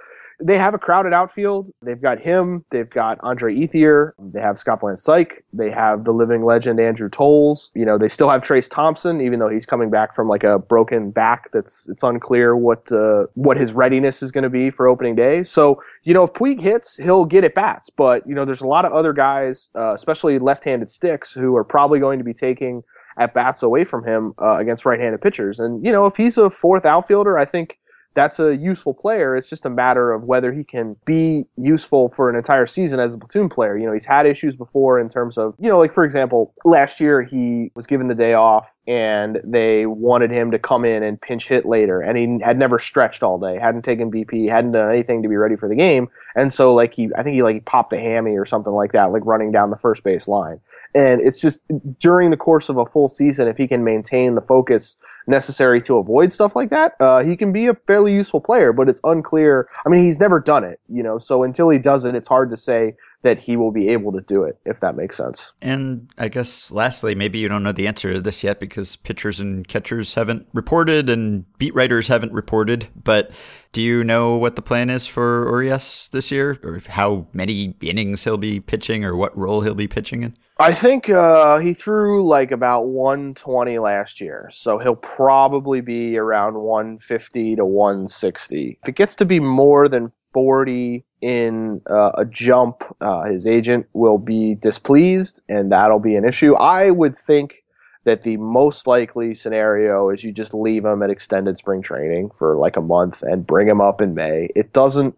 they 0.42 0.58
have 0.58 0.74
a 0.74 0.78
crowded 0.78 1.14
outfield. 1.14 1.72
They've 1.82 2.02
got 2.02 2.20
him. 2.20 2.66
They've 2.72 2.90
got 2.90 3.20
Andre 3.22 3.56
Ethier. 3.56 4.12
They 4.20 4.42
have 4.42 4.60
Scott 4.60 4.82
Van 4.82 4.96
Slyke. 4.96 5.44
They 5.52 5.70
have 5.70 6.04
the 6.06 6.12
living 6.12 6.44
legend 6.44 6.80
Andrew 6.80 7.10
Toles. 7.10 7.72
You 7.76 7.86
know, 7.86 7.98
they 7.98 8.08
still 8.08 8.30
have 8.30 8.42
Trayce 8.42 8.70
Thompson, 8.70 9.22
even 9.22 9.40
though 9.40 9.50
he's 9.50 9.66
coming 9.66 9.90
back 9.90 10.16
from 10.16 10.28
like 10.28 10.44
a 10.44 10.60
broken 10.60 11.12
back. 11.12 11.50
That's 11.52 11.88
it's 11.90 12.04
unclear 12.04 12.56
what 12.56 12.92
uh, 12.92 13.26
what 13.34 13.58
his 13.58 13.74
readiness 13.74 14.22
is 14.22 14.32
going 14.32 14.44
to 14.44 14.50
be 14.50 14.70
for 14.70 14.88
opening 14.88 15.16
day. 15.16 15.44
So 15.44 15.82
you 16.04 16.14
know, 16.14 16.24
if 16.24 16.34
Puig 16.34 16.60
hits, 16.60 16.96
he'll 16.98 17.26
get 17.26 17.44
at 17.44 17.56
bats. 17.56 17.90
But 17.90 18.28
you 18.28 18.36
know, 18.36 18.46
there's 18.46 18.62
a 18.62 18.68
lot 18.68 18.86
of 18.86 18.94
other 18.94 19.14
guys, 19.14 19.70
uh, 19.76 19.94
especially 19.94 20.40
left-handed 20.40 20.90
sticks, 20.90 21.32
who 21.32 21.56
are 21.56 21.64
probably 21.64 22.00
going 22.00 22.20
to 22.20 22.26
be 22.26 22.34
taking 22.34 22.84
at 23.18 23.34
bats 23.34 23.62
away 23.62 23.84
from 23.84 24.04
him 24.04 24.34
uh, 24.42 24.58
against 24.58 24.86
right-handed 24.86 25.22
pitchers. 25.22 25.60
And 25.60 25.86
you 25.86 25.92
know, 25.92 26.06
if 26.06 26.16
he's 26.16 26.38
a 26.38 26.50
fourth 26.50 26.86
outfielder, 26.86 27.38
I 27.38 27.46
think 27.46 27.78
that's 28.16 28.40
a 28.40 28.56
useful 28.56 28.94
player. 28.94 29.36
It's 29.36 29.50
just 29.50 29.66
a 29.66 29.70
matter 29.70 30.12
of 30.12 30.24
whether 30.24 30.54
he 30.54 30.64
can 30.64 30.96
be 31.06 31.46
useful 31.58 32.14
for 32.16 32.30
an 32.30 32.36
entire 32.36 32.68
season 32.68 33.00
as 33.00 33.14
a 33.14 33.18
platoon 33.18 33.50
player. 33.50 33.78
You 33.78 33.86
know, 33.86 33.94
he's 33.94 34.06
had 34.06 34.26
issues 34.26 34.56
before 34.56 35.00
in 35.00 35.10
terms 35.10 35.38
of, 35.38 35.56
you 35.60 35.70
know, 35.70 35.80
like 35.80 35.94
for 35.94 36.04
example, 36.04 36.54
last 36.64 37.00
year 37.00 37.22
he 37.24 37.72
was 37.76 37.88
given 37.88 38.08
the 38.08 38.16
day 38.16 38.34
off 38.34 38.68
and 38.88 39.40
they 39.44 39.86
wanted 39.86 40.30
him 40.30 40.52
to 40.52 40.60
come 40.60 40.86
in 40.86 41.04
and 41.04 41.20
pinch 41.20 41.48
hit 41.48 41.66
later 41.66 42.02
and 42.02 42.18
he 42.18 42.40
had 42.44 42.58
never 42.58 42.80
stretched 42.80 43.24
all 43.24 43.40
day, 43.40 43.58
hadn't 43.58 43.84
taken 43.84 44.12
BP, 44.12 44.50
hadn't 44.50 44.72
done 44.72 44.90
anything 44.90 45.24
to 45.24 45.30
be 45.30 45.38
ready 45.38 45.56
for 45.56 45.68
the 45.68 45.76
game. 45.76 46.08
And 46.36 46.54
so 46.54 46.74
like 46.74 46.94
he, 46.94 47.10
I 47.16 47.24
think 47.24 47.34
he 47.34 47.44
like 47.44 47.66
popped 47.66 47.94
a 47.94 48.00
hammy 48.00 48.38
or 48.38 48.46
something 48.46 48.74
like 48.74 48.92
that, 48.92 49.12
like 49.12 49.26
running 49.26 49.52
down 49.52 49.70
the 49.70 49.78
first 49.78 50.04
base 50.04 50.28
line. 50.28 50.60
And 50.96 51.22
it's 51.22 51.40
just 51.40 51.64
during 52.00 52.30
the 52.30 52.38
course 52.38 52.70
of 52.70 52.78
a 52.78 52.86
full 52.86 53.10
season, 53.10 53.48
if 53.48 53.58
he 53.58 53.68
can 53.68 53.84
maintain 53.84 54.36
the 54.36 54.42
focus 54.42 54.98
necessary 55.28 55.82
to 55.84 55.98
avoid 55.98 56.34
stuff 56.34 56.56
like 56.56 56.70
that, 56.70 56.94
uh, 57.00 57.24
he 57.24 57.36
can 57.36 57.52
be 57.52 57.68
a 57.68 57.74
fairly 57.74 58.14
useful 58.14 58.42
player, 58.42 58.74
but 58.74 58.90
it's 58.90 59.02
unclear. 59.04 59.68
I 59.86 59.90
mean, 59.90 60.04
he's 60.06 60.20
never 60.20 60.40
done 60.40 60.64
it, 60.64 60.80
you 60.90 61.04
know, 61.04 61.18
so 61.18 61.44
until 61.44 61.70
he 61.70 61.80
does 61.80 62.06
it, 62.06 62.16
it's 62.16 62.28
hard 62.28 62.50
to 62.52 62.58
say 62.58 62.96
that 63.24 63.40
he 63.40 63.58
will 63.58 63.72
be 63.72 63.90
able 63.90 64.12
to 64.12 64.22
do 64.22 64.44
it, 64.44 64.60
if 64.66 64.80
that 64.82 64.96
makes 64.96 65.18
sense. 65.18 65.52
And 65.62 66.10
I 66.18 66.28
guess 66.28 66.72
lastly, 66.72 67.16
maybe 67.16 67.40
you 67.40 67.50
don't 67.50 67.64
know 67.64 67.72
the 67.72 67.88
answer 67.88 68.14
to 68.14 68.22
this 68.22 68.44
yet 68.44 68.60
because 68.60 68.96
pitchers 68.98 69.40
and 69.40 69.68
catchers 69.68 70.14
haven't 70.14 70.48
reported 70.54 71.10
and 71.10 71.46
beat 71.58 71.74
writers 71.74 72.08
haven't 72.10 72.34
reported. 72.34 72.88
But 73.02 73.32
do 73.72 73.82
you 73.82 74.04
know 74.04 74.36
what 74.36 74.56
the 74.56 74.62
plan 74.62 74.90
is 74.90 75.08
for 75.08 75.46
Urias 75.48 76.10
this 76.10 76.32
year, 76.32 76.60
or 76.64 76.82
how 76.88 77.26
many 77.34 77.76
innings 77.82 78.24
he'll 78.24 78.38
be 78.38 78.60
pitching, 78.60 79.04
or 79.04 79.16
what 79.16 79.36
role 79.36 79.62
he'll 79.62 79.74
be 79.74 79.88
pitching 79.88 80.22
in? 80.22 80.36
I 80.60 80.74
think 80.74 81.10
uh, 81.10 81.58
he 81.58 81.74
threw 81.74 82.24
like 82.24 82.52
about 82.52 82.86
120 82.86 83.80
last 83.80 84.22
year, 84.22 84.50
so 84.54 84.78
he'll 84.78 84.96
probably 84.96 85.82
be 85.82 86.18
around 86.18 86.54
150 86.54 87.56
to 87.56 87.66
160. 87.66 88.80
If 88.84 88.90
it 88.90 88.96
gets 88.96 89.16
to 89.16 89.26
be 89.26 89.40
more 89.40 89.90
than 89.90 90.12
40 90.34 91.06
in 91.22 91.82
uh, 91.90 92.12
a 92.18 92.26
jump, 92.26 92.84
uh, 93.00 93.24
his 93.24 93.48
agent 93.48 93.86
will 93.94 94.18
be 94.18 94.56
displeased, 94.56 95.42
and 95.48 95.72
that'll 95.72 96.00
be 96.00 96.16
an 96.16 96.26
issue. 96.26 96.56
I 96.56 96.92
would 96.92 97.18
think 97.18 97.64
that 98.04 98.24
the 98.24 98.38
most 98.38 98.86
likely 98.86 99.34
scenario 99.34 100.10
is 100.10 100.24
you 100.24 100.32
just 100.32 100.54
leave 100.54 100.84
him 100.84 101.02
at 101.02 101.10
extended 101.10 101.58
spring 101.58 101.82
training 101.82 102.32
for 102.38 102.58
like 102.58 102.76
a 102.76 102.82
month 102.82 103.22
and 103.22 103.48
bring 103.48 103.68
him 103.68 103.80
up 103.80 104.02
in 104.02 104.14
May. 104.14 104.50
It 104.56 104.74
doesn't, 104.74 105.16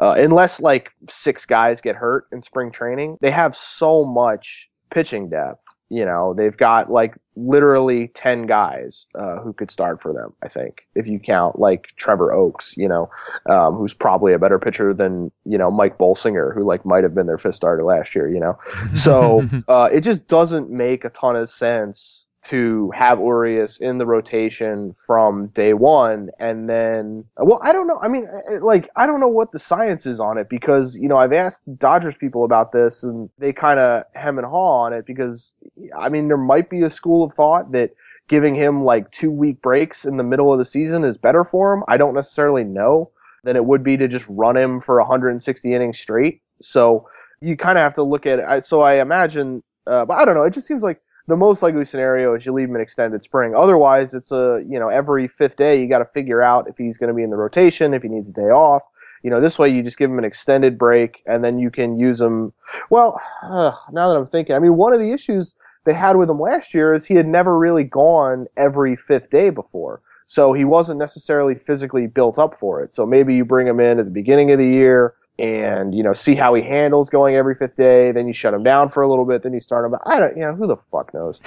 uh, 0.00 0.16
unless 0.18 0.60
like 0.60 0.90
six 1.08 1.46
guys 1.46 1.80
get 1.80 1.94
hurt 1.94 2.26
in 2.32 2.42
spring 2.42 2.72
training, 2.72 3.18
they 3.20 3.30
have 3.30 3.56
so 3.56 4.04
much 4.04 4.68
pitching 4.90 5.28
depth. 5.28 5.62
You 5.88 6.04
know, 6.04 6.34
they've 6.34 6.56
got 6.56 6.90
like 6.90 7.14
literally 7.36 8.08
10 8.08 8.46
guys 8.46 9.06
uh, 9.14 9.36
who 9.36 9.52
could 9.52 9.70
start 9.70 10.02
for 10.02 10.12
them, 10.12 10.32
I 10.42 10.48
think, 10.48 10.86
if 10.94 11.06
you 11.06 11.18
count 11.20 11.58
like 11.58 11.88
Trevor 11.96 12.32
Oaks, 12.32 12.76
you 12.76 12.88
know, 12.88 13.08
um, 13.48 13.74
who's 13.76 13.94
probably 13.94 14.32
a 14.32 14.38
better 14.38 14.58
pitcher 14.58 14.92
than, 14.92 15.30
you 15.44 15.56
know, 15.58 15.70
Mike 15.70 15.96
Bolsinger, 15.98 16.54
who 16.54 16.64
like 16.64 16.84
might 16.84 17.04
have 17.04 17.14
been 17.14 17.26
their 17.26 17.38
fifth 17.38 17.54
starter 17.54 17.84
last 17.84 18.14
year, 18.14 18.28
you 18.28 18.40
know. 18.40 18.58
So 18.96 19.48
uh, 19.68 19.88
it 19.92 20.00
just 20.00 20.26
doesn't 20.26 20.70
make 20.70 21.04
a 21.04 21.10
ton 21.10 21.36
of 21.36 21.48
sense 21.48 22.25
to 22.44 22.90
have 22.94 23.18
Urias 23.18 23.78
in 23.78 23.98
the 23.98 24.06
rotation 24.06 24.92
from 25.06 25.48
day 25.48 25.74
one 25.74 26.30
and 26.38 26.68
then 26.68 27.24
well 27.38 27.60
I 27.62 27.72
don't 27.72 27.86
know 27.86 27.98
I 28.00 28.08
mean 28.08 28.28
like 28.60 28.88
I 28.96 29.06
don't 29.06 29.20
know 29.20 29.28
what 29.28 29.52
the 29.52 29.58
science 29.58 30.06
is 30.06 30.20
on 30.20 30.38
it 30.38 30.48
because 30.48 30.96
you 30.96 31.08
know 31.08 31.16
I've 31.16 31.32
asked 31.32 31.64
Dodgers 31.78 32.14
people 32.14 32.44
about 32.44 32.72
this 32.72 33.02
and 33.02 33.28
they 33.38 33.52
kind 33.52 33.80
of 33.80 34.04
hem 34.14 34.38
and 34.38 34.46
haw 34.46 34.84
on 34.84 34.92
it 34.92 35.06
because 35.06 35.54
I 35.98 36.08
mean 36.08 36.28
there 36.28 36.36
might 36.36 36.70
be 36.70 36.82
a 36.82 36.90
school 36.90 37.24
of 37.24 37.34
thought 37.34 37.72
that 37.72 37.90
giving 38.28 38.54
him 38.54 38.84
like 38.84 39.10
two 39.10 39.30
week 39.30 39.60
breaks 39.62 40.04
in 40.04 40.16
the 40.16 40.24
middle 40.24 40.52
of 40.52 40.58
the 40.58 40.64
season 40.64 41.04
is 41.04 41.16
better 41.16 41.44
for 41.44 41.72
him 41.72 41.84
I 41.88 41.96
don't 41.96 42.14
necessarily 42.14 42.64
know 42.64 43.10
than 43.44 43.56
it 43.56 43.64
would 43.64 43.82
be 43.82 43.96
to 43.96 44.08
just 44.08 44.26
run 44.28 44.56
him 44.56 44.80
for 44.80 44.98
160 44.98 45.74
innings 45.74 45.98
straight 45.98 46.42
so 46.62 47.06
you 47.40 47.56
kind 47.56 47.78
of 47.78 47.82
have 47.82 47.94
to 47.94 48.02
look 48.02 48.26
at 48.26 48.38
it. 48.38 48.64
So 48.64 48.80
I 48.80 49.00
imagine, 49.00 49.62
uh, 49.86 50.04
but 50.04 50.14
I 50.14 50.24
don't 50.24 50.34
know. 50.34 50.44
It 50.44 50.52
just 50.52 50.66
seems 50.66 50.82
like 50.82 51.00
the 51.28 51.36
most 51.36 51.62
likely 51.62 51.84
scenario 51.84 52.34
is 52.34 52.46
you 52.46 52.52
leave 52.52 52.68
him 52.68 52.76
in 52.76 52.82
extended 52.82 53.22
spring. 53.22 53.54
Otherwise, 53.54 54.14
it's 54.14 54.32
a 54.32 54.62
you 54.68 54.78
know 54.78 54.88
every 54.88 55.28
fifth 55.28 55.56
day 55.56 55.80
you 55.80 55.88
got 55.88 55.98
to 55.98 56.04
figure 56.06 56.42
out 56.42 56.68
if 56.68 56.76
he's 56.76 56.96
going 56.96 57.08
to 57.08 57.14
be 57.14 57.22
in 57.22 57.30
the 57.30 57.36
rotation, 57.36 57.94
if 57.94 58.02
he 58.02 58.08
needs 58.08 58.28
a 58.28 58.32
day 58.32 58.50
off. 58.50 58.82
You 59.22 59.30
know, 59.30 59.40
this 59.40 59.58
way 59.58 59.68
you 59.68 59.82
just 59.82 59.98
give 59.98 60.10
him 60.10 60.18
an 60.18 60.24
extended 60.24 60.78
break, 60.78 61.22
and 61.26 61.42
then 61.42 61.58
you 61.58 61.70
can 61.70 61.98
use 61.98 62.20
him. 62.20 62.52
Well, 62.90 63.20
uh, 63.42 63.72
now 63.90 64.08
that 64.08 64.16
I'm 64.16 64.26
thinking, 64.26 64.54
I 64.54 64.60
mean, 64.60 64.76
one 64.76 64.92
of 64.92 65.00
the 65.00 65.12
issues 65.12 65.56
they 65.84 65.94
had 65.94 66.16
with 66.16 66.30
him 66.30 66.38
last 66.38 66.74
year 66.74 66.94
is 66.94 67.04
he 67.04 67.14
had 67.14 67.26
never 67.26 67.58
really 67.58 67.84
gone 67.84 68.46
every 68.56 68.94
fifth 68.94 69.30
day 69.30 69.50
before. 69.50 70.02
So 70.28 70.52
he 70.52 70.64
wasn't 70.64 70.98
necessarily 70.98 71.54
physically 71.54 72.08
built 72.08 72.38
up 72.38 72.56
for 72.56 72.82
it. 72.82 72.90
So 72.90 73.06
maybe 73.06 73.34
you 73.34 73.44
bring 73.44 73.66
him 73.66 73.78
in 73.78 74.00
at 74.00 74.04
the 74.04 74.10
beginning 74.10 74.50
of 74.50 74.58
the 74.58 74.66
year 74.66 75.14
and 75.38 75.94
you 75.94 76.02
know 76.02 76.14
see 76.14 76.34
how 76.34 76.54
he 76.54 76.62
handles 76.62 77.10
going 77.10 77.36
every 77.36 77.54
fifth 77.54 77.76
day. 77.76 78.10
Then 78.12 78.26
you 78.26 78.32
shut 78.32 78.54
him 78.54 78.62
down 78.62 78.88
for 78.88 79.02
a 79.02 79.08
little 79.08 79.26
bit. 79.26 79.42
Then 79.42 79.52
you 79.52 79.60
start 79.60 79.84
him. 79.84 79.98
I 80.06 80.20
don't. 80.20 80.36
You 80.36 80.42
know 80.44 80.54
who 80.54 80.66
the 80.66 80.76
fuck 80.90 81.12
knows. 81.12 81.38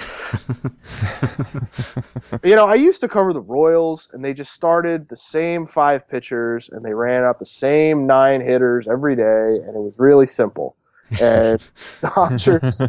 you 2.44 2.54
know 2.54 2.66
I 2.66 2.76
used 2.76 3.00
to 3.00 3.08
cover 3.08 3.32
the 3.32 3.40
Royals 3.40 4.08
and 4.12 4.24
they 4.24 4.32
just 4.32 4.52
started 4.52 5.08
the 5.08 5.16
same 5.16 5.66
five 5.66 6.08
pitchers 6.08 6.70
and 6.72 6.84
they 6.84 6.94
ran 6.94 7.24
out 7.24 7.38
the 7.38 7.46
same 7.46 8.06
nine 8.06 8.40
hitters 8.40 8.86
every 8.88 9.16
day 9.16 9.22
and 9.66 9.74
it 9.74 9.80
was 9.80 9.98
really 9.98 10.26
simple. 10.26 10.76
And 11.20 11.60
Dodgers 12.00 12.80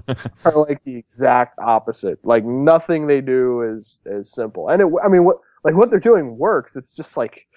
are 0.45 0.55
like 0.55 0.83
the 0.83 0.95
exact 0.95 1.57
opposite. 1.57 2.23
Like 2.23 2.45
nothing 2.45 3.07
they 3.07 3.21
do 3.21 3.61
is 3.61 3.99
is 4.05 4.31
simple. 4.31 4.69
And 4.69 4.83
it, 4.83 4.87
I 5.03 5.07
mean 5.07 5.23
what 5.23 5.37
like 5.63 5.75
what 5.75 5.89
they're 5.89 5.99
doing 5.99 6.37
works. 6.37 6.75
It's 6.75 6.93
just 6.93 7.17
like 7.17 7.47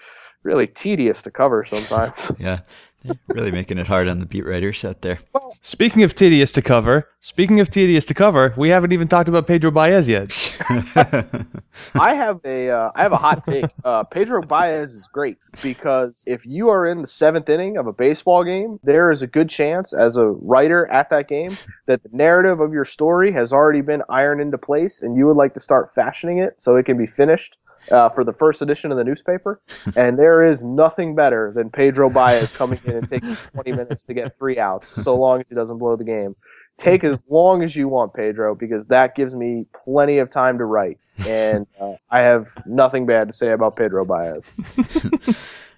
really 0.42 0.66
tedious 0.66 1.22
to 1.22 1.30
cover 1.30 1.64
sometimes. 1.64 2.32
yeah. 2.38 2.61
Really 3.28 3.50
making 3.50 3.78
it 3.78 3.86
hard 3.86 4.09
on 4.09 4.18
the 4.18 4.26
beat 4.26 4.44
writers 4.44 4.84
out 4.84 5.02
there. 5.02 5.18
Speaking 5.62 6.02
of 6.02 6.14
tedious 6.14 6.50
to 6.52 6.62
cover, 6.62 7.09
speaking 7.20 7.61
of 7.61 7.70
tedious 7.70 8.05
to 8.07 8.14
cover, 8.14 8.55
we 8.57 8.68
haven't 8.68 8.92
even 8.92 9.09
talked 9.09 9.28
about 9.28 9.46
Pedro 9.46 9.70
Baez 9.70 10.09
yet. 10.09 10.30
I 11.94 12.14
have 12.14 12.40
a 12.44 12.70
uh, 12.70 12.90
I 12.94 13.02
have 13.02 13.12
a 13.12 13.16
hot 13.16 13.44
take. 13.44 13.64
Uh, 13.84 14.05
Pedro 14.05 14.42
Baez 14.42 14.94
is 14.94 15.07
great 15.12 15.36
because 15.62 16.24
if 16.26 16.46
you 16.46 16.68
are 16.68 16.86
in 16.86 17.02
the 17.02 17.07
seventh 17.07 17.48
inning 17.48 17.76
of 17.76 17.86
a 17.86 17.92
baseball 17.92 18.44
game, 18.44 18.78
there 18.82 19.11
is 19.11 19.22
a 19.22 19.26
good 19.26 19.50
chance, 19.50 19.92
as 19.92 20.16
a 20.16 20.26
writer 20.26 20.86
at 20.86 21.11
that 21.11 21.28
game, 21.28 21.57
that 21.86 22.02
the 22.02 22.09
narrative 22.12 22.61
of 22.61 22.72
your 22.72 22.84
story 22.84 23.32
has 23.32 23.52
already 23.52 23.80
been 23.80 24.02
ironed 24.09 24.40
into 24.40 24.59
place, 24.59 25.02
and 25.02 25.16
you 25.16 25.26
would 25.26 25.36
like 25.36 25.55
to 25.55 25.61
start 25.61 25.94
fashioning 25.94 26.38
it 26.38 26.55
so 26.61 26.76
it 26.76 26.86
can 26.86 26.96
be 26.96 27.07
finished 27.07 27.59
uh, 27.91 28.09
for 28.09 28.24
the 28.24 28.32
first 28.32 28.62
edition 28.62 28.91
of 28.91 28.99
the 28.99 29.05
newspaper, 29.05 29.61
and 29.97 30.18
there 30.18 30.45
is 30.45 30.64
nothing 30.64 31.14
better 31.14 31.53
than 31.55 31.70
Pedro 31.70 32.11
Baez 32.11 32.53
coming 32.53 32.80
in 32.85 32.97
and 32.97 33.09
taking 33.09 33.37
20 33.55 33.72
minutes 33.72 34.05
to 34.07 34.14
get 34.14 34.37
three 34.39 34.59
outs, 34.59 34.89
so 35.03 35.14
long 35.14 35.41
as 35.41 35.47
he 35.49 35.55
doesn't 35.55 35.78
blow 35.78 35.97
the 35.97 36.05
game. 36.05 36.35
Take 36.76 37.05
as 37.05 37.22
long 37.28 37.62
as 37.62 37.76
you 37.76 37.89
want, 37.89 38.14
Pedro, 38.14 38.55
because 38.55 38.87
that 38.89 39.14
gives 39.14 39.35
me 39.35 39.66
plenty 39.85 40.18
of 40.18 40.30
time 40.30 40.59
to 40.59 40.64
write, 40.64 40.99
and 41.28 41.66
uh, 41.80 41.95
I 42.11 42.20
have 42.20 42.49
nothing 42.66 43.07
bad 43.07 43.28
to 43.28 43.32
say 43.32 43.53
about 43.53 43.76
Pedro 43.76 44.05
Baez. 44.05 44.45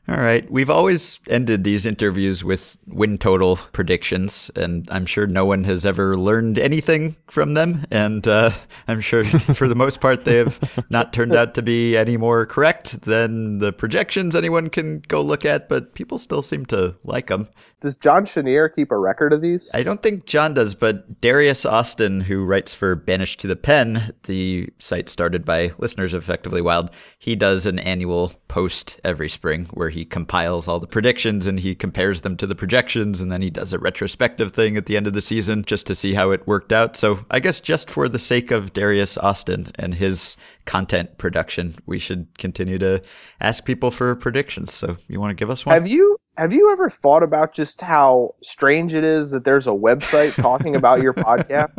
All 0.09 0.19
right. 0.19 0.49
We've 0.49 0.71
always 0.71 1.19
ended 1.29 1.65
these 1.65 1.85
interviews 1.85 2.45
with 2.45 2.79
win 2.87 3.19
total 3.19 3.57
predictions, 3.57 4.53
and 4.55 4.87
I'm 4.89 5.05
sure 5.05 5.27
no 5.27 5.45
one 5.45 5.65
has 5.65 5.85
ever 5.85 6.17
learned 6.17 6.61
anything 6.61 7.17
from 7.29 7.55
them. 7.55 7.85
And 7.91 8.27
uh, 8.29 8.53
I'm 8.87 9.01
sure 9.01 9.25
for 9.55 9.67
the 9.67 9.75
most 9.75 10.01
part, 10.01 10.25
they 10.25 10.37
have 10.37 10.85
not 10.91 11.13
turned 11.13 11.35
out 11.35 11.55
to 11.55 11.63
be 11.63 11.97
any 11.97 12.17
more 12.17 12.47
correct 12.47 13.01
than 13.03 13.59
the 13.59 13.73
projections 13.73 14.37
anyone 14.37 14.71
can 14.71 15.01
go 15.09 15.21
look 15.21 15.45
at, 15.45 15.69
but 15.69 15.95
people 15.95 16.19
still 16.19 16.43
seem 16.43 16.67
to 16.67 16.95
like 17.03 17.27
them. 17.27 17.49
Does 17.87 17.97
John 17.97 18.25
Chenier 18.25 18.69
keep 18.69 18.91
a 18.91 18.99
record 18.99 19.33
of 19.33 19.41
these? 19.41 19.71
I 19.73 19.85
don't 19.85 20.03
think 20.03 20.27
John 20.27 20.55
does, 20.55 20.75
but 20.75 21.21
Darius 21.21 21.65
Austin, 21.65 22.21
who 22.21 22.45
writes 22.45 22.75
for 22.75 22.97
Banished 22.97 23.39
to 23.43 23.47
the 23.47 23.55
Pen, 23.55 24.13
the 24.25 24.69
site 24.81 25.09
started 25.09 25.45
by 25.45 25.71
listeners 25.79 26.13
of 26.13 26.25
Effectively 26.25 26.61
Wild, 26.61 26.91
he 27.17 27.37
does 27.37 27.65
an 27.65 27.79
annual 27.79 28.33
post 28.49 29.01
every 29.05 29.29
spring 29.29 29.67
where 29.67 29.91
he 29.91 30.05
compiles 30.05 30.67
all 30.67 30.81
the 30.81 30.89
predictions 30.89 31.47
and 31.47 31.61
he 31.61 31.77
compares 31.77 32.23
them 32.23 32.37
to 32.39 32.47
the 32.49 32.57
projections 32.57 33.21
and 33.21 33.31
then 33.31 33.41
he 33.41 33.51
does 33.51 33.73
a 33.73 33.79
retrospective 33.79 34.53
thing 34.53 34.77
at 34.77 34.87
the 34.87 34.97
end 34.97 35.07
of 35.07 35.13
the 35.13 35.23
season 35.23 35.65
just 35.65 35.87
to 35.87 35.95
see 35.95 36.15
how 36.15 36.33
it 36.33 36.45
worked 36.45 36.73
out. 36.73 36.97
So 36.97 37.21
I 37.31 37.39
guess 37.39 37.61
just 37.61 37.89
for 37.89 38.09
the 38.09 38.19
sake 38.19 38.51
of 38.51 38.73
Darius 38.73 39.17
Austin 39.17 39.69
and 39.77 39.95
his 39.95 40.37
content 40.65 41.19
production, 41.19 41.77
we 41.87 42.01
should 42.01 42.37
continue 42.37 42.79
to 42.79 43.01
ask 43.41 43.65
people 43.65 43.93
for 43.93 44.13
predictions. 44.17 44.75
So 44.75 44.97
you 45.07 45.21
want 45.21 45.31
to 45.31 45.41
give 45.41 45.51
us 45.51 45.65
one? 45.65 45.77
Have 45.77 45.87
you 45.87 46.16
have 46.37 46.53
you 46.53 46.71
ever 46.71 46.91
thought 46.91 47.23
about 47.23 47.55
just 47.55 47.81
how 47.81 48.35
strange 48.43 48.93
it 48.93 49.05
is 49.05 49.31
that 49.31 49.45
there's 49.45 49.67
a 49.67 49.71
website 49.71 50.35
talking 50.35 50.77
about 50.77 51.01
your 51.01 51.15
podcast? 51.15 51.73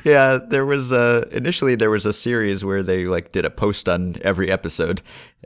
yeah, 0.04 0.38
there 0.48 0.66
was 0.66 0.92
a 0.92 1.26
initially 1.32 1.74
there 1.74 1.90
was 1.90 2.04
a 2.04 2.12
series 2.12 2.64
where 2.64 2.82
they 2.82 3.06
like 3.06 3.32
did 3.32 3.44
a 3.44 3.50
post 3.50 3.88
on 3.88 4.16
every 4.22 4.50
episode, 4.50 5.00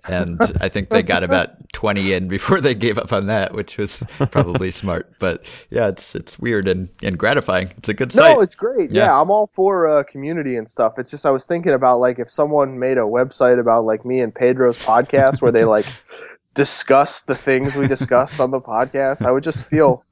and 0.08 0.40
I 0.60 0.68
think 0.68 0.88
they 0.88 1.02
got 1.02 1.22
about 1.22 1.72
twenty 1.72 2.12
in 2.12 2.26
before 2.26 2.60
they 2.60 2.74
gave 2.74 2.98
up 2.98 3.12
on 3.12 3.26
that, 3.26 3.54
which 3.54 3.78
was 3.78 4.02
probably 4.30 4.72
smart. 4.72 5.12
But 5.20 5.44
yeah, 5.70 5.88
it's 5.88 6.14
it's 6.16 6.38
weird 6.38 6.66
and, 6.66 6.88
and 7.02 7.16
gratifying. 7.16 7.72
It's 7.76 7.88
a 7.88 7.94
good 7.94 8.12
site. 8.12 8.36
No, 8.36 8.42
it's 8.42 8.56
great. 8.56 8.90
Yeah, 8.90 9.06
yeah 9.06 9.20
I'm 9.20 9.30
all 9.30 9.46
for 9.46 9.86
uh, 9.88 10.02
community 10.02 10.56
and 10.56 10.68
stuff. 10.68 10.98
It's 10.98 11.10
just 11.10 11.24
I 11.24 11.30
was 11.30 11.46
thinking 11.46 11.72
about 11.72 12.00
like 12.00 12.18
if 12.18 12.28
someone 12.28 12.78
made 12.78 12.98
a 12.98 13.02
website 13.02 13.60
about 13.60 13.84
like 13.84 14.04
me 14.04 14.20
and 14.20 14.34
Pedro's 14.34 14.78
podcast 14.78 15.40
where 15.40 15.52
they 15.52 15.64
like 15.64 15.86
discuss 16.58 17.20
the 17.22 17.36
things 17.36 17.76
we 17.76 17.86
discussed 17.86 18.40
on 18.40 18.50
the 18.50 18.60
podcast, 18.60 19.24
I 19.24 19.30
would 19.30 19.44
just 19.44 19.62
feel, 19.66 20.04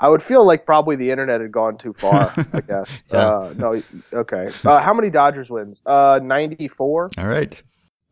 I 0.00 0.08
would 0.08 0.20
feel 0.20 0.44
like 0.44 0.66
probably 0.66 0.96
the 0.96 1.08
internet 1.12 1.40
had 1.40 1.52
gone 1.52 1.78
too 1.78 1.92
far. 1.92 2.34
I 2.52 2.60
guess. 2.66 3.04
yeah. 3.12 3.18
Uh, 3.18 3.54
no. 3.56 3.82
Okay. 4.12 4.50
Uh, 4.64 4.80
how 4.80 4.92
many 4.92 5.10
Dodgers 5.10 5.48
wins? 5.48 5.80
Uh, 5.86 6.18
ninety 6.20 6.66
four. 6.66 7.08
All 7.16 7.28
right. 7.28 7.62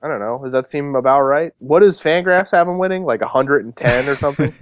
I 0.03 0.07
don't 0.07 0.21
know. 0.21 0.41
Does 0.41 0.53
that 0.53 0.69
seem 0.69 0.95
about 0.95 1.23
right? 1.23 1.53
What 1.59 1.81
does 1.81 2.01
Fangraphs 2.01 2.53
have 2.53 2.69
them 2.69 2.79
winning? 2.79 3.05
Like 3.05 3.21
110 3.21 4.09
or 4.09 4.15
something? 4.17 4.47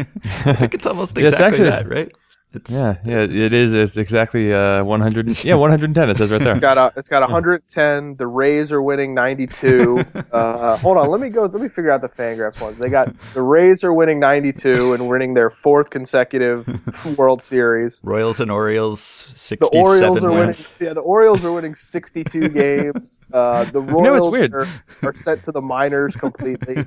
I 0.45 0.53
think 0.55 0.75
it's 0.75 0.87
almost 0.87 1.17
exactly 1.17 1.61
it's 1.61 1.69
actually, 1.69 1.69
that, 1.69 1.89
right? 1.89 2.13
It's, 2.55 2.71
yeah, 2.71 2.97
yeah, 3.05 3.21
it's, 3.21 3.35
it 3.35 3.53
is. 3.53 3.75
It's 3.75 3.99
exactly 3.99 4.55
uh, 4.55 4.83
100. 4.83 5.45
Yeah, 5.45 5.55
110. 5.57 6.09
It 6.09 6.17
says 6.17 6.31
right 6.31 6.41
there. 6.41 6.53
It's 6.53 6.61
got 6.61 6.79
a, 6.79 6.93
it's 6.99 7.09
got 7.09 7.21
110. 7.21 8.17
The 8.17 8.27
Rays 8.27 8.73
are 8.73 8.81
winning 8.81 9.13
92. 9.13 10.03
uh, 10.33 10.77
hold 10.79 10.97
on, 10.97 11.11
let 11.11 11.21
me 11.21 11.29
go. 11.29 11.43
Let 11.43 11.61
me 11.61 11.69
figure 11.69 11.91
out 11.91 12.01
the 12.01 12.09
Fangraphs 12.09 12.61
ones. 12.61 12.79
They 12.79 12.89
got 12.89 13.15
the 13.35 13.43
Rays 13.43 13.85
are 13.85 13.93
winning 13.93 14.19
92 14.19 14.95
and 14.95 15.09
winning 15.09 15.35
their 15.35 15.51
fourth 15.51 15.91
consecutive 15.91 16.67
World 17.19 17.43
Series. 17.43 18.01
Royals 18.03 18.41
and 18.41 18.51
Orioles 18.51 19.01
67 19.01 19.71
the 19.71 19.79
Orioles 19.79 20.23
are 20.23 20.31
wins. 20.31 20.71
winning. 20.79 20.89
Yeah, 20.89 20.95
the 20.95 21.01
Orioles 21.01 21.45
are 21.45 21.53
winning 21.53 21.75
62 21.75 22.49
games. 22.49 23.21
Uh, 23.31 23.65
the 23.65 23.81
Royals 23.81 23.95
you 23.95 24.03
know, 24.05 24.17
it's 24.17 24.27
weird. 24.27 24.55
Are, 24.55 24.67
are 25.03 25.15
sent 25.15 25.43
to 25.45 25.53
the 25.53 25.61
minors 25.61 26.17
completely. 26.17 26.83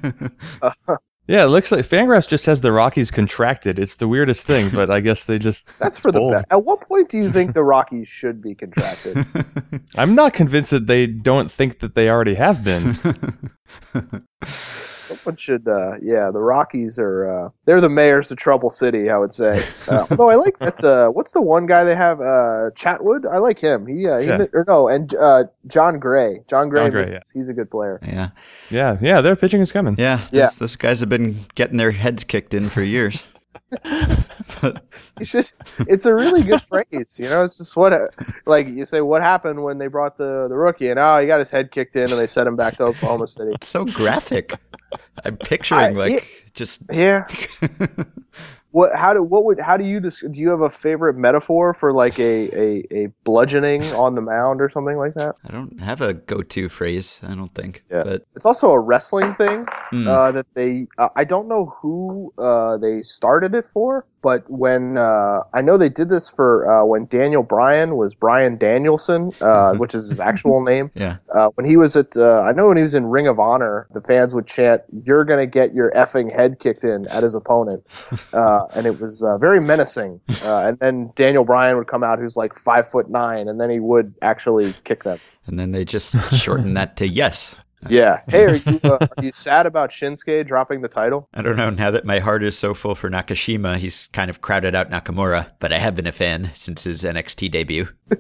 Yeah, 1.32 1.46
it 1.46 1.48
looks 1.48 1.72
like 1.72 1.86
Fangraphs 1.86 2.28
just 2.28 2.46
has 2.48 2.60
the 2.60 2.74
Rockies 2.74 3.10
contracted. 3.10 3.80
It's 3.80 3.96
the 3.96 4.06
weirdest 4.10 4.44
thing, 4.44 4.70
but 4.70 4.92
I 4.92 5.00
guess 5.00 5.24
they 5.24 5.40
just 5.40 5.66
That's 5.80 5.98
for 5.98 6.12
the 6.12 6.20
best. 6.30 6.46
At 6.50 6.66
what 6.66 6.82
point 6.82 7.10
do 7.10 7.18
you 7.18 7.32
think 7.32 7.54
the 7.54 7.64
Rockies 7.64 8.10
should 8.10 8.42
be 8.42 8.54
contracted? 8.54 9.26
I'm 9.96 10.14
not 10.14 10.34
convinced 10.34 10.72
that 10.72 10.88
they 10.88 11.08
don't 11.08 11.50
think 11.50 11.80
that 11.80 11.96
they 11.96 12.10
already 12.10 12.36
have 12.36 12.66
been. 12.66 12.98
Someone 15.18 15.38
should, 15.38 15.68
uh, 15.68 15.94
yeah. 16.02 16.32
The 16.32 16.40
Rockies 16.40 16.98
are 17.00 17.46
uh, 17.46 17.50
they're 17.66 17.82
the 17.82 17.90
mayors 17.90 18.32
of 18.32 18.38
Trouble 18.38 18.70
City, 18.70 19.10
I 19.10 19.18
would 19.18 19.34
say. 19.34 19.64
Uh, 19.88 20.06
although 20.12 20.30
I 20.30 20.36
like 20.36 20.58
that. 20.60 20.84
Uh, 20.84 21.10
what's 21.10 21.32
the 21.32 21.42
one 21.42 21.66
guy 21.66 21.84
they 21.84 21.96
have? 21.96 22.20
Uh, 22.20 22.72
Chatwood. 22.76 23.32
I 23.32 23.38
like 23.38 23.60
him. 23.60 23.88
He, 23.88 24.08
uh, 24.08 24.20
he 24.20 24.28
yeah. 24.28 24.46
or 24.54 24.66
no, 24.68 24.88
and 24.88 25.14
uh, 25.16 25.46
Jon 25.68 26.00
Gray. 26.00 26.42
Jon 26.48 26.70
Gray. 26.70 26.84
Jon 26.84 26.92
Gray 26.92 27.12
yeah. 27.12 27.20
He's 27.34 27.50
a 27.50 27.54
good 27.54 27.70
player. 27.70 28.00
Yeah. 28.04 28.30
Yeah. 28.70 28.98
Yeah. 29.02 29.22
Their 29.22 29.36
pitching 29.36 29.62
is 29.62 29.72
coming. 29.72 29.96
Yeah. 29.98 30.18
Those, 30.18 30.30
yeah. 30.32 30.50
Those 30.58 30.76
guys 30.76 31.00
have 31.00 31.10
been 31.10 31.36
getting 31.56 31.78
their 31.78 31.92
heads 31.92 32.24
kicked 32.24 32.54
in 32.54 32.70
for 32.70 32.82
years. 32.82 33.24
You 35.20 35.26
should. 35.26 35.50
It's 35.80 36.06
a 36.06 36.14
really 36.14 36.44
good 36.44 36.62
phrase. 36.64 37.18
You 37.20 37.30
know, 37.30 37.44
it's 37.44 37.58
just 37.58 37.76
what, 37.76 37.94
like 38.46 38.68
you 38.68 38.86
say, 38.86 39.02
what 39.02 39.22
happened 39.22 39.64
when 39.64 39.78
they 39.78 39.88
brought 39.88 40.18
the 40.18 40.48
the 40.50 40.56
rookie, 40.56 40.90
and 40.90 41.00
oh, 41.00 41.20
he 41.20 41.28
got 41.28 41.40
his 41.40 41.50
head 41.50 41.72
kicked 41.72 41.96
in, 41.96 42.04
and 42.04 42.12
they 42.12 42.28
sent 42.28 42.48
him 42.48 42.56
back 42.56 42.78
to 42.78 42.84
Oklahoma 42.84 43.28
City. 43.28 43.52
It's 43.54 43.68
so 43.68 43.86
graphic. 43.86 44.54
I'm 45.24 45.38
picturing 45.38 45.80
I, 45.80 45.90
like 45.90 46.52
just 46.54 46.84
yeah. 46.92 47.26
what? 48.72 48.96
How 48.96 49.14
do 49.14 49.22
what 49.22 49.44
would? 49.46 49.60
How 49.60 49.78
do 49.78 49.84
you 49.84 50.00
do? 50.00 50.12
You 50.32 50.50
have 50.50 50.62
a 50.62 50.70
favorite 50.70 51.18
metaphor 51.18 51.74
for 51.74 51.94
like 51.94 52.20
a, 52.20 52.50
a 52.58 52.88
a 52.92 53.08
bludgeoning 53.24 53.84
on 53.94 54.16
the 54.16 54.22
mound 54.22 54.62
or 54.62 54.70
something 54.70 54.98
like 54.98 55.14
that? 55.16 55.36
I 55.46 55.52
don't 55.52 55.80
have 55.80 56.02
a 56.02 56.14
go-to 56.14 56.70
phrase. 56.70 57.20
I 57.24 57.36
don't 57.36 57.54
think. 57.54 57.84
Yeah. 57.92 58.04
But 58.04 58.26
it's 58.36 58.46
also 58.46 58.72
a 58.72 58.80
wrestling 58.80 59.36
thing 59.36 59.66
mm. 59.92 60.08
uh, 60.08 60.32
that 60.32 60.48
they. 60.54 60.88
Uh, 60.98 61.10
I 61.16 61.24
don't 61.24 61.48
know 61.48 61.74
who 61.82 62.34
uh, 62.38 62.78
they 62.78 63.02
started 63.02 63.56
it 63.56 63.66
for, 63.66 64.06
but 64.22 64.50
when 64.50 64.98
uh, 64.98 65.42
I 65.54 65.62
know 65.62 65.78
they 65.78 65.90
did 65.90 66.10
this 66.10 66.30
for 66.30 66.72
uh, 66.72 66.86
when 66.86 67.06
Daniel 67.06 67.44
Bryan 67.44 67.96
was 67.96 68.14
Bryan 68.14 68.58
Danielson, 68.58 69.32
uh, 69.42 69.74
which 69.76 69.96
is 69.96 70.10
his 70.10 70.20
actual 70.20 70.62
name. 70.64 70.92
Yeah. 70.96 71.18
Uh, 71.34 71.50
when 71.56 71.66
he 71.66 71.78
was 71.78 71.96
at, 71.96 72.16
uh, 72.16 72.42
I 72.42 72.52
know 72.52 72.68
when 72.68 72.78
he 72.78 72.84
was 72.84 72.94
in 72.94 73.06
Ring 73.06 73.28
of 73.28 73.40
Honor, 73.40 73.88
the 73.94 74.02
fans 74.02 74.36
would 74.36 74.48
chant, 74.48 74.82
"You're 75.06 75.26
gonna 75.26 75.48
get 75.48 75.74
your 75.74 75.92
effing 75.92 76.34
head 76.34 76.60
kicked 76.60 76.84
in" 76.84 77.08
at 77.08 77.24
his 77.24 77.36
opponent, 77.36 77.86
uh, 78.34 78.68
and 78.76 78.86
it 78.86 79.00
was 79.00 79.24
uh, 79.24 79.38
very 79.38 79.60
menacing. 79.60 80.20
Uh, 80.44 80.68
and 80.68 80.80
then 80.80 81.12
Daniel 81.16 81.44
Bryan 81.44 81.78
would 81.78 81.88
come 81.88 82.04
out, 82.04 82.20
who's 82.20 82.38
like 82.38 82.56
five 82.56 82.88
foot 82.88 83.10
nine, 83.10 83.48
and 83.48 83.60
then 83.60 83.70
he 83.70 83.80
would 83.80 84.14
actually 84.22 84.74
kick 84.84 85.04
them. 85.04 85.20
And 85.48 85.58
then 85.58 85.72
they 85.72 85.86
just 85.86 86.16
shortened 86.36 86.78
that 86.78 86.98
to 86.98 87.08
yes. 87.08 87.56
Yeah. 87.90 88.22
Hey, 88.28 88.46
are 88.46 88.56
you 88.66 88.80
uh, 88.84 89.08
are 89.18 89.24
you 89.24 89.32
sad 89.32 89.66
about 89.66 89.90
Shinsuke 89.92 90.48
dropping 90.48 90.82
the 90.82 90.88
title? 90.88 91.28
I 91.34 91.42
don't 91.42 91.56
know. 91.56 91.70
Now 91.70 91.92
that 91.92 92.06
my 92.06 92.20
heart 92.20 92.44
is 92.44 92.58
so 92.58 92.74
full 92.74 92.96
for 92.96 93.10
Nakashima, 93.10 93.78
he's 93.78 94.08
kind 94.08 94.30
of 94.30 94.42
crowded 94.42 94.76
out 94.76 94.90
Nakamura, 94.90 95.52
but 95.60 95.72
I 95.72 95.80
have 95.80 95.96
been 95.96 96.08
a 96.08 96.12
fan 96.12 96.52
since 96.54 96.84
his 96.84 97.04
NXT 97.04 97.52
debut. 97.52 97.88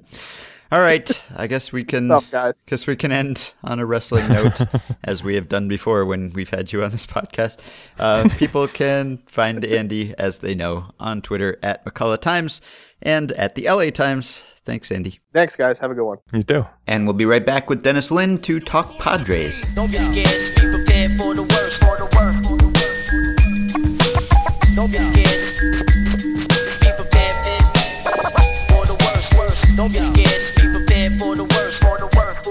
All 0.72 0.80
right, 0.80 1.22
I 1.36 1.48
guess 1.48 1.74
we 1.74 1.84
can. 1.84 2.04
Stuff, 2.04 2.32
guys. 2.32 2.66
Guess 2.66 2.88
we 2.88 2.96
can 2.96 3.12
end 3.12 3.52
on 3.62 3.80
a 3.80 3.86
wrestling 3.86 4.30
note, 4.30 4.62
as 5.04 5.22
we 5.22 5.36
have 5.36 5.50
done 5.50 5.68
before 5.68 6.06
when 6.06 6.32
we've 6.32 6.50
had 6.50 6.72
you 6.72 6.82
on 6.82 6.92
this 6.92 7.06
podcast. 7.06 7.58
Uh, 8.00 8.30
people 8.38 8.70
can 8.70 9.18
find 9.26 9.66
Andy 9.66 10.16
as 10.18 10.38
they 10.38 10.56
know 10.56 10.86
on 10.98 11.22
Twitter 11.22 11.58
at 11.62 11.84
McCullough 11.84 12.22
Times 12.22 12.62
and 13.02 13.34
at 13.34 13.56
the 13.56 13.68
LA 13.70 13.90
Times. 13.90 14.44
Thanks, 14.64 14.92
Andy. 14.92 15.20
Thanks, 15.34 15.56
guys. 15.56 15.80
Have 15.80 15.92
a 15.92 15.96
good 15.96 16.06
one. 16.06 16.18
You 16.32 16.44
too. 16.44 16.66
And 16.88 17.06
we'll 17.06 17.16
be 17.16 17.26
right 17.26 17.46
back 17.46 17.70
with 17.70 17.82
Dennis 17.84 18.12
Lin 18.12 18.38
to 18.40 18.60
talk 18.60 18.98
Padres. 19.00 19.64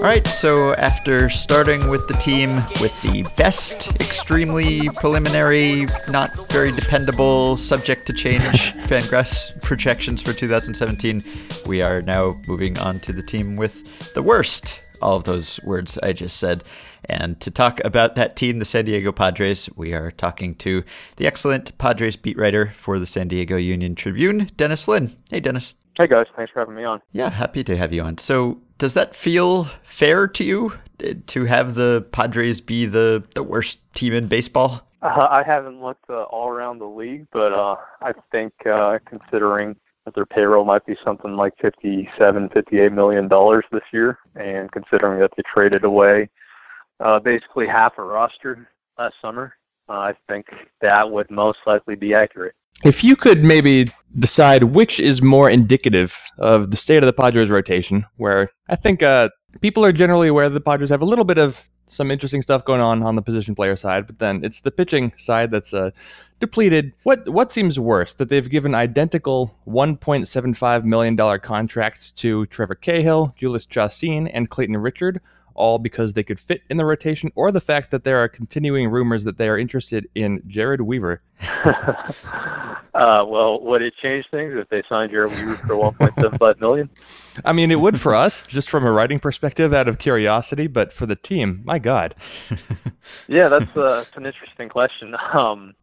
All 0.01 0.07
right, 0.07 0.25
so 0.25 0.73
after 0.77 1.29
starting 1.29 1.87
with 1.87 2.07
the 2.07 2.15
team 2.15 2.55
with 2.81 2.99
the 3.03 3.21
best, 3.37 3.91
extremely 4.01 4.89
preliminary, 4.95 5.85
not 6.09 6.31
very 6.51 6.71
dependable, 6.71 7.55
subject 7.55 8.07
to 8.07 8.13
change 8.13 8.41
Fangraphs 8.87 9.61
projections 9.61 10.19
for 10.19 10.33
2017, 10.33 11.23
we 11.67 11.83
are 11.83 12.01
now 12.01 12.35
moving 12.47 12.79
on 12.79 12.99
to 13.01 13.13
the 13.13 13.21
team 13.21 13.57
with 13.57 13.83
the 14.15 14.23
worst. 14.23 14.81
All 15.03 15.17
of 15.17 15.25
those 15.25 15.59
words 15.63 15.99
I 15.99 16.13
just 16.13 16.37
said. 16.37 16.63
And 17.05 17.39
to 17.39 17.51
talk 17.51 17.79
about 17.85 18.15
that 18.15 18.35
team, 18.35 18.57
the 18.57 18.65
San 18.65 18.85
Diego 18.85 19.11
Padres, 19.11 19.69
we 19.75 19.93
are 19.93 20.09
talking 20.09 20.55
to 20.55 20.83
the 21.17 21.27
excellent 21.27 21.77
Padres 21.77 22.15
beat 22.15 22.39
writer 22.39 22.71
for 22.71 22.97
the 22.97 23.05
San 23.05 23.27
Diego 23.27 23.55
Union 23.55 23.93
Tribune, 23.93 24.49
Dennis 24.57 24.87
Lin. 24.87 25.11
Hey, 25.29 25.41
Dennis. 25.41 25.75
Hey 25.97 26.07
guys, 26.07 26.25
thanks 26.37 26.51
for 26.53 26.59
having 26.59 26.75
me 26.75 26.85
on. 26.85 27.01
Yeah, 27.11 27.29
happy 27.29 27.63
to 27.65 27.75
have 27.75 27.91
you 27.91 28.01
on. 28.01 28.17
So, 28.17 28.57
does 28.81 28.95
that 28.95 29.15
feel 29.15 29.65
fair 29.83 30.27
to 30.27 30.43
you 30.43 30.73
uh, 31.05 31.13
to 31.27 31.45
have 31.45 31.75
the 31.75 32.03
Padres 32.11 32.59
be 32.59 32.87
the, 32.87 33.23
the 33.35 33.43
worst 33.43 33.79
team 33.93 34.11
in 34.11 34.27
baseball? 34.27 34.81
Uh, 35.03 35.27
I 35.29 35.43
haven't 35.43 35.79
looked 35.79 36.09
uh, 36.09 36.23
all 36.23 36.49
around 36.49 36.79
the 36.79 36.87
league, 36.87 37.27
but 37.31 37.53
uh, 37.53 37.75
I 38.01 38.13
think 38.31 38.53
uh, 38.65 38.97
considering 39.05 39.75
that 40.05 40.15
their 40.15 40.25
payroll 40.25 40.65
might 40.65 40.83
be 40.87 40.95
something 41.05 41.35
like 41.35 41.53
57, 41.61 42.49
58 42.49 42.91
million 42.91 43.27
dollars 43.27 43.65
this 43.71 43.83
year, 43.93 44.17
and 44.35 44.71
considering 44.71 45.19
that 45.19 45.29
they 45.37 45.43
traded 45.43 45.83
away 45.83 46.27
uh, 46.99 47.19
basically 47.19 47.67
half 47.67 47.99
a 47.99 48.03
roster 48.03 48.67
last 48.97 49.13
summer, 49.21 49.53
uh, 49.89 49.93
I 49.93 50.15
think 50.27 50.47
that 50.81 51.11
would 51.11 51.29
most 51.29 51.59
likely 51.67 51.93
be 51.93 52.15
accurate. 52.15 52.55
If 52.83 53.03
you 53.03 53.15
could 53.15 53.43
maybe 53.43 53.91
decide 54.17 54.63
which 54.65 54.99
is 54.99 55.21
more 55.21 55.49
indicative 55.49 56.19
of 56.37 56.71
the 56.71 56.77
state 56.77 56.97
of 56.97 57.05
the 57.05 57.13
Padres 57.13 57.49
rotation, 57.49 58.05
where 58.17 58.49
I 58.69 58.75
think 58.75 59.01
uh, 59.01 59.29
people 59.61 59.85
are 59.85 59.91
generally 59.91 60.27
aware 60.27 60.49
that 60.49 60.53
the 60.53 60.61
Padres 60.61 60.89
have 60.89 61.01
a 61.01 61.05
little 61.05 61.25
bit 61.25 61.37
of 61.37 61.69
some 61.87 62.09
interesting 62.09 62.41
stuff 62.41 62.63
going 62.63 62.79
on 62.79 63.03
on 63.03 63.15
the 63.15 63.21
position 63.21 63.53
player 63.53 63.75
side, 63.75 64.07
but 64.07 64.19
then 64.19 64.43
it's 64.45 64.61
the 64.61 64.71
pitching 64.71 65.11
side 65.17 65.51
that's 65.51 65.73
uh, 65.73 65.91
depleted. 66.39 66.93
What 67.03 67.27
what 67.27 67.51
seems 67.51 67.79
worse 67.79 68.13
that 68.13 68.29
they've 68.29 68.49
given 68.49 68.73
identical 68.73 69.53
1.75 69.67 70.83
million 70.85 71.15
dollar 71.17 71.37
contracts 71.37 72.11
to 72.11 72.45
Trevor 72.47 72.75
Cahill, 72.75 73.35
Jhoulys 73.39 73.67
Chacin, 73.67 74.27
and 74.29 74.49
Clayton 74.49 74.77
Richard, 74.77 75.19
all 75.53 75.79
because 75.79 76.13
they 76.13 76.23
could 76.23 76.39
fit 76.39 76.61
in 76.69 76.77
the 76.77 76.85
rotation, 76.85 77.31
or 77.35 77.51
the 77.51 77.61
fact 77.61 77.91
that 77.91 78.03
there 78.03 78.17
are 78.17 78.27
continuing 78.27 78.89
rumors 78.89 79.23
that 79.23 79.37
they 79.37 79.49
are 79.49 79.57
interested 79.57 80.07
in 80.15 80.41
Jered 80.41 80.81
Weaver. 80.81 81.21
uh, 81.63 83.25
well, 83.27 83.61
would 83.61 83.81
it 83.81 83.93
change 84.01 84.25
things 84.29 84.53
if 84.55 84.69
they 84.69 84.83
signed 84.87 85.11
Jered 85.11 85.29
Weaver 85.29 85.55
for 85.57 85.75
1.75 85.75 86.59
million? 86.59 86.89
I 87.45 87.53
mean, 87.53 87.71
it 87.71 87.79
would 87.79 87.99
for 87.99 88.13
us, 88.13 88.43
just 88.43 88.69
from 88.69 88.85
a 88.85 88.91
writing 88.91 89.19
perspective, 89.19 89.73
out 89.73 89.87
of 89.87 89.97
curiosity, 89.97 90.67
but 90.67 90.91
for 90.93 91.05
the 91.05 91.15
team, 91.15 91.61
my 91.63 91.79
God. 91.79 92.15
Yeah, 93.27 93.47
that's, 93.49 93.75
uh, 93.75 93.95
that's 93.95 94.15
an 94.15 94.25
interesting 94.25 94.69
question. 94.69 95.15
Um, 95.33 95.73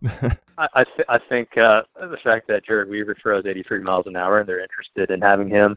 I 0.57 0.69
I, 0.75 0.85
th- 0.85 1.07
I 1.09 1.19
think 1.19 1.57
uh, 1.59 1.83
the 2.01 2.17
fact 2.23 2.47
that 2.49 2.65
Jered 2.65 2.89
Weaver 2.89 3.17
throws 3.21 3.45
83 3.47 3.81
miles 3.81 4.07
an 4.07 4.17
hour 4.17 4.39
and 4.39 4.49
they're 4.49 4.61
interested 4.61 5.11
in 5.11 5.21
having 5.21 5.49
him 5.49 5.77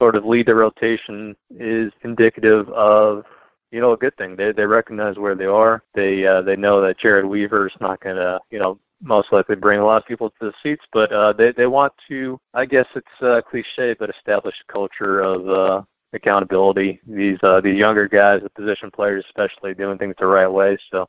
sort 0.00 0.16
of 0.16 0.24
lead 0.24 0.46
the 0.46 0.54
rotation 0.54 1.36
is 1.58 1.92
indicative 2.02 2.68
of 2.70 3.24
you 3.70 3.80
know 3.80 3.92
a 3.92 3.96
good 3.96 4.16
thing. 4.16 4.36
They 4.36 4.52
they 4.52 4.66
recognize 4.66 5.16
where 5.16 5.34
they 5.34 5.46
are. 5.46 5.82
They 5.94 6.26
uh, 6.26 6.42
they 6.42 6.56
know 6.56 6.80
that 6.80 6.98
Jered 6.98 7.28
Weaver's 7.28 7.74
not 7.80 8.00
going 8.00 8.16
to 8.16 8.40
you 8.50 8.58
know 8.58 8.78
most 9.02 9.32
likely 9.32 9.56
bring 9.56 9.80
a 9.80 9.84
lot 9.84 9.98
of 10.02 10.06
people 10.08 10.30
to 10.30 10.36
the 10.40 10.52
seats, 10.62 10.84
but 10.92 11.12
uh, 11.12 11.32
they 11.32 11.52
they 11.52 11.66
want 11.66 11.92
to. 12.08 12.38
I 12.54 12.64
guess 12.64 12.86
it's 12.94 13.06
uh, 13.22 13.40
cliche, 13.48 13.94
but 13.98 14.10
establish 14.10 14.54
a 14.68 14.72
culture 14.72 15.20
of 15.20 15.48
uh, 15.48 15.82
accountability. 16.12 17.00
These 17.06 17.38
uh, 17.42 17.60
these 17.60 17.76
younger 17.76 18.08
guys, 18.08 18.42
the 18.42 18.50
position 18.50 18.90
players 18.90 19.24
especially, 19.26 19.74
doing 19.74 19.98
things 19.98 20.14
the 20.18 20.26
right 20.26 20.48
way. 20.48 20.78
So. 20.90 21.08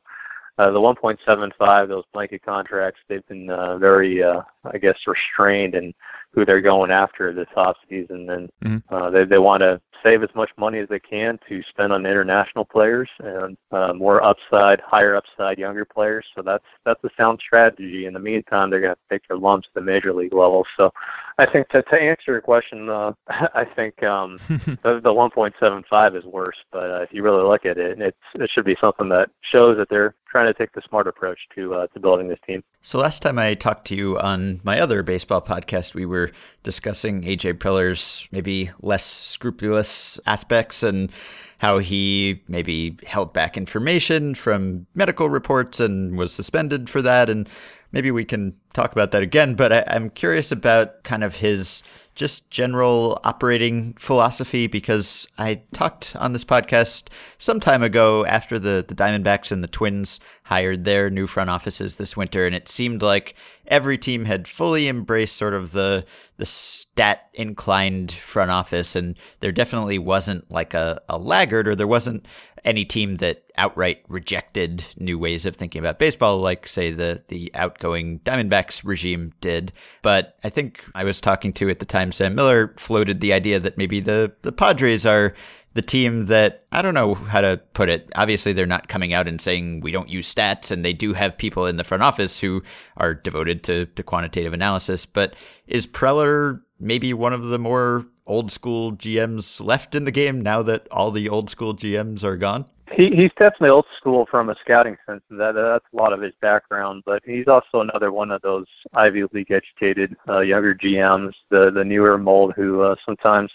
Uh, 0.60 0.72
the 0.72 0.80
1.75, 0.80 1.86
those 1.86 2.02
blanket 2.12 2.42
contracts, 2.44 2.98
they've 3.08 3.24
been 3.28 3.48
uh, 3.48 3.78
very, 3.78 4.24
uh, 4.24 4.40
I 4.64 4.76
guess, 4.78 4.96
restrained 5.06 5.76
in 5.76 5.94
who 6.32 6.44
they're 6.44 6.60
going 6.60 6.90
after 6.90 7.32
this 7.32 7.48
off 7.56 7.76
season, 7.88 8.28
and 8.30 8.50
Mhm. 8.64 8.82
uh, 8.90 9.10
they 9.10 9.24
they 9.24 9.38
want 9.38 9.60
to 9.62 9.80
save 10.02 10.22
as 10.22 10.32
much 10.34 10.50
money 10.56 10.78
as 10.78 10.88
they 10.88 11.00
can 11.00 11.38
to 11.48 11.62
spend 11.64 11.92
on 11.92 12.06
international 12.06 12.64
players 12.64 13.08
and 13.18 13.56
uh, 13.72 13.92
more 13.92 14.22
upside, 14.22 14.80
higher 14.80 15.16
upside 15.16 15.58
younger 15.58 15.84
players. 15.84 16.24
So 16.34 16.42
that's 16.42 16.64
that's 16.84 17.02
a 17.04 17.10
sound 17.16 17.40
strategy. 17.40 18.06
In 18.06 18.12
the 18.12 18.20
meantime, 18.20 18.70
they're 18.70 18.80
going 18.80 18.94
to 18.94 19.00
take 19.10 19.26
their 19.26 19.36
lumps 19.36 19.68
at 19.68 19.74
the 19.74 19.80
major 19.80 20.12
league 20.12 20.32
level. 20.32 20.64
So 20.76 20.92
I 21.38 21.46
think 21.46 21.68
to, 21.70 21.82
to 21.82 22.00
answer 22.00 22.32
your 22.32 22.40
question, 22.40 22.88
uh, 22.88 23.12
I 23.28 23.64
think 23.64 24.02
um, 24.02 24.38
the, 24.82 25.00
the 25.00 25.12
1.75 25.12 26.16
is 26.16 26.24
worse. 26.24 26.56
But 26.70 26.90
uh, 26.90 27.02
if 27.02 27.12
you 27.12 27.22
really 27.22 27.42
look 27.42 27.66
at 27.66 27.78
it, 27.78 28.00
it's 28.00 28.16
it 28.34 28.50
should 28.50 28.64
be 28.64 28.76
something 28.80 29.08
that 29.08 29.30
shows 29.40 29.76
that 29.78 29.88
they're 29.88 30.14
trying 30.28 30.46
to 30.46 30.54
take 30.54 30.72
the 30.72 30.82
smart 30.82 31.08
approach 31.08 31.40
to 31.54 31.74
uh, 31.74 31.86
to 31.88 32.00
building 32.00 32.28
this 32.28 32.40
team. 32.46 32.62
So 32.80 32.98
last 32.98 33.22
time 33.22 33.38
I 33.40 33.54
talked 33.54 33.88
to 33.88 33.96
you 33.96 34.18
on 34.20 34.60
my 34.62 34.80
other 34.80 35.02
baseball 35.02 35.42
podcast, 35.42 35.94
we 35.94 36.06
were 36.06 36.30
discussing 36.62 37.22
AJ 37.22 37.54
Preller's 37.54 38.28
maybe 38.30 38.70
less 38.82 39.04
scrupulous 39.04 40.20
aspects 40.26 40.84
and 40.84 41.10
how 41.58 41.78
he 41.78 42.40
maybe 42.46 42.96
held 43.04 43.32
back 43.32 43.56
information 43.56 44.34
from 44.36 44.86
medical 44.94 45.28
reports 45.28 45.80
and 45.80 46.16
was 46.16 46.32
suspended 46.32 46.88
for 46.88 47.02
that. 47.02 47.28
And 47.28 47.48
maybe 47.90 48.12
we 48.12 48.24
can 48.24 48.54
talk 48.74 48.92
about 48.92 49.10
that 49.10 49.22
again. 49.22 49.56
But 49.56 49.72
I, 49.72 49.84
I'm 49.88 50.08
curious 50.10 50.52
about 50.52 51.02
kind 51.02 51.24
of 51.24 51.34
his 51.34 51.82
just 52.18 52.50
general 52.50 53.20
operating 53.22 53.94
philosophy 53.94 54.66
because 54.66 55.26
I 55.38 55.62
talked 55.72 56.16
on 56.16 56.32
this 56.32 56.44
podcast 56.44 57.10
some 57.38 57.60
time 57.60 57.84
ago 57.84 58.26
after 58.26 58.58
the, 58.58 58.84
the 58.86 58.94
Diamondbacks 58.96 59.52
and 59.52 59.62
the 59.62 59.68
Twins 59.68 60.18
hired 60.42 60.84
their 60.84 61.10
new 61.10 61.28
front 61.28 61.48
offices 61.48 61.94
this 61.94 62.16
winter, 62.16 62.44
and 62.44 62.56
it 62.56 62.68
seemed 62.68 63.02
like 63.02 63.36
every 63.68 63.96
team 63.96 64.24
had 64.24 64.48
fully 64.48 64.88
embraced 64.88 65.36
sort 65.36 65.54
of 65.54 65.70
the 65.72 66.04
the 66.38 66.46
stat 66.46 67.28
inclined 67.34 68.10
front 68.10 68.50
office, 68.50 68.96
and 68.96 69.16
there 69.38 69.52
definitely 69.52 69.98
wasn't 69.98 70.50
like 70.50 70.74
a, 70.74 71.00
a 71.08 71.18
laggard 71.18 71.68
or 71.68 71.76
there 71.76 71.86
wasn't 71.86 72.26
any 72.64 72.84
team 72.84 73.16
that 73.16 73.44
outright 73.56 74.02
rejected 74.08 74.84
new 74.96 75.18
ways 75.18 75.46
of 75.46 75.56
thinking 75.56 75.80
about 75.80 75.98
baseball, 75.98 76.38
like 76.38 76.66
say 76.66 76.90
the 76.90 77.22
the 77.28 77.50
outgoing 77.54 78.20
Diamondbacks 78.20 78.82
regime 78.84 79.32
did. 79.40 79.72
But 80.02 80.36
I 80.44 80.50
think 80.50 80.84
I 80.94 81.04
was 81.04 81.20
talking 81.20 81.52
to 81.54 81.68
at 81.70 81.80
the 81.80 81.86
time 81.86 82.12
Sam 82.12 82.34
Miller 82.34 82.74
floated 82.76 83.20
the 83.20 83.32
idea 83.32 83.60
that 83.60 83.78
maybe 83.78 84.00
the 84.00 84.32
the 84.42 84.52
Padres 84.52 85.06
are 85.06 85.34
the 85.74 85.82
team 85.82 86.26
that 86.26 86.64
I 86.72 86.82
don't 86.82 86.94
know 86.94 87.14
how 87.14 87.40
to 87.40 87.60
put 87.74 87.88
it. 87.88 88.10
Obviously, 88.16 88.52
they're 88.52 88.66
not 88.66 88.88
coming 88.88 89.12
out 89.12 89.28
and 89.28 89.40
saying 89.40 89.80
we 89.80 89.92
don't 89.92 90.08
use 90.08 90.32
stats, 90.32 90.70
and 90.70 90.84
they 90.84 90.92
do 90.92 91.12
have 91.12 91.38
people 91.38 91.66
in 91.66 91.76
the 91.76 91.84
front 91.84 92.02
office 92.02 92.38
who 92.38 92.62
are 92.96 93.14
devoted 93.14 93.62
to, 93.64 93.86
to 93.86 94.02
quantitative 94.02 94.52
analysis. 94.52 95.06
But 95.06 95.34
is 95.66 95.86
Preller 95.86 96.60
maybe 96.80 97.12
one 97.12 97.32
of 97.32 97.44
the 97.46 97.58
more 97.58 98.06
old 98.28 98.52
school 98.52 98.92
GMs 98.92 99.64
left 99.64 99.94
in 99.94 100.04
the 100.04 100.12
game 100.12 100.40
now 100.40 100.62
that 100.62 100.86
all 100.90 101.10
the 101.10 101.28
old 101.28 101.50
school 101.50 101.74
GMs 101.74 102.22
are 102.22 102.36
gone? 102.36 102.66
He 102.92 103.10
he's 103.10 103.30
definitely 103.38 103.70
old 103.70 103.86
school 103.98 104.26
from 104.30 104.48
a 104.48 104.56
scouting 104.60 104.96
sense. 105.06 105.22
That 105.30 105.52
that's 105.52 105.84
a 105.92 105.96
lot 105.96 106.12
of 106.12 106.20
his 106.20 106.32
background, 106.40 107.02
but 107.04 107.22
he's 107.24 107.46
also 107.46 107.80
another 107.80 108.12
one 108.12 108.30
of 108.30 108.40
those 108.42 108.66
Ivy 108.94 109.24
League 109.32 109.50
educated 109.50 110.16
uh, 110.28 110.40
younger 110.40 110.74
GMs, 110.74 111.32
the 111.50 111.70
the 111.70 111.84
newer 111.84 112.16
mold 112.16 112.54
who 112.56 112.82
uh, 112.82 112.96
sometimes 113.04 113.50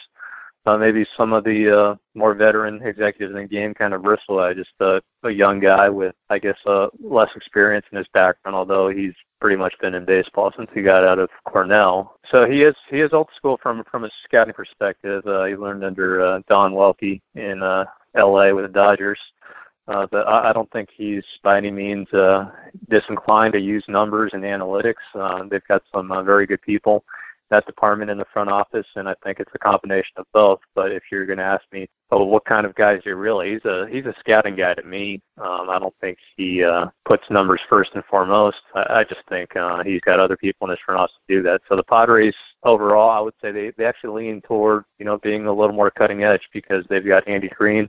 uh, 0.66 0.78
maybe 0.78 1.06
some 1.18 1.34
of 1.34 1.44
the 1.44 1.78
uh, 1.78 1.96
more 2.16 2.34
veteran 2.34 2.82
executives 2.84 3.36
in 3.36 3.42
the 3.42 3.48
game 3.48 3.74
kind 3.74 3.94
of 3.94 4.04
bristle 4.04 4.40
at 4.42 4.56
just 4.56 4.72
uh, 4.80 5.00
a 5.24 5.30
young 5.30 5.60
guy 5.60 5.90
with, 5.90 6.16
I 6.30 6.40
guess, 6.40 6.58
uh, 6.66 6.88
less 7.02 7.30
experience 7.36 7.86
in 7.92 7.98
his 7.98 8.08
background. 8.14 8.56
Although 8.56 8.90
he's 8.90 9.14
pretty 9.44 9.58
much 9.58 9.78
been 9.82 9.94
in 9.94 10.06
baseball 10.06 10.54
since 10.56 10.70
he 10.74 10.82
got 10.82 11.04
out 11.04 11.20
of 11.20 11.30
Cornell, 11.44 12.18
so 12.32 12.50
he 12.50 12.64
is 12.64 12.74
he 12.90 13.02
is 13.02 13.12
old 13.12 13.28
school 13.36 13.60
from 13.62 13.84
from 13.92 14.06
a 14.06 14.10
scouting 14.24 14.54
perspective. 14.54 15.22
Uh, 15.28 15.44
he 15.44 15.58
learned 15.58 15.84
under 15.84 16.26
uh, 16.26 16.40
Don 16.48 16.72
Welke 16.72 17.20
in 17.36 17.62
uh, 17.62 17.84
L.A. 18.16 18.56
with 18.56 18.64
the 18.64 18.72
Dodgers. 18.72 19.20
Uh, 19.90 20.08
but 20.10 20.26
I, 20.30 20.52
I 20.52 20.54
don't 20.54 20.72
think 20.72 20.88
he's 20.96 21.26
by 21.44 21.58
any 21.58 21.72
means 21.72 22.08
uh, 22.14 22.52
disinclined 22.90 23.52
to 23.52 23.60
use 23.60 23.84
numbers 23.90 24.32
and 24.34 24.44
analytics. 24.44 25.04
Uh, 25.14 25.44
they've 25.52 25.68
got 25.68 25.84
some 25.94 26.10
uh, 26.14 26.24
very 26.24 26.46
good 26.46 26.62
people 26.62 27.04
that 27.54 27.68
department 27.68 28.10
in 28.10 28.18
the 28.18 28.26
front 28.34 28.50
office, 28.50 28.88
and 28.96 29.08
I 29.08 29.14
think 29.24 29.40
it's 29.40 29.52
a 29.54 29.60
combination 29.60 30.14
of 30.18 30.26
both. 30.34 30.60
But 30.74 30.92
if 30.92 31.04
you're 31.12 31.26
going 31.28 31.38
to 31.38 31.44
ask 31.44 31.64
me, 31.72 31.88
oh, 32.10 32.24
what 32.24 32.46
kind 32.46 32.66
of 32.66 32.74
guy 32.74 32.96
is 32.96 33.04
he 33.04 33.12
really? 33.12 33.54
He's 33.54 33.66
a 33.66 33.88
he's 33.90 34.06
a 34.06 34.16
scouting 34.20 34.56
guy 34.56 34.74
to 34.74 34.84
me. 34.84 35.22
Um, 35.38 35.70
I 35.70 35.78
don't 35.78 35.94
think 36.02 36.18
he 36.36 36.64
uh, 36.64 36.88
puts 37.06 37.24
numbers 37.30 37.62
first 37.70 37.92
and 37.94 38.04
foremost. 38.06 38.58
I, 38.74 38.86
I 39.00 39.04
just 39.04 39.22
think 39.30 39.56
uh, 39.56 39.84
he's 39.84 40.02
got 40.02 40.20
other 40.20 40.36
people 40.36 40.68
in 40.68 40.72
his 40.72 40.80
front 40.84 41.00
office 41.00 41.16
to 41.28 41.36
do 41.36 41.44
that. 41.44 41.62
So 41.70 41.76
the 41.76 41.84
Padres 41.84 42.34
overall, 42.64 43.12
I 43.12 43.20
would 43.20 43.36
say 43.40 43.52
they 43.52 43.72
they 43.78 43.86
actually 43.86 44.24
lean 44.24 44.42
toward 44.42 44.86
you 44.98 45.06
know 45.06 45.20
being 45.20 45.46
a 45.46 45.54
little 45.54 45.76
more 45.76 45.92
cutting 45.92 46.24
edge 46.24 46.50
because 46.54 46.84
they've 46.90 47.06
got 47.06 47.28
Andy 47.28 47.50
Green, 47.50 47.88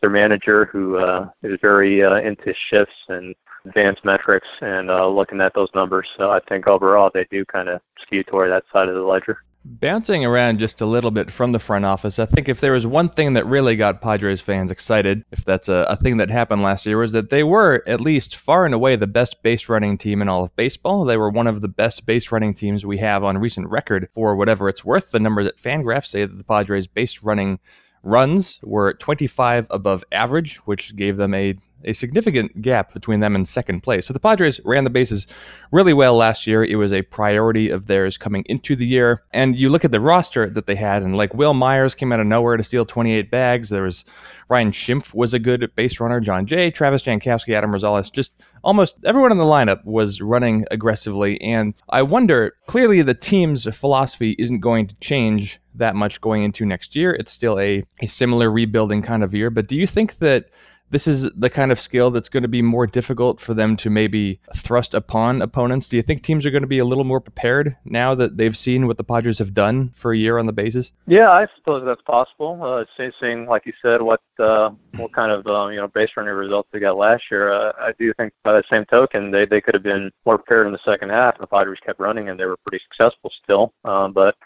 their 0.00 0.10
manager, 0.10 0.66
who 0.66 0.98
uh, 0.98 1.28
is 1.42 1.58
very 1.60 2.04
uh, 2.04 2.16
into 2.16 2.54
shifts 2.70 2.94
and 3.08 3.34
advanced 3.64 4.04
metrics 4.04 4.48
and 4.60 4.90
uh, 4.90 5.08
looking 5.08 5.40
at 5.40 5.54
those 5.54 5.68
numbers. 5.74 6.08
So 6.16 6.30
I 6.30 6.40
think 6.48 6.66
overall 6.66 7.10
they 7.12 7.26
do 7.30 7.44
kind 7.44 7.68
of 7.68 7.80
skew 8.02 8.22
toward 8.24 8.50
that 8.50 8.64
side 8.72 8.88
of 8.88 8.94
the 8.94 9.02
ledger. 9.02 9.38
Bouncing 9.64 10.24
around 10.24 10.58
just 10.58 10.80
a 10.80 10.86
little 10.86 11.12
bit 11.12 11.30
from 11.30 11.52
the 11.52 11.60
front 11.60 11.84
office, 11.84 12.18
I 12.18 12.26
think 12.26 12.48
if 12.48 12.60
there 12.60 12.72
was 12.72 12.84
one 12.84 13.08
thing 13.08 13.34
that 13.34 13.46
really 13.46 13.76
got 13.76 14.00
Padres 14.00 14.40
fans 14.40 14.72
excited, 14.72 15.24
if 15.30 15.44
that's 15.44 15.68
a, 15.68 15.86
a, 15.88 15.94
thing 15.94 16.16
that 16.16 16.30
happened 16.30 16.62
last 16.62 16.84
year, 16.84 16.98
was 16.98 17.12
that 17.12 17.30
they 17.30 17.44
were 17.44 17.84
at 17.86 18.00
least 18.00 18.34
far 18.34 18.64
and 18.64 18.74
away 18.74 18.96
the 18.96 19.06
best 19.06 19.40
base 19.44 19.68
running 19.68 19.96
team 19.96 20.20
in 20.20 20.28
all 20.28 20.42
of 20.42 20.56
baseball. 20.56 21.04
They 21.04 21.16
were 21.16 21.30
one 21.30 21.46
of 21.46 21.60
the 21.60 21.68
best 21.68 22.06
base 22.06 22.32
running 22.32 22.54
teams 22.54 22.84
we 22.84 22.98
have 22.98 23.22
on 23.22 23.38
recent 23.38 23.68
record 23.68 24.08
for 24.16 24.34
whatever 24.34 24.68
it's 24.68 24.84
worth. 24.84 25.12
The 25.12 25.20
number 25.20 25.44
that 25.44 25.58
Fangraphs 25.58 26.06
say 26.06 26.26
that 26.26 26.36
the 26.36 26.42
Padres 26.42 26.88
base 26.88 27.22
running 27.22 27.60
runs 28.02 28.58
were 28.64 28.94
25 28.94 29.68
above 29.70 30.02
average, 30.10 30.56
which 30.66 30.96
gave 30.96 31.16
them 31.16 31.34
a 31.34 31.56
a 31.84 31.92
significant 31.92 32.62
gap 32.62 32.92
between 32.92 33.20
them 33.20 33.34
and 33.34 33.48
second 33.48 33.82
place. 33.82 34.06
So 34.06 34.12
the 34.12 34.20
Padres 34.20 34.60
ran 34.64 34.84
the 34.84 34.90
bases 34.90 35.26
really 35.70 35.92
well 35.92 36.14
last 36.16 36.46
year. 36.46 36.64
It 36.64 36.76
was 36.76 36.92
a 36.92 37.02
priority 37.02 37.70
of 37.70 37.86
theirs 37.86 38.18
coming 38.18 38.44
into 38.46 38.76
the 38.76 38.86
year. 38.86 39.22
And 39.32 39.56
you 39.56 39.68
look 39.68 39.84
at 39.84 39.92
the 39.92 40.00
roster 40.00 40.48
that 40.50 40.66
they 40.66 40.76
had, 40.76 41.02
and 41.02 41.16
like 41.16 41.34
Wil 41.34 41.54
Myers 41.54 41.94
came 41.94 42.12
out 42.12 42.20
of 42.20 42.26
nowhere 42.26 42.56
to 42.56 42.64
steal 42.64 42.84
28 42.84 43.30
bags. 43.30 43.68
There 43.68 43.82
was 43.82 44.04
Ryan 44.48 44.70
Schimpf 44.70 45.14
was 45.14 45.32
a 45.32 45.38
good 45.38 45.70
base 45.76 45.98
runner. 45.98 46.20
Jon 46.20 46.46
Jay, 46.46 46.70
Travis 46.70 47.02
Jankowski, 47.02 47.54
Adam 47.54 47.72
Rosales, 47.72 48.12
just 48.12 48.32
almost 48.62 48.96
everyone 49.04 49.32
in 49.32 49.38
the 49.38 49.44
lineup 49.44 49.84
was 49.84 50.20
running 50.20 50.66
aggressively. 50.70 51.40
And 51.40 51.74
I 51.88 52.02
wonder, 52.02 52.54
clearly 52.66 53.00
the 53.02 53.14
team's 53.14 53.64
philosophy 53.74 54.36
isn't 54.38 54.60
going 54.60 54.88
to 54.88 54.94
change 54.96 55.58
that 55.74 55.96
much 55.96 56.20
going 56.20 56.42
into 56.42 56.66
next 56.66 56.94
year. 56.94 57.12
It's 57.12 57.32
still 57.32 57.58
a, 57.58 57.84
a 58.00 58.06
similar 58.06 58.50
rebuilding 58.50 59.02
kind 59.02 59.24
of 59.24 59.34
year. 59.34 59.50
But 59.50 59.68
do 59.68 59.76
you 59.76 59.86
think 59.86 60.18
that 60.18 60.50
this 60.92 61.06
is 61.06 61.30
the 61.32 61.50
kind 61.50 61.72
of 61.72 61.80
skill 61.80 62.10
that's 62.10 62.28
going 62.28 62.42
to 62.42 62.48
be 62.48 62.62
more 62.62 62.86
difficult 62.86 63.40
for 63.40 63.54
them 63.54 63.76
to 63.78 63.90
maybe 63.90 64.40
thrust 64.54 64.94
upon 64.94 65.42
opponents. 65.42 65.88
Do 65.88 65.96
you 65.96 66.02
think 66.02 66.22
teams 66.22 66.44
are 66.44 66.50
going 66.50 66.62
to 66.62 66.68
be 66.68 66.78
a 66.78 66.84
little 66.84 67.04
more 67.04 67.20
prepared 67.20 67.76
now 67.84 68.14
that 68.14 68.36
they've 68.36 68.56
seen 68.56 68.86
what 68.86 68.98
the 68.98 69.04
Padres 69.04 69.38
have 69.38 69.54
done 69.54 69.90
for 69.94 70.12
a 70.12 70.16
year 70.16 70.38
on 70.38 70.46
the 70.46 70.52
bases? 70.52 70.92
Yeah, 71.06 71.30
I 71.30 71.46
suppose 71.56 71.84
that's 71.84 72.02
possible. 72.02 72.60
Uh, 72.62 72.84
seeing, 73.20 73.46
like 73.46 73.66
you 73.66 73.72
said, 73.80 74.02
what 74.02 74.20
uh, 74.38 74.70
what 74.96 75.12
kind 75.12 75.32
of 75.32 75.46
uh, 75.46 75.68
you 75.68 75.76
know 75.76 75.88
base 75.88 76.10
running 76.16 76.34
results 76.34 76.68
they 76.72 76.78
got 76.78 76.96
last 76.96 77.24
year, 77.30 77.52
uh, 77.52 77.72
I 77.78 77.92
do 77.98 78.12
think 78.14 78.32
by 78.42 78.52
the 78.52 78.64
same 78.70 78.84
token 78.84 79.30
they 79.30 79.46
they 79.46 79.60
could 79.60 79.74
have 79.74 79.82
been 79.82 80.10
more 80.26 80.36
prepared 80.36 80.66
in 80.66 80.72
the 80.72 80.78
second 80.84 81.10
half. 81.10 81.38
The 81.38 81.46
Padres 81.46 81.78
kept 81.84 82.00
running, 82.00 82.28
and 82.28 82.38
they 82.38 82.44
were 82.44 82.58
pretty 82.58 82.82
successful 82.84 83.32
still. 83.42 83.72
Um, 83.84 84.12
but 84.12 84.36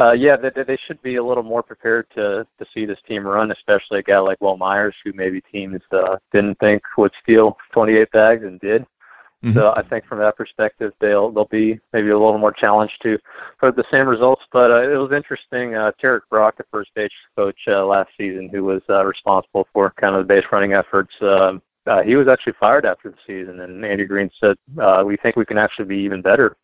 uh, 0.00 0.12
yeah, 0.12 0.36
they, 0.36 0.50
they 0.62 0.78
should 0.86 1.00
be 1.02 1.16
a 1.16 1.24
little 1.24 1.42
more 1.42 1.62
prepared 1.62 2.06
to 2.14 2.46
to 2.58 2.66
see 2.72 2.84
this 2.84 2.98
team 3.06 3.26
run, 3.26 3.50
especially 3.50 3.98
a 3.98 4.02
guy 4.02 4.18
like 4.18 4.40
Wil 4.40 4.56
Myers, 4.56 4.94
who 5.04 5.12
maybe 5.12 5.40
teams 5.40 5.80
uh, 5.92 6.16
didn't 6.32 6.58
think 6.60 6.82
would 6.96 7.12
steal 7.22 7.56
28 7.72 8.10
bags 8.12 8.44
and 8.44 8.60
did. 8.60 8.86
Mm-hmm. 9.44 9.56
So 9.56 9.72
I 9.76 9.82
think 9.82 10.04
from 10.06 10.18
that 10.18 10.36
perspective, 10.36 10.92
they'll 11.00 11.30
they'll 11.30 11.44
be 11.46 11.78
maybe 11.92 12.10
a 12.10 12.18
little 12.18 12.38
more 12.38 12.52
challenged 12.52 13.00
to 13.02 13.18
for 13.58 13.70
the 13.70 13.84
same 13.90 14.08
results. 14.08 14.42
But 14.52 14.70
uh, 14.70 14.90
it 14.90 14.96
was 14.96 15.12
interesting. 15.12 15.74
Uh, 15.74 15.92
Tarrik 16.00 16.22
Brock, 16.28 16.56
the 16.56 16.64
first 16.72 16.92
base 16.94 17.10
coach 17.36 17.58
uh, 17.68 17.84
last 17.84 18.10
season, 18.16 18.48
who 18.48 18.64
was 18.64 18.82
uh, 18.88 19.04
responsible 19.04 19.66
for 19.72 19.92
kind 19.96 20.16
of 20.16 20.26
the 20.26 20.34
base 20.34 20.44
running 20.50 20.72
efforts. 20.72 21.14
Uh, 21.20 21.58
uh, 21.86 22.02
he 22.02 22.16
was 22.16 22.28
actually 22.28 22.52
fired 22.60 22.84
after 22.84 23.10
the 23.10 23.16
season, 23.26 23.60
and 23.60 23.84
Andy 23.84 24.04
Green 24.04 24.30
said, 24.40 24.56
uh, 24.78 25.02
"We 25.06 25.16
think 25.16 25.36
we 25.36 25.46
can 25.46 25.58
actually 25.58 25.86
be 25.86 25.98
even 25.98 26.20
better 26.20 26.56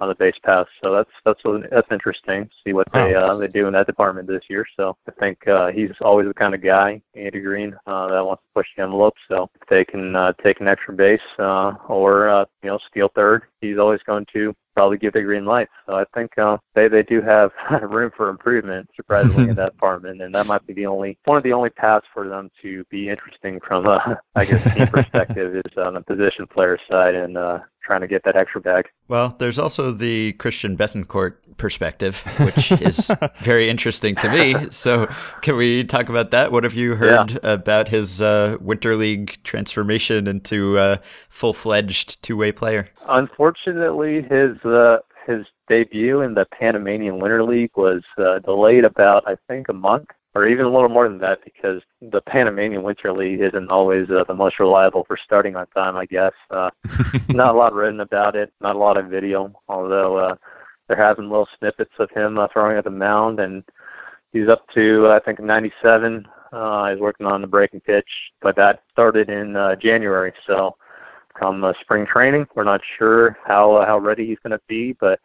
on 0.00 0.08
the 0.08 0.14
base 0.14 0.38
pass. 0.42 0.66
So 0.82 0.92
that's 0.92 1.10
that's 1.24 1.40
that's 1.70 1.90
interesting. 1.90 2.50
See 2.64 2.72
what 2.72 2.90
they 2.92 3.14
uh, 3.14 3.36
they 3.36 3.48
do 3.48 3.66
in 3.66 3.72
that 3.74 3.86
department 3.86 4.28
this 4.28 4.44
year. 4.48 4.66
So 4.76 4.96
I 5.08 5.12
think 5.12 5.46
uh, 5.48 5.68
he's 5.68 5.92
always 6.00 6.26
the 6.26 6.34
kind 6.34 6.54
of 6.54 6.62
guy, 6.62 7.00
Andy 7.14 7.40
Green, 7.40 7.76
uh, 7.86 8.08
that 8.08 8.24
wants 8.24 8.42
to 8.42 8.48
push 8.54 8.68
the 8.76 8.82
envelope. 8.82 9.14
So 9.28 9.50
if 9.60 9.68
they 9.68 9.84
can 9.84 10.16
uh, 10.16 10.32
take 10.42 10.60
an 10.60 10.68
extra 10.68 10.94
base 10.94 11.20
uh, 11.38 11.74
or 11.88 12.28
uh, 12.28 12.44
you 12.62 12.70
know 12.70 12.78
steal 12.90 13.10
third, 13.14 13.44
he's 13.60 13.78
always 13.78 14.00
going 14.02 14.26
to 14.32 14.54
probably 14.74 14.98
give 14.98 15.12
the 15.12 15.22
green 15.22 15.44
light. 15.44 15.68
So 15.86 15.94
I 15.94 16.04
think 16.14 16.36
uh, 16.38 16.58
they 16.74 16.88
they 16.88 17.02
do 17.02 17.20
have 17.22 17.50
room 17.82 18.10
for 18.16 18.28
improvement, 18.28 18.90
surprisingly, 18.94 19.50
in 19.50 19.56
that 19.56 19.72
department, 19.72 20.20
and 20.20 20.34
that 20.34 20.46
might 20.46 20.66
be 20.66 20.74
the 20.74 20.86
only 20.86 21.18
one 21.24 21.36
of 21.36 21.42
the 21.42 21.52
only 21.52 21.70
paths 21.70 22.06
for 22.12 22.28
them 22.28 22.50
to 22.62 22.84
be 22.90 23.08
interesting 23.08 23.60
from 23.66 23.86
a 23.86 24.20
I 24.34 24.44
guess 24.44 24.74
team 24.74 24.86
perspective 24.86 25.56
is 25.56 25.78
on 25.78 25.94
the 25.94 26.00
position 26.00 26.46
player 26.46 26.78
side 26.90 27.14
and 27.14 27.36
uh, 27.36 27.60
trying 27.84 28.00
to 28.00 28.06
get 28.06 28.24
that 28.24 28.36
extra 28.36 28.60
bag. 28.60 28.88
Well, 29.08 29.34
there's 29.38 29.58
also 29.58 29.92
the 29.92 30.32
Christian 30.34 30.76
Bethancourt 30.76 31.34
perspective, 31.58 32.20
which 32.40 32.72
is 32.72 33.10
very 33.40 33.68
interesting 33.68 34.16
to 34.16 34.30
me. 34.30 34.54
So, 34.70 35.06
can 35.42 35.56
we 35.56 35.84
talk 35.84 36.08
about 36.08 36.30
that? 36.30 36.50
What 36.50 36.64
have 36.64 36.74
you 36.74 36.94
heard 36.94 37.32
yeah. 37.32 37.38
about 37.42 37.88
his 37.88 38.22
uh, 38.22 38.56
Winter 38.60 38.96
League 38.96 39.36
transformation 39.44 40.26
into 40.26 40.78
a 40.78 41.00
full-fledged 41.28 42.22
two-way 42.22 42.52
player? 42.52 42.88
Unfortunately, 43.06 44.22
his 44.22 44.56
uh, 44.64 44.98
his 45.26 45.46
debut 45.68 46.20
in 46.20 46.34
the 46.34 46.46
Panamanian 46.46 47.18
Winter 47.18 47.42
League 47.42 47.72
was 47.76 48.02
uh, 48.18 48.38
delayed 48.40 48.84
about, 48.84 49.24
I 49.26 49.36
think, 49.48 49.68
a 49.68 49.72
month 49.72 50.08
or 50.34 50.48
even 50.48 50.66
a 50.66 50.70
little 50.70 50.88
more 50.88 51.08
than 51.08 51.18
that 51.18 51.44
because 51.44 51.80
the 52.00 52.20
Panamanian 52.22 52.82
Winter 52.82 53.12
League 53.12 53.40
isn't 53.40 53.70
always 53.70 54.10
uh, 54.10 54.24
the 54.26 54.34
most 54.34 54.58
reliable 54.58 55.04
for 55.04 55.16
starting 55.16 55.54
on 55.54 55.66
time, 55.68 55.96
I 55.96 56.06
guess. 56.06 56.32
Uh, 56.50 56.70
not 57.28 57.54
a 57.54 57.58
lot 57.58 57.72
written 57.72 58.00
about 58.00 58.34
it, 58.34 58.52
not 58.60 58.74
a 58.74 58.78
lot 58.78 58.96
of 58.96 59.06
video, 59.06 59.52
although 59.68 60.16
uh, 60.16 60.34
there 60.88 60.96
have 60.96 61.16
been 61.16 61.30
little 61.30 61.48
snippets 61.58 61.94
of 61.98 62.10
him 62.10 62.38
uh, 62.38 62.48
throwing 62.52 62.76
at 62.76 62.84
the 62.84 62.90
mound, 62.90 63.38
and 63.38 63.62
he's 64.32 64.48
up 64.48 64.66
to, 64.74 65.08
I 65.08 65.20
think, 65.20 65.40
97. 65.40 66.26
Uh, 66.52 66.90
he's 66.90 67.00
working 67.00 67.26
on 67.26 67.40
the 67.40 67.46
breaking 67.46 67.80
pitch, 67.80 68.08
but 68.40 68.56
that 68.56 68.82
started 68.90 69.30
in 69.30 69.56
uh, 69.56 69.76
January, 69.76 70.32
so 70.46 70.76
come 71.38 71.64
uh, 71.64 71.72
spring 71.80 72.06
training, 72.06 72.46
we're 72.54 72.64
not 72.64 72.80
sure 72.98 73.36
how 73.44 73.74
uh, 73.74 73.86
how 73.86 73.98
ready 73.98 74.26
he's 74.26 74.38
going 74.42 74.58
to 74.58 74.60
be, 74.68 74.92
but 74.94 75.20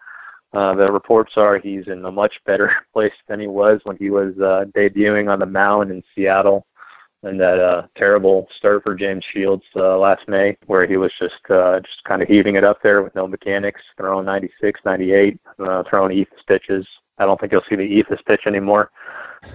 uh, 0.54 0.74
the 0.76 0.92
reports 0.92 1.34
are 1.38 1.60
he's 1.60 1.88
in 1.88 2.04
a 2.06 2.12
much 2.12 2.34
better 2.46 2.76
place 2.94 3.14
than 3.28 3.40
he 3.40 3.48
was 3.48 3.80
when 3.84 3.98
he 3.98 4.10
was 4.10 4.34
uh, 4.40 4.66
debuting 4.76 5.32
on 5.32 5.40
the 5.40 5.46
mound 5.46 5.92
in 5.92 6.04
Seattle 6.16 6.66
and 7.24 7.40
that 7.40 7.60
uh, 7.60 7.84
terrible 7.96 8.48
start 8.58 8.84
for 8.84 8.96
James 8.96 9.26
Shields 9.34 9.64
uh, 9.76 9.98
last 9.98 10.28
May, 10.28 10.58
where 10.68 10.88
he 10.88 10.98
was 10.98 11.12
just 11.20 11.36
uh, 11.50 11.80
just 11.82 12.04
kind 12.06 12.22
of 12.22 12.28
heaving 12.28 12.56
it 12.56 12.64
up 12.64 12.82
there 12.82 13.02
with 13.02 13.14
no 13.16 13.28
mechanics, 13.28 13.82
throwing 13.98 14.26
96, 14.26 14.80
98, 14.86 15.40
uh, 15.60 15.84
throwing 15.90 16.18
eephus 16.18 16.46
pitches. 16.48 16.88
I 17.18 17.26
don't 17.26 17.40
think 17.40 17.52
you'll 17.52 17.64
see 17.70 17.76
the 17.76 17.84
eephus 17.84 18.24
pitch 18.26 18.42
anymore. 18.46 18.92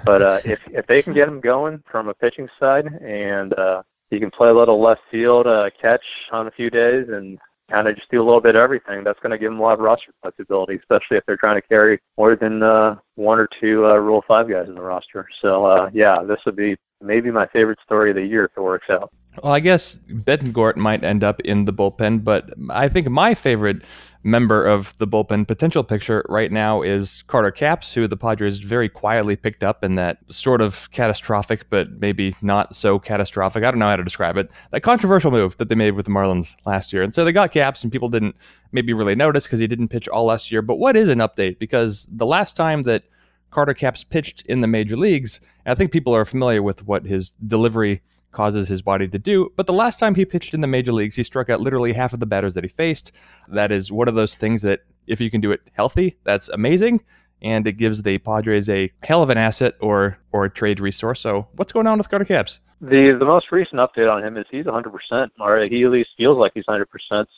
But 0.05 0.23
uh, 0.23 0.41
if 0.45 0.61
if 0.67 0.87
they 0.87 1.03
can 1.03 1.15
get 1.15 1.29
him 1.29 1.41
going 1.41 1.83
from 1.91 2.09
a 2.09 2.15
pitching 2.15 2.49
side, 2.61 2.87
and 3.03 3.55
uh, 3.55 3.83
he 4.15 4.21
can 4.21 4.31
play 4.31 4.49
a 4.49 4.55
little 4.55 4.81
left 4.81 5.03
field 5.11 5.47
uh, 5.47 5.71
catch 5.81 6.05
on 6.33 6.47
a 6.47 6.51
few 6.51 6.71
days, 6.71 7.09
and 7.09 7.39
kind 7.71 7.89
of 7.89 7.97
just 7.97 8.11
do 8.11 8.23
a 8.23 8.25
little 8.25 8.41
bit 8.41 8.55
of 8.55 8.61
everything. 8.61 9.05
That's 9.05 9.19
going 9.21 9.33
to 9.33 9.39
give 9.39 9.51
them 9.51 9.59
a 9.59 9.62
lot 9.62 9.75
of 9.75 9.81
roster 9.81 10.12
flexibility, 10.23 10.77
especially 10.77 11.17
if 11.17 11.27
they're 11.27 11.37
trying 11.37 11.61
to 11.61 11.67
carry 11.67 12.01
more 12.17 12.37
than 12.37 12.62
uh, 12.62 12.97
one 13.17 13.39
or 13.39 13.47
two 13.47 13.87
uh, 13.87 13.97
Rule 13.97 14.25
Five 14.27 14.49
guys 14.49 14.69
in 14.69 14.75
the 14.75 14.83
roster. 14.83 15.27
So 15.41 15.65
uh, 15.65 15.91
yeah, 15.93 16.23
this 16.23 16.39
would 16.47 16.57
be 16.57 16.77
maybe 17.01 17.31
my 17.31 17.47
favorite 17.47 17.79
story 17.85 18.11
of 18.11 18.17
the 18.17 18.25
year 18.25 18.45
if 18.45 18.53
it 18.57 18.61
works 18.61 18.89
out. 18.91 19.12
Well, 19.43 19.53
I 19.53 19.61
guess 19.61 19.97
Bethancourt 20.09 20.77
might 20.77 21.03
end 21.03 21.25
up 21.25 21.41
in 21.41 21.65
the 21.65 21.73
bullpen, 21.73 22.23
but 22.23 22.51
I 22.71 22.89
think 22.89 23.09
my 23.09 23.35
favorite 23.35 23.83
member 24.25 24.64
of 24.64 24.97
the 24.97 25.07
bullpen 25.07 25.47
potential 25.47 25.85
picture 25.85 26.25
right 26.29 26.51
now 26.51 26.81
is 26.81 27.22
Carter 27.27 27.51
Capps, 27.51 27.93
who 27.93 28.09
the 28.09 28.16
Padres 28.16 28.59
very 28.59 28.89
quietly 28.89 29.37
picked 29.37 29.62
up 29.62 29.85
in 29.85 29.95
that 29.97 30.18
sort 30.31 30.62
of 30.62 30.91
catastrophic, 30.91 31.68
but 31.68 32.01
maybe 32.01 32.35
not 32.41 32.75
so 32.75 32.99
catastrophic. 32.99 33.62
I 33.62 33.70
don't 33.70 33.79
know 33.79 33.89
how 33.89 33.97
to 33.97 34.03
describe 34.03 34.39
it. 34.39 34.51
That 34.72 34.81
controversial 34.81 35.31
move 35.31 35.59
that 35.59 35.68
they 35.68 35.75
made 35.75 35.93
with 35.93 36.07
the 36.07 36.11
Marlins 36.11 36.57
last 36.64 36.93
year. 36.93 37.03
And 37.03 37.14
so 37.14 37.25
they 37.25 37.33
got 37.33 37.53
Capps, 37.53 37.83
and 37.83 37.93
people 37.93 38.09
didn't 38.09 38.35
maybe 38.72 38.95
really 38.95 39.14
notice 39.14 39.45
because 39.45 39.61
he 39.61 39.66
didn't 39.66 39.89
pitch 39.89 40.09
all 40.09 40.25
last 40.25 40.51
year. 40.51 40.62
But 40.62 40.77
what 40.77 40.97
is 40.97 41.09
an 41.11 41.18
update? 41.18 41.59
Because 41.59 42.09
the 42.11 42.27
last 42.27 42.57
time 42.57 42.83
that 42.83 43.05
Carter 43.51 43.75
Capps 43.75 44.05
pitched 44.05 44.43
in 44.47 44.62
the 44.62 44.66
major 44.66 44.97
leagues, 44.97 45.41
I 45.66 45.75
think 45.75 45.93
people 45.93 46.16
are 46.16 46.25
familiar 46.25 46.62
with 46.62 46.87
what 46.87 47.05
his 47.05 47.31
delivery 47.47 48.03
causes 48.35 48.68
his 48.68 48.82
body 48.82 49.09
to 49.09 49.18
do. 49.18 49.53
But 49.57 49.66
the 49.66 49.72
last 49.72 49.99
time 49.99 50.14
he 50.14 50.24
pitched 50.24 50.53
in 50.53 50.61
the 50.61 50.66
major 50.66 50.93
leagues, 50.93 51.16
he 51.16 51.24
struck 51.24 51.49
out 51.49 51.61
literally 51.61 51.93
half 51.93 52.12
of 52.12 52.20
the 52.20 52.26
batters 52.26 52.55
that 52.55 52.64
he 52.64 52.68
faced. 52.68 53.12
That 53.49 53.72
is 53.72 53.91
one 53.91 54.09
of 54.09 54.14
those 54.14 54.35
things 54.35 54.62
that 54.62 54.80
if 55.07 55.20
you 55.20 55.30
can 55.30 55.41
do 55.41 55.53
it 55.53 55.61
healthy, 55.72 56.18
that's 56.24 56.49
amazing. 56.49 57.03
And 57.43 57.66
it 57.66 57.72
gives 57.72 58.03
the 58.03 58.18
Padres 58.18 58.68
a 58.68 58.91
hell 59.03 59.22
of 59.22 59.30
an 59.30 59.39
asset 59.39 59.74
or 59.80 60.18
or 60.32 60.45
a 60.45 60.51
trade 60.51 60.80
resource. 60.80 61.20
So 61.20 61.49
what's 61.57 61.72
going 61.72 61.87
on 61.87 61.99
with 61.99 62.09
Carter 62.09 62.24
Capps? 62.24 62.61
The 62.80 63.16
the 63.18 63.24
most 63.24 63.53
recent 63.53 63.80
update 63.80 64.11
on 64.11 64.24
him 64.24 64.37
is 64.37 64.47
he's 64.51 64.64
100%, 64.64 65.30
or 65.41 65.64
he 65.64 65.85
at 65.85 65.91
least 65.91 66.11
feels 66.16 66.39
like 66.39 66.53
he's 66.55 66.64
100%. 66.64 66.87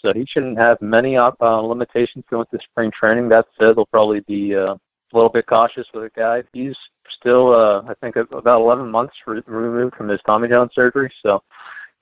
So 0.01 0.13
he 0.13 0.27
shouldn't 0.27 0.59
have 0.59 0.81
many 0.81 1.17
uh, 1.17 1.31
limitations 1.41 2.25
going 2.31 2.47
to 2.53 2.59
spring 2.63 2.93
training. 2.93 3.29
That 3.31 3.47
said, 3.59 3.77
they'll 3.77 3.87
probably 3.87 4.21
be 4.21 4.55
uh, 4.55 4.77
a 5.13 5.17
little 5.17 5.31
bit 5.31 5.47
cautious 5.47 5.87
with 5.95 6.05
a 6.05 6.11
guy. 6.19 6.43
He's 6.53 6.77
still, 7.09 7.55
uh, 7.55 7.83
I 7.89 7.95
think, 7.95 8.17
about 8.17 8.61
11 8.61 8.91
months 8.91 9.15
re- 9.27 9.43
removed 9.47 9.95
from 9.95 10.09
his 10.09 10.21
Tommy 10.27 10.49
John 10.49 10.69
surgery. 10.75 11.13
So 11.23 11.43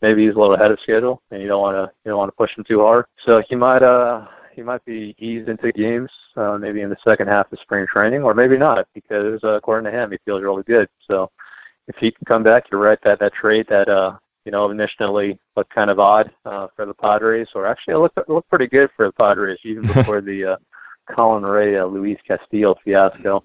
maybe 0.03 0.27
he's 0.27 0.35
a 0.35 0.39
little 0.39 0.55
ahead 0.55 0.71
of 0.71 0.81
schedule, 0.81 1.23
and 1.31 1.41
you 1.41 1.49
don't 1.49 1.63
want 1.63 1.77
to 1.77 1.93
you 2.05 2.11
don't 2.11 2.19
want 2.19 2.29
to 2.31 2.37
push 2.37 2.57
him 2.57 2.65
too 2.65 2.81
hard. 2.81 3.07
So 3.25 3.43
he 3.49 3.55
might 3.55 3.83
uh 3.83 4.27
he 4.55 4.63
might 4.63 4.85
be 4.85 5.15
eased 5.19 5.49
into 5.49 5.73
games 5.73 6.11
uh, 6.37 6.57
maybe 6.59 6.83
in 6.83 6.91
the 6.91 6.97
second 7.05 7.29
half 7.29 7.51
of 7.53 7.59
spring 7.61 7.87
training, 7.87 8.23
or 8.23 8.35
maybe 8.35 8.57
not 8.57 8.87
because 8.95 9.43
uh, 9.43 9.55
according 9.55 9.91
to 9.91 9.99
him, 9.99 10.11
he 10.11 10.19
feels 10.25 10.43
really 10.43 10.63
good. 10.63 10.89
So 11.09 11.31
if 11.89 11.97
he 11.97 12.11
can 12.11 12.25
come 12.27 12.43
back, 12.43 12.65
you're 12.71 12.81
right 12.81 12.99
that 13.03 13.19
that 13.21 13.35
trade 13.35 13.67
that 13.69 13.89
uh 13.89 14.17
you 14.45 14.53
know 14.53 14.71
initially 14.71 15.39
looked 15.57 15.75
kind 15.75 15.91
of 15.91 15.99
odd 15.99 16.31
uh, 16.45 16.69
for 16.77 16.87
the 16.87 16.95
Padres, 16.95 17.49
or 17.55 17.67
actually 17.67 17.95
it 17.95 17.99
looked 17.99 18.19
it 18.19 18.29
looked 18.29 18.51
pretty 18.51 18.67
good 18.67 18.91
for 18.97 19.07
the 19.07 19.13
Padres 19.13 19.59
even 19.65 19.83
before 19.95 20.21
the 20.21 20.45
uh, 20.45 20.57
Colin 21.11 21.45
Rea 21.45 21.79
uh, 21.79 21.87
Luis 21.87 22.19
Castillo 22.27 22.75
fiasco. 22.85 23.43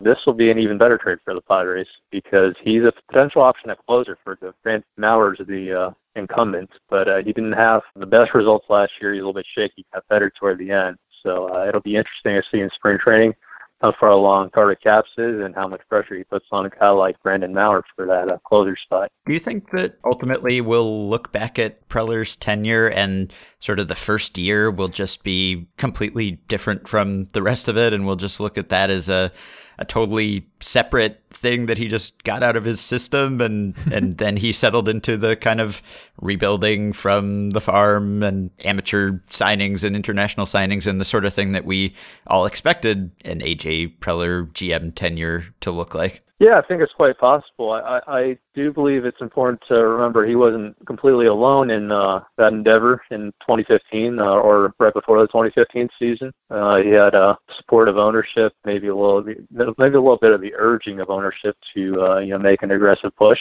This 0.00 0.24
will 0.26 0.34
be 0.34 0.50
an 0.50 0.58
even 0.58 0.78
better 0.78 0.96
trade 0.96 1.18
for 1.24 1.34
the 1.34 1.40
Padres 1.40 1.88
because 2.10 2.54
he's 2.62 2.84
a 2.84 2.92
potential 2.92 3.42
option 3.42 3.70
at 3.70 3.84
closer 3.86 4.16
for 4.22 4.38
the 4.40 4.54
Brandon 4.62 4.84
Maurer, 4.96 5.36
the 5.40 5.72
uh, 5.72 5.90
incumbent, 6.14 6.70
but 6.88 7.08
uh, 7.08 7.16
he 7.18 7.32
didn't 7.32 7.52
have 7.52 7.82
the 7.96 8.06
best 8.06 8.32
results 8.32 8.66
last 8.68 8.92
year. 9.00 9.12
He's 9.12 9.22
a 9.22 9.22
little 9.22 9.32
bit 9.32 9.46
shaky, 9.54 9.84
got 9.92 10.06
better 10.08 10.30
toward 10.30 10.58
the 10.58 10.70
end. 10.70 10.98
So 11.22 11.52
uh, 11.52 11.66
it'll 11.66 11.80
be 11.80 11.96
interesting 11.96 12.40
to 12.40 12.42
see 12.48 12.60
in 12.60 12.70
spring 12.70 12.98
training 12.98 13.34
how 13.80 13.92
far 13.92 14.10
along 14.10 14.50
Carter 14.50 14.74
Capps 14.74 15.10
is 15.18 15.40
and 15.40 15.54
how 15.54 15.68
much 15.68 15.80
pressure 15.88 16.16
he 16.16 16.24
puts 16.24 16.46
on 16.50 16.66
a 16.66 16.70
guy 16.70 16.90
like 16.90 17.22
Brandon 17.22 17.54
Maurer 17.54 17.84
for 17.94 18.06
that 18.06 18.28
uh, 18.28 18.38
closer 18.38 18.76
spot. 18.76 19.10
Do 19.26 19.32
you 19.32 19.38
think 19.38 19.70
that 19.70 19.96
ultimately 20.04 20.60
we'll 20.60 21.08
look 21.08 21.30
back 21.30 21.58
at 21.58 21.88
Preller's 21.88 22.34
tenure 22.36 22.88
and 22.88 23.32
sort 23.60 23.78
of 23.78 23.88
the 23.88 23.94
first 23.94 24.36
year 24.36 24.70
will 24.70 24.88
just 24.88 25.22
be 25.22 25.68
completely 25.76 26.32
different 26.48 26.88
from 26.88 27.24
the 27.26 27.42
rest 27.42 27.68
of 27.68 27.76
it, 27.76 27.92
and 27.92 28.06
we'll 28.06 28.16
just 28.16 28.40
look 28.40 28.58
at 28.58 28.68
that 28.70 28.90
as 28.90 29.08
a 29.08 29.30
a 29.78 29.84
totally 29.84 30.44
separate 30.60 31.22
thing 31.30 31.66
that 31.66 31.78
he 31.78 31.86
just 31.86 32.24
got 32.24 32.42
out 32.42 32.56
of 32.56 32.64
his 32.64 32.80
system 32.80 33.40
and 33.40 33.74
and 33.92 34.14
then 34.14 34.36
he 34.36 34.52
settled 34.52 34.88
into 34.88 35.16
the 35.16 35.36
kind 35.36 35.60
of 35.60 35.82
rebuilding 36.20 36.92
from 36.92 37.50
the 37.50 37.60
farm 37.60 38.22
and 38.22 38.50
amateur 38.64 39.12
signings 39.30 39.84
and 39.84 39.94
international 39.94 40.46
signings 40.46 40.86
and 40.86 41.00
the 41.00 41.04
sort 41.04 41.24
of 41.24 41.32
thing 41.32 41.52
that 41.52 41.64
we 41.64 41.94
all 42.26 42.44
expected 42.44 43.10
an 43.24 43.40
AJ 43.40 43.67
Preller 44.00 44.50
GM 44.52 44.94
tenure 44.94 45.44
to 45.60 45.70
look 45.70 45.94
like. 45.94 46.22
Yeah, 46.40 46.56
I 46.56 46.62
think 46.62 46.82
it's 46.82 46.92
quite 46.92 47.18
possible. 47.18 47.72
I, 47.72 48.00
I 48.06 48.38
do 48.54 48.72
believe 48.72 49.04
it's 49.04 49.20
important 49.20 49.60
to 49.66 49.88
remember 49.88 50.24
he 50.24 50.36
wasn't 50.36 50.76
completely 50.86 51.26
alone 51.26 51.72
in 51.72 51.90
uh, 51.90 52.22
that 52.36 52.52
endeavor 52.52 53.02
in 53.10 53.32
2015 53.40 54.20
uh, 54.20 54.24
or 54.24 54.72
right 54.78 54.94
before 54.94 55.20
the 55.20 55.26
2015 55.26 55.88
season. 55.98 56.32
Uh, 56.48 56.76
he 56.76 56.90
had 56.90 57.16
uh, 57.16 57.34
supportive 57.56 57.98
ownership, 57.98 58.52
maybe 58.64 58.86
a 58.86 58.94
little, 58.94 59.24
maybe 59.24 59.96
a 59.96 60.00
little 60.00 60.16
bit 60.16 60.30
of 60.30 60.40
the 60.40 60.54
urging 60.54 61.00
of 61.00 61.10
ownership 61.10 61.56
to 61.74 62.00
uh, 62.00 62.18
you 62.18 62.30
know 62.30 62.38
make 62.38 62.62
an 62.62 62.70
aggressive 62.70 63.14
push, 63.16 63.40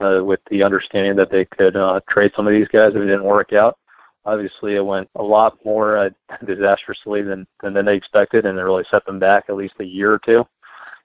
uh, 0.00 0.20
with 0.24 0.40
the 0.50 0.62
understanding 0.62 1.16
that 1.16 1.30
they 1.30 1.44
could 1.44 1.76
uh, 1.76 2.00
trade 2.08 2.32
some 2.34 2.46
of 2.46 2.52
these 2.52 2.68
guys 2.68 2.92
if 2.94 3.02
it 3.02 3.06
didn't 3.06 3.24
work 3.24 3.52
out. 3.52 3.78
Obviously, 4.26 4.76
it 4.76 4.84
went 4.84 5.08
a 5.16 5.22
lot 5.22 5.58
more 5.64 5.98
uh, 5.98 6.10
disastrously 6.46 7.22
than 7.22 7.46
than 7.62 7.84
they 7.84 7.96
expected, 7.96 8.46
and 8.46 8.58
it 8.58 8.62
really 8.62 8.84
set 8.90 9.04
them 9.06 9.18
back 9.18 9.44
at 9.48 9.56
least 9.56 9.74
a 9.80 9.84
year 9.84 10.12
or 10.12 10.18
two 10.18 10.46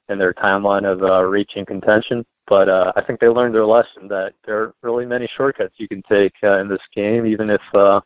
in 0.10 0.18
their 0.18 0.34
timeline 0.34 0.92
of 0.92 1.04
uh, 1.04 1.24
reaching 1.24 1.66
contention. 1.66 2.26
But 2.48 2.68
uh, 2.68 2.92
I 2.96 3.02
think 3.02 3.20
they 3.20 3.28
learned 3.28 3.54
their 3.54 3.66
lesson 3.66 4.08
that 4.08 4.34
there 4.44 4.60
are 4.60 4.74
really 4.82 5.06
many 5.06 5.30
shortcuts 5.38 5.76
you 5.78 5.88
can 5.88 6.02
take 6.10 6.34
uh, 6.44 6.60
in 6.60 6.68
this 6.68 6.82
game, 6.96 7.28
even 7.28 7.50
if 7.50 7.62
uh, 7.76 8.02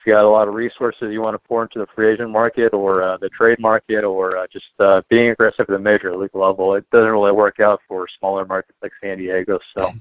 if 0.00 0.06
you 0.06 0.14
got 0.14 0.24
a 0.24 0.28
lot 0.28 0.48
of 0.48 0.54
resources 0.54 1.12
you 1.12 1.20
want 1.20 1.34
to 1.34 1.48
pour 1.48 1.62
into 1.62 1.78
the 1.78 1.86
free 1.94 2.10
agent 2.12 2.30
market 2.30 2.72
or 2.72 3.02
uh, 3.02 3.18
the 3.18 3.28
trade 3.28 3.58
market 3.58 4.02
or 4.02 4.38
uh, 4.38 4.46
just 4.50 4.64
uh, 4.78 5.02
being 5.10 5.28
aggressive 5.30 5.60
at 5.60 5.68
the 5.68 5.78
major 5.78 6.16
league 6.16 6.34
level. 6.34 6.74
It 6.74 6.88
doesn't 6.90 7.10
really 7.10 7.32
work 7.32 7.60
out 7.60 7.80
for 7.86 8.06
smaller 8.18 8.46
markets 8.46 8.78
like 8.82 8.92
San 9.02 9.18
Diego. 9.18 9.58
So 9.76 9.92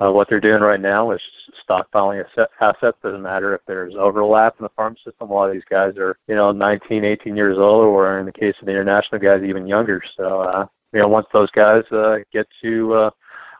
uh, 0.00 0.12
what 0.12 0.28
they're 0.28 0.40
doing 0.40 0.62
right 0.62 0.80
now 0.80 1.10
is 1.10 1.20
stockpiling 1.68 2.24
assets. 2.60 2.98
Doesn't 3.02 3.22
matter 3.22 3.54
if 3.54 3.62
there's 3.66 3.94
overlap 3.96 4.54
in 4.60 4.62
the 4.62 4.70
farm 4.70 4.96
system. 5.04 5.30
A 5.30 5.34
lot 5.34 5.48
of 5.48 5.52
these 5.52 5.64
guys 5.68 5.96
are, 5.96 6.16
you 6.28 6.36
know, 6.36 6.52
19, 6.52 7.04
18 7.04 7.36
years 7.36 7.58
old, 7.58 7.84
or 7.84 8.20
in 8.20 8.26
the 8.26 8.32
case 8.32 8.54
of 8.60 8.66
the 8.66 8.72
international 8.72 9.20
guys, 9.20 9.42
even 9.42 9.66
younger. 9.66 10.00
So 10.16 10.42
uh, 10.42 10.66
you 10.92 11.00
know, 11.00 11.08
once 11.08 11.26
those 11.32 11.50
guys 11.50 11.82
uh, 11.92 12.18
get 12.32 12.46
to 12.62 12.94
uh, 12.94 13.10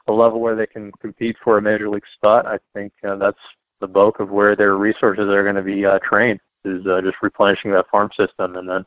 a 0.09 0.13
level 0.13 0.41
where 0.41 0.57
they 0.57 0.67
can 0.67 0.91
compete 1.01 1.37
for 1.43 1.59
a 1.59 1.63
major 1.63 1.89
league 1.89 2.03
spot, 2.17 2.47
I 2.47 2.59
think 2.75 2.93
uh, 3.07 3.17
that's 3.17 3.39
the 3.81 3.89
bulk 3.89 4.21
of 4.21 4.31
where 4.31 4.55
their 4.55 4.77
resources 4.77 5.29
are 5.29 5.43
going 5.43 5.57
to 5.57 5.63
be 5.63 5.85
uh, 5.85 5.99
trained 5.99 6.41
is 6.65 6.87
uh, 6.87 7.01
just 7.01 7.17
replenishing 7.23 7.73
that 7.73 7.89
farm 7.89 8.11
system 8.17 8.57
and 8.57 8.69
then 8.69 8.85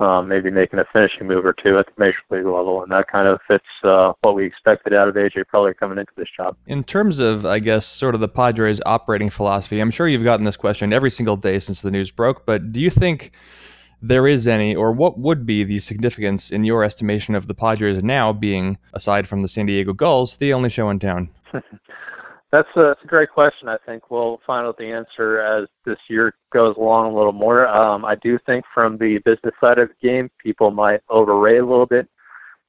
um, 0.00 0.28
maybe 0.28 0.50
making 0.50 0.78
a 0.78 0.84
finishing 0.92 1.28
move 1.28 1.44
or 1.44 1.52
two 1.52 1.78
at 1.78 1.86
the 1.86 1.92
major 1.96 2.18
league 2.30 2.44
level, 2.44 2.82
and 2.82 2.90
that 2.90 3.08
kind 3.08 3.28
of 3.28 3.40
fits 3.46 3.64
uh, 3.84 4.12
what 4.22 4.34
we 4.34 4.44
expected 4.44 4.92
out 4.92 5.08
of 5.08 5.14
AJ 5.14 5.46
probably 5.46 5.74
coming 5.74 5.98
into 5.98 6.12
this 6.16 6.28
job. 6.36 6.56
In 6.66 6.82
terms 6.82 7.18
of, 7.18 7.46
I 7.46 7.60
guess, 7.60 7.86
sort 7.86 8.14
of 8.14 8.20
the 8.20 8.28
Padres' 8.28 8.80
operating 8.84 9.30
philosophy, 9.30 9.80
I'm 9.80 9.90
sure 9.90 10.08
you've 10.08 10.24
gotten 10.24 10.44
this 10.44 10.56
question 10.56 10.92
every 10.92 11.10
single 11.10 11.36
day 11.36 11.60
since 11.60 11.80
the 11.80 11.90
news 11.90 12.10
broke, 12.10 12.44
but 12.46 12.72
do 12.72 12.80
you 12.80 12.90
think 12.90 13.32
there 14.00 14.26
is 14.26 14.48
any, 14.48 14.74
or 14.74 14.90
what 14.90 15.18
would 15.18 15.46
be 15.46 15.62
the 15.62 15.78
significance 15.78 16.50
in 16.50 16.64
your 16.64 16.82
estimation 16.82 17.36
of 17.36 17.46
the 17.46 17.54
Padres 17.54 18.02
now 18.02 18.32
being, 18.32 18.78
aside 18.92 19.28
from 19.28 19.42
the 19.42 19.48
San 19.48 19.66
Diego 19.66 19.92
Gulls, 19.92 20.38
the 20.38 20.52
only 20.52 20.70
show 20.70 20.90
in 20.90 20.98
town? 20.98 21.30
that's, 22.52 22.68
a, 22.76 22.80
that's 22.80 23.04
a 23.04 23.08
great 23.08 23.30
question. 23.30 23.68
I 23.68 23.78
think 23.86 24.10
we'll 24.10 24.40
find 24.46 24.66
out 24.66 24.76
the 24.76 24.92
answer 24.92 25.40
as 25.40 25.68
this 25.84 25.98
year 26.08 26.34
goes 26.52 26.76
along 26.76 27.12
a 27.12 27.16
little 27.16 27.32
more. 27.32 27.66
Um, 27.66 28.04
I 28.04 28.14
do 28.16 28.38
think 28.46 28.64
from 28.72 28.98
the 28.98 29.18
business 29.18 29.54
side 29.60 29.78
of 29.78 29.88
the 29.88 30.06
game, 30.06 30.30
people 30.38 30.70
might 30.70 31.00
overrate 31.08 31.60
a 31.60 31.66
little 31.66 31.86
bit 31.86 32.08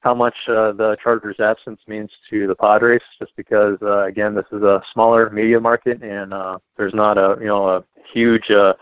how 0.04 0.14
much 0.14 0.34
uh, 0.48 0.72
the 0.72 0.96
Chargers' 1.02 1.40
absence 1.40 1.80
means 1.88 2.10
to 2.28 2.46
the 2.46 2.54
Padres, 2.54 3.00
just 3.18 3.34
because 3.36 3.78
uh, 3.80 4.04
again, 4.04 4.34
this 4.34 4.44
is 4.52 4.62
a 4.62 4.82
smaller 4.92 5.30
media 5.30 5.58
market, 5.58 6.02
and 6.02 6.34
uh, 6.34 6.58
there's 6.76 6.92
not 6.92 7.16
a 7.16 7.38
you 7.40 7.46
know 7.46 7.68
a 7.68 7.84
huge 8.12 8.50
uh, 8.50 8.74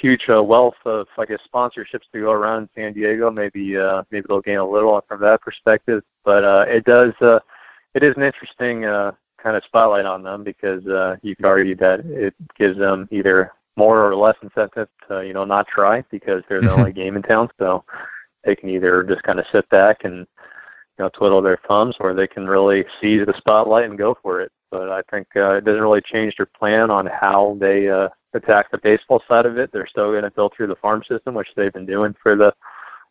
huge 0.00 0.24
uh, 0.30 0.42
wealth 0.42 0.76
of 0.86 1.06
I 1.18 1.26
guess 1.26 1.40
sponsorships 1.52 2.08
to 2.12 2.20
go 2.20 2.30
around 2.30 2.62
in 2.62 2.68
San 2.74 2.92
Diego. 2.94 3.30
Maybe 3.30 3.76
uh, 3.76 4.02
maybe 4.10 4.24
they'll 4.28 4.40
gain 4.40 4.56
a 4.56 4.68
little 4.68 4.98
from 5.06 5.20
that 5.20 5.42
perspective, 5.42 6.02
but 6.24 6.42
uh, 6.42 6.64
it 6.66 6.84
does 6.84 7.12
uh, 7.20 7.38
it 7.94 8.02
is 8.02 8.14
an 8.16 8.22
interesting 8.22 8.86
uh, 8.86 9.12
kind 9.42 9.56
of 9.56 9.64
spotlight 9.64 10.06
on 10.06 10.22
them 10.22 10.44
because 10.44 10.86
uh, 10.86 11.16
you 11.22 11.36
could 11.36 11.44
argue 11.44 11.76
that 11.76 12.00
it 12.00 12.34
gives 12.58 12.78
them 12.78 13.08
either 13.10 13.52
more 13.76 14.06
or 14.06 14.16
less 14.16 14.36
incentive 14.42 14.88
to 15.08 15.26
you 15.26 15.32
know 15.32 15.44
not 15.44 15.66
try 15.68 16.02
because 16.10 16.42
they're 16.48 16.62
the 16.62 16.72
only 16.72 16.92
game 16.92 17.16
in 17.16 17.22
town, 17.22 17.48
so 17.58 17.84
they 18.44 18.56
can 18.56 18.70
either 18.70 19.02
just 19.02 19.22
kind 19.22 19.38
of 19.38 19.46
sit 19.52 19.68
back 19.68 20.04
and 20.04 20.18
you 20.18 21.04
know 21.04 21.10
twiddle 21.10 21.42
their 21.42 21.58
thumbs, 21.68 21.94
or 22.00 22.14
they 22.14 22.26
can 22.26 22.46
really 22.46 22.84
seize 23.00 23.26
the 23.26 23.34
spotlight 23.36 23.84
and 23.84 23.98
go 23.98 24.16
for 24.22 24.40
it. 24.40 24.50
But 24.70 24.90
I 24.90 25.02
think 25.10 25.28
uh, 25.36 25.54
it 25.54 25.64
doesn't 25.64 25.82
really 25.82 26.00
change 26.00 26.36
their 26.36 26.46
plan 26.46 26.90
on 26.90 27.06
how 27.06 27.56
they 27.60 27.88
uh, 27.88 28.08
attack 28.34 28.70
the 28.70 28.78
baseball 28.78 29.22
side 29.28 29.46
of 29.46 29.58
it. 29.58 29.70
They're 29.72 29.86
still 29.86 30.10
going 30.10 30.24
to 30.24 30.30
build 30.30 30.54
through 30.56 30.68
the 30.68 30.76
farm 30.76 31.02
system, 31.08 31.34
which 31.34 31.48
they've 31.56 31.72
been 31.72 31.86
doing 31.86 32.14
for 32.22 32.34
the 32.36 32.52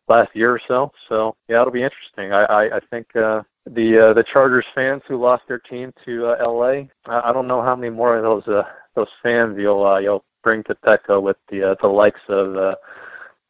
last 0.08 0.36
year 0.36 0.52
or 0.52 0.62
so. 0.68 0.92
So 1.10 1.36
yeah, 1.48 1.62
it'll 1.62 1.72
be 1.72 1.84
interesting. 1.84 2.34
I 2.34 2.44
I, 2.44 2.78
I 2.78 2.80
think 2.90 3.16
uh, 3.16 3.44
the 3.66 4.10
uh, 4.10 4.14
the 4.14 4.24
Chargers 4.24 4.66
fans 4.74 5.02
who 5.08 5.22
lost 5.22 5.44
their 5.48 5.60
team 5.60 5.94
to 6.06 6.28
uh, 6.28 6.36
L.A. 6.40 6.90
I, 7.06 7.30
I 7.30 7.34
don't 7.34 7.48
know 7.48 7.62
how 7.62 7.76
many 7.76 7.90
more 7.90 8.18
of 8.18 8.24
those 8.24 8.48
uh, 8.48 8.64
those 8.96 9.10
fans 9.24 9.58
you'll 9.60 9.86
uh, 9.86 10.00
you'll 10.00 10.24
bring 10.44 10.64
to 10.64 10.76
Petco 10.76 11.22
with 11.22 11.38
the 11.50 11.72
uh, 11.72 11.76
the 11.82 11.88
likes 11.88 12.22
of. 12.30 12.56
Uh, 12.56 12.76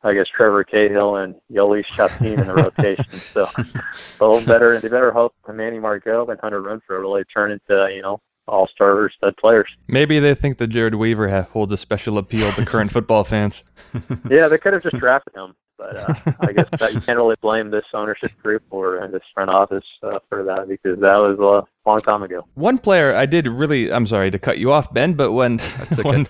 I 0.03 0.14
guess 0.14 0.28
Trevor 0.28 0.64
Cahill 0.64 1.16
and 1.16 1.34
Jhoulys 1.51 1.88
Chacín 1.88 2.38
in 2.38 2.45
the 2.45 2.53
rotation. 2.53 3.12
So, 3.34 3.49
a 3.58 4.24
little 4.24 4.39
better. 4.45 4.80
They 4.80 4.88
better 4.88 5.12
hope 5.12 5.34
Manny 5.51 5.80
Margot 5.80 6.28
and 6.28 6.39
Hunter 6.41 6.62
Renfroe 6.62 6.99
really 6.99 7.24
turn 7.24 7.51
into 7.51 7.91
you 7.91 8.03
know 8.03 8.22
all 8.47 8.68
star 8.68 9.10
stud 9.10 9.36
players. 9.38 9.70
Maybe 9.88 10.20
they 10.20 10.36
think 10.36 10.58
that 10.60 10.70
Jered 10.70 10.95
Weaver 10.95 11.30
ha- 11.30 11.47
holds 11.51 11.74
a 11.74 11.78
special 11.78 12.18
appeal 12.18 12.51
to 12.51 12.66
current 12.66 12.91
football 12.91 13.24
fans. 13.24 13.64
Yeah, 14.30 14.49
they 14.49 14.58
could 14.58 14.74
have 14.74 14.84
just 14.84 14.97
drafted 14.97 15.34
him, 15.36 15.56
but 15.78 15.95
uh, 15.97 16.13
I 16.41 16.53
guess 16.53 16.69
that 16.80 16.93
you 16.93 17.01
can't 17.01 17.17
really 17.17 17.36
blame 17.41 17.69
this 17.69 17.86
ownership 17.93 18.32
group 18.41 18.63
or 18.69 19.01
uh, 19.01 19.07
this 19.07 19.23
front 19.34 19.49
office 19.49 19.86
uh, 20.03 20.19
for 20.30 20.43
that 20.43 20.67
because 20.67 20.99
that 20.99 21.17
was 21.17 21.38
a 21.39 21.74
long 21.89 21.99
time 21.99 22.23
ago. 22.23 22.45
One 22.55 22.77
player 22.77 23.13
I 23.15 23.25
did 23.25 23.47
really, 23.47 23.91
I'm 23.91 24.05
sorry 24.07 24.31
to 24.31 24.39
cut 24.39 24.57
you 24.57 24.71
off, 24.71 24.93
Ben, 24.93 25.13
but 25.13 25.31
when 25.33 25.59
okay. 25.93 26.01
one 26.03 26.27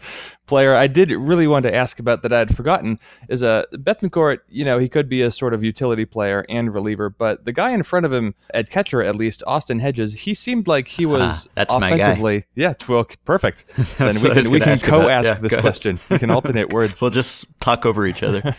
player 0.47 0.75
I 0.75 0.87
did 0.87 1.11
really 1.11 1.47
want 1.47 1.63
to 1.63 1.73
ask 1.73 1.99
about 1.99 2.21
that 2.21 2.31
I'd 2.33 2.55
forgotten 2.55 2.99
is 3.29 3.41
uh, 3.41 3.63
Bethancourt. 3.73 4.39
You 4.49 4.63
know, 4.65 4.77
he 4.79 4.87
could 4.89 5.09
be 5.09 5.21
a 5.21 5.31
sort 5.31 5.53
of 5.53 5.63
utility 5.63 6.05
player 6.05 6.45
and 6.49 6.73
reliever, 6.73 7.09
but 7.09 7.45
the 7.45 7.51
guy 7.51 7.71
in 7.71 7.83
front 7.83 8.05
of 8.05 8.13
him 8.13 8.35
at 8.53 8.69
catcher, 8.69 9.01
at 9.01 9.15
least 9.15 9.41
Austin 9.47 9.79
Hedges, 9.79 10.13
he 10.13 10.33
seemed 10.33 10.67
like 10.67 10.87
he 10.87 11.05
was 11.05 11.21
Ah, 11.21 11.43
that's 11.55 11.73
my 11.73 11.89
guy. 11.91 11.95
offensively. 11.95 12.45
Yeah, 12.55 12.73
t- 12.73 12.85
well, 12.91 13.05
perfect. 13.25 13.65
then 13.97 14.15
we 14.15 14.21
what 14.21 14.31
I 14.31 14.35
was 14.37 14.47
can 14.47 14.51
we 14.53 14.59
can 14.59 14.69
ask 14.69 14.85
co-ask 14.85 15.25
Yeah, 15.25 15.33
this 15.35 15.51
go 15.51 15.61
question. 15.61 15.99
We 16.09 16.19
can 16.19 16.29
alternate 16.29 16.71
words. 16.73 17.01
We'll 17.01 17.11
just 17.11 17.45
talk 17.59 17.85
over 17.85 18.05
each 18.05 18.21
other. 18.21 18.55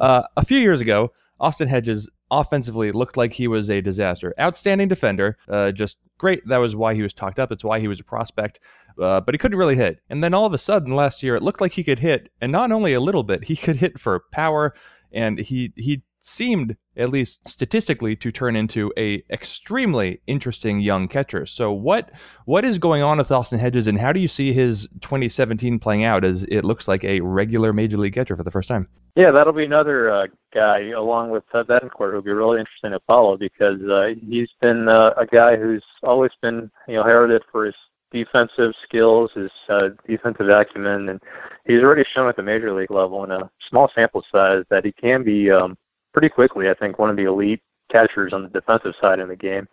uh, 0.00 0.22
a 0.36 0.44
few 0.44 0.58
years 0.58 0.80
ago, 0.80 1.12
Austin 1.38 1.68
Hedges 1.68 2.08
offensively 2.30 2.92
looked 2.92 3.16
like 3.16 3.32
he 3.32 3.48
was 3.48 3.70
a 3.70 3.80
disaster. 3.80 4.34
Outstanding 4.38 4.88
defender, 4.88 5.36
uh, 5.48 5.72
just 5.72 5.98
great. 6.18 6.46
That 6.46 6.58
was 6.58 6.76
why 6.76 6.94
he 6.94 7.02
was 7.02 7.12
talked 7.12 7.38
up. 7.38 7.50
It's 7.52 7.64
why 7.64 7.80
he 7.80 7.88
was 7.88 8.00
a 8.00 8.04
prospect. 8.04 8.60
Uh, 9.00 9.20
but 9.20 9.34
he 9.34 9.38
couldn't 9.38 9.58
really 9.58 9.76
hit. 9.76 10.00
And 10.10 10.22
then 10.22 10.34
all 10.34 10.46
of 10.46 10.52
a 10.52 10.58
sudden, 10.58 10.94
last 10.94 11.22
year, 11.22 11.34
it 11.36 11.42
looked 11.42 11.60
like 11.60 11.72
he 11.72 11.84
could 11.84 12.00
hit, 12.00 12.30
and 12.40 12.52
not 12.52 12.72
only 12.72 12.92
a 12.92 13.00
little 13.00 13.22
bit, 13.22 13.44
he 13.44 13.56
could 13.56 13.76
hit 13.76 13.98
for 13.98 14.24
power, 14.32 14.74
and 15.12 15.38
he 15.38 15.72
he 15.76 16.02
seemed 16.20 16.76
at 17.00 17.08
least 17.10 17.48
statistically 17.48 18.14
to 18.16 18.30
turn 18.30 18.54
into 18.54 18.92
a 18.96 19.24
extremely 19.30 20.20
interesting 20.26 20.80
young 20.80 21.08
catcher. 21.08 21.46
So 21.46 21.72
what 21.72 22.10
what 22.44 22.64
is 22.64 22.78
going 22.78 23.02
on 23.02 23.18
with 23.18 23.32
Austin 23.32 23.58
Hedges, 23.58 23.86
and 23.86 23.98
how 23.98 24.12
do 24.12 24.20
you 24.20 24.28
see 24.28 24.52
his 24.52 24.88
2017 25.00 25.78
playing 25.78 26.04
out? 26.04 26.24
As 26.24 26.44
it 26.44 26.62
looks 26.64 26.86
like 26.86 27.02
a 27.04 27.20
regular 27.20 27.72
major 27.72 27.96
league 27.96 28.14
catcher 28.14 28.36
for 28.36 28.44
the 28.44 28.50
first 28.50 28.68
time. 28.68 28.88
Yeah, 29.16 29.32
that'll 29.32 29.52
be 29.52 29.64
another 29.64 30.10
uh, 30.10 30.26
guy 30.54 30.90
along 30.90 31.30
with 31.30 31.44
uh, 31.52 31.64
Bethancourt 31.64 32.12
who'll 32.12 32.22
be 32.22 32.30
really 32.30 32.60
interesting 32.60 32.92
to 32.92 33.00
follow 33.06 33.36
because 33.36 33.82
uh, 33.82 34.14
he's 34.28 34.50
been 34.60 34.88
uh, 34.88 35.14
a 35.16 35.26
guy 35.26 35.56
who's 35.56 35.84
always 36.02 36.30
been 36.40 36.70
you 36.86 36.94
know 36.94 37.02
heralded 37.02 37.42
for 37.50 37.64
his 37.64 37.74
defensive 38.12 38.72
skills, 38.84 39.30
his 39.34 39.50
uh, 39.68 39.88
defensive 40.06 40.48
acumen, 40.48 41.08
and 41.08 41.20
he's 41.66 41.80
already 41.80 42.04
shown 42.14 42.28
at 42.28 42.36
the 42.36 42.42
major 42.42 42.72
league 42.72 42.90
level 42.90 43.24
in 43.24 43.30
a 43.30 43.50
small 43.68 43.90
sample 43.94 44.24
size 44.32 44.64
that 44.68 44.84
he 44.84 44.92
can 44.92 45.22
be 45.22 45.50
um, 45.50 45.76
pretty 46.12 46.28
quickly. 46.28 46.68
I 46.68 46.74
think 46.74 46.98
one 46.98 47.10
of 47.10 47.16
the 47.16 47.24
elite 47.24 47.62
catchers 47.90 48.32
on 48.32 48.42
the 48.42 48.48
defensive 48.48 48.94
side 49.00 49.18
in 49.20 49.28
the 49.28 49.36
game. 49.36 49.68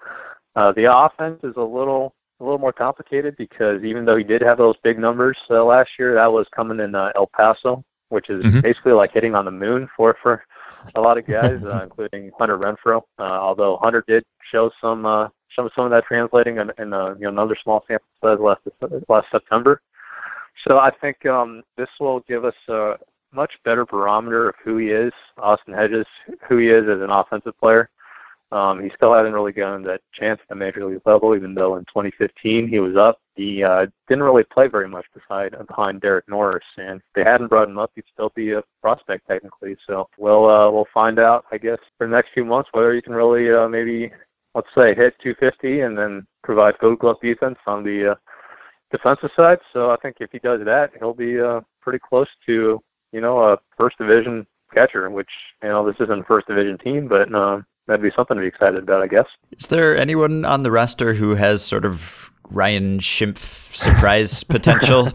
Uh, 0.55 0.71
the 0.71 0.91
offense 0.91 1.39
is 1.43 1.53
a 1.57 1.61
little 1.61 2.13
a 2.39 2.43
little 2.43 2.59
more 2.59 2.73
complicated 2.73 3.35
because 3.37 3.83
even 3.83 4.05
though 4.05 4.15
he 4.15 4.23
did 4.23 4.41
have 4.41 4.59
those 4.59 4.75
big 4.83 4.99
numbers 4.99 5.37
uh, 5.49 5.63
last 5.63 5.89
year, 5.97 6.13
that 6.13 6.31
was 6.31 6.45
coming 6.55 6.79
in 6.79 6.93
uh, 6.93 7.11
El 7.15 7.27
Paso, 7.27 7.83
which 8.09 8.29
is 8.29 8.43
Mhm. 8.43 8.61
basically 8.61 8.91
like 8.91 9.11
hitting 9.11 9.33
on 9.33 9.45
the 9.45 9.51
moon 9.51 9.89
for 9.95 10.15
for 10.21 10.43
a 10.95 11.01
lot 11.01 11.17
of 11.17 11.25
guys, 11.25 11.59
uh, 11.65 11.81
including 11.83 12.31
Hunter 12.37 12.57
Renfroe. 12.57 13.01
Uh, 13.19 13.23
although 13.23 13.77
Hunter 13.77 14.03
did 14.07 14.23
show 14.51 14.69
some 14.79 15.05
uh, 15.05 15.29
show 15.49 15.69
some 15.75 15.85
of 15.85 15.91
that 15.91 16.05
translating 16.05 16.57
in, 16.57 16.71
in 16.77 16.93
uh, 16.93 17.15
you 17.15 17.21
know 17.23 17.29
another 17.29 17.57
small 17.63 17.83
sample 17.87 18.07
size 18.23 18.39
last 18.39 18.61
last 19.09 19.27
September. 19.31 19.81
So 20.67 20.79
I 20.79 20.91
think 20.91 21.25
um, 21.25 21.63
this 21.75 21.89
will 21.99 22.19
give 22.21 22.45
us 22.45 22.55
a 22.67 22.95
much 23.37 23.53
better 23.63 23.85
barometer 23.85 24.49
of 24.49 24.55
who 24.63 24.77
he 24.77 24.89
is, 24.89 25.13
Austin 25.37 25.75
Hedges, 25.75 26.07
who 26.49 26.57
he 26.57 26.69
is 26.69 26.89
as 26.89 27.01
an 27.01 27.11
offensive 27.11 27.57
player. 27.59 27.87
Um, 28.51 28.81
he 28.81 28.89
still 28.95 29.13
hasn't 29.13 29.33
really 29.33 29.51
gotten 29.51 29.83
that 29.83 30.01
chance 30.13 30.39
at 30.41 30.47
the 30.49 30.55
major 30.55 30.85
league 30.85 31.01
level, 31.05 31.35
even 31.35 31.53
though 31.53 31.75
in 31.75 31.83
2015 31.83 32.67
he 32.67 32.79
was 32.79 32.95
up. 32.95 33.19
He 33.35 33.63
uh, 33.63 33.85
didn't 34.07 34.23
really 34.23 34.43
play 34.43 34.67
very 34.67 34.87
much 34.87 35.05
beside 35.13 35.53
behind 35.67 36.01
Derek 36.01 36.27
Norris, 36.27 36.65
and 36.77 36.99
if 36.99 37.05
they 37.13 37.23
hadn't 37.23 37.49
brought 37.49 37.69
him 37.69 37.77
up, 37.77 37.91
he'd 37.93 38.05
still 38.11 38.31
be 38.35 38.53
a 38.53 38.63
prospect 38.81 39.27
technically. 39.27 39.77
So 39.85 40.09
we'll 40.17 40.49
uh, 40.49 40.71
we'll 40.71 40.87
find 40.91 41.19
out, 41.19 41.45
I 41.51 41.57
guess, 41.57 41.77
for 41.97 42.07
the 42.07 42.15
next 42.15 42.29
few 42.33 42.45
months 42.45 42.69
whether 42.71 42.93
he 42.95 43.01
can 43.01 43.13
really 43.13 43.51
uh, 43.51 43.67
maybe 43.67 44.11
let's 44.55 44.67
say 44.73 44.95
hit 44.95 45.13
250 45.21 45.81
and 45.81 45.95
then 45.95 46.25
provide 46.43 46.79
Gold 46.79 46.99
Glove 46.99 47.17
defense 47.21 47.59
on 47.67 47.83
the 47.83 48.13
uh, 48.13 48.15
defensive 48.91 49.29
side. 49.35 49.59
So 49.73 49.91
I 49.91 49.97
think 49.97 50.17
if 50.19 50.31
he 50.31 50.39
does 50.39 50.61
that, 50.65 50.91
he'll 50.97 51.13
be 51.13 51.39
uh, 51.39 51.61
pretty 51.81 51.99
close 51.99 52.29
to 52.47 52.81
you 53.11 53.21
know 53.21 53.39
a 53.39 53.57
first 53.77 53.97
division 53.97 54.45
catcher, 54.73 55.09
which 55.09 55.29
you 55.63 55.69
know 55.69 55.85
this 55.85 55.95
isn't 55.99 56.19
a 56.19 56.23
first 56.23 56.47
division 56.47 56.77
team, 56.77 57.07
but 57.07 57.33
uh, 57.33 57.61
that'd 57.87 58.01
be 58.01 58.11
something 58.15 58.35
to 58.35 58.41
be 58.41 58.47
excited 58.47 58.83
about, 58.83 59.01
I 59.01 59.07
guess. 59.07 59.27
Is 59.51 59.67
there 59.67 59.97
anyone 59.97 60.45
on 60.45 60.63
the 60.63 60.71
roster 60.71 61.13
who 61.13 61.35
has 61.35 61.63
sort 61.63 61.85
of 61.85 62.31
Ryan 62.49 62.99
Schimpf 62.99 63.75
surprise 63.75 64.43
potential? 64.43 65.11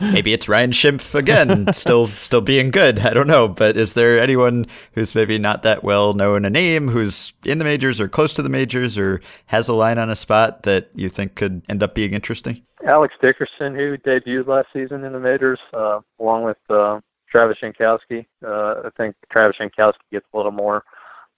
maybe 0.00 0.32
it's 0.32 0.48
Ryan 0.48 0.72
Schimpf 0.72 1.14
again, 1.14 1.72
still 1.72 2.08
still 2.08 2.40
being 2.40 2.70
good. 2.70 3.00
I 3.00 3.12
don't 3.14 3.26
know, 3.26 3.48
but 3.48 3.76
is 3.76 3.92
there 3.92 4.18
anyone 4.20 4.66
who's 4.92 5.14
maybe 5.14 5.38
not 5.38 5.62
that 5.62 5.84
well 5.84 6.14
known 6.14 6.44
a 6.44 6.50
name, 6.50 6.88
who's 6.88 7.32
in 7.44 7.58
the 7.58 7.64
majors 7.64 8.00
or 8.00 8.08
close 8.08 8.32
to 8.34 8.42
the 8.42 8.48
majors, 8.48 8.98
or 8.98 9.20
has 9.46 9.68
a 9.68 9.74
line 9.74 9.98
on 9.98 10.10
a 10.10 10.16
spot 10.16 10.62
that 10.64 10.90
you 10.94 11.08
think 11.08 11.34
could 11.34 11.62
end 11.68 11.82
up 11.82 11.94
being 11.94 12.12
interesting? 12.12 12.62
Alex 12.86 13.14
Dickerson, 13.20 13.74
who 13.74 13.96
debuted 13.98 14.46
last 14.46 14.68
season 14.72 15.02
in 15.04 15.12
the 15.12 15.20
majors, 15.20 15.58
uh, 15.72 16.00
along 16.20 16.44
with 16.44 16.58
uh, 16.70 17.00
Travis 17.30 17.58
Jankowski. 17.62 18.26
Uh, 18.44 18.82
I 18.86 18.90
think 18.96 19.14
Travis 19.30 19.56
Jankowski 19.58 19.94
gets 20.10 20.26
a 20.32 20.36
little 20.36 20.52
more 20.52 20.84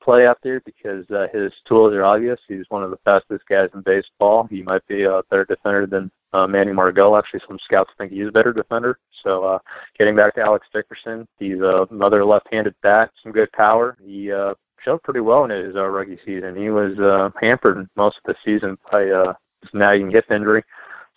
play 0.03 0.26
out 0.26 0.39
there 0.43 0.61
because 0.61 1.11
uh, 1.11 1.26
his 1.32 1.53
tools 1.66 1.93
are 1.93 2.05
obvious. 2.05 2.39
He's 2.49 2.64
one 2.68 2.82
of 2.82 2.91
the 2.91 2.99
fastest 3.05 3.45
guys 3.49 3.68
in 3.74 3.82
baseball. 3.82 4.47
He 4.51 4.62
might 4.62 4.86
be 4.86 5.05
a 5.05 5.22
better 5.30 5.45
defender 5.45 5.86
than 5.86 6.11
uh, 6.32 6.47
Manny 6.47 6.72
Margot. 6.72 7.16
Actually, 7.16 7.41
some 7.47 7.59
scouts 7.64 7.91
think 7.99 8.12
he's 8.12 8.28
a 8.28 8.32
better 8.32 8.53
defender. 8.53 8.99
So, 9.24 9.45
uh, 9.45 9.59
getting 9.99 10.14
back 10.14 10.34
to 10.36 10.43
Alex 10.43 10.66
Dickerson, 10.72 11.26
he's 11.39 11.59
another 11.61 12.24
left-handed 12.24 12.74
bat, 12.82 13.11
some 13.22 13.32
good 13.32 13.51
power. 13.53 13.97
He 14.05 14.30
uh, 14.30 14.55
showed 14.84 15.03
pretty 15.03 15.20
well 15.20 15.45
in 15.45 15.51
his 15.51 15.76
uh, 15.76 15.84
rookie 15.84 16.18
season. 16.24 16.57
He 16.57 16.70
was 16.70 16.99
uh, 16.99 17.30
hampered 17.41 17.89
most 17.97 18.18
of 18.18 18.22
the 18.24 18.36
season 18.45 18.78
by 18.91 19.09
uh, 19.09 19.34
this 19.62 19.70
nagging 19.74 20.11
hip 20.11 20.30
injury. 20.30 20.62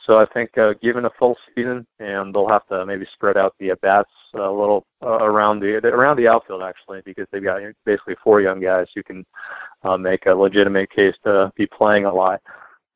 So 0.05 0.17
I 0.19 0.25
think 0.25 0.57
uh, 0.57 0.73
given 0.81 1.05
a 1.05 1.11
full 1.19 1.37
season, 1.55 1.85
and 1.99 2.33
they'll 2.33 2.47
have 2.47 2.67
to 2.67 2.85
maybe 2.85 3.05
spread 3.13 3.37
out 3.37 3.55
the 3.59 3.71
at 3.71 3.81
bats 3.81 4.09
a 4.33 4.39
little 4.39 4.85
uh, 5.03 5.23
around 5.23 5.59
the 5.59 5.75
around 5.87 6.17
the 6.17 6.27
outfield 6.27 6.63
actually, 6.63 7.01
because 7.05 7.27
they've 7.31 7.43
got 7.43 7.61
basically 7.85 8.15
four 8.23 8.41
young 8.41 8.59
guys 8.59 8.87
who 8.95 9.03
can 9.03 9.25
uh, 9.83 9.97
make 9.97 10.25
a 10.25 10.33
legitimate 10.33 10.89
case 10.89 11.15
to 11.23 11.51
be 11.55 11.67
playing 11.67 12.05
a 12.05 12.13
lot. 12.13 12.41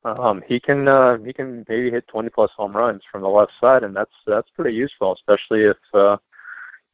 Um, 0.04 0.42
he 0.46 0.60
can 0.60 0.86
uh, 0.86 1.18
he 1.18 1.32
can 1.32 1.64
maybe 1.68 1.90
hit 1.90 2.06
20 2.08 2.28
plus 2.30 2.50
home 2.56 2.76
runs 2.76 3.02
from 3.10 3.22
the 3.22 3.28
left 3.28 3.52
side, 3.60 3.82
and 3.82 3.94
that's 3.94 4.12
that's 4.26 4.48
pretty 4.50 4.76
useful, 4.76 5.12
especially 5.12 5.62
if 5.62 5.76
uh, 5.94 6.16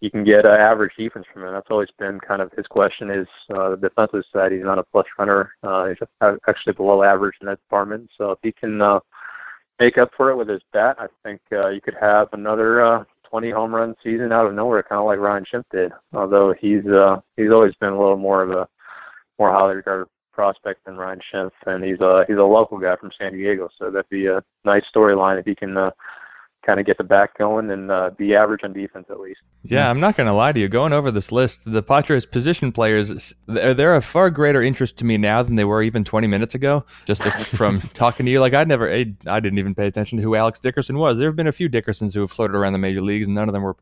you 0.01 0.11
can 0.11 0.25
get 0.25 0.45
uh, 0.45 0.51
average 0.51 0.93
defense 0.99 1.27
from 1.33 1.45
him. 1.45 1.53
That's 1.53 1.71
always 1.71 1.91
been 1.99 2.19
kind 2.21 2.43
of 2.43 2.51
his 2.53 2.67
question 2.67 3.11
is 3.11 3.29
uh, 3.55 3.71
the 3.71 3.77
defensive 3.77 4.25
side. 4.33 4.53
He's 4.53 4.65
not 4.65 4.79
a 4.79 4.83
plus 4.83 5.07
runner. 5.19 5.53
Uh, 5.63 5.89
he's 5.89 5.99
actually 6.49 6.73
below 6.73 7.03
average 7.03 7.37
in 7.41 7.47
that 7.47 7.61
department. 7.61 8.11
So 8.19 8.33
if 8.33 8.39
he 8.43 8.51
can 8.53 8.83
uh, 8.83 9.01
make 9.81 9.99
up 9.99 10.11
for 10.17 10.31
it 10.31 10.37
with 10.37 10.49
his 10.49 10.63
bat, 10.73 10.97
I 10.99 11.07
think 11.23 11.41
uh, 11.53 11.69
you 11.69 11.81
could 11.81 11.97
have 12.01 12.29
another 12.33 12.85
uh, 12.85 13.05
20 13.31 13.51
home 13.51 13.75
run 13.75 13.95
season 14.03 14.33
out 14.33 14.47
of 14.47 14.55
nowhere, 14.55 14.83
kind 14.83 15.01
of 15.01 15.07
like 15.07 15.19
Ryan 15.19 15.45
Schimpf 15.53 15.65
did. 15.73 15.93
Although 16.13 16.55
he's 16.59 16.87
uh, 16.87 17.21
he's 17.37 17.51
always 17.51 17.75
been 17.77 17.93
a 17.93 17.99
little 17.99 18.17
more 18.17 18.43
of 18.43 18.51
a 18.51 18.69
more 19.39 19.51
highly 19.51 19.77
regarded 19.77 20.09
prospect 20.33 20.85
than 20.85 20.97
Ryan 20.97 21.21
Schimpf, 21.33 21.53
and 21.67 21.83
he's 21.83 22.01
a 22.01 22.25
he's 22.29 22.37
a 22.37 22.43
local 22.43 22.79
guy 22.79 22.97
from 22.97 23.11
San 23.19 23.33
Diego, 23.33 23.69
so 23.79 23.91
that'd 23.91 24.09
be 24.09 24.27
a 24.27 24.43
nice 24.65 24.83
storyline 24.95 25.39
if 25.39 25.47
he 25.47 25.55
can 25.55 25.77
uh, 25.77 25.91
kind 26.63 26.81
of 26.81 26.87
get 26.87 26.99
the 26.99 27.05
back 27.05 27.37
going 27.39 27.71
and 27.71 27.91
uh, 27.91 28.11
be 28.17 28.35
average 28.35 28.61
on 28.65 28.73
defense 28.73 29.07
at 29.11 29.21
least. 29.21 29.41
Yeah, 29.65 29.89
I'm 29.89 30.01
not 30.01 30.17
going 30.17 30.27
to 30.27 30.33
lie 30.33 30.53
to 30.53 30.61
you. 30.61 30.69
Going 30.69 30.93
over 30.93 31.11
this 31.11 31.31
list, 31.31 31.61
the 31.65 31.83
Padres 31.83 32.27
position 32.27 32.73
players, 32.73 33.35
they're, 33.47 33.75
they're 33.75 33.95
of 33.95 34.05
far 34.05 34.31
greater 34.31 34.63
interest 34.63 34.97
to 34.99 35.05
me 35.05 35.17
now 35.17 35.43
than 35.43 35.57
they 35.57 35.65
were 35.65 35.83
even 35.83 36.05
20 36.05 36.27
minutes 36.27 36.55
ago. 36.55 36.85
Just, 37.07 37.23
just 37.23 37.39
from 37.57 37.81
talking 37.95 38.27
to 38.27 38.33
you, 38.33 38.41
like 38.41 38.55
I 38.55 38.65
never, 38.65 38.93
I, 38.93 39.13
I 39.27 39.41
didn't 39.41 39.59
even 39.59 39.75
pay 39.75 39.87
attention 39.87 40.19
to 40.19 40.23
who 40.23 40.35
Alex 40.35 40.59
Dickerson 40.61 40.99
was. 40.99 41.19
There 41.19 41.29
have 41.29 41.37
been 41.37 41.47
a 41.47 41.53
few 41.53 41.69
Dickersons 41.69 42.15
who 42.15 42.21
have 42.21 42.31
floated 42.31 42.57
around 42.57 42.73
the 42.73 42.79
major 42.79 43.03
leagues, 43.03 43.27
and 43.27 43.35
none 43.35 43.49
of 43.49 43.53
them 43.53 43.63
were 43.63 43.77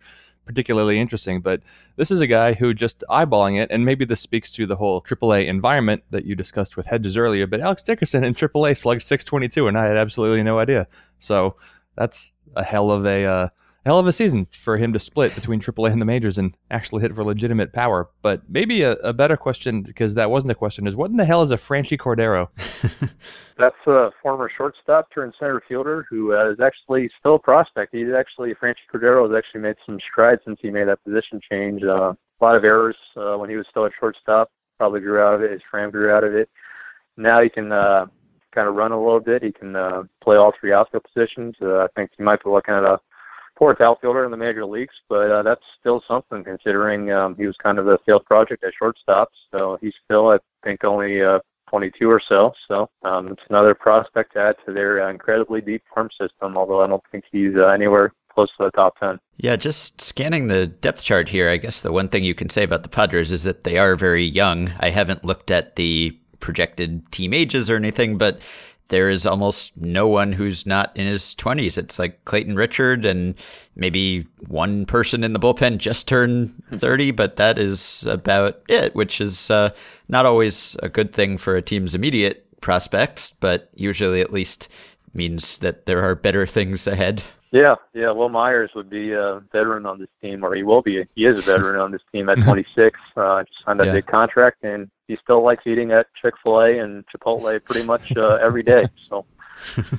particularly 0.46 0.98
interesting. 0.98 1.40
But 1.40 1.62
this 1.96 2.10
is 2.10 2.20
a 2.20 2.26
guy 2.26 2.54
who 2.54 2.74
just 2.74 3.04
eyeballing 3.08 3.60
it, 3.60 3.70
and 3.70 3.84
maybe 3.84 4.04
this 4.04 4.20
speaks 4.20 4.50
to 4.52 4.66
the 4.66 4.76
whole 4.76 5.00
AAA 5.00 5.46
environment 5.46 6.02
that 6.10 6.24
you 6.24 6.34
discussed 6.34 6.76
with 6.76 6.86
Hedges 6.86 7.16
earlier. 7.16 7.46
But 7.46 7.60
Alex 7.60 7.82
Dickerson 7.82 8.24
in 8.24 8.34
AAA 8.34 8.76
slugged 8.76 9.02
622, 9.02 9.68
and 9.68 9.78
I 9.78 9.86
had 9.86 9.96
absolutely 9.96 10.42
no 10.42 10.58
idea. 10.58 10.88
So 11.18 11.56
that's 12.00 12.32
a 12.56 12.64
hell 12.64 12.90
of 12.90 13.04
a 13.04 13.26
uh, 13.26 13.48
hell 13.84 13.98
of 13.98 14.06
a 14.06 14.12
season 14.12 14.46
for 14.52 14.78
him 14.78 14.90
to 14.94 14.98
split 14.98 15.34
between 15.34 15.60
AAA 15.60 15.92
and 15.92 16.00
the 16.00 16.06
majors 16.06 16.38
and 16.38 16.56
actually 16.70 17.02
hit 17.02 17.14
for 17.14 17.22
legitimate 17.22 17.74
power. 17.74 18.08
But 18.22 18.42
maybe 18.48 18.82
a, 18.82 18.92
a 18.92 19.12
better 19.12 19.36
question, 19.36 19.82
because 19.82 20.14
that 20.14 20.30
wasn't 20.30 20.52
a 20.52 20.54
question, 20.54 20.86
is 20.86 20.96
what 20.96 21.10
in 21.10 21.18
the 21.18 21.26
hell 21.26 21.42
is 21.42 21.50
a 21.50 21.56
Franchy 21.56 21.98
Cordero? 21.98 22.48
That's 23.58 23.76
a 23.86 24.10
former 24.22 24.50
shortstop 24.56 25.08
turned 25.12 25.34
center 25.38 25.62
fielder 25.68 26.06
who 26.08 26.34
uh, 26.34 26.50
is 26.50 26.60
actually 26.60 27.10
still 27.18 27.34
a 27.34 27.38
prospect. 27.38 27.94
He's 27.94 28.14
actually 28.16 28.54
Franchy 28.54 28.86
Cordero 28.92 29.28
has 29.28 29.36
actually 29.36 29.60
made 29.60 29.76
some 29.84 29.98
strides 30.10 30.40
since 30.46 30.58
he 30.62 30.70
made 30.70 30.88
that 30.88 31.04
position 31.04 31.38
change. 31.50 31.82
Uh, 31.84 32.14
a 32.40 32.44
lot 32.44 32.56
of 32.56 32.64
errors 32.64 32.96
uh, 33.18 33.36
when 33.36 33.50
he 33.50 33.56
was 33.56 33.66
still 33.68 33.84
at 33.84 33.92
shortstop. 34.00 34.50
Probably 34.78 35.00
grew 35.00 35.20
out 35.20 35.34
of 35.34 35.42
it. 35.42 35.50
His 35.50 35.60
frame 35.70 35.90
grew 35.90 36.10
out 36.10 36.24
of 36.24 36.34
it. 36.34 36.48
Now 37.18 37.42
he 37.42 37.50
can 37.50 37.70
uh, 37.70 38.06
kind 38.52 38.68
of 38.68 38.74
run 38.74 38.92
a 38.92 38.98
little 38.98 39.20
bit. 39.20 39.42
He 39.42 39.52
can 39.52 39.76
uh, 39.76 40.04
play 40.22 40.36
all 40.36 40.52
three 40.58 40.72
outfield 40.72 41.04
positions. 41.12 41.54
Uh, 41.60 41.78
I 41.78 41.86
think 41.94 42.10
he 42.16 42.22
might 42.22 42.42
be 42.42 42.50
looking 42.50 42.74
at 42.74 42.84
a 42.84 42.98
fourth 43.56 43.80
outfielder 43.80 44.24
in 44.24 44.30
the 44.30 44.36
major 44.36 44.64
leagues, 44.64 44.94
but 45.08 45.30
uh, 45.30 45.42
that's 45.42 45.62
still 45.78 46.02
something 46.08 46.42
considering 46.42 47.12
um, 47.12 47.36
he 47.36 47.46
was 47.46 47.56
kind 47.62 47.78
of 47.78 47.88
a 47.88 47.98
failed 48.06 48.24
project 48.24 48.64
at 48.64 48.72
shortstop. 48.76 49.30
So 49.50 49.78
he's 49.80 49.94
still, 50.04 50.28
I 50.30 50.38
think, 50.64 50.82
only 50.84 51.22
uh, 51.22 51.40
22 51.68 52.10
or 52.10 52.20
so. 52.26 52.52
So 52.66 52.88
um, 53.02 53.28
it's 53.28 53.42
another 53.48 53.74
prospect 53.74 54.32
to 54.32 54.40
add 54.40 54.56
to 54.66 54.72
their 54.72 55.06
uh, 55.06 55.10
incredibly 55.10 55.60
deep 55.60 55.82
farm 55.94 56.08
system. 56.18 56.56
Although 56.56 56.82
I 56.82 56.86
don't 56.86 57.02
think 57.12 57.24
he's 57.30 57.54
uh, 57.56 57.66
anywhere 57.68 58.12
close 58.32 58.48
to 58.56 58.64
the 58.64 58.70
top 58.70 58.98
10. 58.98 59.18
Yeah, 59.38 59.56
just 59.56 60.00
scanning 60.00 60.46
the 60.46 60.66
depth 60.66 61.02
chart 61.02 61.28
here, 61.28 61.50
I 61.50 61.56
guess 61.56 61.82
the 61.82 61.92
one 61.92 62.08
thing 62.08 62.24
you 62.24 62.34
can 62.34 62.48
say 62.48 62.62
about 62.62 62.82
the 62.82 62.88
Padres 62.88 63.32
is 63.32 63.44
that 63.44 63.64
they 63.64 63.76
are 63.76 63.96
very 63.96 64.24
young. 64.24 64.72
I 64.80 64.90
haven't 64.90 65.24
looked 65.24 65.50
at 65.50 65.76
the 65.76 66.16
projected 66.40 67.10
team 67.12 67.32
ages 67.32 67.70
or 67.70 67.76
anything, 67.76 68.18
but 68.18 68.40
there 68.90 69.08
is 69.08 69.24
almost 69.24 69.76
no 69.76 70.06
one 70.08 70.32
who's 70.32 70.66
not 70.66 70.94
in 70.96 71.06
his 71.06 71.34
20s. 71.36 71.78
It's 71.78 71.98
like 71.98 72.24
Clayton 72.24 72.56
Richard 72.56 73.04
and 73.04 73.34
maybe 73.76 74.26
one 74.48 74.84
person 74.84 75.24
in 75.24 75.32
the 75.32 75.38
bullpen 75.38 75.78
just 75.78 76.06
turned 76.08 76.52
30, 76.72 77.12
but 77.12 77.36
that 77.36 77.56
is 77.56 78.04
about 78.06 78.60
it, 78.68 78.94
which 78.94 79.20
is 79.20 79.50
uh, 79.50 79.70
not 80.08 80.26
always 80.26 80.76
a 80.82 80.88
good 80.88 81.12
thing 81.12 81.38
for 81.38 81.56
a 81.56 81.62
team's 81.62 81.94
immediate 81.94 82.46
prospects, 82.60 83.32
but 83.40 83.70
usually 83.74 84.20
at 84.20 84.32
least 84.32 84.68
means 85.14 85.58
that 85.58 85.86
there 85.86 86.02
are 86.02 86.14
better 86.14 86.46
things 86.46 86.86
ahead. 86.86 87.22
Yeah, 87.52 87.74
yeah. 87.94 88.10
Wil 88.12 88.28
Myers 88.28 88.70
would 88.76 88.88
be 88.88 89.12
a 89.12 89.40
veteran 89.52 89.84
on 89.84 89.98
this 89.98 90.08
team, 90.22 90.44
or 90.44 90.54
he 90.54 90.62
will 90.62 90.82
be. 90.82 91.04
He 91.16 91.26
is 91.26 91.36
a 91.38 91.42
veteran 91.42 91.80
on 91.80 91.90
this 91.90 92.02
team 92.12 92.28
at 92.28 92.36
26. 92.44 92.98
Uh, 93.16 93.42
just 93.42 93.64
signed 93.64 93.80
a 93.80 93.86
Yeah. 93.86 93.92
big 93.92 94.06
contract, 94.06 94.62
and 94.62 94.88
he 95.08 95.16
still 95.22 95.42
likes 95.42 95.66
eating 95.66 95.90
at 95.90 96.06
Chick 96.20 96.34
Fil 96.42 96.60
A 96.60 96.78
and 96.78 97.04
Chipotle 97.08 97.62
pretty 97.64 97.84
much 97.84 98.12
uh, 98.16 98.34
every 98.36 98.62
day. 98.62 98.86
So 99.08 99.24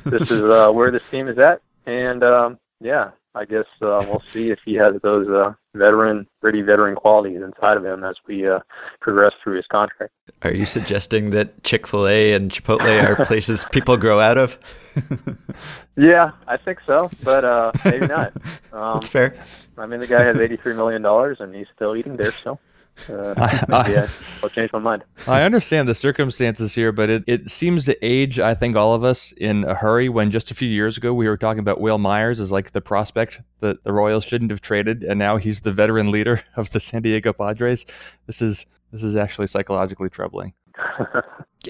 this 0.05 0.31
is 0.31 0.41
uh, 0.43 0.69
where 0.71 0.91
this 0.91 1.07
team 1.09 1.27
is 1.27 1.37
at, 1.37 1.61
and 1.85 2.23
um, 2.23 2.57
yeah, 2.79 3.11
I 3.33 3.45
guess 3.45 3.65
uh, 3.81 4.03
we'll 4.07 4.23
see 4.31 4.51
if 4.51 4.59
he 4.65 4.73
has 4.75 4.95
those 5.03 5.27
uh, 5.29 5.53
veteran, 5.73 6.27
gritty 6.41 6.61
veteran 6.61 6.95
qualities 6.95 7.41
inside 7.41 7.77
of 7.77 7.85
him 7.85 8.03
as 8.03 8.15
we 8.27 8.47
uh, 8.47 8.59
progress 8.99 9.31
through 9.41 9.55
his 9.55 9.67
contract. 9.67 10.11
Are 10.41 10.53
you 10.53 10.65
suggesting 10.65 11.29
that 11.31 11.63
Chick 11.63 11.87
fil 11.87 12.07
A 12.07 12.33
and 12.33 12.51
Chipotle 12.51 13.03
are 13.03 13.23
places 13.25 13.65
people 13.71 13.95
grow 13.95 14.19
out 14.19 14.37
of? 14.37 14.59
Yeah, 15.97 16.31
I 16.47 16.57
think 16.57 16.79
so, 16.87 17.11
but 17.21 17.43
uh, 17.43 17.71
maybe 17.85 18.07
not. 18.07 18.33
Um, 18.73 18.93
That's 18.93 19.09
fair. 19.09 19.45
I 19.77 19.85
mean, 19.85 19.99
the 19.99 20.07
guy 20.07 20.23
has 20.23 20.39
eighty-three 20.39 20.75
million 20.75 21.01
dollars, 21.01 21.41
and 21.41 21.53
he's 21.53 21.67
still 21.75 21.93
eating 21.93 22.15
there. 22.15 22.31
So, 22.31 22.57
uh, 23.09 23.33
I- 23.37 23.65
maybe 23.87 24.07
I'll 24.43 24.49
change 24.49 24.71
my 24.73 24.79
mind. 24.79 25.03
I 25.27 25.43
understand 25.43 25.87
the 25.87 25.95
circumstances 25.95 26.73
here, 26.75 26.91
but 26.91 27.09
it, 27.09 27.23
it 27.27 27.49
seems 27.49 27.85
to 27.85 27.97
age, 28.05 28.39
I 28.39 28.53
think, 28.53 28.75
all 28.75 28.93
of 28.93 29.03
us 29.03 29.31
in 29.33 29.63
a 29.65 29.73
hurry 29.75 30.09
when 30.09 30.31
just 30.31 30.51
a 30.51 30.55
few 30.55 30.67
years 30.69 30.97
ago 30.97 31.13
we 31.13 31.27
were 31.27 31.37
talking 31.37 31.59
about 31.59 31.81
Wil 31.81 31.97
Myers 31.97 32.39
as 32.39 32.51
like 32.51 32.71
the 32.71 32.81
prospect 32.81 33.41
that 33.59 33.83
the 33.83 33.93
Royals 33.93 34.23
shouldn't 34.23 34.51
have 34.51 34.61
traded, 34.61 35.03
and 35.03 35.17
now 35.17 35.37
he's 35.37 35.61
the 35.61 35.71
veteran 35.71 36.11
leader 36.11 36.41
of 36.55 36.71
the 36.71 36.79
San 36.79 37.01
Diego 37.01 37.33
Padres. 37.33 37.85
This 38.27 38.41
is 38.41 38.65
this 38.91 39.03
is 39.03 39.15
actually 39.15 39.47
psychologically 39.47 40.09
troubling. 40.09 40.53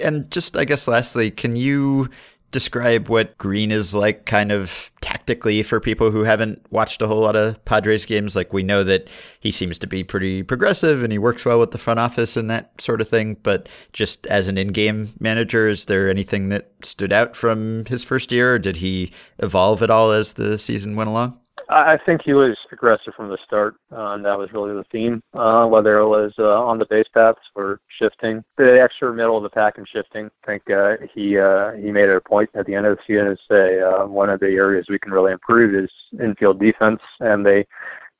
And 0.02 0.30
just, 0.30 0.56
I 0.56 0.64
guess, 0.64 0.88
lastly, 0.88 1.30
can 1.30 1.54
you 1.54 2.08
describe 2.52 3.08
what 3.08 3.36
Green 3.38 3.72
is 3.72 3.94
like, 3.94 4.26
kind 4.26 4.52
of 4.52 4.90
tactically, 5.00 5.62
for 5.62 5.80
people 5.80 6.10
who 6.10 6.22
haven't 6.22 6.64
watched 6.70 7.02
a 7.02 7.08
whole 7.08 7.20
lot 7.22 7.34
of 7.34 7.62
Padres 7.64 8.04
games? 8.04 8.36
Like, 8.36 8.52
we 8.52 8.62
know 8.62 8.84
that 8.84 9.08
he 9.40 9.50
seems 9.50 9.78
to 9.80 9.86
be 9.86 10.04
pretty 10.04 10.42
progressive 10.42 11.02
and 11.02 11.12
he 11.12 11.18
works 11.18 11.44
well 11.44 11.58
with 11.58 11.72
the 11.72 11.78
front 11.78 11.98
office 11.98 12.36
and 12.36 12.50
that 12.50 12.80
sort 12.80 13.00
of 13.00 13.08
thing. 13.08 13.36
But 13.42 13.68
just 13.92 14.26
as 14.28 14.48
an 14.48 14.56
in 14.56 14.68
game 14.68 15.08
manager, 15.18 15.66
is 15.66 15.86
there 15.86 16.08
anything 16.08 16.50
that 16.50 16.70
stood 16.84 17.12
out 17.12 17.34
from 17.34 17.84
his 17.86 18.04
first 18.04 18.30
year, 18.30 18.54
or 18.54 18.58
did 18.58 18.76
he 18.76 19.10
evolve 19.38 19.82
at 19.82 19.90
all 19.90 20.12
as 20.12 20.34
the 20.34 20.58
season 20.58 20.94
went 20.94 21.10
along? 21.10 21.38
I 21.68 21.98
think 22.04 22.22
he 22.22 22.32
was 22.32 22.56
aggressive 22.70 23.14
from 23.14 23.28
the 23.28 23.38
start, 23.44 23.76
uh, 23.92 24.12
and 24.12 24.24
that 24.24 24.38
was 24.38 24.52
really 24.52 24.74
the 24.74 24.84
theme. 24.84 25.22
Uh, 25.34 25.66
whether 25.66 25.98
it 25.98 26.08
was 26.08 26.32
uh, 26.38 26.62
on 26.64 26.78
the 26.78 26.86
base 26.86 27.06
paths 27.12 27.40
or 27.54 27.80
shifting, 27.98 28.44
the 28.56 28.80
extra 28.80 29.12
middle 29.12 29.36
of 29.36 29.42
the 29.42 29.50
pack 29.50 29.78
and 29.78 29.88
shifting. 29.88 30.30
I 30.42 30.46
think 30.46 30.70
uh, 30.70 30.96
he 31.14 31.38
uh, 31.38 31.72
he 31.72 31.90
made 31.90 32.08
it 32.08 32.16
a 32.16 32.20
point 32.20 32.50
at 32.54 32.66
the 32.66 32.74
end 32.74 32.86
of 32.86 32.96
the 32.96 33.02
season 33.06 33.26
to 33.26 33.36
say 33.48 33.80
uh, 33.80 34.06
one 34.06 34.30
of 34.30 34.40
the 34.40 34.46
areas 34.46 34.86
we 34.88 34.98
can 34.98 35.12
really 35.12 35.32
improve 35.32 35.74
is 35.74 35.90
infield 36.20 36.60
defense, 36.60 37.00
and 37.20 37.44
they 37.44 37.66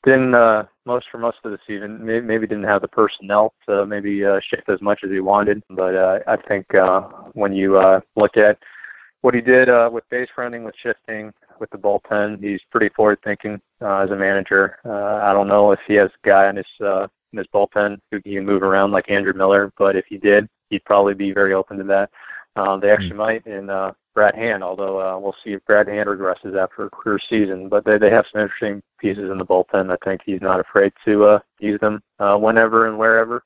didn't 0.05 0.35
uh, 0.35 0.65
most 0.85 1.07
for 1.11 1.19
most 1.19 1.39
of 1.45 1.53
the 1.53 1.59
season. 1.67 2.05
Maybe, 2.05 2.25
maybe 2.25 2.47
didn't 2.47 2.65
have 2.65 2.83
the 2.83 2.89
personnel 2.89 3.55
to 3.69 3.87
maybe 3.87 4.25
uh, 4.25 4.41
shift 4.41 4.69
as 4.69 4.81
much 4.81 5.01
as 5.05 5.11
he 5.11 5.21
wanted, 5.21 5.63
but 5.71 5.95
uh, 5.95 6.19
I 6.27 6.37
think 6.37 6.75
uh, 6.75 7.03
when 7.33 7.53
you 7.53 7.79
uh, 7.79 8.01
look 8.17 8.37
at 8.37 8.59
what 9.23 9.35
he 9.35 9.41
did 9.41 9.69
uh, 9.69 9.89
with 9.93 10.09
base 10.11 10.29
running, 10.37 10.65
with 10.65 10.75
shifting, 10.83 11.33
with 11.63 11.71
the 11.71 11.79
bullpen. 11.79 12.43
He's 12.43 12.61
pretty 12.71 12.91
forward 12.91 13.21
thinking 13.23 13.61
uh, 13.81 13.99
as 13.99 14.11
a 14.11 14.17
manager. 14.17 14.79
Uh, 14.85 15.25
I 15.25 15.33
don't 15.33 15.49
know 15.49 15.71
if 15.71 15.79
he 15.87 15.95
has 15.95 16.11
a 16.11 16.27
guy 16.27 16.51
in 16.51 16.57
his 16.57 16.67
uh, 16.81 17.07
in 17.33 17.39
his 17.39 17.47
bullpen 17.55 17.99
who 18.11 18.21
can 18.21 18.45
move 18.45 18.63
around 18.63 18.91
like 18.91 19.09
Andrew 19.11 19.33
Miller, 19.33 19.73
but 19.79 19.97
if 19.97 20.05
he 20.07 20.19
did, 20.19 20.49
he'd 20.69 20.85
probably 20.85 21.15
be 21.15 21.33
very 21.33 21.55
open 21.55 21.79
to 21.79 21.85
that. 21.85 22.11
Um, 22.57 22.81
they 22.81 22.91
actually 22.91 23.15
might 23.15 23.47
in 23.47 23.71
uh, 23.71 23.93
Brad 24.13 24.35
Hand, 24.35 24.63
although 24.63 25.01
uh, 25.01 25.19
we'll 25.19 25.37
see 25.43 25.53
if 25.53 25.65
Brad 25.65 25.89
Hand 25.89 26.09
regresses 26.09 26.61
after 26.61 26.85
a 26.85 26.91
career 26.91 27.19
season. 27.19 27.69
But 27.69 27.85
they 27.85 27.97
they 27.97 28.11
have 28.11 28.27
some 28.31 28.43
interesting 28.43 28.83
pieces 28.99 29.31
in 29.31 29.39
the 29.39 29.47
bullpen. 29.47 29.91
I 29.91 29.97
think 30.05 30.21
he's 30.27 30.43
not 30.43 30.61
afraid 30.61 30.93
to 31.05 31.25
uh, 31.25 31.39
use 31.61 31.81
them 31.81 32.03
uh, 32.19 32.37
whenever 32.37 32.89
and 32.89 32.99
wherever 32.99 33.45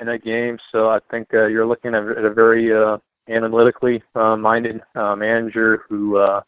in 0.00 0.08
a 0.08 0.18
game. 0.18 0.58
So 0.72 0.88
I 0.88 0.98
think 1.10 1.28
uh, 1.34 1.46
you're 1.46 1.66
looking 1.66 1.94
at, 1.94 2.08
at 2.08 2.24
a 2.24 2.32
very 2.32 2.74
uh, 2.74 2.96
analytically 3.28 4.02
uh, 4.14 4.34
minded 4.34 4.80
uh, 4.94 5.14
manager 5.14 5.84
who 5.88 6.16
uh, 6.16 6.40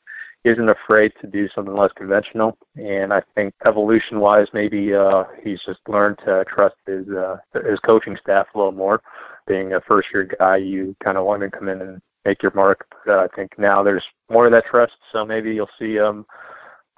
isn't 0.44 0.68
afraid 0.68 1.12
to 1.20 1.26
do 1.26 1.48
something 1.54 1.74
less 1.74 1.92
conventional. 1.96 2.56
And 2.76 3.12
I 3.12 3.22
think 3.34 3.54
evolution 3.66 4.20
wise, 4.20 4.46
maybe 4.52 4.94
uh, 4.94 5.24
he's 5.42 5.60
just 5.64 5.80
learned 5.88 6.18
to 6.26 6.44
trust 6.52 6.74
his 6.86 7.08
uh, 7.08 7.36
his 7.54 7.78
coaching 7.80 8.16
staff 8.20 8.46
a 8.54 8.58
little 8.58 8.72
more. 8.72 9.02
Being 9.46 9.72
a 9.72 9.80
first 9.80 10.08
year 10.12 10.28
guy, 10.38 10.56
you 10.56 10.96
kind 11.02 11.18
of 11.18 11.24
want 11.24 11.42
to 11.42 11.50
come 11.50 11.68
in 11.68 11.80
and 11.80 12.02
make 12.24 12.42
your 12.42 12.52
mark. 12.54 12.86
But 13.04 13.12
uh, 13.12 13.24
I 13.24 13.36
think 13.36 13.58
now 13.58 13.82
there's 13.82 14.04
more 14.30 14.46
of 14.46 14.52
that 14.52 14.66
trust. 14.70 14.92
So 15.12 15.24
maybe 15.24 15.52
you'll 15.52 15.68
see 15.78 15.98
um, 15.98 16.26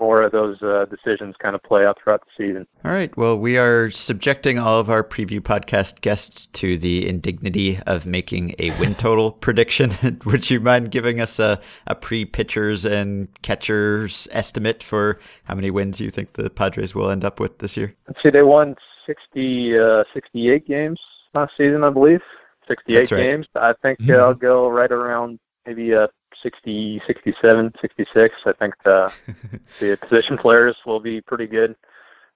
more 0.01 0.23
of 0.23 0.33
those 0.33 0.61
uh, 0.63 0.87
decisions 0.87 1.35
kind 1.39 1.55
of 1.55 1.63
play 1.63 1.85
out 1.87 1.99
throughout 2.03 2.23
the 2.23 2.45
season. 2.45 2.67
All 2.85 2.93
right. 2.93 3.15
Well, 3.17 3.39
we 3.39 3.59
are 3.59 3.91
subjecting 3.91 4.59
all 4.59 4.79
of 4.79 4.91
our 4.91 5.05
preview 5.05 5.41
podcast 5.41 6.01
guests 6.01 6.47
to 6.47 6.77
the 6.79 7.09
indignity 7.09 7.79
of 7.87 8.07
making 8.07 8.55
a 8.59 8.71
win 8.79 8.95
total 8.97 9.33
prediction. 9.33 9.93
Would 10.25 10.51
you 10.51 10.61
mind 10.61 10.91
giving 10.91 11.21
us 11.21 11.39
a, 11.39 11.61
a 11.87 11.95
pre 11.95 12.25
pitchers 12.25 12.85
and 12.85 13.29
catchers 13.43 14.29
estimate 14.33 14.83
for 14.83 15.19
how 15.45 15.55
many 15.55 15.71
wins 15.71 16.01
you 16.01 16.11
think 16.11 16.35
the 16.35 16.51
Padres 16.51 16.95
will 16.95 17.11
end 17.11 17.25
up 17.25 17.41
with 17.41 17.59
this 17.59 17.77
year? 17.77 17.95
Let's 18.09 18.23
see, 18.23 18.31
they 18.31 18.43
won 18.43 18.75
60, 19.07 19.79
uh, 19.79 20.05
68 20.13 20.67
games 20.67 21.01
last 21.35 21.53
season, 21.57 21.85
I 21.85 21.91
believe. 21.91 22.21
68 22.69 23.11
right. 23.11 23.23
games. 23.23 23.47
I 23.55 23.75
think 23.83 23.99
uh, 24.09 24.15
I'll 24.15 24.35
go 24.35 24.69
right 24.69 24.91
around 24.91 25.39
maybe 25.67 25.95
uh, 25.95 26.07
60, 26.43 27.03
67, 27.07 27.75
66. 27.81 28.35
I 28.47 28.53
think 28.53 28.75
the, 28.85 29.13
the 29.81 29.97
position 29.97 30.39
players 30.39 30.77
will 30.87 31.01
be 31.01 31.21
pretty 31.21 31.47
good. 31.47 31.77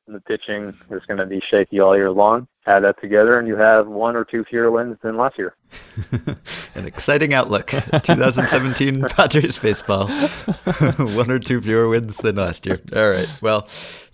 And 0.07 0.17
the 0.17 0.21
pitching 0.21 0.75
is 0.91 1.05
going 1.05 1.19
to 1.19 1.27
be 1.27 1.41
shaky 1.41 1.81
all 1.81 1.95
year 1.95 2.11
long. 2.11 2.49
Add 2.67 2.85
that 2.85 2.99
together, 2.99 3.39
and 3.39 3.47
you 3.47 3.57
have 3.57 3.89
one 3.89 4.17
or 4.17 4.25
two 4.25 4.43
fewer 4.43 4.71
wins 4.71 4.97
than 5.03 5.19
last 5.19 5.37
year. 5.37 5.55
An 6.75 6.87
exciting 6.87 7.35
outlook. 7.35 7.67
2017 7.67 9.03
Padres 9.11 9.59
baseball. 9.59 10.09
One 10.97 11.31
or 11.31 11.39
two 11.39 11.61
fewer 11.61 11.91
wins 11.91 12.17
than 12.19 12.37
last 12.37 12.65
year. 12.65 12.81
All 12.97 13.11
right. 13.11 13.29
Well, 13.43 13.63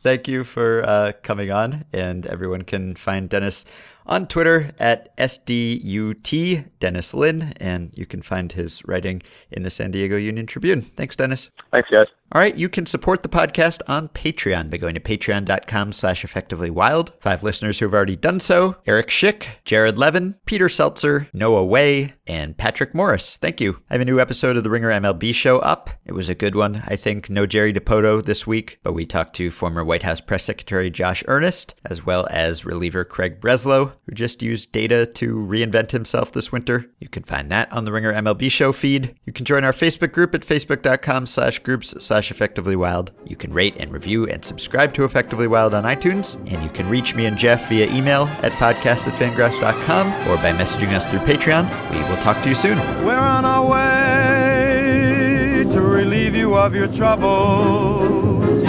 thank 0.02 0.27
you 0.27 0.43
for 0.43 0.82
uh, 0.85 1.12
coming 1.23 1.52
on, 1.52 1.85
and 1.93 2.27
everyone 2.27 2.62
can 2.62 2.94
find 2.97 3.28
Dennis 3.28 3.65
on 4.06 4.26
Twitter 4.26 4.70
at 4.78 5.16
SDUT 5.16 6.68
Dennis 6.81 7.14
Lin, 7.14 7.52
and 7.59 7.90
you 7.97 8.06
can 8.06 8.22
find 8.22 8.52
his 8.52 8.85
writing 8.86 9.22
in 9.52 9.62
the 9.62 9.70
San 9.70 9.90
Diego 9.90 10.16
Union 10.16 10.47
Tribune. 10.47 10.82
Thanks, 10.82 11.16
Dennis. 11.16 11.51
Thanks, 11.70 11.90
guys. 11.90 12.06
All 12.32 12.40
right, 12.40 12.56
you 12.56 12.68
can 12.68 12.85
support 12.85 13.22
the 13.22 13.28
podcast 13.28 13.81
on 13.86 14.09
Patreon 14.09 14.68
by 14.68 14.76
going 14.76 14.94
to 14.94 15.01
patreon.com 15.01 15.93
slash 15.93 16.24
effectively 16.24 16.68
wild. 16.68 17.12
Five 17.20 17.44
listeners 17.44 17.78
who 17.78 17.86
have 17.86 17.94
already 17.94 18.16
done 18.16 18.40
so 18.40 18.74
Eric 18.86 19.09
Schick, 19.09 19.47
Jared 19.64 19.98
Levin, 19.98 20.35
Peter 20.44 20.68
Seltzer, 20.68 21.28
Noah 21.32 21.64
Way, 21.64 22.12
and 22.26 22.56
Patrick 22.56 22.93
Morris. 22.93 23.36
Thank 23.36 23.60
you. 23.60 23.76
I 23.89 23.94
have 23.94 24.01
a 24.01 24.05
new 24.05 24.18
episode 24.18 24.56
of 24.56 24.64
the 24.64 24.70
Ringer 24.70 24.90
MLB 24.90 25.32
show 25.32 25.60
up. 25.60 25.90
It 26.06 26.12
was 26.12 26.28
a 26.28 26.35
good 26.35 26.56
one, 26.56 26.82
I 26.89 26.97
think. 26.97 27.31
No 27.31 27.47
Jerry 27.47 27.72
Dipoto 27.72 28.24
this 28.24 28.47
week, 28.47 28.81
but 28.82 28.94
we 28.94 29.06
talked 29.06 29.36
to 29.36 29.51
former 29.52 29.85
White 29.85 30.02
House 30.02 30.20
Press 30.20 30.43
Secretary 30.43 30.90
Josh 30.90 31.22
Earnest, 31.28 31.76
as 31.85 32.05
well 32.05 32.26
as 32.31 32.64
reliever 32.64 33.05
Craig 33.05 33.40
Breslow, 33.40 33.93
who 34.06 34.12
just 34.12 34.43
used 34.43 34.72
data 34.72 35.06
to 35.06 35.36
reinvent 35.36 35.90
himself 35.90 36.32
this 36.32 36.52
winter. 36.52 36.85
You 37.01 37.09
can 37.09 37.22
find 37.22 37.51
that 37.51 37.72
on 37.72 37.85
the 37.85 37.93
Ringer 37.93 38.12
MLB 38.12 38.51
show 38.51 38.72
feed. 38.72 39.14
You 39.24 39.32
can 39.32 39.44
join 39.44 39.64
our 39.64 39.72
Facebook 39.72 40.12
group 40.12 40.35
at 40.35 40.43
facebook.com 40.43 41.26
slash 41.26 41.59
groups 41.60 41.94
slash 42.05 42.31
effectively 42.31 42.76
wild. 42.76 43.12
You 43.24 43.36
can 43.36 43.52
rate 43.52 43.76
and 43.78 43.93
review 43.93 44.26
and 44.26 44.44
subscribe 44.44 44.93
to 44.94 45.05
Effectively 45.05 45.47
Wild 45.47 45.74
on 45.74 45.85
iTunes. 45.85 46.36
And 46.52 46.62
you 46.62 46.70
can 46.70 46.89
reach 46.89 47.14
me 47.14 47.26
and 47.26 47.39
Jeff 47.39 47.68
via 47.68 47.90
email 47.93 48.24
at 48.43 48.52
podcast 48.52 49.06
at 49.06 49.14
fangraphs.com 49.14 50.09
or 50.28 50.36
by 50.36 50.52
messaging 50.52 50.93
us 50.94 51.06
through 51.06 51.20
Patreon. 51.20 51.68
We 51.90 51.98
will 52.10 52.20
talk 52.22 52.43
to 52.43 52.48
you 52.48 52.55
soon. 52.55 52.78
We're 53.05 53.16
on 53.16 53.44
our 53.44 53.70
way 53.70 55.64
to 55.72 55.81
relieve 55.81 56.35
you 56.35 56.55
of 56.55 56.74
your 56.74 56.89
troubles 56.89 58.62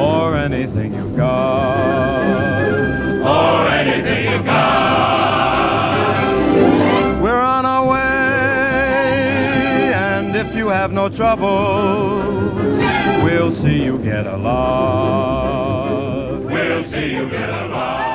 or 0.00 0.36
anything 0.36 0.94
you've 0.94 1.16
got. 1.16 2.08
Or 3.18 3.68
anything 3.68 4.17
to 4.38 4.44
God. 4.44 5.94
We're 7.22 7.40
on 7.40 7.66
our 7.66 7.90
way, 7.90 7.98
and 9.94 10.36
if 10.36 10.54
you 10.54 10.68
have 10.68 10.92
no 10.92 11.08
troubles, 11.08 12.78
we'll 13.24 13.52
see 13.52 13.82
you 13.84 13.98
get 13.98 14.26
along. 14.26 14.46
We'll 16.46 16.84
see 16.84 17.14
you 17.14 17.28
get 17.28 17.50
along. 17.50 18.07